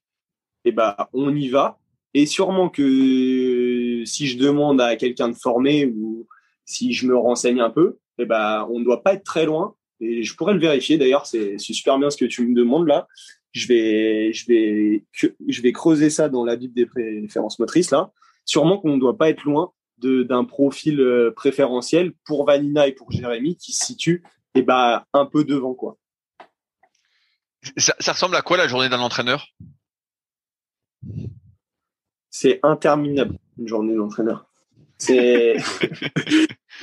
Et 0.65 0.73
ben 0.73 0.97
on 1.13 1.37
y 1.37 1.49
va 1.49 1.79
et 2.15 2.27
sûrement 2.27 2.71
que 2.71 4.03
si 4.07 4.27
je 4.29 4.39
demande 4.39 4.81
à 4.81 4.95
quelqu'un 4.97 5.29
de 5.29 5.35
formé 5.35 5.87
ou 5.87 6.27
si 6.65 6.93
je 6.93 7.07
me 7.07 7.17
renseigne 7.17 7.61
un 7.61 7.71
peu, 7.71 7.99
eh 8.19 8.25
ben, 8.25 8.67
on 8.71 8.79
ne 8.79 8.85
doit 8.85 9.03
pas 9.03 9.15
être 9.15 9.25
très 9.25 9.45
loin. 9.45 9.75
Et 10.01 10.23
je 10.23 10.37
pourrais 10.37 10.55
le 10.55 10.61
vérifier. 10.61 10.97
D'ailleurs, 10.97 11.27
c'est 11.27 11.59
super 11.59 11.99
bien 11.99 12.11
ce 12.11 12.17
que 12.17 12.25
tu 12.25 12.47
me 12.47 12.55
demandes 12.55 12.87
là. 12.87 13.09
Je 13.55 13.69
vais, 13.69 14.33
je 14.33 14.47
vais, 14.47 15.05
je 15.13 15.63
vais 15.63 15.73
creuser 15.73 16.11
ça 16.11 16.29
dans 16.29 16.45
la 16.45 16.57
Bible 16.57 16.75
des 16.75 16.87
préférences 16.87 17.59
motrices 17.59 17.91
là. 17.91 18.13
Sûrement 18.45 18.79
qu'on 18.79 18.95
ne 18.95 19.01
doit 19.01 19.17
pas 19.17 19.31
être 19.31 19.45
loin 19.45 19.73
d'un 19.99 20.45
profil 20.45 21.01
euh, 21.01 21.33
préférentiel 21.35 22.13
pour 22.27 22.45
Vanina 22.45 22.87
et 22.87 22.93
pour 22.93 23.11
Jérémy 23.11 23.57
qui 23.57 23.73
se 23.73 23.87
situe 23.87 24.23
eh 24.55 24.63
ben, 24.63 25.05
un 25.13 25.25
peu 25.25 25.45
devant 25.45 25.73
quoi. 25.73 25.97
Ça, 27.79 27.95
ça 28.01 28.13
ressemble 28.13 28.37
à 28.37 28.43
quoi 28.43 28.59
la 28.59 28.69
journée 28.69 28.91
d'un 28.91 29.01
entraîneur? 29.01 29.47
C'est 32.29 32.61
interminable 32.63 33.39
une 33.59 33.69
journée 33.69 33.95
d'entraîneur. 33.95 34.47
C'est 34.99 35.57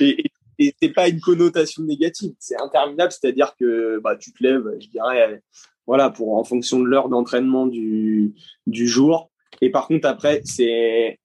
et 0.00 0.74
c'est 0.80 0.90
pas 0.90 1.08
une 1.08 1.20
connotation 1.20 1.82
négative, 1.82 2.34
c'est 2.38 2.60
interminable, 2.60 3.12
c'est-à-dire 3.12 3.54
que 3.58 4.00
bah, 4.00 4.16
tu 4.16 4.32
te 4.32 4.42
lèves, 4.42 4.64
je 4.80 4.88
dirais, 4.88 5.42
voilà, 5.86 6.10
pour 6.10 6.36
en 6.36 6.44
fonction 6.44 6.80
de 6.80 6.86
l'heure 6.86 7.08
d'entraînement 7.08 7.66
du, 7.66 8.34
jour. 8.66 9.30
Et 9.60 9.70
par 9.70 9.88
contre, 9.88 10.06
après, 10.06 10.42
c'est 10.44 11.18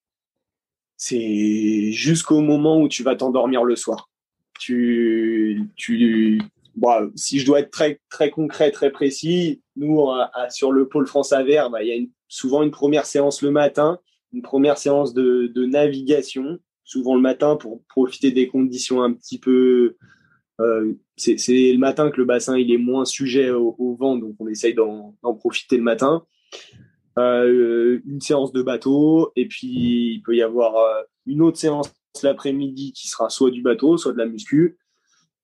c'est 0.98 1.92
jusqu'au 1.92 2.42
moment 2.42 2.82
où 2.82 2.88
tu 2.88 3.04
vas 3.04 3.16
t'endormir 3.16 3.64
le 3.64 3.76
soir. 3.76 4.10
Tu, 4.60 5.70
tu, 5.76 6.42
si 7.16 7.40
je 7.40 7.46
dois 7.46 7.60
être 7.60 7.70
très 7.70 8.00
très 8.10 8.32
concret, 8.32 8.72
très 8.72 8.92
précis, 8.92 9.62
nous 9.76 10.10
sur 10.50 10.72
le 10.72 10.88
pôle 10.88 11.06
France 11.06 11.34
Aver, 11.34 11.68
bah, 11.72 11.84
il 11.84 11.88
y 11.88 11.94
a 11.94 12.06
souvent 12.28 12.64
une 12.64 12.72
première 12.72 13.06
séance 13.06 13.42
le 13.44 13.52
matin, 13.52 14.00
une 14.34 14.42
première 14.42 14.78
séance 14.78 15.14
de, 15.14 15.52
de 15.54 15.66
navigation 15.66 16.60
souvent 16.88 17.16
le 17.16 17.22
matin 17.22 17.58
pour 17.58 17.84
profiter 17.90 18.32
des 18.32 18.48
conditions 18.48 19.04
un 19.04 19.14
petit 19.14 19.38
peu. 19.38 19.98
Euh, 20.60 20.94
c'est 21.16 21.36
le 21.72 21.78
matin 21.78 22.10
que 22.10 22.18
le 22.18 22.26
bassin 22.26 22.58
il 22.58 22.72
est 22.72 22.78
moins 22.78 23.06
sujet 23.06 23.52
au, 23.52 23.96
vent, 24.00 24.18
donc 24.18 24.36
on 24.40 24.48
essaye 24.48 24.74
d'en 24.74 25.16
profiter 25.40 25.78
le 25.78 25.84
matin. 25.84 26.26
Euh, 27.18 28.00
une 28.06 28.22
séance 28.22 28.52
de 28.52 28.62
bateau, 28.62 29.32
et 29.36 29.48
puis 29.48 30.16
il 30.16 30.22
peut 30.24 30.36
y 30.36 30.42
avoir 30.42 30.78
euh, 30.78 31.02
une 31.26 31.42
autre 31.42 31.58
séance 31.58 31.92
l'après-midi 32.24 32.94
qui 32.94 33.08
sera 33.08 33.30
soit 33.30 33.52
du 33.52 33.62
bateau, 33.62 33.98
soit 33.98 34.14
de 34.14 34.18
la 34.18 34.26
muscu. 34.26 34.78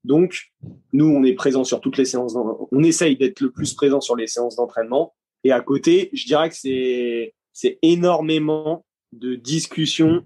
Donc, 0.04 0.52
nous, 0.92 1.06
on 1.06 1.24
est 1.24 1.34
présent 1.34 1.64
sur 1.64 1.82
toutes 1.82 1.98
les 1.98 2.06
séances. 2.06 2.36
On 2.72 2.84
essaye 2.84 3.16
d'être 3.16 3.40
le 3.42 3.52
plus 3.52 3.74
présent 3.74 4.02
sur 4.02 4.16
les 4.16 4.28
séances 4.28 4.56
d'entraînement. 4.56 5.14
Et 5.44 5.52
à 5.52 5.62
côté, 5.62 6.10
je 6.14 6.26
dirais 6.26 6.50
que 6.50 6.56
c'est 6.56 7.80
énormément 7.82 8.86
de 9.14 9.36
discussions 9.36 10.26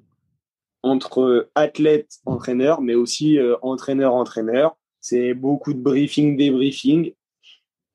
entre 0.88 1.50
athlète, 1.56 2.20
entraîneur, 2.26 2.82
mais 2.82 2.96
aussi 2.96 3.38
euh, 3.38 3.56
entraîneur, 3.62 4.14
entraîneur. 4.14 4.78
C'est 5.02 5.34
beaucoup 5.34 5.74
de 5.74 5.80
briefing, 5.80 6.38
débriefing. 6.38 7.14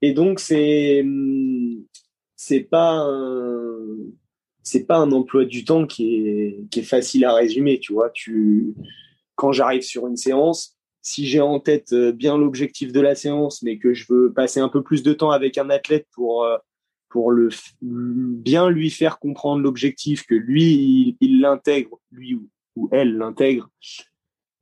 Et 0.02 0.12
donc, 0.12 0.40
c'est, 0.40 1.00
hum, 1.02 1.84
c'est 2.36 2.60
pas 2.60 3.06
c'est 4.62 4.84
pas 4.84 4.96
un 4.96 5.10
emploi 5.12 5.44
du 5.44 5.64
temps 5.64 5.86
qui 5.86 6.14
est, 6.16 6.68
qui 6.70 6.80
est 6.80 6.84
facile 6.84 7.24
à 7.24 7.34
résumer, 7.34 7.80
tu 7.80 7.92
vois. 7.92 8.10
Tu, 8.10 8.74
quand 9.34 9.52
j'arrive 9.52 9.82
sur 9.82 10.06
une 10.06 10.16
séance, 10.16 10.76
si 11.02 11.26
j'ai 11.26 11.40
en 11.40 11.58
tête 11.58 11.92
euh, 11.92 12.12
bien 12.12 12.38
l'objectif 12.38 12.92
de 12.92 13.00
la 13.00 13.14
séance, 13.14 13.62
mais 13.62 13.78
que 13.78 13.92
je 13.92 14.06
veux 14.08 14.32
passer 14.32 14.60
un 14.60 14.68
peu 14.68 14.82
plus 14.82 15.02
de 15.02 15.12
temps 15.12 15.30
avec 15.30 15.58
un 15.58 15.68
athlète 15.68 16.06
pour, 16.12 16.44
euh, 16.44 16.56
pour 17.08 17.32
le, 17.32 17.48
bien 17.80 18.70
lui 18.70 18.88
faire 18.88 19.18
comprendre 19.18 19.62
l'objectif, 19.62 20.24
que 20.26 20.34
lui, 20.36 21.16
il 21.20 21.40
l'intègre, 21.40 21.98
lui 22.12 22.34
ou 22.34 22.48
elle 22.92 23.16
l'intègre, 23.16 23.70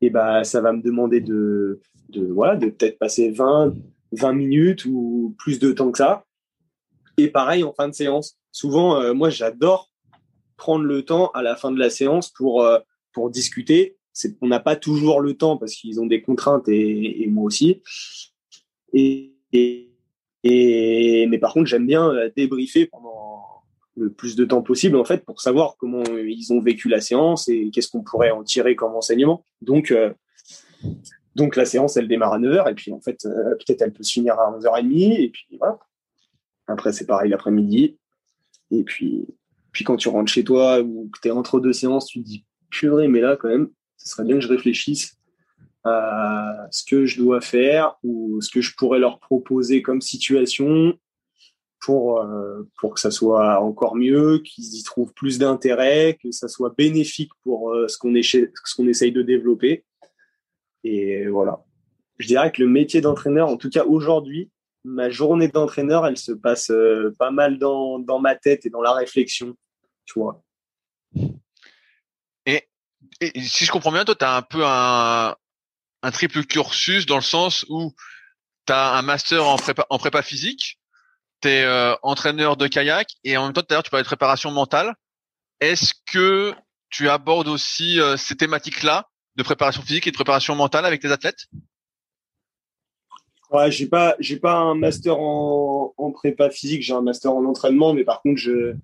et 0.01 0.11
bah 0.11 0.45
ça 0.45 0.61
va 0.61 0.73
me 0.73 0.83
demander 0.83 1.21
de, 1.21 1.81
de 2.09 2.27
voilà, 2.27 2.57
de 2.57 2.71
peut-être 2.71 2.99
passer 2.99 3.31
20, 3.31 3.75
20 4.13 4.33
minutes 4.33 4.85
ou 4.87 5.35
plus 5.39 5.59
de 5.59 5.73
temps 5.73 5.91
que 5.91 5.99
ça. 5.99 6.25
Et 7.17 7.29
pareil 7.29 7.65
en 7.65 7.73
fin 7.73 7.89
de 7.89 7.95
séance. 7.95 8.39
Souvent, 8.53 9.01
euh, 9.01 9.13
moi 9.13 9.31
j'adore 9.31 9.91
prendre 10.57 10.85
le 10.85 11.05
temps 11.05 11.29
à 11.29 11.43
la 11.43 11.57
fin 11.57 11.71
de 11.73 11.79
la 11.79 11.91
séance 11.91 12.31
pour 12.31 12.67
pour 13.13 13.31
discuter. 13.31 13.97
C'est 14.13 14.37
on 14.41 14.49
n'a 14.49 14.61
pas 14.61 14.77
toujours 14.77 15.21
le 15.21 15.35
temps 15.35 15.57
parce 15.57 15.75
qu'ils 15.75 16.01
ont 16.01 16.07
des 16.07 16.23
contraintes 16.23 16.69
et, 16.69 17.23
et 17.23 17.27
moi 17.29 17.45
aussi. 17.45 17.83
Et, 18.93 19.37
et, 19.53 19.91
et 20.43 21.27
mais 21.29 21.39
par 21.39 21.53
contre, 21.53 21.67
j'aime 21.67 21.87
bien 21.87 22.13
débriefer 22.37 22.87
pendant 22.87 23.20
le 23.97 24.11
plus 24.11 24.37
de 24.37 24.45
temps 24.45 24.63
possible 24.63 24.97
en 24.97 25.05
fait 25.05 25.25
pour 25.25 25.41
savoir 25.41 25.77
comment 25.79 26.05
ils 26.05 26.53
ont 26.53 26.61
vécu 26.61 26.89
la 26.89 27.01
séance 27.01 27.49
et 27.49 27.71
qu'est-ce 27.71 27.89
qu'on 27.89 28.03
pourrait 28.03 28.31
en 28.31 28.43
tirer 28.43 28.77
comme 28.77 28.95
enseignement. 28.95 29.45
Donc 29.63 29.91
euh, 29.91 30.13
donc 31.35 31.57
la 31.57 31.65
séance 31.65 31.97
elle 31.97 32.09
démarre 32.09 32.35
à 32.35 32.39
9h 32.39 32.71
et 32.71 32.75
puis 32.75 32.93
en 32.93 33.01
fait 33.01 33.25
euh, 33.27 33.55
peut-être 33.57 33.83
elle 33.83 33.93
peut 33.93 34.03
se 34.03 34.13
finir 34.13 34.39
à 34.39 34.57
11h30 34.59 35.21
et 35.21 35.29
puis 35.29 35.47
voilà. 35.59 35.79
Après 36.67 36.93
c'est 36.93 37.07
pareil 37.07 37.31
l'après-midi 37.31 37.99
et 38.71 38.85
puis 38.85 39.27
puis 39.73 39.85
quand 39.85 39.97
tu 39.97 40.09
rentres 40.09 40.33
chez 40.33 40.45
toi 40.45 40.81
ou 40.81 41.11
que 41.13 41.21
tu 41.21 41.29
es 41.29 41.31
entre 41.31 41.61
deux 41.61 41.73
séances, 41.73 42.07
tu 42.07 42.21
te 42.21 42.27
dis 42.27 42.45
purée 42.71 43.09
mais 43.09 43.21
là 43.21 43.37
quand 43.37 43.49
même, 43.49 43.71
ce 43.97 44.09
serait 44.09 44.25
bien 44.25 44.37
que 44.37 44.43
je 44.43 44.49
réfléchisse 44.49 45.17
à 45.85 46.67
ce 46.71 46.85
que 46.85 47.07
je 47.07 47.19
dois 47.19 47.41
faire 47.41 47.97
ou 48.03 48.41
ce 48.41 48.51
que 48.51 48.61
je 48.61 48.75
pourrais 48.77 48.99
leur 48.99 49.19
proposer 49.19 49.83
comme 49.83 50.01
situation 50.01 50.95
pour 51.81 52.21
euh, 52.21 52.63
pour 52.79 52.95
que 52.95 53.01
ça 53.01 53.11
soit 53.11 53.61
encore 53.61 53.97
mieux, 53.97 54.39
qu'ils 54.39 54.75
y 54.75 54.83
trouvent 54.83 55.13
plus 55.15 55.39
d'intérêt, 55.39 56.19
que 56.23 56.31
ça 56.31 56.49
soit 56.49 56.75
bénéfique 56.77 57.33
pour 57.43 57.73
euh, 57.73 57.89
ce 57.89 57.99
qu'on 57.99 58.15
essaye 58.87 59.13
de 59.13 59.23
développer. 59.23 59.85
Et 60.85 61.27
voilà. 61.27 61.65
Je 62.19 62.27
dirais 62.27 62.53
que 62.53 62.63
le 62.63 62.69
métier 62.69 63.01
d'entraîneur, 63.01 63.49
en 63.49 63.57
tout 63.57 63.71
cas 63.71 63.85
aujourd'hui, 63.85 64.51
ma 64.85 65.11
journée 65.11 65.49
d'entraîneur, 65.49 66.07
elle 66.07 66.19
se 66.19 66.33
passe 66.33 66.71
euh, 66.71 67.15
pas 67.19 67.31
mal 67.31 67.59
dans 67.59 67.99
dans 67.99 68.19
ma 68.19 68.37
tête 68.37 68.67
et 68.67 68.71
dans 68.71 68.83
la 68.83 68.93
réflexion, 68.93 69.57
tu 70.05 70.19
vois. 70.19 70.43
Et, 72.47 72.69
et 73.21 73.41
si 73.41 73.65
je 73.65 73.73
comprends 73.73 73.93
bien, 73.93 74.05
toi, 74.05 74.15
tu 74.15 74.25
as 74.25 74.37
un 74.37 74.43
peu 74.43 74.63
un 74.65 75.35
un 76.03 76.11
triple 76.11 76.45
cursus 76.45 77.07
dans 77.07 77.17
le 77.17 77.23
sens 77.23 77.65
où 77.69 77.93
tu 78.67 78.73
as 78.73 78.97
un 78.97 79.03
master 79.03 79.47
en 79.47 79.57
prépa 79.57 79.87
en 79.89 79.99
prépa 79.99 80.23
physique 80.23 80.80
tu 81.41 81.49
es 81.49 81.65
euh, 81.65 81.95
entraîneur 82.03 82.57
de 82.57 82.67
kayak 82.67 83.09
et 83.25 83.37
en 83.37 83.45
même 83.45 83.53
temps, 83.53 83.63
l'heure, 83.71 83.83
tu 83.83 83.91
parlais 83.91 84.03
de 84.03 84.09
préparation 84.09 84.51
mentale. 84.51 84.95
Est-ce 85.61 85.93
que 86.13 86.55
tu 86.89 87.09
abordes 87.09 87.49
aussi 87.49 88.01
euh, 88.01 88.17
ces 88.17 88.37
thématiques-là 88.37 89.09
de 89.37 89.43
préparation 89.43 89.83
physique 89.83 90.07
et 90.07 90.11
de 90.11 90.17
préparation 90.17 90.55
mentale 90.55 90.87
avec 90.87 91.01
tes 91.01 91.13
athlètes? 91.13 91.47
Ouais, 93.51 93.71
j'ai 93.71 93.87
pas, 93.87 94.15
j'ai 94.21 94.39
pas 94.39 94.55
un 94.55 94.75
master 94.75 95.19
en, 95.19 95.93
en 95.97 96.13
prépa 96.13 96.51
physique, 96.51 96.83
j'ai 96.83 96.93
un 96.93 97.03
master 97.03 97.33
en 97.33 97.45
entraînement, 97.45 97.95
mais 97.95 98.05
par 98.05 98.23
contre, 98.23 98.39
je, 98.39 98.75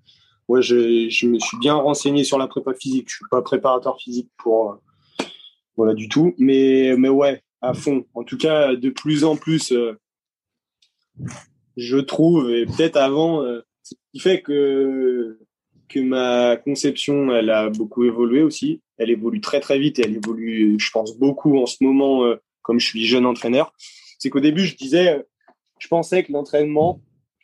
ouais, 0.47 0.61
je, 0.61 1.09
je 1.09 1.27
me 1.27 1.39
suis 1.39 1.57
bien 1.57 1.75
renseigné 1.75 2.23
sur 2.23 2.37
la 2.37 2.47
prépa 2.47 2.73
physique. 2.73 3.09
Je 3.09 3.15
suis 3.15 3.25
pas 3.31 3.41
préparateur 3.41 3.97
physique 3.97 4.29
pour, 4.37 4.71
euh, 4.71 4.75
voilà, 5.77 5.93
du 5.93 6.09
tout, 6.09 6.35
mais, 6.37 6.95
mais 6.97 7.09
ouais, 7.09 7.43
à 7.61 7.73
fond. 7.73 8.05
En 8.13 8.23
tout 8.23 8.37
cas, 8.37 8.75
de 8.75 8.89
plus 8.89 9.23
en 9.23 9.37
plus, 9.37 9.73
je 11.77 11.97
trouve, 11.97 12.49
et 12.51 12.65
peut-être 12.65 12.97
avant, 12.97 13.43
euh, 13.43 13.61
ce 13.83 13.93
qui 14.11 14.19
fait 14.19 14.41
que 14.41 15.39
que 15.87 16.01
ma 16.01 16.57
conception, 16.57 17.33
elle 17.33 17.49
a 17.49 17.69
beaucoup 17.69 18.03
évolué 18.03 18.41
aussi. 18.41 18.81
Elle 18.97 19.09
évolue 19.09 19.39
très 19.39 19.61
très 19.61 19.79
vite 19.79 19.99
et 19.99 20.01
elle 20.03 20.17
évolue, 20.17 20.77
je 20.77 20.91
pense, 20.91 21.17
beaucoup 21.17 21.57
en 21.59 21.65
ce 21.65 21.77
moment, 21.79 22.25
euh, 22.25 22.35
comme 22.61 22.77
je 22.77 22.87
suis 22.87 23.05
jeune 23.05 23.25
entraîneur. 23.25 23.71
C'est 24.19 24.29
qu'au 24.29 24.41
début, 24.41 24.65
je 24.65 24.75
disais, 24.75 25.19
euh, 25.19 25.23
je 25.79 25.87
pensais 25.87 26.23
que 26.23 26.33
l'entraînement, 26.33 27.01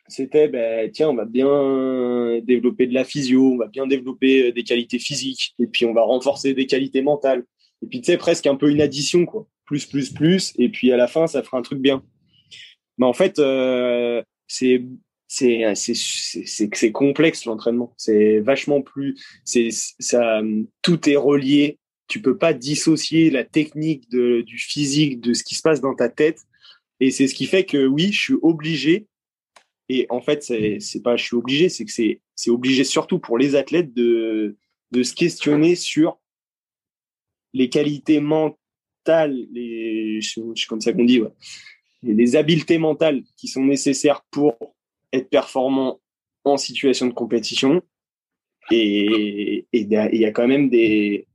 c'était, 0.08 0.48
ben, 0.48 0.90
tiens, 0.90 1.08
on 1.08 1.14
va 1.14 1.24
bien 1.24 2.40
développer 2.42 2.86
de 2.86 2.92
la 2.92 3.04
physio, 3.04 3.52
on 3.52 3.56
va 3.56 3.68
bien 3.68 3.86
développer 3.86 4.52
des 4.52 4.62
qualités 4.62 4.98
physiques, 4.98 5.54
et 5.58 5.66
puis 5.66 5.86
on 5.86 5.94
va 5.94 6.02
renforcer 6.02 6.52
des 6.52 6.66
qualités 6.66 7.00
mentales. 7.00 7.44
Et 7.82 7.86
puis, 7.86 8.02
tu 8.02 8.12
sais, 8.12 8.18
presque 8.18 8.46
un 8.46 8.56
peu 8.56 8.70
une 8.70 8.82
addition, 8.82 9.24
quoi. 9.24 9.46
Plus, 9.64 9.86
plus, 9.86 10.12
plus, 10.12 10.52
et 10.58 10.68
puis 10.68 10.92
à 10.92 10.98
la 10.98 11.06
fin, 11.06 11.26
ça 11.26 11.42
fera 11.42 11.56
un 11.56 11.62
truc 11.62 11.78
bien. 11.78 12.02
Mais 12.98 13.06
en 13.06 13.12
fait, 13.12 13.38
euh, 13.38 14.22
c'est 14.46 14.82
complexe 16.92 17.44
l'entraînement. 17.44 17.94
C'est 17.96 18.40
vachement 18.40 18.82
plus 18.82 19.16
c'est 19.44 19.70
ça 19.70 20.42
tout 20.82 21.08
est 21.08 21.16
relié. 21.16 21.78
Tu 22.06 22.20
peux 22.20 22.36
pas 22.36 22.52
dissocier 22.52 23.30
la 23.30 23.44
technique 23.44 24.10
de, 24.10 24.42
du 24.42 24.58
physique 24.58 25.20
de 25.20 25.32
ce 25.32 25.42
qui 25.42 25.54
se 25.54 25.62
passe 25.62 25.80
dans 25.80 25.94
ta 25.94 26.08
tête. 26.08 26.40
Et 27.00 27.10
c'est 27.10 27.26
ce 27.26 27.34
qui 27.34 27.46
fait 27.46 27.64
que 27.64 27.86
oui, 27.86 28.12
je 28.12 28.20
suis 28.20 28.36
obligé. 28.42 29.06
Et 29.88 30.06
en 30.10 30.20
fait, 30.20 30.42
c'est 30.42 31.02
pas 31.02 31.16
je 31.16 31.24
suis 31.24 31.36
obligé, 31.36 31.68
c'est 31.68 31.84
que 31.84 31.92
c'est 31.92 32.20
c'est 32.36 32.50
obligé 32.50 32.84
surtout 32.84 33.18
pour 33.18 33.38
les 33.38 33.54
athlètes 33.54 33.92
de 33.94 34.56
de 34.92 35.02
se 35.02 35.14
questionner 35.14 35.74
sur 35.74 36.20
les 37.52 37.68
qualités 37.68 38.20
mentales, 38.20 39.46
les 39.52 40.20
c'est 40.22 40.66
comme 40.68 40.80
ça 40.80 40.92
qu'on 40.92 41.04
dit, 41.04 41.20
ouais 41.20 41.32
des 42.12 42.36
habiletés 42.36 42.78
mentales 42.78 43.22
qui 43.36 43.48
sont 43.48 43.64
nécessaires 43.64 44.22
pour 44.30 44.56
être 45.12 45.30
performant 45.30 46.00
en 46.44 46.56
situation 46.56 47.06
de 47.06 47.14
compétition. 47.14 47.82
Et 48.70 49.66
il 49.72 49.88
y 49.90 50.24
a 50.24 50.30
quand 50.30 50.46
même 50.46 50.68
des, 50.68 51.26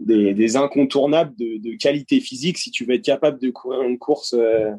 des, 0.00 0.56
incontournables 0.56 1.34
de, 1.36 1.76
qualité 1.76 2.20
physique. 2.20 2.58
Si 2.58 2.70
tu 2.70 2.84
veux 2.84 2.94
être 2.94 3.04
capable 3.04 3.40
de 3.40 3.50
courir 3.50 3.82
une 3.82 3.98
course 3.98 4.34
euh, 4.34 4.70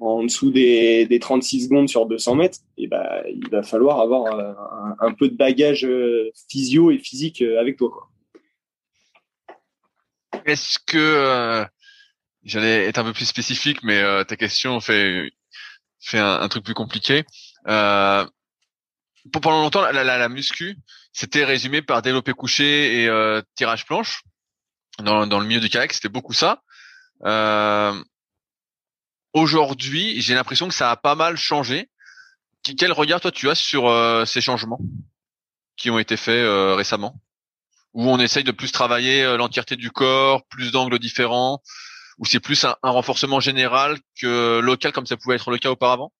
en 0.00 0.22
dessous 0.24 0.50
des, 0.50 1.06
des, 1.06 1.18
36 1.18 1.64
secondes 1.64 1.88
sur 1.88 2.06
200 2.06 2.34
mètres, 2.36 2.58
et 2.76 2.84
eh 2.84 2.86
ben, 2.86 3.22
il 3.28 3.48
va 3.50 3.62
falloir 3.62 4.00
avoir 4.00 4.26
euh, 4.26 4.52
un, 5.00 5.12
peu 5.12 5.28
de 5.28 5.36
bagage 5.36 5.84
euh, 5.84 6.30
physio 6.48 6.90
et 6.90 6.98
physique 6.98 7.42
avec 7.42 7.76
toi. 7.76 8.08
Est-ce 10.44 10.78
que 10.86 11.64
J'allais 12.46 12.86
être 12.86 12.98
un 12.98 13.04
peu 13.04 13.12
plus 13.12 13.26
spécifique, 13.26 13.82
mais 13.82 13.98
euh, 13.98 14.24
ta 14.24 14.36
question 14.36 14.80
fait 14.80 15.32
fait 16.00 16.18
un, 16.18 16.48
truc 16.48 16.64
plus 16.64 16.74
compliqué. 16.74 17.24
Euh, 17.66 18.24
pendant 19.32 19.60
longtemps, 19.60 19.82
la, 19.82 20.04
la, 20.04 20.16
la 20.16 20.28
muscu, 20.28 20.78
c'était 21.12 21.44
résumé 21.44 21.82
par 21.82 22.02
développé 22.02 22.32
couché 22.32 23.02
et 23.02 23.08
euh, 23.08 23.42
tirage 23.56 23.84
planche. 23.84 24.22
Dans, 25.00 25.26
dans 25.26 25.40
le 25.40 25.46
milieu 25.46 25.60
du 25.60 25.68
kayak, 25.68 25.92
c'était 25.92 26.08
beaucoup 26.08 26.32
ça. 26.32 26.62
Euh, 27.24 28.00
Aujourd'hui, 29.32 30.22
j'ai 30.22 30.34
l'impression 30.34 30.66
que 30.66 30.72
ça 30.72 30.90
a 30.90 30.96
pas 30.96 31.14
mal 31.14 31.36
changé. 31.36 31.90
Quel 32.62 32.92
regard 32.92 33.20
toi 33.20 33.30
tu 33.30 33.50
as 33.50 33.54
sur 33.54 33.86
euh, 33.86 34.24
ces 34.24 34.40
changements 34.40 34.80
qui 35.76 35.90
ont 35.90 35.98
été 35.98 36.16
faits 36.16 36.42
euh, 36.42 36.74
récemment, 36.74 37.20
où 37.92 38.08
on 38.08 38.18
essaye 38.18 38.44
de 38.44 38.50
plus 38.52 38.72
travailler 38.72 39.36
l'entièreté 39.36 39.76
du 39.76 39.90
corps, 39.90 40.46
plus 40.46 40.72
d'angles 40.72 40.98
différents, 40.98 41.60
ou 42.18 42.24
c'est 42.24 42.40
plus 42.40 42.64
un, 42.64 42.76
renforcement 42.82 43.40
général 43.40 43.98
que 44.20 44.60
local 44.60 44.92
comme 44.92 45.06
ça 45.06 45.16
pouvait 45.16 45.36
être 45.36 45.50
le 45.50 45.58
cas 45.58 45.70
auparavant? 45.70 46.12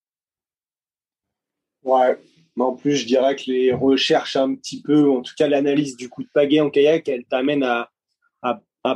Ouais, 1.84 2.18
mais 2.56 2.64
en 2.64 2.74
plus 2.74 2.96
je 2.96 3.06
dirais 3.06 3.36
que 3.36 3.50
les 3.50 3.72
recherches 3.72 4.36
un 4.36 4.54
petit 4.54 4.82
peu, 4.82 5.10
en 5.10 5.22
tout 5.22 5.34
cas 5.36 5.48
l'analyse 5.48 5.96
du 5.96 6.08
coup 6.08 6.22
de 6.22 6.28
pagaie 6.32 6.60
en 6.60 6.70
kayak, 6.70 7.08
elle 7.08 7.24
t'amène 7.24 7.62
à, 7.62 7.90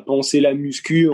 penser 0.07 0.41
la 0.41 0.55
muscu 0.55 1.11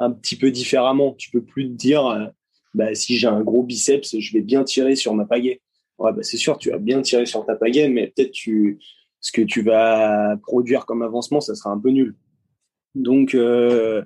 un 0.00 0.10
petit 0.10 0.36
peu 0.36 0.50
différemment. 0.50 1.14
Tu 1.14 1.30
peux 1.30 1.42
plus 1.42 1.64
te 1.68 1.74
dire, 1.74 2.06
euh, 2.06 2.26
bah, 2.74 2.94
si 2.94 3.16
j'ai 3.16 3.26
un 3.26 3.40
gros 3.40 3.62
biceps, 3.62 4.18
je 4.18 4.32
vais 4.32 4.40
bien 4.40 4.64
tirer 4.64 4.96
sur 4.96 5.14
ma 5.14 5.24
pagaie. 5.24 5.60
Ouais, 5.98 6.12
bah, 6.12 6.22
c'est 6.22 6.36
sûr, 6.36 6.58
tu 6.58 6.70
vas 6.70 6.78
bien 6.78 7.02
tirer 7.02 7.26
sur 7.26 7.44
ta 7.44 7.56
pagaie, 7.56 7.88
mais 7.88 8.08
peut-être 8.08 8.30
tu, 8.30 8.78
ce 9.20 9.32
que 9.32 9.42
tu 9.42 9.62
vas 9.62 10.36
produire 10.42 10.86
comme 10.86 11.02
avancement, 11.02 11.40
ça 11.40 11.54
sera 11.54 11.70
un 11.70 11.78
peu 11.78 11.90
nul. 11.90 12.16
Donc, 12.94 13.34
euh, 13.34 14.04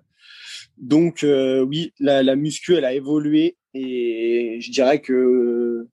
donc 0.83 1.23
euh, 1.23 1.61
oui, 1.61 1.95
la, 2.01 2.25
la, 2.25 2.35
muscu, 2.35 2.75
elle 2.75 2.85
a 2.85 2.93
évolué 2.93 3.57
et 3.73 4.59
je 4.61 4.71
dirais 4.73 5.01
que 5.01 5.87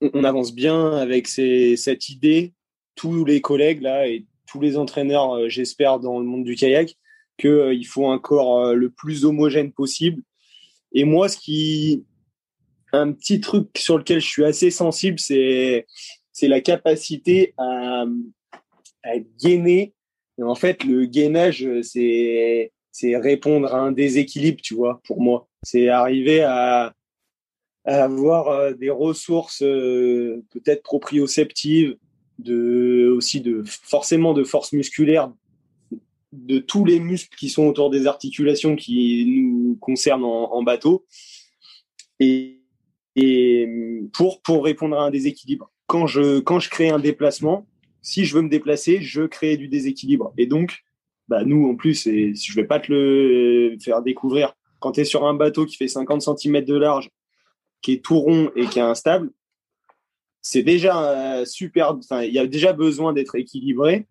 on, 0.00 0.22
avance 0.22 0.54
bien 0.54 0.92
avec 0.92 1.26
cette 1.26 2.08
idée, 2.08 2.54
tous 2.94 3.24
les 3.24 3.40
collègues 3.40 3.82
là 3.82 4.06
et 4.06 4.26
tous 4.46 4.60
les 4.60 4.76
entraîneurs, 4.76 5.34
euh, 5.34 5.48
j'espère, 5.48 5.98
dans 5.98 6.20
le 6.20 6.24
monde 6.24 6.44
du 6.44 6.54
kayak, 6.54 6.94
qu'il 7.36 7.50
euh, 7.50 7.82
faut 7.84 8.06
un 8.06 8.20
corps 8.20 8.74
le 8.74 8.90
plus 8.90 9.24
homogène 9.24 9.72
possible. 9.72 10.22
Et 10.92 11.02
moi, 11.02 11.28
ce 11.28 11.36
qui, 11.36 12.04
un 12.92 13.10
petit 13.12 13.40
truc 13.40 13.70
sur 13.76 13.98
lequel 13.98 14.20
je 14.20 14.28
suis 14.28 14.44
assez 14.44 14.70
sensible, 14.70 15.18
c'est 15.18 15.86
c'est 16.32 16.48
la 16.48 16.60
capacité 16.60 17.54
à, 17.58 18.04
à 19.02 19.18
gainer. 19.40 19.94
Et 20.38 20.42
en 20.44 20.54
fait, 20.54 20.84
le 20.84 21.06
gainage, 21.06 21.68
c'est 21.82 22.72
c'est 22.94 23.16
répondre 23.16 23.74
à 23.74 23.80
un 23.80 23.90
déséquilibre, 23.90 24.60
tu 24.62 24.74
vois, 24.74 25.02
pour 25.04 25.20
moi. 25.20 25.48
C'est 25.64 25.88
arriver 25.88 26.42
à, 26.42 26.94
avoir 27.84 28.48
euh, 28.48 28.72
des 28.72 28.88
ressources 28.88 29.62
euh, 29.62 30.44
peut-être 30.50 30.84
proprioceptives, 30.84 31.96
de 32.38 33.12
aussi 33.14 33.40
de 33.40 33.64
forcément 33.66 34.32
de 34.32 34.44
force 34.44 34.72
musculaire, 34.72 35.32
de 36.32 36.60
tous 36.60 36.84
les 36.84 37.00
muscles 37.00 37.36
qui 37.36 37.48
sont 37.48 37.66
autour 37.66 37.90
des 37.90 38.06
articulations 38.06 38.76
qui 38.76 39.26
nous 39.26 39.76
concernent 39.80 40.24
en, 40.24 40.62
bateau, 40.62 41.04
et, 42.20 42.60
et 43.16 43.68
pour 44.12 44.40
pour 44.40 44.64
répondre 44.64 44.96
à 44.96 45.02
un 45.02 45.10
déséquilibre. 45.10 45.68
Quand 45.88 46.06
je 46.06 46.38
quand 46.38 46.60
je 46.60 46.70
crée 46.70 46.90
un 46.90 47.00
déplacement, 47.00 47.66
si 48.02 48.24
je 48.24 48.36
veux 48.36 48.42
me 48.42 48.48
déplacer, 48.48 49.02
je 49.02 49.22
crée 49.22 49.56
du 49.56 49.66
déséquilibre. 49.66 50.32
Et 50.38 50.46
donc, 50.46 50.83
bah, 51.28 51.44
nous, 51.44 51.68
en 51.68 51.74
plus, 51.74 52.06
et 52.06 52.34
je 52.34 52.54
vais 52.54 52.66
pas 52.66 52.80
te 52.80 52.92
le 52.92 53.76
faire 53.82 54.02
découvrir, 54.02 54.54
quand 54.78 54.92
tu 54.92 55.00
es 55.00 55.04
sur 55.04 55.24
un 55.24 55.34
bateau 55.34 55.64
qui 55.64 55.76
fait 55.76 55.88
50 55.88 56.22
cm 56.22 56.64
de 56.64 56.76
large, 56.76 57.08
qui 57.80 57.92
est 57.92 58.04
tout 58.04 58.18
rond 58.18 58.50
et 58.56 58.66
qui 58.66 58.78
est 58.78 58.82
instable, 58.82 59.30
c'est 60.42 60.62
déjà 60.62 61.38
euh, 61.40 61.44
super. 61.46 61.96
Il 62.22 62.32
y 62.32 62.38
a 62.38 62.46
déjà 62.46 62.72
besoin 62.72 63.12
d'être 63.14 63.34
équilibré. 63.34 64.06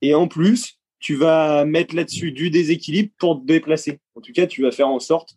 Et 0.00 0.14
en 0.14 0.28
plus, 0.28 0.78
tu 0.98 1.14
vas 1.14 1.66
mettre 1.66 1.94
là-dessus 1.94 2.32
du 2.32 2.50
déséquilibre 2.50 3.12
pour 3.18 3.40
te 3.40 3.46
déplacer. 3.46 4.00
En 4.14 4.22
tout 4.22 4.32
cas, 4.32 4.46
tu 4.46 4.62
vas 4.62 4.70
faire 4.70 4.88
en 4.88 4.98
sorte 4.98 5.36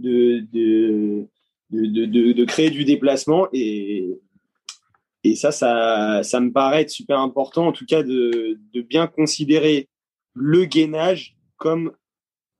de, 0.00 0.44
de, 0.52 1.28
de, 1.70 2.32
de, 2.32 2.44
créer 2.44 2.70
du 2.70 2.84
déplacement 2.84 3.46
et, 3.52 4.18
et 5.24 5.36
ça, 5.36 5.52
ça, 5.52 6.22
ça 6.22 6.40
me 6.40 6.52
paraît 6.52 6.82
être 6.82 6.90
super 6.90 7.20
important, 7.20 7.68
en 7.68 7.72
tout 7.72 7.86
cas, 7.86 8.02
de, 8.02 8.58
de 8.72 8.80
bien 8.80 9.06
considérer 9.06 9.88
le 10.38 10.64
gainage 10.64 11.36
comme, 11.56 11.92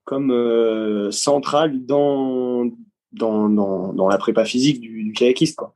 comme 0.04 0.30
euh, 0.30 1.10
central 1.10 1.84
dans, 1.86 2.64
dans, 3.12 3.48
dans, 3.48 3.92
dans, 3.92 4.08
la 4.08 4.18
prépa 4.18 4.44
physique 4.44 4.80
du, 4.80 5.04
du 5.04 5.12
kayakiste. 5.12 5.56
Quoi. 5.56 5.74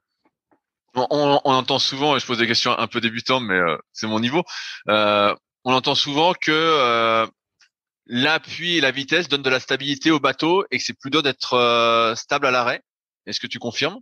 On, 0.95 1.41
on, 1.45 1.51
entend 1.53 1.79
souvent, 1.79 2.17
et 2.17 2.21
je 2.21 2.27
pose 2.27 2.39
des 2.39 2.47
questions 2.47 2.79
un 2.79 2.87
peu 2.87 3.01
débutantes, 3.01 3.45
mais 3.45 3.59
euh, 3.59 3.77
c'est 3.93 4.07
mon 4.07 4.21
niveau, 4.21 4.43
euh, 4.89 5.35
on 5.65 5.73
entend 5.73 5.95
souvent 5.95 6.35
que 6.35 7.27
l'appui 8.07 8.77
et 8.77 8.81
la 8.81 8.91
vitesse 8.91 9.29
donnent 9.29 9.43
de 9.43 9.51
la 9.51 9.61
stabilité 9.61 10.11
au 10.11 10.21
bateau 10.21 10.65
et 10.71 10.79
que 10.79 10.85
c'est 10.85 10.99
plus 10.99 11.11
dur 11.11 11.23
d'être 11.23 12.15
stable 12.17 12.47
à 12.47 12.51
l'arrêt. 12.51 12.83
Est-ce 13.27 13.39
que 13.39 13.47
tu 13.47 13.61
confirmes? 13.61 14.01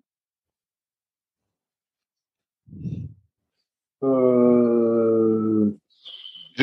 Euh... 4.02 4.69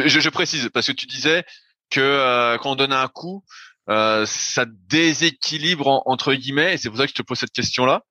je, 0.06 0.20
je, 0.20 0.30
précise 0.30 0.70
parce 0.74 0.88
que 0.88 0.92
tu 0.92 1.06
disais 1.06 1.44
que 1.90 2.00
euh, 2.00 2.58
quand 2.58 2.72
on 2.72 2.76
donne 2.76 2.94
un 2.94 3.08
coup, 3.08 3.44
euh, 3.90 4.26
ça 4.26 4.66
déséquilibre 4.88 5.88
en, 5.88 6.04
entre 6.06 6.34
guillemets, 6.34 6.74
et 6.74 6.78
c'est 6.78 6.90
pour 6.90 6.98
ça 6.98 7.06
que 7.06 7.12
je 7.12 7.16
te 7.16 7.22
pose 7.22 7.40
cette 7.40 7.52
question-là. 7.52 8.04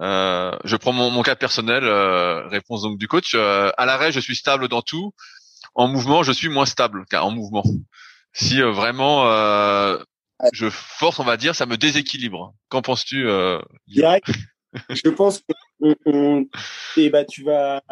Euh, 0.00 0.56
je 0.64 0.76
prends 0.76 0.92
mon, 0.92 1.10
mon 1.10 1.22
cas 1.22 1.36
personnel, 1.36 1.84
euh, 1.84 2.46
réponse 2.48 2.82
donc 2.82 2.98
du 2.98 3.06
coach. 3.06 3.34
Euh, 3.34 3.70
à 3.76 3.84
l'arrêt, 3.84 4.12
je 4.12 4.20
suis 4.20 4.36
stable 4.36 4.68
dans 4.68 4.82
tout. 4.82 5.12
En 5.74 5.88
mouvement, 5.88 6.22
je 6.22 6.32
suis 6.32 6.48
moins 6.48 6.66
stable 6.66 7.04
en 7.12 7.30
mouvement. 7.30 7.64
Si 8.32 8.62
euh, 8.62 8.70
vraiment 8.70 9.24
je 10.52 10.70
force, 10.70 11.18
on 11.18 11.24
va 11.24 11.36
dire, 11.36 11.54
ça 11.54 11.66
me 11.66 11.76
déséquilibre. 11.76 12.54
Qu'en 12.70 12.80
penses-tu 12.80 13.26
Je 14.88 15.08
pense 15.10 15.40
que 15.40 15.96
on, 16.06 16.46
et 16.96 17.10
bah, 17.10 17.24
tu 17.24 17.44
vas 17.44 17.82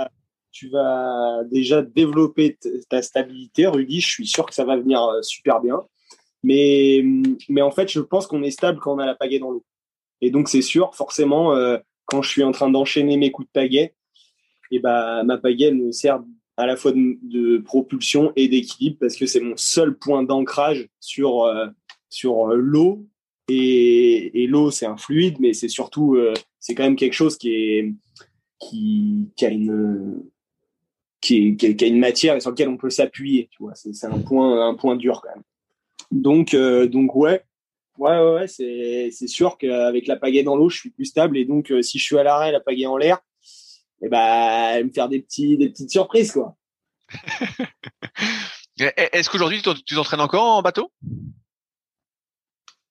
tu 0.58 0.68
vas 0.70 1.44
déjà 1.44 1.82
développer 1.82 2.58
ta 2.88 3.00
stabilité, 3.00 3.68
Rudy. 3.68 4.00
Je 4.00 4.08
suis 4.08 4.26
sûr 4.26 4.44
que 4.44 4.52
ça 4.52 4.64
va 4.64 4.76
venir 4.76 5.00
super 5.22 5.60
bien. 5.60 5.84
Mais, 6.42 7.04
mais 7.48 7.62
en 7.62 7.70
fait, 7.70 7.88
je 7.88 8.00
pense 8.00 8.26
qu'on 8.26 8.42
est 8.42 8.50
stable 8.50 8.80
quand 8.80 8.96
on 8.96 8.98
a 8.98 9.06
la 9.06 9.14
pagaie 9.14 9.38
dans 9.38 9.52
l'eau. 9.52 9.64
Et 10.20 10.32
donc, 10.32 10.48
c'est 10.48 10.62
sûr, 10.62 10.96
forcément, 10.96 11.54
euh, 11.54 11.78
quand 12.06 12.22
je 12.22 12.30
suis 12.30 12.42
en 12.42 12.50
train 12.50 12.70
d'enchaîner 12.70 13.16
mes 13.16 13.30
coups 13.30 13.46
de 13.46 13.52
pagaie, 13.52 13.94
et 14.72 14.80
bah, 14.80 15.22
ma 15.22 15.38
pagaie 15.38 15.70
me 15.70 15.92
sert 15.92 16.24
à 16.56 16.66
la 16.66 16.74
fois 16.74 16.90
de, 16.92 17.58
propulsion 17.58 18.32
et 18.34 18.48
d'équilibre 18.48 18.96
parce 18.98 19.14
que 19.14 19.26
c'est 19.26 19.40
mon 19.40 19.56
seul 19.56 19.96
point 19.96 20.24
d'ancrage 20.24 20.88
sur, 20.98 21.44
euh, 21.44 21.68
sur 22.08 22.48
l'eau. 22.48 23.06
Et, 23.48 24.46
l'eau, 24.48 24.72
c'est 24.72 24.86
un 24.86 24.96
fluide, 24.96 25.36
mais 25.38 25.52
c'est 25.52 25.68
surtout, 25.68 26.16
euh, 26.16 26.34
c'est 26.58 26.74
quand 26.74 26.82
même 26.82 26.96
quelque 26.96 27.14
chose 27.14 27.38
qui 27.38 27.50
est, 27.52 27.94
qui, 28.58 29.30
qui 29.36 29.46
a 29.46 29.50
une, 29.50 30.24
qui, 31.20 31.56
qui, 31.56 31.76
qui, 31.76 31.84
a 31.84 31.88
une 31.88 31.98
matière 31.98 32.36
et 32.36 32.40
sur 32.40 32.50
lequel 32.50 32.68
on 32.68 32.76
peut 32.76 32.90
s'appuyer. 32.90 33.48
Tu 33.50 33.62
vois, 33.62 33.74
c'est 33.74 34.04
un 34.04 34.20
point, 34.20 34.68
un 34.68 34.74
point 34.74 34.96
dur 34.96 35.20
quand 35.22 35.30
même. 35.34 35.42
Donc, 36.10 36.54
euh, 36.54 36.86
donc 36.86 37.14
ouais, 37.14 37.42
ouais, 37.98 38.32
ouais, 38.32 38.48
c'est 38.48 39.10
c'est 39.12 39.26
sûr 39.26 39.58
qu'avec 39.58 40.06
la 40.06 40.16
pagaie 40.16 40.42
dans 40.42 40.56
l'eau, 40.56 40.68
je 40.68 40.78
suis 40.78 40.90
plus 40.90 41.04
stable 41.04 41.36
et 41.36 41.44
donc 41.44 41.70
euh, 41.70 41.82
si 41.82 41.98
je 41.98 42.04
suis 42.04 42.18
à 42.18 42.22
l'arrêt, 42.22 42.52
la 42.52 42.60
pagaie 42.60 42.86
en 42.86 42.96
l'air, 42.96 43.18
et 44.00 44.06
eh 44.06 44.08
ben, 44.08 44.84
me 44.84 44.90
faire 44.90 45.08
des 45.08 45.20
petits, 45.20 45.56
des 45.56 45.68
petites 45.68 45.90
surprises 45.90 46.32
quoi. 46.32 46.56
Est-ce 48.78 49.28
qu'aujourd'hui 49.28 49.60
tu 49.84 49.94
t'entraînes 49.94 50.20
encore 50.20 50.44
en 50.44 50.62
bateau? 50.62 50.92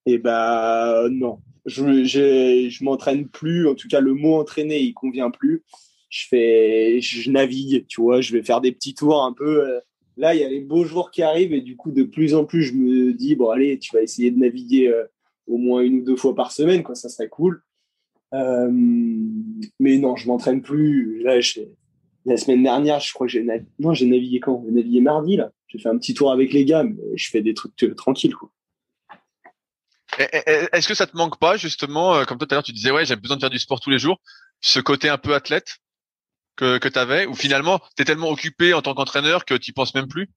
Eh 0.06 0.18
ben 0.18 1.10
non, 1.10 1.40
je 1.66 2.04
je, 2.06 2.68
je 2.70 2.84
m'entraîne 2.84 3.28
plus. 3.28 3.68
En 3.68 3.76
tout 3.76 3.88
cas, 3.88 4.00
le 4.00 4.14
mot 4.14 4.40
entraîner, 4.40 4.80
il 4.80 4.94
convient 4.94 5.32
plus. 5.32 5.64
Je 6.10 6.28
fais, 6.30 7.02
je 7.02 7.30
navigue, 7.30 7.86
tu 7.88 8.02
vois. 8.02 8.22
Je 8.22 8.32
vais 8.34 8.44
faire 8.44 8.62
des 8.62 8.72
petits 8.72 8.94
tours 8.94 9.24
un 9.24 9.34
peu. 9.34 9.68
Euh, 9.68 9.80
là, 10.16 10.34
il 10.34 10.42
y 10.42 10.44
a 10.44 10.50
les 10.50 10.62
beaux 10.62 10.86
jours 10.86 11.12
qui 11.12 11.22
arrivent 11.22 11.54
et 11.54 11.62
du 11.62 11.76
coup, 11.76 11.92
de 11.92 12.04
plus 12.04 12.34
en 12.34 12.46
plus, 12.46 12.64
je 12.64 12.74
me 12.74 13.14
dis, 13.14 13.36
bon, 13.36 13.50
allez, 13.50 13.78
tu 13.78 13.94
vas 13.94 14.02
essayer 14.02 14.32
de 14.32 14.40
naviguer 14.40 14.88
euh, 14.88 15.04
au 15.48 15.58
moins 15.58 15.82
une 15.82 16.00
ou 16.00 16.04
deux 16.04 16.16
fois 16.16 16.36
par 16.36 16.52
semaine, 16.52 16.84
quoi, 16.84 16.96
ça 16.96 17.10
serait 17.10 17.30
cool. 17.30 17.62
Euh, 18.34 18.70
mais 19.80 19.98
non, 19.98 20.16
je 20.16 20.28
m'entraîne 20.28 20.62
plus. 20.62 21.22
Là, 21.24 21.40
la 22.26 22.38
semaine 22.38 22.64
dernière, 22.64 23.00
je 23.00 23.14
crois 23.14 23.28
que 23.28 23.34
j'ai 23.34 23.44
navigué. 23.44 23.70
Non, 23.80 23.94
j'ai 23.94 24.06
navigué 24.06 24.40
quand? 24.40 24.64
J'ai 24.66 24.72
navigué 24.72 25.02
mardi, 25.02 25.38
là. 25.38 25.52
J'ai 25.68 25.80
fait 25.80 25.90
un 25.90 25.98
petit 25.98 26.14
tour 26.14 26.32
avec 26.32 26.54
les 26.54 26.66
gars, 26.66 26.84
mais 26.84 26.96
je 27.16 27.30
fais 27.30 27.42
des 27.42 27.54
trucs 27.54 27.76
tranquilles, 27.96 28.36
quoi. 28.36 28.50
Est-ce 30.18 30.88
que 30.88 30.96
ça 30.96 31.06
te 31.06 31.16
manque 31.16 31.38
pas, 31.38 31.58
justement, 31.58 32.24
comme 32.26 32.38
tout 32.38 32.48
à 32.50 32.56
l'heure, 32.56 32.64
tu 32.64 32.72
disais, 32.72 32.92
ouais, 32.92 33.06
j'ai 33.06 33.16
besoin 33.16 33.36
de 33.36 33.42
faire 33.42 33.50
du 33.50 33.60
sport 33.60 33.80
tous 33.80 33.90
les 33.90 34.00
jours, 34.00 34.20
ce 34.62 34.80
côté 34.80 35.10
un 35.10 35.18
peu 35.18 35.36
athlète? 35.36 35.78
Que, 36.58 36.78
que 36.78 36.90
tu 36.90 37.00
avais 37.00 37.26
ou 37.26 37.34
finalement 37.34 37.80
tu 37.96 38.02
es 38.02 38.06
tellement 38.06 38.30
occupé 38.30 38.74
en 38.74 38.82
tant 38.82 38.94
qu'entraîneur 38.94 39.46
que 39.46 39.54
tu 39.54 39.72
penses 39.72 39.96
même 39.96 40.08
plus? 40.08 40.30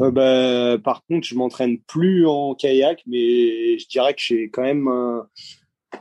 Euh, 0.00 0.10
bah, 0.10 0.78
Par 0.82 1.04
contre, 1.06 1.26
je 1.26 1.34
m'entraîne 1.34 1.78
plus 1.82 2.26
en 2.26 2.54
kayak, 2.54 3.02
mais 3.06 3.78
je 3.78 3.86
dirais 3.86 4.14
que 4.14 4.20
j'ai 4.20 4.50
quand 4.50 4.62
même 4.62 4.88
un, 4.88 5.26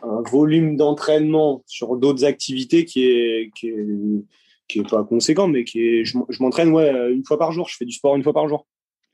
un 0.03 0.21
volume 0.21 0.75
d'entraînement 0.75 1.63
sur 1.67 1.95
d'autres 1.97 2.25
activités 2.25 2.85
qui 2.85 3.05
est, 3.05 3.51
qui 3.55 3.69
est, 3.69 3.85
qui 4.67 4.79
est 4.79 4.89
pas 4.89 5.03
conséquent, 5.03 5.47
mais 5.47 5.63
qui 5.63 5.79
est, 5.79 6.05
je, 6.05 6.17
m'entraîne 6.39 6.69
ouais, 6.69 7.13
une 7.13 7.23
fois 7.23 7.37
par 7.37 7.51
jour. 7.51 7.69
Je 7.69 7.77
fais 7.77 7.85
du 7.85 7.93
sport 7.93 8.15
une 8.15 8.23
fois 8.23 8.33
par 8.33 8.47
jour. 8.47 8.67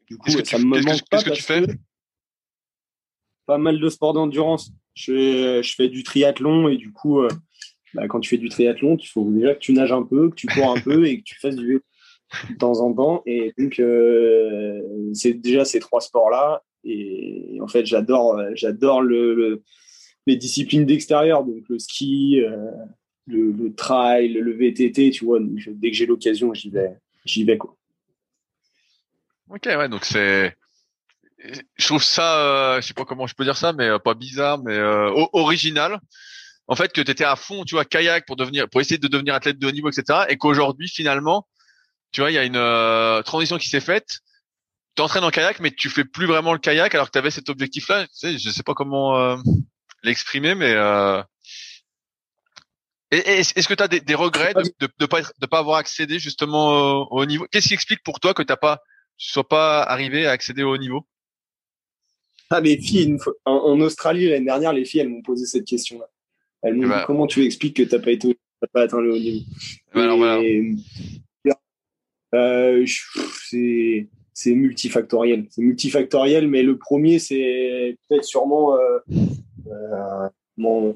Du 0.07 0.17
coup, 0.17 0.31
que 0.31 0.43
ça 0.43 0.57
tu, 0.57 0.65
me 0.65 0.81
manque 0.81 1.01
pas. 1.09 1.17
Qu'est-ce 1.17 1.25
que 1.25 1.35
tu 1.35 1.43
fais? 1.43 1.63
Pas 3.45 3.57
mal 3.57 3.79
de 3.79 3.89
sport 3.89 4.13
d'endurance. 4.13 4.71
Je, 4.93 5.61
je 5.63 5.75
fais 5.75 5.87
du 5.87 6.03
triathlon 6.03 6.67
et 6.67 6.77
du 6.77 6.91
coup, 6.91 7.21
euh, 7.21 7.29
bah, 7.93 8.07
quand 8.07 8.19
tu 8.19 8.29
fais 8.29 8.37
du 8.37 8.49
triathlon, 8.49 8.97
il 8.97 9.07
faut 9.07 9.29
déjà 9.29 9.53
que 9.53 9.59
tu 9.59 9.73
nages 9.73 9.91
un 9.91 10.03
peu, 10.03 10.29
que 10.29 10.35
tu 10.35 10.47
cours 10.47 10.71
un 10.71 10.79
peu 10.79 11.05
et 11.05 11.19
que 11.19 11.23
tu 11.23 11.39
fasses 11.39 11.55
du 11.55 11.67
vélo 11.67 11.81
de 12.49 12.55
temps 12.55 12.79
en 12.79 12.93
temps. 12.93 13.23
Et 13.25 13.53
donc, 13.57 13.79
euh, 13.79 14.81
c'est 15.13 15.33
déjà 15.33 15.65
ces 15.65 15.79
trois 15.79 16.01
sports-là. 16.01 16.63
Et, 16.83 17.59
en 17.61 17.67
fait, 17.67 17.85
j'adore, 17.85 18.41
j'adore 18.53 19.01
le, 19.01 19.61
les 20.25 20.35
disciplines 20.35 20.85
d'extérieur, 20.85 21.43
donc 21.43 21.63
le 21.69 21.79
ski, 21.79 22.41
euh, 22.41 22.71
le, 23.27 23.73
trail, 23.75 24.33
le 24.33 24.53
VTT, 24.53 25.11
tu 25.11 25.25
vois. 25.25 25.39
Dès 25.41 25.91
que 25.91 25.97
j'ai 25.97 26.05
l'occasion, 26.05 26.53
j'y 26.53 26.69
vais, 26.69 26.97
j'y 27.25 27.43
vais 27.43 27.57
quoi. 27.57 27.75
Ok, 29.49 29.65
ouais, 29.65 29.89
donc 29.89 30.05
c'est, 30.05 30.55
je 31.75 31.87
trouve 31.87 32.03
ça, 32.03 32.37
euh, 32.37 32.81
je 32.81 32.87
sais 32.87 32.93
pas 32.93 33.05
comment 33.05 33.27
je 33.27 33.35
peux 33.35 33.43
dire 33.43 33.57
ça, 33.57 33.73
mais 33.73 33.87
euh, 33.87 33.99
pas 33.99 34.13
bizarre, 34.13 34.61
mais 34.63 34.77
euh, 34.77 35.11
original 35.33 35.99
en 36.71 36.75
fait 36.75 36.93
que 36.93 37.01
tu 37.01 37.11
étais 37.11 37.25
à 37.25 37.35
fond, 37.35 37.65
tu 37.65 37.75
vois, 37.75 37.83
kayak 37.83 38.25
pour 38.25 38.37
devenir, 38.37 38.69
pour 38.69 38.79
essayer 38.79 38.97
de 38.97 39.09
devenir 39.09 39.33
athlète 39.33 39.59
de 39.59 39.67
haut 39.67 39.71
niveau, 39.71 39.89
etc. 39.89 40.19
Et 40.29 40.37
qu'aujourd'hui, 40.37 40.87
finalement, 40.87 41.45
tu 42.13 42.21
vois, 42.21 42.31
il 42.31 42.35
y 42.35 42.37
a 42.37 42.45
une 42.45 42.55
euh, 42.55 43.21
transition 43.23 43.57
qui 43.57 43.67
s'est 43.67 43.81
faite. 43.81 44.19
Tu 44.95 45.01
entraînes 45.01 45.25
en 45.25 45.31
kayak, 45.31 45.59
mais 45.59 45.71
tu 45.71 45.89
fais 45.89 46.05
plus 46.05 46.27
vraiment 46.27 46.53
le 46.53 46.59
kayak 46.59 46.95
alors 46.95 47.07
que 47.07 47.11
tu 47.11 47.17
avais 47.17 47.29
cet 47.29 47.49
objectif-là. 47.49 48.07
Je 48.23 48.49
sais 48.49 48.63
pas 48.63 48.73
comment 48.73 49.17
euh, 49.17 49.35
l'exprimer, 50.03 50.55
mais 50.55 50.71
euh... 50.71 51.21
est-ce 53.11 53.67
que 53.67 53.73
tu 53.73 53.83
as 53.83 53.89
des, 53.89 54.15
regrets 54.15 54.53
de, 54.53 54.87
de, 54.97 55.05
pas 55.05 55.19
être, 55.19 55.33
de 55.41 55.45
pas 55.47 55.59
avoir 55.59 55.75
accédé 55.75 56.19
justement 56.19 57.01
au, 57.01 57.19
haut 57.19 57.25
niveau? 57.25 57.47
Qu'est-ce 57.51 57.67
qui 57.67 57.73
explique 57.73 58.01
pour 58.01 58.21
toi 58.21 58.33
que 58.33 58.43
t'as 58.43 58.55
pas, 58.55 58.79
tu 59.17 59.29
sois 59.29 59.45
pas 59.45 59.83
arrivé 59.83 60.25
à 60.25 60.31
accéder 60.31 60.63
au 60.63 60.73
haut 60.73 60.77
niveau? 60.77 61.05
Ah, 62.49 62.61
les 62.61 62.77
filles, 62.77 63.17
en 63.43 63.79
Australie 63.81 64.29
l'année 64.29 64.45
dernière, 64.45 64.71
les 64.71 64.85
filles, 64.85 65.01
elles 65.01 65.09
m'ont 65.09 65.21
posé 65.21 65.45
cette 65.45 65.65
question-là. 65.65 66.07
Elle 66.61 66.75
m'ont 66.75 66.87
bah. 66.87 67.03
comment 67.07 67.27
tu 67.27 67.43
expliques 67.43 67.77
que 67.77 67.83
t'as 67.83 67.99
pas 67.99 68.11
été, 68.11 68.37
pas 68.73 68.83
atteint 68.83 69.01
le 69.01 69.13
haut 69.13 69.17
niveau. 69.17 69.45
Bah 69.93 70.03
alors, 70.03 70.17
voilà. 70.17 70.41
euh, 72.33 72.85
c'est 73.49 74.07
c'est 74.33 74.55
multifactoriel. 74.55 75.47
C'est 75.49 75.61
multifactoriel, 75.61 76.47
mais 76.47 76.63
le 76.63 76.77
premier 76.77 77.19
c'est 77.19 77.97
peut-être 78.07 78.23
sûrement 78.25 78.75
euh, 78.75 78.99
euh, 79.67 80.29
mon, 80.57 80.95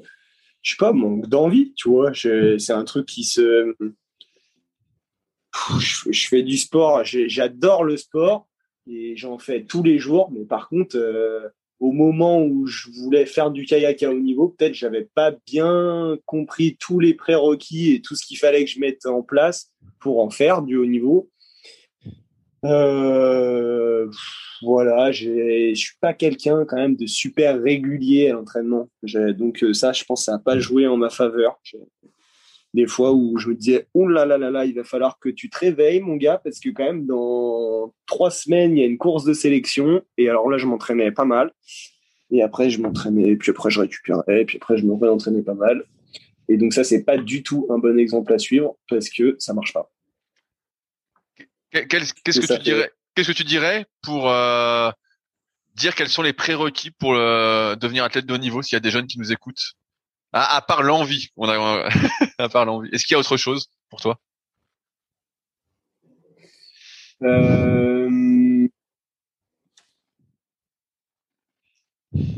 je 0.62 0.70
sais 0.72 0.76
pas, 0.78 0.92
manque 0.92 1.28
d'envie. 1.28 1.72
Tu 1.74 1.88
vois, 1.88 2.12
c'est 2.14 2.72
un 2.72 2.84
truc 2.84 3.06
qui 3.06 3.24
se, 3.24 3.74
je, 5.78 6.12
je 6.12 6.28
fais 6.28 6.42
du 6.42 6.56
sport. 6.56 7.02
J'adore 7.04 7.84
le 7.84 7.96
sport 7.96 8.48
et 8.86 9.16
j'en 9.16 9.38
fais 9.38 9.64
tous 9.64 9.82
les 9.82 9.98
jours. 9.98 10.30
Mais 10.32 10.44
par 10.44 10.68
contre, 10.68 10.96
euh, 10.96 11.48
au 11.78 11.92
moment 11.92 12.42
où 12.42 12.66
je 12.66 12.88
voulais 12.90 13.26
faire 13.26 13.50
du 13.50 13.64
kayak 13.64 14.02
à 14.02 14.10
haut 14.10 14.18
niveau, 14.18 14.48
peut-être 14.48 14.74
j'avais 14.74 15.08
pas 15.14 15.32
bien 15.46 16.16
compris 16.24 16.76
tous 16.78 17.00
les 17.00 17.14
prérequis 17.14 17.94
et 17.94 18.00
tout 18.00 18.14
ce 18.14 18.24
qu'il 18.24 18.38
fallait 18.38 18.64
que 18.64 18.70
je 18.70 18.80
mette 18.80 19.04
en 19.06 19.22
place 19.22 19.72
pour 20.00 20.22
en 20.22 20.30
faire 20.30 20.62
du 20.62 20.76
haut 20.76 20.86
niveau. 20.86 21.30
Euh, 22.64 24.10
voilà, 24.62 25.12
je 25.12 25.74
suis 25.74 25.96
pas 26.00 26.14
quelqu'un 26.14 26.64
quand 26.64 26.76
même 26.76 26.96
de 26.96 27.06
super 27.06 27.60
régulier 27.60 28.30
à 28.30 28.32
l'entraînement. 28.32 28.88
Donc 29.02 29.62
euh, 29.62 29.74
ça, 29.74 29.92
je 29.92 30.04
pense, 30.04 30.24
ça 30.24 30.32
n'a 30.32 30.38
pas 30.38 30.58
joué 30.58 30.86
en 30.86 30.96
ma 30.96 31.10
faveur. 31.10 31.60
Des 32.76 32.86
fois 32.86 33.12
où 33.12 33.38
je 33.38 33.48
me 33.48 33.54
disais, 33.54 33.88
oh 33.94 34.06
là 34.06 34.26
là 34.26 34.36
là 34.36 34.50
là, 34.50 34.66
il 34.66 34.74
va 34.74 34.84
falloir 34.84 35.18
que 35.18 35.30
tu 35.30 35.48
te 35.48 35.58
réveilles, 35.58 36.00
mon 36.00 36.16
gars, 36.16 36.38
parce 36.44 36.60
que 36.60 36.68
quand 36.68 36.84
même 36.84 37.06
dans 37.06 37.94
trois 38.04 38.30
semaines, 38.30 38.76
il 38.76 38.80
y 38.80 38.84
a 38.84 38.86
une 38.86 38.98
course 38.98 39.24
de 39.24 39.32
sélection. 39.32 40.02
Et 40.18 40.28
alors 40.28 40.50
là, 40.50 40.58
je 40.58 40.66
m'entraînais 40.66 41.10
pas 41.10 41.24
mal. 41.24 41.52
Et 42.30 42.42
après, 42.42 42.68
je 42.68 42.82
m'entraînais, 42.82 43.36
puis 43.36 43.50
après, 43.50 43.70
je 43.70 43.80
récupérais, 43.80 44.44
puis 44.44 44.58
après, 44.58 44.76
je 44.76 44.84
m'entraînais 44.84 45.42
pas 45.42 45.54
mal. 45.54 45.84
Et 46.48 46.58
donc 46.58 46.74
ça, 46.74 46.84
c'est 46.84 47.02
pas 47.02 47.16
du 47.16 47.42
tout 47.42 47.66
un 47.70 47.78
bon 47.78 47.98
exemple 47.98 48.32
à 48.34 48.38
suivre 48.38 48.76
parce 48.90 49.08
que 49.08 49.36
ça 49.38 49.54
marche 49.54 49.72
pas. 49.72 49.90
Qu'est-ce 51.72 52.12
que 52.12 52.56
tu 52.56 52.62
dirais 52.62 52.92
Qu'est-ce 53.14 53.28
que 53.28 53.36
tu 53.36 53.44
dirais 53.44 53.86
pour 54.02 54.30
euh, 54.30 54.90
dire 55.74 55.94
quels 55.94 56.10
sont 56.10 56.20
les 56.20 56.34
prérequis 56.34 56.90
pour 56.90 57.14
euh, 57.14 57.74
devenir 57.74 58.04
athlète 58.04 58.26
de 58.26 58.34
haut 58.34 58.38
niveau 58.38 58.60
s'il 58.60 58.76
y 58.76 58.76
a 58.76 58.80
des 58.80 58.90
jeunes 58.90 59.06
qui 59.06 59.18
nous 59.18 59.32
écoutent? 59.32 59.72
À, 60.38 60.60
part 60.62 60.82
l'envie, 60.82 61.30
a 61.38 61.88
à 62.38 62.48
part 62.48 62.64
l'envie. 62.64 62.90
Est-ce 62.92 63.06
qu'il 63.06 63.14
y 63.14 63.16
a 63.16 63.20
autre 63.20 63.36
chose 63.36 63.70
pour 63.88 64.00
toi? 64.00 64.20
Euh... 67.22 68.68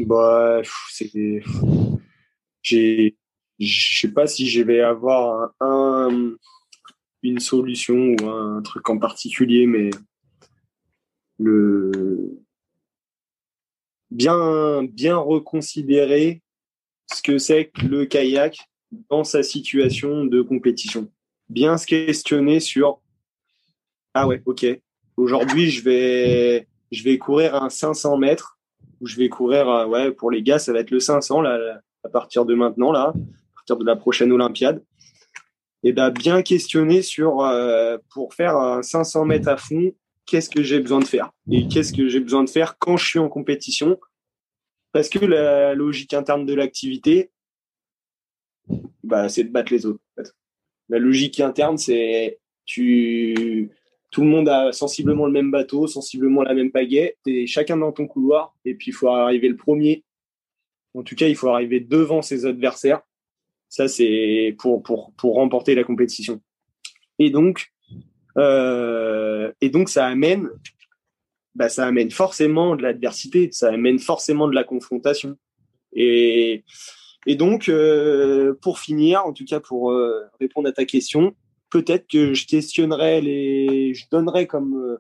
Bah, 0.01 0.61
c'est 0.91 1.43
j'ai 2.63 3.17
je 3.59 4.01
sais 4.01 4.13
pas 4.13 4.27
si 4.27 4.49
je 4.49 4.63
vais 4.63 4.81
avoir 4.81 5.53
un, 5.61 6.37
une 7.23 7.41
solution 7.41 8.15
ou 8.21 8.29
un 8.29 8.63
truc 8.63 8.89
en 8.89 8.99
particulier, 8.99 9.67
mais 9.67 9.91
le 11.39 12.41
bien 14.11 14.85
bien 14.85 15.17
reconsidérer 15.17 16.43
ce 17.13 17.23
que 17.23 17.39
c'est 17.39 17.67
que 17.67 17.87
le 17.87 18.07
kayak 18.07 18.59
dans 19.11 19.25
sa 19.25 19.43
situation 19.43 20.25
de 20.25 20.43
compétition. 20.43 21.11
Bien 21.49 21.77
se 21.77 21.87
questionner 21.87 22.61
sur 22.61 23.01
ah 24.15 24.27
ouais 24.27 24.43
ok 24.47 24.67
aujourd'hui 25.17 25.71
je 25.71 25.83
vais 25.83 26.67
je 26.91 27.03
vais 27.05 27.19
courir 27.19 27.55
un 27.63 27.69
500 27.69 28.17
mètres 28.17 28.59
ou 29.01 29.07
je 29.07 29.17
vais 29.17 29.29
courir 29.29 29.69
euh, 29.69 29.87
ouais 29.87 30.11
pour 30.11 30.31
les 30.31 30.43
gars 30.43 30.59
ça 30.59 30.73
va 30.73 30.81
être 30.81 30.91
le 30.91 31.01
500 31.01 31.43
là 31.43 31.81
à 32.05 32.09
partir 32.09 32.45
de 32.45 32.55
maintenant 32.55 32.91
là 32.91 33.13
à 33.13 33.55
partir 33.55 33.77
de 33.77 33.85
la 33.85 33.97
prochaine 33.97 34.33
Olympiade 34.33 34.83
et 35.83 35.93
ben 35.93 36.11
bien 36.11 36.43
questionner 36.43 37.03
sur 37.03 37.43
euh, 37.43 37.99
pour 38.11 38.35
faire 38.35 38.57
un 38.57 38.83
500 38.83 39.27
mètres 39.27 39.49
à 39.49 39.57
fond 39.57 39.93
qu'est-ce 40.29 40.51
que 40.51 40.63
j'ai 40.63 40.79
besoin 40.79 41.01
de 41.01 41.07
faire? 41.07 41.31
Et 41.51 41.67
qu'est-ce 41.67 41.93
que 41.93 42.07
j'ai 42.09 42.21
besoin 42.21 42.45
de 42.45 42.51
faire 42.51 42.79
quand 42.79 42.97
je 42.97 43.07
suis 43.07 43.19
en 43.19 43.29
compétition? 43.29 43.99
Parce 44.99 45.11
que 45.11 45.25
la 45.25 45.77
logique 45.77 46.13
interne 46.13 46.45
de 46.45 46.55
l'activité, 46.55 47.31
bah, 49.05 49.29
c'est 49.29 49.45
de 49.45 49.49
battre 49.49 49.73
les 49.73 49.87
autres. 49.87 50.01
La 50.89 50.99
logique 50.99 51.39
interne, 51.39 51.79
c'est 51.79 52.41
tu 52.65 53.71
tout 54.11 54.23
le 54.23 54.27
monde 54.27 54.49
a 54.49 54.73
sensiblement 54.73 55.27
le 55.27 55.31
même 55.33 55.53
bateau, 55.53 55.87
sensiblement 55.87 56.43
la 56.43 56.53
même 56.53 56.73
pagaie, 56.73 57.17
es 57.29 57.47
chacun 57.47 57.77
dans 57.77 57.93
ton 57.93 58.09
couloir, 58.09 58.57
et 58.65 58.75
puis 58.75 58.91
il 58.91 58.93
faut 58.93 59.07
arriver 59.07 59.49
le 59.49 59.55
premier. 59.55 60.03
En 60.95 61.05
tout 61.05 61.15
cas, 61.15 61.29
il 61.29 61.37
faut 61.37 61.51
arriver 61.51 61.79
devant 61.79 62.21
ses 62.21 62.45
adversaires. 62.45 63.03
Ça, 63.69 63.87
c'est 63.87 64.57
pour, 64.59 64.83
pour, 64.83 65.13
pour 65.13 65.37
remporter 65.37 65.77
la 65.77 65.85
compétition. 65.85 66.41
Et 67.21 67.31
donc, 67.31 67.69
euh, 68.37 69.53
et 69.61 69.71
donc 69.71 69.91
ça 69.91 70.07
amène, 70.07 70.49
bah, 71.55 71.69
ça 71.69 71.87
amène 71.87 72.11
forcément 72.11 72.77
de 72.77 72.83
l'adversité, 72.83 73.49
ça 73.53 73.69
amène 73.71 73.99
forcément 73.99 74.49
de 74.49 74.55
la 74.55 74.65
confrontation. 74.65 75.37
Et, 75.93 76.65
et 77.27 77.35
donc, 77.35 77.69
euh, 77.69 78.55
pour 78.63 78.79
finir, 78.79 79.25
en 79.25 79.33
tout 79.33 79.45
cas 79.45 79.61
pour 79.61 79.91
euh, 79.91 80.23
répondre 80.41 80.69
à 80.69 80.73
ta 80.73 80.85
question, 80.85 81.35
peut-être 81.71 82.07
que 82.07 82.35
je 82.35 82.47
questionnerais 82.47 83.21
les, 83.21 83.95
je 83.95 84.05
donnerais 84.11 84.47
comme 84.47 84.99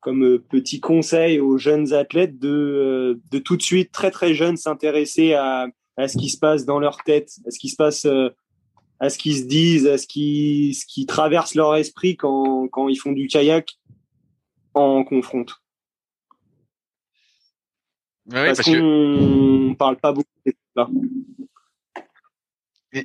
comme 0.00 0.38
petit 0.38 0.80
conseil 0.80 1.40
aux 1.40 1.58
jeunes 1.58 1.92
athlètes 1.92 2.38
de 2.38 3.20
de 3.30 3.38
tout 3.38 3.58
de 3.58 3.62
suite 3.62 3.92
très 3.92 4.10
très 4.10 4.32
jeunes 4.32 4.56
s'intéresser 4.56 5.34
à 5.34 5.66
à 5.98 6.08
ce 6.08 6.16
qui 6.16 6.30
se 6.30 6.38
passe 6.38 6.64
dans 6.64 6.78
leur 6.78 6.96
tête, 7.04 7.30
à 7.46 7.50
ce 7.50 7.58
qui 7.58 7.68
se 7.68 7.76
passe 7.76 8.06
à 9.00 9.08
ce 9.08 9.18
qu'ils 9.18 9.38
se 9.38 9.44
disent, 9.44 9.86
à 9.86 9.98
ce 9.98 10.06
qui, 10.06 10.74
ce 10.74 10.84
qui 10.86 11.06
traverse 11.06 11.54
leur 11.54 11.74
esprit 11.74 12.16
quand, 12.16 12.68
quand 12.68 12.88
ils 12.88 12.96
font 12.96 13.12
du 13.12 13.26
kayak 13.26 13.78
en 14.74 15.04
confronte. 15.04 15.54
parce, 18.30 18.62
qu'on 18.62 19.74
parle 19.78 19.96
pas 19.96 20.12
beaucoup 20.12 20.28
de 20.46 20.52
ça. 20.76 20.88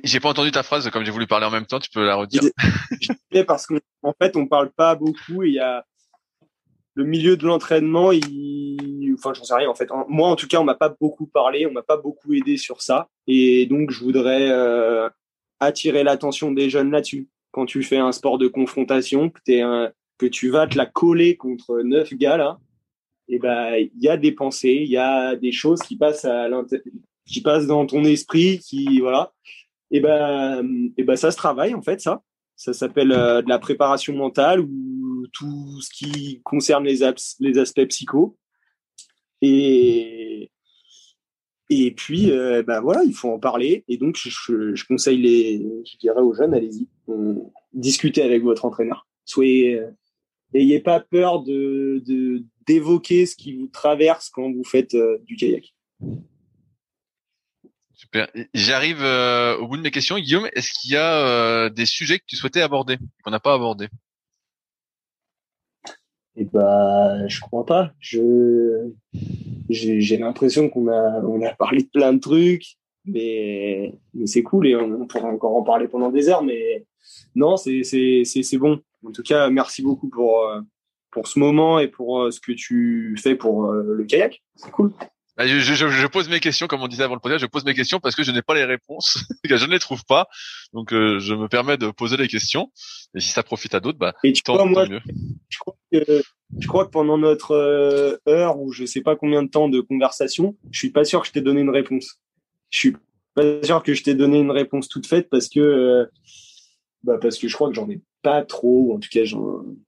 J'ai 0.02 0.18
pas 0.18 0.30
entendu 0.30 0.50
ta 0.50 0.62
phrase, 0.62 0.90
comme 0.90 1.04
j'ai 1.04 1.12
voulu 1.12 1.26
parler 1.26 1.46
en 1.46 1.50
même 1.50 1.66
temps, 1.66 1.78
tu 1.78 1.90
peux 1.90 2.04
la 2.04 2.16
redire. 2.16 2.42
parce 3.46 3.66
qu'en 3.66 4.14
fait, 4.20 4.36
on 4.36 4.46
parle 4.46 4.70
pas 4.70 4.96
beaucoup 4.96 5.44
et 5.44 5.48
il 5.48 5.54
y 5.54 5.60
a 5.60 5.84
le 6.94 7.04
milieu 7.04 7.36
de 7.36 7.46
l'entraînement, 7.46 8.10
il... 8.10 9.14
enfin, 9.14 9.34
j'en 9.34 9.44
sais 9.44 9.54
rien 9.54 9.68
en 9.68 9.74
fait. 9.74 9.88
Moi, 10.08 10.28
en 10.28 10.34
tout 10.34 10.48
cas, 10.48 10.58
on 10.58 10.64
m'a 10.64 10.74
pas 10.74 10.94
beaucoup 10.98 11.26
parlé, 11.26 11.66
on 11.66 11.72
m'a 11.72 11.82
pas 11.82 11.98
beaucoup 11.98 12.32
aidé 12.32 12.56
sur 12.56 12.80
ça, 12.80 13.08
et 13.26 13.66
donc 13.66 13.90
je 13.90 14.02
voudrais 14.02 14.50
euh, 14.50 15.08
attirer 15.60 16.02
l'attention 16.02 16.50
des 16.50 16.70
jeunes 16.70 16.90
là-dessus. 16.90 17.28
Quand 17.52 17.66
tu 17.66 17.82
fais 17.82 17.98
un 17.98 18.12
sport 18.12 18.38
de 18.38 18.48
confrontation, 18.48 19.30
que, 19.30 19.40
es 19.48 19.60
un, 19.60 19.92
que 20.18 20.26
tu 20.26 20.50
vas 20.50 20.66
te 20.66 20.76
la 20.76 20.86
coller 20.86 21.36
contre 21.36 21.82
neuf 21.82 22.14
gars 22.14 22.36
là, 22.36 22.58
et 23.28 23.36
eh 23.36 23.38
ben 23.38 23.74
il 23.76 24.02
y 24.02 24.08
a 24.08 24.16
des 24.16 24.32
pensées, 24.32 24.80
il 24.84 24.90
y 24.90 24.96
a 24.96 25.36
des 25.36 25.52
choses 25.52 25.80
qui 25.80 25.96
passent 25.96 26.24
à 26.24 26.48
qui 27.26 27.40
passent 27.42 27.66
dans 27.66 27.86
ton 27.86 28.04
esprit, 28.04 28.60
qui 28.60 29.00
voilà. 29.00 29.32
Et 29.90 29.98
eh 29.98 30.00
ben 30.00 30.64
et 30.64 30.92
eh 30.98 31.04
ben 31.04 31.16
ça 31.16 31.30
se 31.30 31.36
travaille 31.36 31.74
en 31.74 31.82
fait 31.82 32.00
ça. 32.00 32.22
Ça 32.56 32.72
s'appelle 32.72 33.12
euh, 33.12 33.42
de 33.42 33.48
la 33.50 33.58
préparation 33.58 34.14
mentale 34.14 34.60
ou 34.60 35.26
tout 35.32 35.80
ce 35.82 35.90
qui 35.90 36.40
concerne 36.42 36.84
les, 36.84 37.00
les 37.40 37.58
aspects 37.58 37.84
psycho. 37.88 38.38
Et, 39.42 40.50
et 41.68 41.90
puis, 41.90 42.30
euh, 42.30 42.62
bah 42.62 42.80
voilà, 42.80 43.04
il 43.04 43.12
faut 43.12 43.28
en 43.28 43.38
parler. 43.38 43.84
Et 43.88 43.98
donc, 43.98 44.16
je, 44.16 44.74
je 44.74 44.84
conseille 44.86 45.20
les, 45.20 45.58
je 45.84 45.98
dirais 45.98 46.22
aux 46.22 46.32
jeunes, 46.32 46.54
allez-y, 46.54 46.88
discutez 47.74 48.22
avec 48.22 48.42
votre 48.42 48.64
entraîneur. 48.64 49.06
Soyez, 49.26 49.82
euh, 50.54 50.58
ayez 50.58 50.80
pas 50.80 51.00
peur 51.00 51.42
de, 51.42 52.02
de 52.06 52.44
d'évoquer 52.66 53.26
ce 53.26 53.36
qui 53.36 53.56
vous 53.56 53.68
traverse 53.68 54.28
quand 54.28 54.50
vous 54.52 54.64
faites 54.64 54.94
euh, 54.94 55.18
du 55.24 55.36
kayak. 55.36 55.74
Super. 57.94 58.28
J'arrive 58.52 59.00
au 59.00 59.66
bout 59.68 59.76
de 59.76 59.82
mes 59.82 59.90
questions. 59.90 60.18
Guillaume, 60.18 60.48
est-ce 60.54 60.70
qu'il 60.72 60.92
y 60.92 60.96
a 60.96 61.70
des 61.70 61.86
sujets 61.86 62.18
que 62.18 62.24
tu 62.26 62.36
souhaitais 62.36 62.60
aborder 62.60 62.98
qu'on 63.24 63.30
n'a 63.30 63.40
pas 63.40 63.54
abordé 63.54 63.88
Eh 66.36 66.44
bah, 66.44 67.26
je 67.26 67.40
crois 67.40 67.64
pas. 67.64 67.92
Je 67.98 68.90
j'ai 69.70 70.16
l'impression 70.16 70.68
qu'on 70.68 70.88
a, 70.88 71.20
on 71.22 71.42
a 71.42 71.54
parlé 71.54 71.82
de 71.82 71.88
plein 71.88 72.12
de 72.12 72.20
trucs, 72.20 72.76
mais, 73.04 73.94
mais 74.14 74.26
c'est 74.26 74.42
cool 74.42 74.66
et 74.66 74.76
on, 74.76 75.06
pourra 75.06 75.28
encore 75.28 75.56
en 75.56 75.62
parler 75.62 75.88
pendant 75.88 76.10
des 76.10 76.28
heures. 76.28 76.42
Mais 76.42 76.84
non, 77.34 77.56
c'est 77.56 77.82
bon. 78.58 78.80
En 79.06 79.12
tout 79.12 79.22
cas, 79.22 79.48
merci 79.50 79.82
beaucoup 79.82 80.08
pour, 80.08 80.46
euh, 80.46 80.60
pour 81.10 81.28
ce 81.28 81.38
moment 81.38 81.78
et 81.78 81.88
pour 81.88 82.22
euh, 82.22 82.30
ce 82.30 82.40
que 82.40 82.52
tu 82.52 83.16
fais 83.22 83.34
pour 83.34 83.66
euh, 83.66 83.94
le 83.96 84.04
kayak. 84.04 84.42
C'est 84.56 84.70
cool. 84.70 84.92
Bah, 85.36 85.46
je, 85.46 85.58
je, 85.58 85.74
je, 85.74 86.06
pose 86.06 86.30
mes 86.30 86.40
questions, 86.40 86.66
comme 86.66 86.80
on 86.80 86.88
disait 86.88 87.02
avant 87.02 87.14
le 87.14 87.20
podcast, 87.20 87.42
je 87.42 87.46
pose 87.46 87.66
mes 87.66 87.74
questions 87.74 88.00
parce 88.00 88.16
que 88.16 88.22
je 88.22 88.32
n'ai 88.32 88.40
pas 88.40 88.54
les 88.54 88.64
réponses, 88.64 89.18
je 89.44 89.66
ne 89.66 89.70
les 89.70 89.78
trouve 89.78 90.02
pas. 90.06 90.28
Donc, 90.72 90.92
je 90.92 91.34
me 91.34 91.46
permets 91.46 91.76
de 91.76 91.90
poser 91.90 92.16
les 92.16 92.26
questions. 92.26 92.72
Et 93.14 93.20
si 93.20 93.32
ça 93.32 93.42
profite 93.42 93.74
à 93.74 93.80
d'autres, 93.80 93.98
bah, 93.98 94.14
et 94.24 94.32
tu 94.32 94.42
tant, 94.42 94.64
moi, 94.64 94.88
mieux. 94.88 95.00
Je 95.50 95.58
crois 95.58 95.76
que 95.92 96.22
je 96.58 96.68
crois 96.68 96.86
que 96.86 96.90
pendant 96.90 97.18
notre 97.18 97.52
euh, 97.52 98.16
heure 98.28 98.58
ou 98.60 98.72
je 98.72 98.84
sais 98.84 99.00
pas 99.00 99.16
combien 99.16 99.42
de 99.42 99.48
temps 99.48 99.68
de 99.68 99.80
conversation, 99.80 100.56
je 100.70 100.78
suis 100.78 100.90
pas 100.90 101.04
sûr 101.04 101.20
que 101.22 101.28
je 101.28 101.32
t'ai 101.32 101.40
donné 101.40 101.60
une 101.60 101.70
réponse. 101.70 102.20
Je 102.70 102.78
suis 102.78 102.96
pas 103.34 103.62
sûr 103.62 103.82
que 103.82 103.94
je 103.94 104.02
t'ai 104.02 104.14
donné 104.14 104.38
une 104.38 104.50
réponse 104.50 104.88
toute 104.88 105.06
faite 105.06 105.28
parce 105.28 105.48
que 105.48 105.60
euh, 105.60 106.06
bah 107.06 107.18
parce 107.20 107.38
que 107.38 107.48
je 107.48 107.54
crois 107.54 107.68
que 107.68 107.74
j'en 107.74 107.88
ai 107.88 108.00
pas 108.22 108.42
trop. 108.42 108.94
En 108.94 108.98
tout 108.98 109.08
cas, 109.10 109.20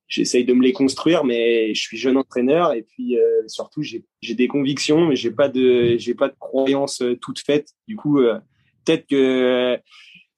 j'essaye 0.06 0.44
de 0.44 0.54
me 0.54 0.62
les 0.62 0.72
construire, 0.72 1.24
mais 1.24 1.74
je 1.74 1.80
suis 1.80 1.96
jeune 1.96 2.16
entraîneur 2.16 2.72
et 2.72 2.82
puis 2.82 3.18
euh, 3.18 3.42
surtout 3.48 3.82
j'ai 3.82 4.04
j'ai 4.20 4.34
des 4.34 4.48
convictions, 4.48 5.06
mais 5.06 5.16
j'ai 5.16 5.32
pas 5.32 5.48
de 5.48 5.96
j'ai 5.98 6.14
pas 6.14 6.28
de 6.28 6.36
croyances 6.38 7.02
toutes 7.20 7.40
faites. 7.40 7.70
Du 7.86 7.96
coup, 7.96 8.20
peut-être 8.84 9.06
que 9.06 9.78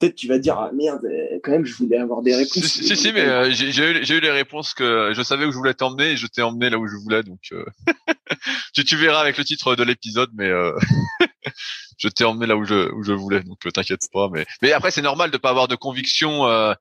peut-être 0.00 0.16
tu 0.16 0.26
vas 0.26 0.38
dire 0.38 0.58
ah 0.58 0.70
merde, 0.72 1.04
euh, 1.04 1.38
quand 1.44 1.52
même, 1.52 1.66
je 1.66 1.74
voulais 1.74 1.98
avoir 1.98 2.22
des 2.22 2.34
réponses. 2.34 2.64
Si, 2.64 2.96
si, 2.96 3.12
mais 3.12 3.20
euh, 3.20 3.50
j'ai 3.52 3.68
eu, 3.68 4.16
eu 4.16 4.20
les 4.20 4.30
réponses 4.30 4.74
que 4.74 5.12
je 5.14 5.22
savais 5.22 5.44
où 5.44 5.52
je 5.52 5.56
voulais 5.56 5.74
t'emmener 5.74 6.12
et 6.12 6.16
je 6.16 6.26
t'ai 6.26 6.42
emmené 6.42 6.70
là 6.70 6.78
où 6.78 6.86
je 6.88 6.96
voulais, 6.96 7.22
donc 7.22 7.40
euh, 7.52 7.64
tu, 8.74 8.84
tu 8.84 8.96
verras 8.96 9.20
avec 9.20 9.36
le 9.36 9.44
titre 9.44 9.76
de 9.76 9.82
l'épisode, 9.84 10.30
mais 10.34 10.50
je 11.98 12.08
t'ai 12.08 12.24
emmené 12.24 12.46
là 12.46 12.56
où 12.56 12.64
je, 12.64 12.90
où 12.92 13.02
je 13.04 13.12
voulais, 13.12 13.42
donc 13.42 13.58
t'inquiète 13.72 14.08
pas. 14.12 14.28
Mais, 14.32 14.46
mais 14.62 14.72
après, 14.72 14.90
c'est 14.90 15.02
normal 15.02 15.30
de 15.30 15.36
pas 15.36 15.50
avoir 15.50 15.68
de 15.68 15.76
conviction, 15.76 16.46
euh, 16.46 16.72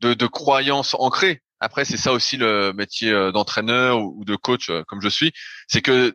de, 0.00 0.14
de 0.14 0.26
croyance 0.26 0.94
ancrée. 0.98 1.42
Après, 1.58 1.84
c'est 1.84 1.98
ça 1.98 2.12
aussi 2.12 2.36
le 2.36 2.72
métier 2.72 3.12
d'entraîneur 3.32 4.00
ou 4.00 4.24
de 4.24 4.34
coach, 4.36 4.70
comme 4.86 5.02
je 5.02 5.08
suis, 5.08 5.32
c'est 5.68 5.82
que 5.82 6.14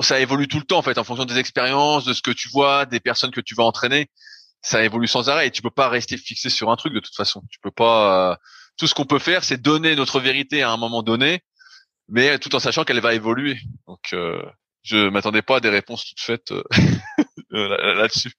ça 0.00 0.20
évolue 0.20 0.48
tout 0.48 0.58
le 0.58 0.64
temps 0.64 0.78
en 0.78 0.82
fait, 0.82 0.98
en 0.98 1.04
fonction 1.04 1.24
des 1.24 1.38
expériences, 1.38 2.04
de 2.04 2.12
ce 2.12 2.22
que 2.22 2.30
tu 2.30 2.48
vois, 2.48 2.86
des 2.86 3.00
personnes 3.00 3.30
que 3.30 3.40
tu 3.40 3.54
vas 3.54 3.64
entraîner 3.64 4.08
ça 4.62 4.84
évolue 4.84 5.08
sans 5.08 5.28
arrêt 5.28 5.48
et 5.48 5.50
tu 5.50 5.60
peux 5.60 5.70
pas 5.70 5.88
rester 5.88 6.16
fixé 6.16 6.48
sur 6.48 6.70
un 6.70 6.76
truc 6.76 6.94
de 6.94 7.00
toute 7.00 7.14
façon. 7.14 7.42
Tu 7.50 7.58
peux 7.60 7.70
pas. 7.70 8.32
Euh, 8.32 8.36
tout 8.78 8.86
ce 8.86 8.94
qu'on 8.94 9.04
peut 9.04 9.18
faire, 9.18 9.44
c'est 9.44 9.60
donner 9.60 9.94
notre 9.96 10.18
vérité 10.20 10.62
à 10.62 10.70
un 10.70 10.76
moment 10.76 11.02
donné, 11.02 11.42
mais 12.08 12.38
tout 12.38 12.54
en 12.54 12.58
sachant 12.58 12.84
qu'elle 12.84 13.00
va 13.00 13.12
évoluer. 13.12 13.58
Donc, 13.86 14.12
euh, 14.14 14.40
je 14.82 15.10
m'attendais 15.10 15.42
pas 15.42 15.56
à 15.56 15.60
des 15.60 15.68
réponses 15.68 16.06
toutes 16.06 16.20
faites 16.20 16.52
euh, 16.52 16.62
là-dessus. 17.50 18.32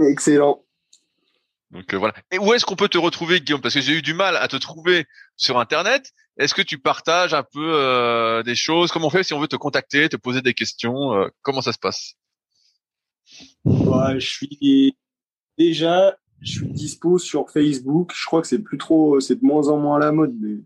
Excellent. 0.00 0.62
Donc 1.70 1.94
voilà. 1.94 2.14
Et 2.32 2.38
où 2.38 2.52
est-ce 2.52 2.66
qu'on 2.66 2.76
peut 2.76 2.88
te 2.88 2.98
retrouver, 2.98 3.40
Guillaume? 3.40 3.60
Parce 3.60 3.74
que 3.74 3.80
j'ai 3.80 3.92
eu 3.92 4.02
du 4.02 4.12
mal 4.12 4.36
à 4.36 4.48
te 4.48 4.56
trouver 4.56 5.06
sur 5.36 5.58
Internet. 5.58 6.10
Est-ce 6.36 6.52
que 6.52 6.62
tu 6.62 6.78
partages 6.78 7.32
un 7.32 7.44
peu 7.44 8.42
des 8.44 8.56
choses? 8.56 8.90
Comment 8.90 9.06
on 9.06 9.10
fait 9.10 9.22
si 9.22 9.34
on 9.34 9.40
veut 9.40 9.46
te 9.46 9.56
contacter, 9.56 10.08
te 10.08 10.16
poser 10.16 10.42
des 10.42 10.54
questions? 10.54 11.30
Comment 11.42 11.60
ça 11.60 11.72
se 11.72 11.78
passe? 11.78 12.16
Bah, 13.64 14.18
je 14.18 14.26
suis 14.26 14.96
déjà, 15.58 16.16
je 16.40 16.52
suis 16.52 16.68
dispo 16.68 17.18
sur 17.18 17.50
Facebook. 17.50 18.12
Je 18.14 18.24
crois 18.26 18.40
que 18.40 18.48
c'est 18.48 18.62
plus 18.62 18.78
trop, 18.78 19.20
c'est 19.20 19.40
de 19.40 19.44
moins 19.44 19.68
en 19.68 19.78
moins 19.78 19.96
à 19.96 20.00
la 20.00 20.12
mode, 20.12 20.34
mais 20.40 20.58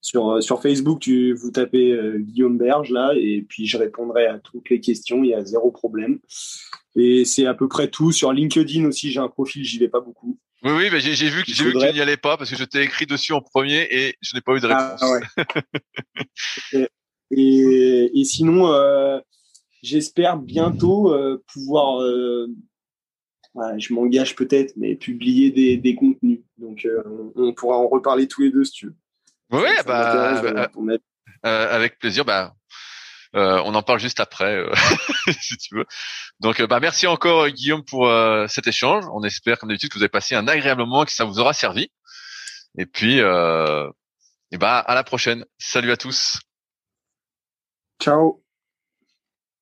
sur, 0.00 0.42
sur 0.42 0.60
Facebook, 0.60 1.00
tu, 1.00 1.32
vous 1.32 1.50
tapez 1.50 1.92
euh, 1.92 2.18
Guillaume 2.18 2.58
Berge 2.58 2.90
là, 2.90 3.12
et 3.16 3.42
puis 3.48 3.66
je 3.66 3.78
répondrai 3.78 4.26
à 4.26 4.38
toutes 4.38 4.68
les 4.68 4.80
questions. 4.80 5.24
Il 5.24 5.30
y 5.30 5.34
a 5.34 5.44
zéro 5.44 5.70
problème. 5.70 6.18
Et 6.94 7.24
c'est 7.24 7.46
à 7.46 7.54
peu 7.54 7.68
près 7.68 7.88
tout. 7.88 8.12
Sur 8.12 8.32
LinkedIn 8.32 8.84
aussi, 8.84 9.10
j'ai 9.10 9.20
un 9.20 9.28
profil, 9.28 9.64
j'y 9.64 9.78
vais 9.78 9.88
pas 9.88 10.00
beaucoup. 10.00 10.38
Oui, 10.62 10.72
oui, 10.72 10.88
mais 10.92 11.00
j'ai 11.00 11.10
vu, 11.28 11.42
j'ai 11.46 11.64
vu 11.64 11.72
que 11.72 11.86
tu 11.86 11.92
n'y 11.92 12.00
allais 12.00 12.16
pas 12.16 12.36
parce 12.36 12.50
que 12.50 12.56
je 12.56 12.64
t'ai 12.64 12.82
écrit 12.82 13.06
dessus 13.06 13.32
en 13.32 13.40
premier 13.40 13.86
et 13.90 14.14
je 14.20 14.34
n'ai 14.34 14.40
pas 14.40 14.54
eu 14.54 14.60
de 14.60 14.66
réponse. 14.66 15.00
Ah, 15.02 15.10
ouais. 15.10 16.88
et, 17.30 18.10
et, 18.14 18.24
sinon, 18.24 18.72
euh, 18.72 19.18
j'espère 19.84 20.38
bientôt 20.38 21.12
euh, 21.12 21.44
pouvoir, 21.52 22.00
euh, 22.00 22.48
je 23.78 23.92
m'engage 23.92 24.34
peut-être, 24.34 24.72
mais 24.76 24.96
publier 24.96 25.50
des, 25.50 25.76
des 25.76 25.94
contenus. 25.94 26.40
Donc, 26.58 26.84
euh, 26.84 27.02
on, 27.36 27.52
pourra 27.52 27.76
en 27.76 27.86
reparler 27.86 28.26
tous 28.26 28.42
les 28.42 28.50
deux 28.50 28.64
si 28.64 28.72
tu 28.72 28.86
veux. 28.86 28.96
Oui, 29.52 29.68
bah, 29.86 30.68
avec 31.42 31.98
plaisir. 31.98 32.24
Bah, 32.24 32.54
on 33.34 33.74
en 33.74 33.82
parle 33.82 34.00
juste 34.00 34.20
après, 34.20 34.64
si 35.40 35.56
tu 35.58 35.76
veux. 35.76 35.86
Donc, 36.40 36.60
bah, 36.62 36.80
merci 36.80 37.06
encore 37.06 37.48
Guillaume 37.48 37.84
pour 37.84 38.10
cet 38.48 38.66
échange. 38.66 39.04
On 39.12 39.22
espère, 39.22 39.58
comme 39.58 39.68
d'habitude, 39.68 39.90
que 39.90 39.98
vous 39.98 40.02
avez 40.02 40.08
passé 40.08 40.34
un 40.34 40.48
agréable 40.48 40.80
moment, 40.80 41.04
que 41.04 41.12
ça 41.12 41.24
vous 41.24 41.38
aura 41.38 41.52
servi. 41.52 41.88
Et 42.78 42.86
puis, 42.86 43.18
et 43.18 44.58
bah, 44.58 44.78
à 44.78 44.94
la 44.94 45.04
prochaine. 45.04 45.44
Salut 45.58 45.92
à 45.92 45.96
tous. 45.96 46.40
Ciao. 48.00 48.43